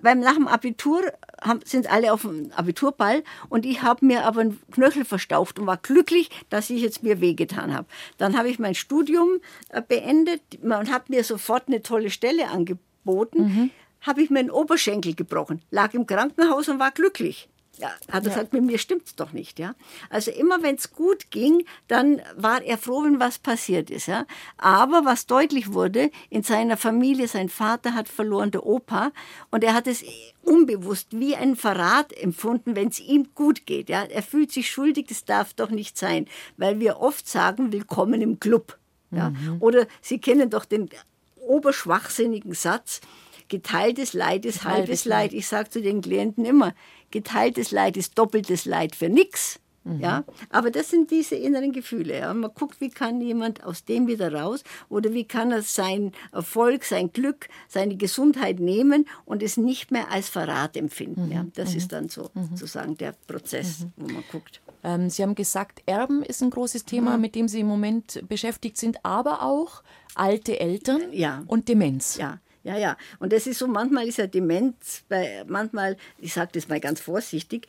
beim 0.02 0.20
nach 0.20 0.34
dem 0.34 0.48
Abitur 0.48 1.02
haben, 1.40 1.55
sind 1.64 1.90
alle 1.90 2.12
auf 2.12 2.22
dem 2.22 2.50
Abiturball 2.52 3.22
und 3.48 3.64
ich 3.66 3.82
habe 3.82 4.04
mir 4.04 4.24
aber 4.24 4.40
einen 4.40 4.60
Knöchel 4.72 5.04
verstaucht 5.04 5.58
und 5.58 5.66
war 5.66 5.76
glücklich, 5.76 6.30
dass 6.50 6.70
ich 6.70 6.82
jetzt 6.82 7.02
mir 7.02 7.20
wehgetan 7.20 7.74
habe. 7.74 7.86
Dann 8.18 8.36
habe 8.36 8.48
ich 8.48 8.58
mein 8.58 8.74
Studium 8.74 9.40
äh, 9.70 9.82
beendet. 9.82 10.42
Man 10.62 10.90
hat 10.90 11.10
mir 11.10 11.24
sofort 11.24 11.68
eine 11.68 11.82
tolle 11.82 12.10
Stelle 12.10 12.48
angeboten. 12.48 13.42
Mhm. 13.42 13.70
Habe 14.00 14.22
ich 14.22 14.30
mir 14.30 14.40
einen 14.40 14.50
Oberschenkel 14.50 15.14
gebrochen, 15.14 15.62
lag 15.70 15.94
im 15.94 16.06
Krankenhaus 16.06 16.68
und 16.68 16.78
war 16.78 16.92
glücklich. 16.92 17.48
Hat 17.82 18.00
er 18.08 18.20
gesagt, 18.20 18.52
mit 18.52 18.62
mir 18.62 18.78
stimmt 18.78 19.06
es 19.06 19.14
doch 19.14 19.32
nicht. 19.32 19.58
Ja? 19.58 19.74
Also 20.10 20.30
immer 20.30 20.62
wenn 20.62 20.76
es 20.76 20.92
gut 20.92 21.30
ging, 21.30 21.64
dann 21.88 22.22
war 22.36 22.62
er 22.62 22.78
froh, 22.78 23.04
wenn 23.04 23.20
was 23.20 23.38
passiert 23.38 23.90
ist. 23.90 24.06
Ja? 24.06 24.26
Aber 24.56 25.04
was 25.04 25.26
deutlich 25.26 25.72
wurde, 25.72 26.10
in 26.30 26.42
seiner 26.42 26.76
Familie, 26.76 27.28
sein 27.28 27.48
Vater 27.48 27.94
hat 27.94 28.08
verloren, 28.08 28.50
der 28.50 28.66
Opa, 28.66 29.12
und 29.50 29.64
er 29.64 29.74
hat 29.74 29.86
es 29.86 30.04
unbewusst 30.42 31.08
wie 31.10 31.36
ein 31.36 31.56
Verrat 31.56 32.12
empfunden, 32.12 32.76
wenn 32.76 32.88
es 32.88 33.00
ihm 33.00 33.28
gut 33.34 33.66
geht. 33.66 33.88
Ja? 33.88 34.04
Er 34.04 34.22
fühlt 34.22 34.52
sich 34.52 34.70
schuldig, 34.70 35.06
das 35.08 35.24
darf 35.24 35.54
doch 35.54 35.70
nicht 35.70 35.98
sein, 35.98 36.26
weil 36.56 36.80
wir 36.80 37.00
oft 37.00 37.28
sagen, 37.28 37.72
willkommen 37.72 38.20
im 38.22 38.40
Club. 38.40 38.78
Ja? 39.10 39.30
Mhm. 39.30 39.56
Oder 39.60 39.86
Sie 40.00 40.18
kennen 40.18 40.50
doch 40.50 40.64
den 40.64 40.88
oberschwachsinnigen 41.36 42.54
Satz, 42.54 43.00
geteiltes 43.48 44.12
Leid 44.12 44.44
ist 44.44 44.64
halbes 44.64 45.04
Leid. 45.04 45.32
Ich 45.32 45.46
sage 45.46 45.70
zu 45.70 45.80
den 45.80 46.02
Klienten 46.02 46.44
immer, 46.44 46.74
geteiltes 47.10 47.70
Leid 47.70 47.96
ist 47.96 48.18
doppeltes 48.18 48.64
Leid 48.64 48.96
für 48.96 49.08
nichts. 49.08 49.60
Mhm. 49.86 50.00
Ja, 50.00 50.24
aber 50.50 50.70
das 50.70 50.90
sind 50.90 51.10
diese 51.10 51.36
inneren 51.36 51.72
Gefühle. 51.72 52.18
Ja. 52.18 52.34
Man 52.34 52.50
guckt, 52.52 52.80
wie 52.80 52.90
kann 52.90 53.20
jemand 53.20 53.62
aus 53.62 53.84
dem 53.84 54.08
wieder 54.08 54.32
raus 54.34 54.64
oder 54.88 55.12
wie 55.12 55.24
kann 55.24 55.52
er 55.52 55.62
seinen 55.62 56.12
Erfolg, 56.32 56.84
sein 56.84 57.12
Glück, 57.12 57.48
seine 57.68 57.96
Gesundheit 57.96 58.58
nehmen 58.58 59.06
und 59.24 59.44
es 59.44 59.56
nicht 59.56 59.92
mehr 59.92 60.10
als 60.10 60.28
Verrat 60.28 60.76
empfinden. 60.76 61.26
Mhm. 61.26 61.32
Ja. 61.32 61.46
Das 61.54 61.70
mhm. 61.70 61.76
ist 61.76 61.92
dann 61.92 62.08
so 62.08 62.30
mhm. 62.34 62.48
sozusagen 62.50 62.96
der 62.96 63.14
Prozess, 63.26 63.80
mhm. 63.80 63.92
wo 63.96 64.12
man 64.12 64.24
guckt. 64.32 64.60
Ähm, 64.82 65.08
Sie 65.08 65.22
haben 65.22 65.36
gesagt, 65.36 65.82
Erben 65.86 66.22
ist 66.22 66.42
ein 66.42 66.50
großes 66.50 66.84
Thema, 66.84 67.16
mit 67.16 67.34
dem 67.34 67.46
Sie 67.46 67.60
im 67.60 67.66
Moment 67.68 68.22
beschäftigt 68.28 68.76
sind, 68.76 69.04
aber 69.04 69.42
auch 69.42 69.82
alte 70.16 70.58
Eltern 70.58 71.12
ja. 71.12 71.44
und 71.46 71.68
Demenz. 71.68 72.16
Ja, 72.16 72.40
ja, 72.66 72.76
ja. 72.76 72.96
Und 73.20 73.32
das 73.32 73.46
ist 73.46 73.60
so, 73.60 73.68
manchmal 73.68 74.08
ist 74.08 74.18
ja 74.18 74.26
Demenz, 74.26 75.04
bei, 75.08 75.44
manchmal, 75.46 75.96
ich 76.18 76.32
sage 76.32 76.50
das 76.52 76.68
mal 76.68 76.80
ganz 76.80 77.00
vorsichtig, 77.00 77.68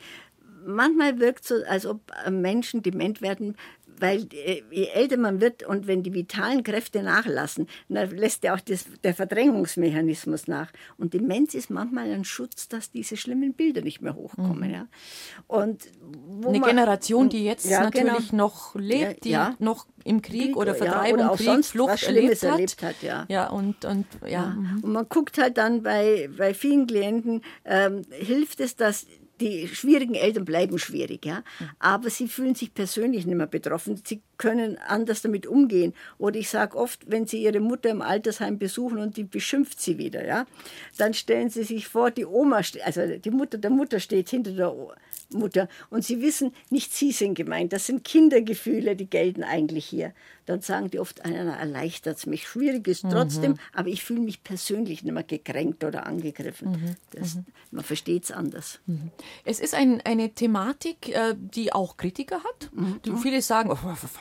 manchmal 0.66 1.20
wirkt 1.20 1.42
es 1.42 1.48
so, 1.48 1.54
als 1.68 1.86
ob 1.86 2.00
Menschen 2.28 2.82
dement 2.82 3.22
werden, 3.22 3.56
weil 4.00 4.26
äh, 4.32 4.62
je 4.70 4.86
älter 4.86 5.16
man 5.16 5.40
wird 5.40 5.62
und 5.62 5.86
wenn 5.86 6.02
die 6.02 6.12
vitalen 6.14 6.62
Kräfte 6.62 7.02
nachlassen, 7.02 7.66
dann 7.88 8.10
lässt 8.10 8.44
ja 8.44 8.54
auch 8.54 8.60
das, 8.60 8.86
der 9.04 9.14
Verdrängungsmechanismus 9.14 10.48
nach. 10.48 10.70
Und 10.96 11.14
Demenz 11.14 11.54
ist 11.54 11.70
manchmal 11.70 12.12
ein 12.12 12.24
Schutz, 12.24 12.68
dass 12.68 12.90
diese 12.90 13.16
schlimmen 13.16 13.54
Bilder 13.54 13.82
nicht 13.82 14.00
mehr 14.00 14.14
hochkommen. 14.14 14.68
Mhm. 14.68 14.74
Ja. 14.74 14.86
Und 15.46 15.88
Eine 16.46 16.58
man, 16.58 16.68
Generation, 16.68 17.28
die 17.28 17.44
jetzt 17.44 17.68
ja, 17.68 17.84
natürlich 17.84 18.30
genau. 18.30 18.44
noch 18.44 18.74
lebt, 18.74 19.24
die 19.24 19.30
ja, 19.30 19.54
noch 19.58 19.86
im 20.04 20.22
Krieg, 20.22 20.46
Krieg 20.46 20.56
oder 20.56 20.74
Vertreibung, 20.74 21.20
ja, 21.20 21.30
oder 21.30 21.36
Krieg, 21.36 21.64
Flucht 21.64 22.02
erlebt 22.02 22.42
hat. 22.42 22.50
erlebt 22.50 22.82
hat. 22.82 23.02
ja. 23.02 23.26
ja, 23.28 23.48
und, 23.48 23.84
und, 23.84 24.06
ja. 24.26 24.46
Mhm. 24.46 24.80
und 24.82 24.92
man 24.92 25.08
guckt 25.08 25.38
halt 25.38 25.58
dann 25.58 25.82
bei, 25.82 26.30
bei 26.36 26.54
vielen 26.54 26.86
Klienten, 26.86 27.42
ähm, 27.64 28.02
hilft 28.10 28.60
es, 28.60 28.76
dass 28.76 29.06
die 29.40 29.68
schwierigen 29.68 30.14
Eltern 30.14 30.44
bleiben 30.44 30.78
schwierig, 30.78 31.24
ja. 31.24 31.42
Aber 31.78 32.10
sie 32.10 32.28
fühlen 32.28 32.54
sich 32.54 32.74
persönlich 32.74 33.26
nicht 33.26 33.36
mehr 33.36 33.46
betroffen. 33.46 34.00
Sie 34.04 34.22
können 34.38 34.78
anders 34.78 35.22
damit 35.22 35.46
umgehen. 35.46 35.92
Oder 36.16 36.38
ich 36.38 36.48
sage 36.48 36.76
oft, 36.76 37.10
wenn 37.10 37.26
sie 37.26 37.42
ihre 37.42 37.60
Mutter 37.60 37.90
im 37.90 38.02
Altersheim 38.02 38.58
besuchen 38.58 38.98
und 38.98 39.16
die 39.16 39.24
beschimpft 39.24 39.80
sie 39.80 39.98
wieder, 39.98 40.24
ja, 40.24 40.46
dann 40.96 41.14
stellen 41.14 41.50
sie 41.50 41.64
sich 41.64 41.88
vor, 41.88 42.10
die 42.10 42.24
Oma, 42.24 42.62
also 42.84 43.06
die 43.06 43.30
Mutter 43.30 43.58
der 43.58 43.70
Mutter 43.70 44.00
steht 44.00 44.30
hinter 44.30 44.52
der 44.52 44.74
Mutter 45.30 45.68
und 45.90 46.04
sie 46.04 46.22
wissen, 46.22 46.52
nicht 46.70 46.94
sie 46.94 47.12
sind 47.12 47.34
gemeint. 47.34 47.72
Das 47.72 47.86
sind 47.86 48.04
Kindergefühle, 48.04 48.96
die 48.96 49.10
gelten 49.10 49.42
eigentlich 49.42 49.84
hier 49.84 50.14
dann 50.48 50.62
sagen 50.62 50.90
die 50.90 50.98
oft, 50.98 51.24
einer 51.24 51.56
erleichtert 51.56 52.16
es 52.16 52.26
mich. 52.26 52.48
Schwierig 52.48 52.88
ist 52.88 53.02
trotzdem, 53.02 53.52
mhm. 53.52 53.58
aber 53.74 53.88
ich 53.88 54.02
fühle 54.02 54.20
mich 54.20 54.42
persönlich 54.42 55.04
nicht 55.04 55.12
mehr 55.12 55.22
gekränkt 55.22 55.84
oder 55.84 56.06
angegriffen. 56.06 56.70
Mhm. 56.70 56.96
Das, 57.10 57.34
mhm. 57.34 57.44
Man 57.70 57.84
versteht 57.84 58.24
es 58.24 58.30
anders. 58.30 58.80
Mhm. 58.86 59.10
Es 59.44 59.60
ist 59.60 59.74
ein, 59.74 60.00
eine 60.04 60.30
Thematik, 60.30 61.10
äh, 61.10 61.34
die 61.36 61.72
auch 61.72 61.98
Kritiker 61.98 62.42
hat. 62.42 62.70
Mhm. 62.72 63.18
Viele 63.18 63.42
sagen, 63.42 63.70
oh, 63.70 63.76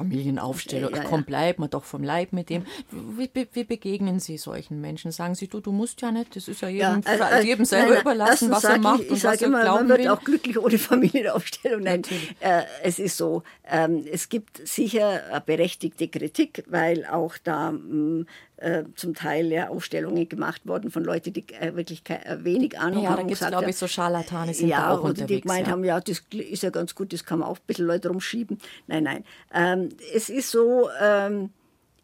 Familienaufstellung, 0.08 0.92
ja, 0.92 0.98
ja, 0.98 1.04
komm, 1.04 1.24
bleib 1.24 1.60
mal 1.60 1.68
doch 1.68 1.84
vom 1.84 2.04
Leib 2.04 2.34
mit 2.34 2.50
dem. 2.50 2.66
Wie, 2.92 3.30
wie, 3.54 3.64
begegnen 3.64 4.20
Sie 4.20 4.38
solchen 4.38 4.82
Menschen? 4.82 5.12
Sagen 5.12 5.36
Sie, 5.36 5.48
du, 5.48 5.60
du 5.60 5.72
musst 5.72 6.02
ja 6.02 6.12
nicht, 6.12 6.36
das 6.36 6.48
ist 6.48 6.62
ja 6.62 6.70
jedem, 6.70 7.02
ja, 7.06 7.40
äh, 7.40 7.44
jedem 7.44 7.66
selber 7.66 7.94
nein, 7.94 8.02
überlassen, 8.02 8.52
was 8.52 8.64
er 8.64 8.80
macht 8.80 9.02
ich, 9.02 9.12
ich 9.12 9.26
und 9.26 9.42
immer, 9.42 9.64
Man 9.66 9.90
wird 9.90 10.00
will. 10.00 10.08
auch 10.10 10.24
glücklich 10.24 10.58
ohne 10.58 10.78
Familienaufstellung. 10.78 11.84
Nein, 11.84 12.02
äh, 12.40 12.64
es 12.84 13.00
ist 13.00 13.18
so, 13.18 13.44
ähm, 13.70 14.06
es 14.12 14.30
gibt 14.30 14.68
sicher 14.68 15.42
berechtigte 15.46 16.08
Kritik, 16.08 16.64
weil 16.68 17.06
auch 17.06 17.38
da 17.44 17.72
mh, 17.72 17.80
mm, 17.80 18.28
äh, 18.58 18.84
zum 18.96 19.14
Teil 19.14 19.52
ja 19.52 19.70
Aufstellungen 19.70 20.28
gemacht 20.28 20.68
worden 20.68 20.92
von 20.92 21.04
Leuten, 21.04 21.34
die 21.34 21.46
äh, 21.54 21.76
wirklich 21.76 22.02
äh, 22.10 22.44
wenig 22.44 22.80
Ahnung 22.80 23.04
ja, 23.04 23.12
haben. 23.12 23.18
Ja, 23.18 23.24
da 23.24 23.28
gibt 23.28 23.42
es, 23.42 23.48
glaube 23.48 23.70
ich, 23.70 23.78
so 23.78 23.88
Scharlatane 23.88 24.54
sind 24.54 24.70
ja, 24.70 24.82
da 24.82 24.92
auch 24.92 25.04
unterwegs. 25.04 25.28
die 25.28 25.42
gemeint 25.42 25.68
ja. 25.68 25.74
haben, 25.74 25.84
ja, 25.84 26.00
das 26.00 26.24
ist 26.32 26.64
ja 26.64 26.70
ganz 26.70 26.96
gut, 26.96 27.14
das 27.14 27.24
kann 27.24 27.40
man 27.40 27.48
auch 27.48 27.58
ein 27.58 27.66
bisschen 27.68 27.86
Leute 27.86 28.10
rumschieben. 28.10 28.58
Nein, 28.88 29.04
nein. 29.04 29.24
Ähm, 29.54 29.90
es 30.14 30.30
ist 30.30 30.52
so, 30.52 30.90
ähm, 31.02 31.52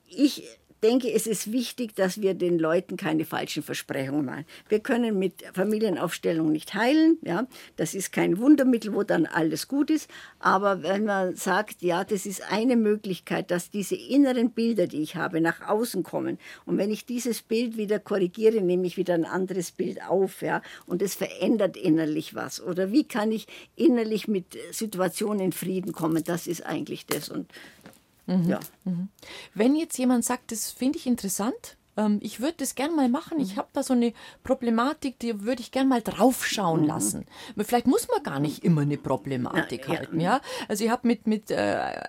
ich 0.05 0.47
denke, 0.83 1.11
es 1.11 1.25
ist 1.25 1.51
wichtig, 1.51 1.95
dass 1.95 2.21
wir 2.21 2.33
den 2.33 2.59
Leuten 2.59 2.97
keine 2.97 3.25
falschen 3.25 3.63
Versprechungen 3.63 4.25
machen. 4.25 4.45
Wir 4.69 4.79
können 4.79 5.17
mit 5.17 5.43
Familienaufstellung 5.53 6.51
nicht 6.51 6.73
heilen, 6.73 7.17
ja, 7.21 7.47
das 7.77 7.93
ist 7.93 8.11
kein 8.11 8.37
Wundermittel, 8.37 8.93
wo 8.93 9.03
dann 9.03 9.25
alles 9.25 9.67
gut 9.67 9.89
ist, 9.89 10.09
aber 10.39 10.83
wenn 10.83 11.05
man 11.05 11.35
sagt, 11.35 11.81
ja, 11.81 12.03
das 12.03 12.25
ist 12.25 12.43
eine 12.51 12.75
Möglichkeit, 12.75 13.49
dass 13.49 13.71
diese 13.71 13.95
inneren 13.95 14.51
Bilder, 14.51 14.87
die 14.87 15.01
ich 15.01 15.15
habe, 15.15 15.41
nach 15.41 15.67
außen 15.67 16.03
kommen. 16.03 16.37
Und 16.65 16.77
wenn 16.77 16.91
ich 16.91 17.05
dieses 17.05 17.41
Bild 17.41 17.77
wieder 17.77 17.99
korrigiere, 17.99 18.61
nehme 18.61 18.85
ich 18.85 18.97
wieder 18.97 19.13
ein 19.13 19.25
anderes 19.25 19.71
Bild 19.71 20.03
auf, 20.03 20.41
ja, 20.41 20.61
und 20.85 21.01
es 21.01 21.15
verändert 21.15 21.77
innerlich 21.77 22.35
was. 22.35 22.61
Oder 22.61 22.91
wie 22.91 23.05
kann 23.05 23.31
ich 23.31 23.47
innerlich 23.75 24.27
mit 24.27 24.57
Situationen 24.71 25.39
in 25.39 25.51
Frieden 25.53 25.93
kommen, 25.93 26.23
das 26.23 26.47
ist 26.47 26.65
eigentlich 26.65 27.05
das. 27.05 27.29
Und 27.29 27.49
Mhm. 28.25 28.49
Ja. 28.49 28.59
Mhm. 28.85 29.09
Wenn 29.53 29.75
jetzt 29.75 29.97
jemand 29.97 30.25
sagt, 30.25 30.51
das 30.51 30.71
finde 30.71 30.97
ich 30.97 31.07
interessant, 31.07 31.77
ähm, 31.97 32.19
ich 32.21 32.39
würde 32.39 32.55
das 32.57 32.75
gerne 32.75 32.95
mal 32.95 33.09
machen. 33.09 33.39
Ich 33.39 33.53
mhm. 33.53 33.59
habe 33.59 33.69
da 33.73 33.83
so 33.83 33.93
eine 33.93 34.13
Problematik, 34.43 35.19
die 35.19 35.43
würde 35.43 35.61
ich 35.61 35.71
gerne 35.71 35.89
mal 35.89 36.01
draufschauen 36.01 36.81
mhm. 36.81 36.87
lassen. 36.87 37.25
Vielleicht 37.57 37.87
muss 37.87 38.07
man 38.07 38.23
gar 38.23 38.39
nicht 38.39 38.63
immer 38.63 38.81
eine 38.81 38.97
Problematik 38.97 39.87
ja, 39.87 39.97
halten. 39.97 40.19
Ja. 40.19 40.41
Also 40.67 40.83
ich 40.83 40.89
habe 40.89 41.07
mit, 41.07 41.27
mit 41.27 41.51
äh, 41.51 41.55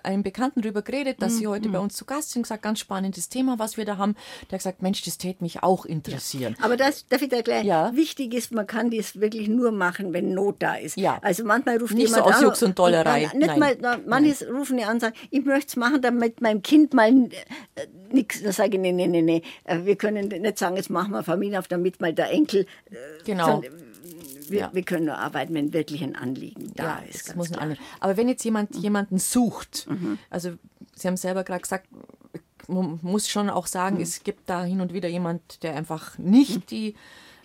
einem 0.03 0.23
Bekannten 0.23 0.61
darüber 0.61 0.81
geredet, 0.81 1.21
dass 1.21 1.33
mhm. 1.33 1.37
sie 1.37 1.47
heute 1.47 1.69
bei 1.69 1.79
uns 1.79 1.95
zu 1.95 2.05
Gast 2.05 2.31
sind, 2.31 2.43
gesagt, 2.43 2.63
ganz 2.63 2.79
spannendes 2.79 3.29
Thema, 3.29 3.59
was 3.59 3.77
wir 3.77 3.85
da 3.85 3.97
haben. 3.97 4.15
Der 4.49 4.57
hat 4.57 4.59
gesagt, 4.59 4.81
Mensch, 4.81 5.03
das 5.03 5.17
täte 5.17 5.43
mich 5.43 5.63
auch 5.63 5.85
interessieren. 5.85 6.55
Ja. 6.57 6.65
Aber 6.65 6.77
das 6.77 7.07
darf 7.07 7.21
ich 7.21 7.29
da 7.29 7.41
gleich. 7.41 7.65
Ja. 7.65 7.95
Wichtig 7.95 8.33
ist, 8.33 8.51
man 8.51 8.67
kann 8.67 8.91
das 8.91 9.19
wirklich 9.19 9.47
nur 9.47 9.71
machen, 9.71 10.13
wenn 10.13 10.33
Not 10.33 10.57
da 10.59 10.75
ist. 10.75 10.97
Ja. 10.97 11.19
Also 11.21 11.43
manchmal 11.43 11.77
ruft 11.77 11.93
nicht 11.93 12.09
jemand 12.09 12.25
so 12.25 12.31
aus 12.31 12.41
Jux 12.41 12.63
und 12.63 12.77
Dollerei. 12.77 13.29
Und, 13.31 13.39
nicht 13.39 13.57
Nein. 13.57 13.77
mal, 13.81 14.01
manche 14.05 14.51
rufen 14.51 14.79
ja 14.79 14.87
an 14.87 14.95
und 14.95 14.99
sagen, 15.01 15.15
ich 15.29 15.45
möchte 15.45 15.67
es 15.67 15.75
machen, 15.75 16.01
damit 16.01 16.41
mein 16.41 16.61
Kind 16.61 16.93
mal 16.93 17.09
äh, 17.09 17.29
nichts. 18.11 18.41
Da 18.41 18.51
sage 18.51 18.75
ich, 18.75 18.79
nee, 18.79 18.91
nee, 18.91 19.07
nee, 19.07 19.21
nee 19.21 19.41
äh, 19.63 19.74
wir 19.83 19.95
können 19.95 20.27
nicht 20.27 20.57
sagen, 20.57 20.75
jetzt 20.75 20.89
machen 20.89 21.11
wir 21.11 21.23
Familie 21.23 21.59
auf, 21.59 21.67
damit 21.67 21.99
mal 21.99 22.13
der 22.13 22.31
Enkel. 22.31 22.65
Äh, 22.89 22.95
genau. 23.25 23.61
Wir, 24.47 24.59
ja. 24.59 24.69
wir, 24.73 24.83
können 24.83 25.05
nur 25.05 25.17
arbeiten, 25.17 25.55
wenn 25.55 25.73
wirklich 25.73 26.03
ein 26.03 26.15
Anliegen 26.15 26.71
da 26.75 26.83
ja, 26.83 27.03
ist. 27.09 27.29
Das 27.29 27.35
muss 27.35 27.51
ein 27.51 27.77
Aber 27.99 28.15
wenn 28.15 28.29
jetzt 28.29 28.43
jemand 28.43 28.75
mhm. 28.75 28.81
jemanden 28.81 29.17
sucht, 29.17 29.87
mhm. 29.89 30.19
also 30.29 30.51
Sie 30.95 31.07
haben 31.07 31.17
selber 31.17 31.43
gerade 31.43 31.61
gesagt, 31.61 31.87
man 32.67 32.99
muss 33.01 33.27
schon 33.27 33.49
auch 33.49 33.67
sagen, 33.67 33.97
mhm. 33.97 34.01
es 34.01 34.23
gibt 34.23 34.49
da 34.49 34.63
hin 34.63 34.81
und 34.81 34.93
wieder 34.93 35.09
jemand, 35.09 35.63
der 35.63 35.75
einfach 35.75 36.17
nicht 36.17 36.55
mhm. 36.55 36.65
die 36.67 36.95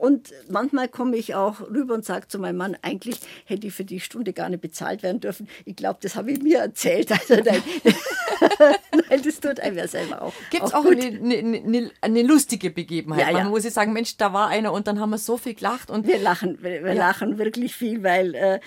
und 0.01 0.32
manchmal 0.49 0.88
komme 0.88 1.16
ich 1.16 1.34
auch 1.34 1.61
rüber 1.61 1.95
und 1.95 2.05
sage 2.05 2.28
zu 2.28 2.38
meinem 2.38 2.57
Mann, 2.57 2.76
eigentlich 2.82 3.20
hätte 3.45 3.66
ich 3.66 3.74
für 3.74 3.84
die 3.84 4.01
Stunde 4.01 4.32
gar 4.32 4.49
nicht 4.49 4.61
bezahlt 4.61 5.03
werden 5.03 5.20
dürfen. 5.20 5.49
Ich 5.64 5.76
glaube, 5.76 5.99
das 6.03 6.16
habe 6.16 6.32
ich 6.32 6.42
mir 6.42 6.59
erzählt. 6.59 7.11
Also 7.24 7.36
nein, 7.36 7.62
nein 9.09 9.22
das 9.24 9.40
tut 9.40 9.61
einem 9.61 9.78
ja 9.78 9.86
selber 9.86 10.20
auch. 10.20 10.32
Gibt 10.51 10.64
es 10.64 10.74
auch, 10.74 10.84
auch 10.84 10.90
eine, 10.90 11.05
eine, 11.05 11.90
eine, 12.01 12.22
lustige 12.22 12.70
Begebenheit? 12.70 13.26
Ja, 13.26 13.32
Man 13.32 13.45
ja. 13.45 13.49
muss 13.49 13.64
ich 13.64 13.72
sagen, 13.72 13.92
Mensch, 13.92 14.16
da 14.16 14.32
war 14.32 14.49
einer 14.49 14.72
und 14.72 14.86
dann 14.88 15.01
haben 15.01 15.11
wir 15.11 15.18
so 15.18 15.36
viel 15.36 15.55
gelacht. 15.55 15.90
Und 15.90 16.07
wir 16.07 16.18
lachen, 16.18 16.59
wir, 16.61 16.84
wir 16.84 16.92
ja. 16.92 17.07
lachen 17.07 17.38
wirklich 17.38 17.74
viel, 17.74 18.03
weil 18.03 18.34
äh, 18.34 18.61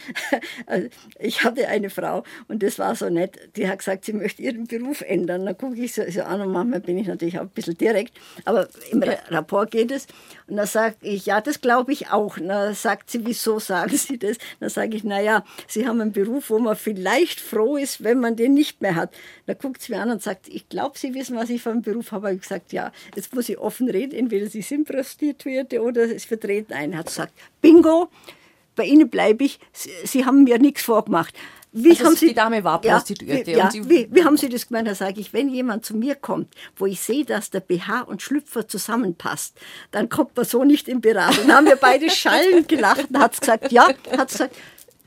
also 0.65 0.87
ich 1.19 1.43
hatte 1.43 1.67
eine 1.67 1.89
Frau 1.89 2.23
und 2.47 2.63
das 2.63 2.79
war 2.79 2.95
so 2.95 3.09
nett, 3.09 3.37
die 3.55 3.67
hat 3.67 3.79
gesagt, 3.79 4.05
sie 4.05 4.13
möchte 4.13 4.41
ihren 4.41 4.65
Beruf 4.65 5.01
ändern. 5.01 5.45
Dann 5.45 5.57
gucke 5.57 5.75
ich 5.75 5.93
so, 5.93 6.03
so 6.09 6.21
an 6.23 6.41
und 6.41 6.51
manchmal 6.51 6.79
bin 6.79 6.97
ich 6.97 7.07
natürlich 7.07 7.37
auch 7.37 7.43
ein 7.43 7.49
bisschen 7.49 7.77
direkt, 7.77 8.17
aber 8.45 8.69
im 8.91 9.03
Rapport 9.03 9.69
geht 9.71 9.91
es. 9.91 10.07
Und 10.47 10.55
dann 10.55 10.67
sage 10.67 10.95
ich, 11.01 11.16
ja, 11.25 11.41
das 11.41 11.61
glaube 11.61 11.91
ich 11.91 12.09
auch. 12.09 12.37
Na, 12.41 12.73
sagt 12.73 13.11
sie, 13.11 13.25
wieso 13.25 13.59
sagen 13.59 13.95
Sie 13.95 14.17
das? 14.17 14.37
Dann 14.59 14.69
sage 14.69 14.95
ich, 14.95 15.03
naja, 15.03 15.43
Sie 15.67 15.87
haben 15.87 16.01
einen 16.01 16.11
Beruf, 16.11 16.49
wo 16.49 16.59
man 16.59 16.75
vielleicht 16.75 17.39
froh 17.39 17.77
ist, 17.77 18.03
wenn 18.03 18.19
man 18.19 18.35
den 18.35 18.53
nicht 18.53 18.81
mehr 18.81 18.95
hat. 18.95 19.13
Da 19.45 19.53
guckt 19.53 19.81
sie 19.81 19.93
mir 19.93 20.01
an 20.01 20.11
und 20.11 20.21
sagt, 20.21 20.47
ich 20.47 20.69
glaube, 20.69 20.97
Sie 20.97 21.13
wissen, 21.13 21.35
was 21.35 21.49
ich 21.49 21.61
für 21.61 21.71
einen 21.71 21.81
Beruf 21.81 22.11
habe. 22.11 22.33
Ich 22.33 22.41
gesagt, 22.41 22.73
ja, 22.73 22.91
jetzt 23.15 23.33
muss 23.33 23.49
ich 23.49 23.57
offen 23.57 23.89
reden. 23.89 24.15
Entweder 24.15 24.47
Sie 24.47 24.61
sind 24.61 24.87
Prostituierte 24.87 25.81
oder 25.81 26.03
es 26.03 26.25
vertreten 26.25 26.73
einen. 26.73 26.97
Hat 26.97 27.07
gesagt, 27.07 27.33
bingo, 27.61 28.09
bei 28.75 28.85
Ihnen 28.85 29.09
bleibe 29.09 29.43
ich. 29.43 29.59
Sie, 29.73 29.91
Sie 30.03 30.25
haben 30.25 30.43
mir 30.43 30.59
nichts 30.59 30.83
vorgemacht. 30.83 31.33
Wie 31.71 31.91
also 31.91 32.05
haben 32.05 32.15
Sie, 32.15 32.27
die 32.27 32.33
Dame 32.33 32.63
war 32.63 32.81
Prostituierte. 32.81 33.51
Ja, 33.51 33.69
wie, 33.71 33.77
ja, 33.77 33.89
wie, 33.89 34.07
wie, 34.11 34.23
haben 34.23 34.37
Sie 34.37 34.49
das 34.49 34.67
gemeint? 34.67 34.87
Da 34.87 34.95
sage 34.95 35.19
ich, 35.19 35.33
wenn 35.33 35.49
jemand 35.49 35.85
zu 35.85 35.95
mir 35.95 36.15
kommt, 36.15 36.53
wo 36.75 36.85
ich 36.85 37.01
sehe, 37.01 37.25
dass 37.25 37.49
der 37.49 37.59
BH 37.59 38.01
und 38.01 38.21
Schlüpfer 38.21 38.67
zusammenpasst, 38.67 39.57
dann 39.91 40.09
kommt 40.09 40.35
man 40.35 40.45
so 40.45 40.63
nicht 40.63 40.87
in 40.87 41.01
Beratung. 41.01 41.47
Dann 41.47 41.57
haben 41.57 41.65
wir 41.67 41.75
beide 41.75 42.09
schallend 42.09 42.67
gelacht 42.67 43.09
und 43.09 43.19
hat 43.19 43.39
gesagt, 43.39 43.71
ja, 43.71 43.89
hat 44.17 44.29
gesagt, 44.29 44.55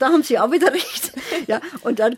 da 0.01 0.09
haben 0.09 0.22
Sie 0.22 0.38
auch 0.38 0.51
wieder 0.51 0.72
recht. 0.72 1.12
Ja, 1.46 1.61
und 1.82 1.98
dann, 1.98 2.16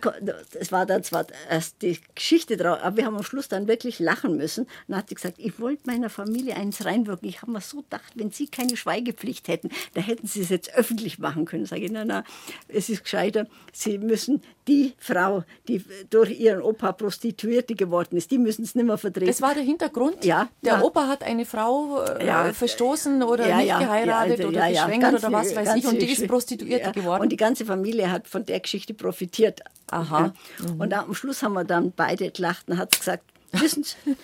es 0.58 0.72
war 0.72 0.86
dann 0.86 1.02
zwar 1.02 1.26
erst 1.50 1.82
die 1.82 1.98
Geschichte 2.14 2.56
drauf, 2.56 2.78
aber 2.82 2.96
wir 2.96 3.06
haben 3.06 3.16
am 3.16 3.22
Schluss 3.22 3.48
dann 3.48 3.68
wirklich 3.68 3.98
lachen 3.98 4.36
müssen. 4.36 4.66
dann 4.88 4.98
hat 4.98 5.08
sie 5.08 5.14
gesagt, 5.14 5.34
ich 5.38 5.58
wollte 5.60 5.82
meiner 5.86 6.10
Familie 6.10 6.56
eins 6.56 6.84
reinwirken. 6.84 7.28
Ich 7.28 7.42
habe 7.42 7.52
mir 7.52 7.60
so 7.60 7.82
gedacht, 7.82 8.12
wenn 8.14 8.30
Sie 8.30 8.46
keine 8.46 8.76
Schweigepflicht 8.76 9.48
hätten, 9.48 9.70
dann 9.94 10.04
hätten 10.04 10.26
Sie 10.26 10.40
es 10.40 10.48
jetzt 10.48 10.74
öffentlich 10.74 11.18
machen 11.18 11.44
können. 11.44 11.66
Sage 11.66 11.82
ich, 11.82 11.90
na, 11.90 12.04
na, 12.04 12.24
es 12.68 12.88
ist 12.88 13.04
gescheiter, 13.04 13.46
Sie 13.72 13.98
müssen 13.98 14.42
die 14.68 14.94
Frau, 14.98 15.44
die 15.66 15.84
durch 16.10 16.38
ihren 16.38 16.62
Opa 16.62 16.92
Prostituierte 16.92 17.74
geworden 17.74 18.16
ist, 18.16 18.30
die 18.30 18.38
müssen 18.38 18.62
es 18.62 18.74
nicht 18.74 18.84
mehr 18.84 18.98
vertreten. 18.98 19.26
Das 19.26 19.42
war 19.42 19.54
der 19.54 19.64
Hintergrund? 19.64 20.24
Ja. 20.24 20.48
Der 20.62 20.74
ja. 20.74 20.82
Opa 20.82 21.08
hat 21.08 21.24
eine 21.24 21.44
Frau 21.44 22.02
äh, 22.02 22.26
ja, 22.26 22.52
verstoßen 22.52 23.22
oder 23.22 23.48
ja, 23.48 23.56
nicht 23.56 23.78
geheiratet 23.78 24.44
oder 24.44 24.68
geschwängert 24.68 25.14
oder 25.14 25.32
was 25.32 25.54
weiß 25.54 25.74
ich 25.76 25.86
und 25.86 26.00
die 26.00 26.12
ist 26.12 26.26
Prostituierte 26.28 26.92
geworden. 26.92 27.22
Und 27.22 27.32
die 27.32 27.36
ganze 27.36 27.64
Familie 27.72 28.10
hat 28.10 28.28
von 28.28 28.44
der 28.44 28.60
Geschichte 28.60 28.94
profitiert. 28.94 29.60
Aha. 29.90 30.32
Mhm. 30.58 30.80
Und 30.80 30.92
am 30.94 31.14
Schluss 31.14 31.42
haben 31.42 31.54
wir 31.54 31.64
dann 31.64 31.92
beide 31.92 32.30
gelacht 32.30 32.68
und 32.68 32.78
hat 32.78 32.98
gesagt, 32.98 33.24
wissen 33.52 33.84
Sie, 33.84 34.16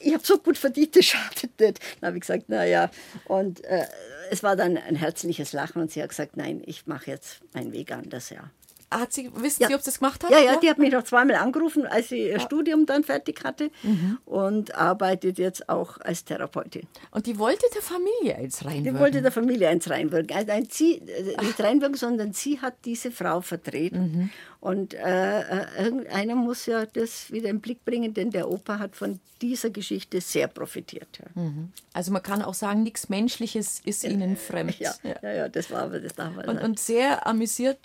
ich 0.00 0.14
habe 0.14 0.24
so 0.24 0.38
gut 0.38 0.58
verdient, 0.58 0.96
das 0.96 1.04
schadet 1.04 1.60
nicht. 1.60 1.80
Dann 2.00 2.08
habe 2.08 2.16
ich 2.16 2.22
gesagt, 2.22 2.48
naja. 2.48 2.90
Und 3.26 3.62
äh, 3.64 3.86
es 4.30 4.42
war 4.42 4.56
dann 4.56 4.76
ein 4.76 4.96
herzliches 4.96 5.52
Lachen 5.52 5.82
und 5.82 5.90
sie 5.90 6.02
hat 6.02 6.08
gesagt, 6.08 6.36
nein, 6.36 6.62
ich 6.64 6.86
mache 6.86 7.10
jetzt 7.10 7.40
meinen 7.52 7.72
Weg 7.72 7.92
anders, 7.92 8.30
ja. 8.30 8.50
Hat 8.90 9.12
sie, 9.12 9.30
wissen 9.36 9.62
ja. 9.62 9.68
Sie, 9.68 9.74
ob 9.74 9.82
sie 9.82 9.90
das 9.90 10.00
gemacht 10.00 10.24
hat? 10.24 10.30
Ja, 10.30 10.38
ja, 10.38 10.52
ja, 10.52 10.56
die 10.60 10.68
hat 10.68 10.78
mich 10.78 10.92
noch 10.92 11.04
zweimal 11.04 11.36
angerufen, 11.36 11.86
als 11.86 12.08
sie 12.08 12.22
ihr 12.22 12.32
ja. 12.32 12.40
Studium 12.40 12.86
dann 12.86 13.04
fertig 13.04 13.44
hatte 13.44 13.70
mhm. 13.84 14.18
und 14.24 14.74
arbeitet 14.74 15.38
jetzt 15.38 15.68
auch 15.68 15.98
als 16.00 16.24
Therapeutin. 16.24 16.88
Und 17.12 17.26
die 17.26 17.38
wollte 17.38 17.66
der 17.72 17.82
Familie 17.82 18.36
eins 18.36 18.64
reinwirken? 18.64 18.94
Die 18.94 18.98
wollte 18.98 19.22
der 19.22 19.30
Familie 19.30 19.68
eins 19.68 19.88
reinwirken. 19.88 20.36
Also 20.36 20.48
nein, 20.48 20.66
sie, 20.68 20.98
äh, 20.98 21.36
nicht 21.40 21.60
reinwirken, 21.60 21.96
sondern 21.96 22.32
sie 22.32 22.60
hat 22.60 22.74
diese 22.84 23.12
Frau 23.12 23.40
vertreten. 23.40 24.00
Mhm. 24.00 24.30
Und 24.60 24.92
äh, 24.92 25.40
äh, 25.40 25.84
irgendeiner 25.84 26.34
muss 26.34 26.66
ja 26.66 26.84
das 26.84 27.32
wieder 27.32 27.48
im 27.48 27.60
Blick 27.60 27.84
bringen, 27.84 28.12
denn 28.12 28.30
der 28.30 28.50
Opa 28.50 28.78
hat 28.78 28.94
von 28.94 29.18
dieser 29.40 29.70
Geschichte 29.70 30.20
sehr 30.20 30.48
profitiert. 30.48 31.18
Ja. 31.18 31.42
Mhm. 31.42 31.72
Also 31.92 32.12
man 32.12 32.22
kann 32.22 32.42
auch 32.42 32.54
sagen, 32.54 32.82
nichts 32.82 33.08
Menschliches 33.08 33.80
ist 33.84 34.04
ihnen 34.04 34.36
fremd. 34.36 34.78
Ja, 34.78 34.92
ja, 35.22 35.32
ja, 35.32 35.48
das 35.48 35.70
war 35.70 35.84
aber 35.84 35.98
das 35.98 36.16
man 36.16 36.36
und, 36.46 36.58
und 36.58 36.78
sehr 36.78 37.26
amüsiert, 37.26 37.78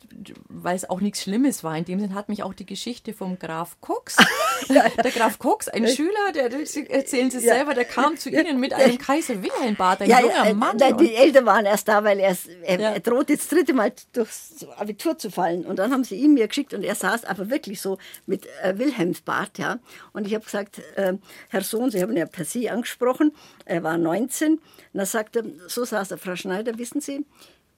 weil 0.50 0.76
es 0.76 0.90
auch 0.90 1.00
nichts 1.00 1.24
Schlimmes 1.24 1.64
war. 1.64 1.78
In 1.78 1.86
dem 1.86 2.00
Sinn 2.00 2.14
hat 2.14 2.28
mich 2.28 2.44
auch 2.44 2.54
die 2.54 2.66
Geschichte 2.66 3.14
vom 3.14 3.40
Graf 3.40 3.78
Cox. 3.80 4.18
der 4.70 5.12
Graf 5.12 5.40
Cox, 5.40 5.70
ein 5.70 5.88
Schüler, 5.88 6.34
der 6.34 6.52
erzählen 6.90 7.32
Sie 7.32 7.40
selber, 7.40 7.74
der 7.74 7.86
kam 7.86 8.18
zu 8.18 8.30
Ihnen 8.30 8.60
mit 8.60 8.74
einem 8.74 8.98
Kaiser 8.98 9.42
Wilhelm 9.42 9.76
Bart, 9.76 10.02
ein 10.02 10.10
junger 10.10 10.54
Mann. 10.54 10.78
Nein, 10.78 10.98
die 10.98 11.16
Eltern 11.16 11.46
waren 11.46 11.66
erst 11.66 11.88
da, 11.88 12.04
weil 12.04 12.20
er, 12.20 12.36
er, 12.64 12.80
er 12.80 13.00
droht 13.00 13.30
jetzt 13.30 13.52
das 13.52 13.58
dritte 13.58 13.74
Mal 13.74 13.94
durchs 14.14 14.66
Abitur 14.78 15.18
zu 15.18 15.32
fallen. 15.32 15.66
Und 15.66 15.78
dann 15.78 15.92
haben 15.92 16.04
sie 16.04 16.16
ihn 16.16 16.34
mir 16.34 16.48
geschickt 16.48 16.65
und 16.74 16.84
er 16.84 16.96
saß 16.96 17.26
aber 17.26 17.50
wirklich 17.50 17.82
so 17.82 17.98
mit 18.26 18.48
äh, 18.64 18.78
Wilhelmsbart, 18.78 19.58
ja. 19.58 19.80
Und 20.14 20.28
ich 20.28 20.34
habe 20.34 20.46
gesagt, 20.46 20.82
äh, 20.96 21.14
Herr 21.50 21.62
Sohn, 21.62 21.92
Sie 21.92 22.02
haben 22.02 22.16
ja 22.16 22.26
per 22.26 22.46
Sie 22.46 22.70
angesprochen, 22.70 23.32
er 23.66 23.84
war 23.84 23.98
19. 23.98 24.54
Und 24.54 24.62
er 24.94 25.06
sagte, 25.06 25.44
so 25.68 25.86
saß 25.86 26.12
er, 26.12 26.18
Frau 26.18 26.36
Schneider, 26.36 26.78
wissen 26.78 27.02
Sie, 27.02 27.26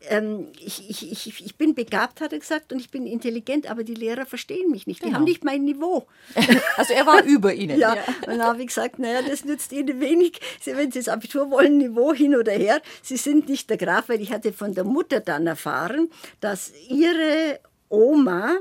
ähm, 0.09 0.47
ich, 0.59 0.89
ich, 0.89 1.11
ich, 1.11 1.45
ich, 1.45 1.55
bin 1.55 1.73
begabt, 1.73 2.21
hat 2.21 2.31
er 2.31 2.39
gesagt, 2.39 2.71
und 2.71 2.79
ich 2.79 2.91
bin 2.91 3.07
intelligent, 3.07 3.69
aber 3.69 3.83
die 3.83 3.95
Lehrer 3.95 4.25
verstehen 4.25 4.69
mich 4.69 4.85
nicht. 4.85 5.01
Die 5.01 5.05
genau. 5.05 5.17
haben 5.17 5.23
nicht 5.23 5.43
mein 5.43 5.63
Niveau. 5.63 6.07
Also 6.77 6.93
er 6.93 7.07
war 7.07 7.23
über 7.23 7.53
Ihnen. 7.53 7.79
ja. 7.79 7.95
ja. 7.95 8.01
Und 8.21 8.37
dann 8.37 8.43
habe 8.43 8.61
ich 8.61 8.67
gesagt, 8.67 8.99
naja, 8.99 9.21
das 9.27 9.45
nützt 9.45 9.71
Ihnen 9.71 9.99
wenig, 9.99 10.39
wenn 10.65 10.91
Sie 10.91 10.99
das 10.99 11.07
Abitur 11.07 11.49
wollen, 11.49 11.77
Niveau 11.77 12.13
hin 12.13 12.35
oder 12.35 12.51
her. 12.51 12.81
Sie 13.01 13.17
sind 13.17 13.49
nicht 13.49 13.69
der 13.69 13.77
Graf, 13.77 14.09
weil 14.09 14.21
ich 14.21 14.31
hatte 14.31 14.53
von 14.53 14.75
der 14.75 14.83
Mutter 14.83 15.19
dann 15.19 15.47
erfahren, 15.47 16.09
dass 16.39 16.71
ihre 16.87 17.59
Oma, 17.89 18.57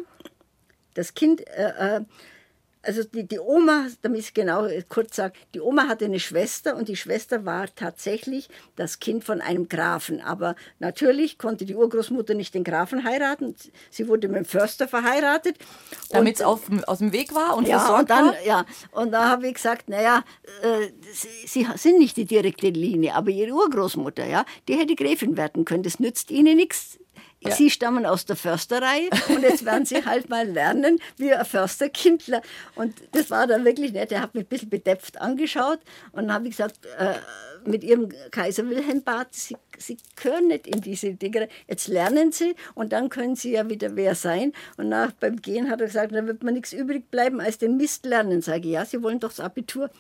das 0.96 1.14
Kind, 1.14 1.46
äh, 1.48 1.96
äh, 1.98 2.00
also 2.82 3.02
die, 3.02 3.26
die 3.26 3.40
Oma, 3.40 3.88
damit 4.02 4.20
ich 4.20 4.32
genau 4.32 4.68
kurz 4.88 5.16
sage, 5.16 5.34
die 5.54 5.60
Oma 5.60 5.88
hatte 5.88 6.04
eine 6.04 6.20
Schwester 6.20 6.76
und 6.76 6.88
die 6.88 6.94
Schwester 6.94 7.44
war 7.44 7.66
tatsächlich 7.74 8.48
das 8.76 9.00
Kind 9.00 9.24
von 9.24 9.40
einem 9.40 9.68
Grafen. 9.68 10.20
Aber 10.20 10.54
natürlich 10.78 11.36
konnte 11.36 11.64
die 11.64 11.74
Urgroßmutter 11.74 12.34
nicht 12.34 12.54
den 12.54 12.62
Grafen 12.62 13.02
heiraten. 13.02 13.56
Sie 13.90 14.06
wurde 14.06 14.28
mit 14.28 14.36
dem 14.36 14.44
Förster 14.44 14.86
verheiratet. 14.86 15.56
Damit 16.10 16.36
es 16.36 16.42
aus 16.42 16.98
dem 16.98 17.12
Weg 17.12 17.34
war 17.34 17.56
und 17.56 17.66
ja, 17.66 17.80
versorgt 17.80 18.02
und 18.02 18.10
dann, 18.10 18.26
war? 18.26 18.42
Ja, 18.44 18.64
und 18.92 19.10
da 19.10 19.30
habe 19.30 19.48
ich 19.48 19.54
gesagt, 19.54 19.88
naja, 19.88 20.22
äh, 20.62 20.92
sie, 21.12 21.28
sie 21.44 21.66
sind 21.74 21.98
nicht 21.98 22.16
die 22.16 22.24
direkte 22.24 22.68
Linie, 22.68 23.14
aber 23.14 23.30
ihre 23.30 23.52
Urgroßmutter, 23.52 24.26
ja, 24.26 24.44
die 24.68 24.74
hätte 24.74 24.94
Gräfin 24.94 25.36
werden 25.36 25.64
können. 25.64 25.82
Das 25.82 25.98
nützt 25.98 26.30
ihnen 26.30 26.56
nichts 26.56 27.00
ja. 27.48 27.54
Sie 27.54 27.70
stammen 27.70 28.06
aus 28.06 28.24
der 28.24 28.36
Försterei 28.36 29.08
und 29.28 29.42
jetzt 29.42 29.64
werden 29.64 29.86
sie 29.86 30.04
halt 30.04 30.28
mal 30.28 30.46
lernen, 30.46 30.98
wie 31.16 31.32
ein 31.32 31.44
Försterkindler. 31.44 32.42
Und 32.74 32.94
das 33.12 33.30
war 33.30 33.46
dann 33.46 33.64
wirklich 33.64 33.92
nett. 33.92 34.12
Er 34.12 34.22
hat 34.22 34.34
mich 34.34 34.44
ein 34.44 34.48
bisschen 34.48 34.70
bedepft 34.70 35.20
angeschaut 35.20 35.80
und 36.12 36.24
dann 36.24 36.32
habe 36.32 36.48
ich 36.48 36.56
gesagt, 36.56 36.86
äh, 36.98 37.14
mit 37.66 37.84
ihrem 37.84 38.08
Kaiser 38.30 38.68
Wilhelm 38.68 39.02
Bad, 39.02 39.28
sie, 39.34 39.56
sie 39.78 39.96
können 40.14 40.48
nicht 40.48 40.66
in 40.66 40.80
diese 40.80 41.14
Dinge. 41.14 41.48
Jetzt 41.68 41.88
lernen 41.88 42.32
sie 42.32 42.54
und 42.74 42.92
dann 42.92 43.08
können 43.08 43.36
sie 43.36 43.52
ja 43.52 43.68
wieder 43.68 43.96
wer 43.96 44.14
sein. 44.14 44.52
Und 44.76 44.88
nach 44.88 45.12
beim 45.12 45.36
Gehen 45.36 45.70
hat 45.70 45.80
er 45.80 45.86
gesagt, 45.86 46.14
da 46.14 46.26
wird 46.26 46.42
mir 46.42 46.52
nichts 46.52 46.72
übrig 46.72 47.10
bleiben 47.10 47.40
als 47.40 47.58
den 47.58 47.76
Mist 47.76 48.06
lernen. 48.06 48.42
Sage 48.42 48.68
ich, 48.68 48.74
ja, 48.74 48.84
sie 48.84 49.02
wollen 49.02 49.20
doch 49.20 49.30
das 49.30 49.40
Abitur. 49.40 49.90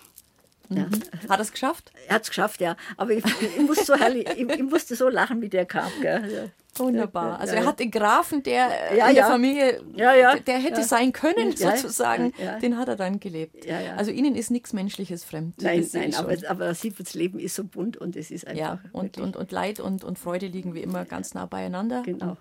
Ja. 0.68 0.86
Mhm. 0.86 1.28
Hat 1.28 1.38
er 1.38 1.40
es 1.40 1.52
geschafft? 1.52 1.92
Er 2.08 2.16
hat 2.16 2.22
es 2.22 2.28
geschafft, 2.28 2.60
ja. 2.60 2.76
Aber 2.96 3.10
ich, 3.10 3.24
ich, 3.24 3.60
musste 3.60 3.84
so 3.84 3.94
herrlich, 3.94 4.28
ich, 4.28 4.48
ich, 4.48 4.62
musste 4.62 4.96
so 4.96 5.08
lachen, 5.08 5.40
wie 5.42 5.48
der 5.48 5.66
kam. 5.66 5.90
Gell. 6.00 6.50
Wunderbar. 6.78 7.40
Also 7.40 7.54
er 7.54 7.66
hat 7.66 7.80
den 7.80 7.90
Grafen, 7.90 8.42
der 8.42 8.68
ja, 8.96 9.08
in 9.08 9.14
der 9.14 9.26
Familie, 9.26 9.82
der 9.96 10.58
hätte 10.58 10.82
sein 10.84 11.12
können, 11.12 11.56
sozusagen, 11.56 12.32
den 12.62 12.76
hat 12.76 12.88
er 12.88 12.96
dann 12.96 13.20
gelebt. 13.20 13.66
Also 13.96 14.10
Ihnen 14.10 14.34
ist 14.34 14.50
nichts 14.50 14.72
Menschliches 14.72 15.24
fremd. 15.24 15.54
Nein, 15.62 15.88
nein, 15.92 16.14
aber, 16.14 16.34
aber 16.48 16.74
Sieberts 16.74 17.14
Leben 17.14 17.38
ist 17.38 17.54
so 17.54 17.64
bunt 17.64 17.96
und 17.96 18.16
es 18.16 18.30
ist 18.30 18.46
einfach. 18.46 18.56
Ja, 18.60 18.80
und, 18.92 19.18
und, 19.18 19.36
und 19.36 19.52
Leid 19.52 19.80
und, 19.80 20.04
und 20.04 20.18
Freude 20.18 20.46
liegen 20.46 20.74
wie 20.74 20.80
immer 20.80 21.04
ganz 21.04 21.34
nah 21.34 21.46
beieinander. 21.46 22.02
Genau. 22.04 22.30
Und, 22.30 22.38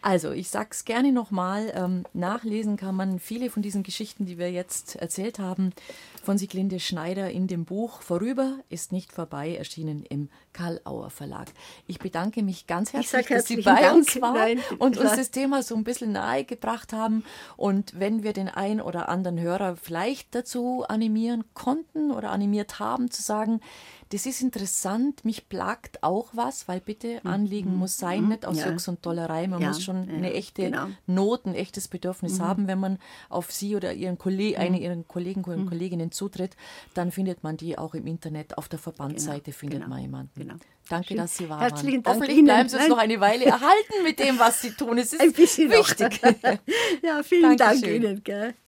also 0.00 0.32
ich 0.32 0.48
sage 0.48 0.68
es 0.72 0.84
gerne 0.84 1.12
nochmal, 1.12 1.72
ähm, 1.74 2.04
nachlesen 2.12 2.76
kann 2.76 2.94
man 2.94 3.18
viele 3.18 3.50
von 3.50 3.62
diesen 3.62 3.82
Geschichten, 3.82 4.26
die 4.26 4.38
wir 4.38 4.50
jetzt 4.50 4.96
erzählt 4.96 5.38
haben, 5.38 5.72
von 6.22 6.38
Sieglinde 6.38 6.78
Schneider 6.78 7.30
in 7.30 7.48
dem 7.48 7.64
Buch 7.64 8.00
Vorüber 8.00 8.58
ist 8.68 8.92
nicht 8.92 9.12
vorbei, 9.12 9.56
erschienen 9.56 10.04
im 10.04 10.28
Karl-Auer 10.52 11.10
Verlag. 11.10 11.48
Ich 11.86 11.98
bedanke 11.98 12.42
mich 12.42 12.66
ganz 12.66 12.92
herzlich, 12.92 13.26
dass 13.26 13.46
Sie 13.46 13.60
bei 13.62 13.82
Dank. 13.82 13.96
uns 13.96 14.20
waren 14.20 14.34
Nein, 14.34 14.60
und 14.78 14.98
uns 14.98 15.16
das 15.16 15.30
Thema 15.30 15.62
so 15.62 15.74
ein 15.74 15.84
bisschen 15.84 16.12
nahe 16.12 16.44
gebracht 16.44 16.92
haben. 16.92 17.24
Und 17.56 17.98
wenn 17.98 18.22
wir 18.22 18.32
den 18.32 18.48
einen 18.48 18.80
oder 18.80 19.08
anderen 19.08 19.40
Hörer 19.40 19.76
vielleicht 19.76 20.34
dazu 20.34 20.84
animieren 20.88 21.44
konnten 21.54 22.12
oder 22.12 22.30
animiert 22.30 22.78
haben, 22.78 23.10
zu 23.10 23.20
sagen, 23.20 23.60
das 24.12 24.26
ist 24.26 24.42
interessant, 24.42 25.24
mich 25.24 25.48
plagt 25.48 26.02
auch 26.02 26.28
was, 26.34 26.68
weil 26.68 26.80
bitte 26.80 27.20
mhm. 27.22 27.30
Anliegen 27.30 27.72
mhm. 27.72 27.78
muss 27.78 27.96
sein, 27.96 28.24
mhm. 28.24 28.28
nicht 28.28 28.44
aus 28.44 28.58
ja. 28.58 28.68
Jux 28.68 28.86
und 28.88 29.04
Dollerei. 29.06 29.46
Man 29.46 29.62
ja. 29.62 29.68
muss 29.68 29.82
schon 29.82 30.06
ja. 30.06 30.14
eine 30.14 30.34
echte 30.34 30.64
genau. 30.64 30.88
Not, 31.06 31.46
ein 31.46 31.54
echtes 31.54 31.88
Bedürfnis 31.88 32.38
mhm. 32.38 32.42
haben, 32.42 32.66
wenn 32.66 32.78
man 32.78 32.98
auf 33.30 33.50
Sie 33.50 33.74
oder 33.74 33.94
Ihren 33.94 34.18
Kolleg 34.18 34.58
eine 34.58 34.76
mhm. 34.76 34.82
Ihren 34.82 35.08
Kollegen 35.08 35.42
und 35.44 35.64
mhm. 35.64 35.68
Kolleginnen 35.68 36.12
zutritt, 36.12 36.56
dann 36.92 37.10
findet 37.10 37.42
man 37.42 37.56
die 37.56 37.78
auch 37.78 37.94
im 37.94 38.06
Internet. 38.06 38.58
Auf 38.58 38.68
der 38.68 38.78
Verbandsseite 38.78 39.44
genau. 39.44 39.56
findet 39.56 39.78
genau. 39.80 39.94
man 39.94 40.02
jemanden. 40.02 40.40
Genau. 40.40 40.54
Danke, 40.90 41.08
Schön. 41.08 41.16
dass 41.16 41.36
Sie 41.36 41.48
waren. 41.48 41.60
Herzlichen 41.60 42.02
Dank. 42.02 42.16
Hoffentlich 42.16 42.44
bleiben 42.44 42.68
Sie 42.68 42.76
uns 42.76 42.88
noch 42.88 42.98
eine 42.98 43.18
Weile 43.18 43.46
erhalten 43.46 44.02
mit 44.02 44.18
dem, 44.18 44.38
was 44.38 44.60
Sie 44.60 44.72
tun. 44.72 44.98
Es 44.98 45.12
ist 45.14 45.22
Ein 45.22 45.32
bisschen 45.32 45.70
wichtig. 45.70 46.20
ja, 47.02 47.22
vielen 47.22 47.56
Dankeschön. 47.56 48.02
Dank 48.02 48.04
Ihnen. 48.04 48.24
Gell. 48.24 48.54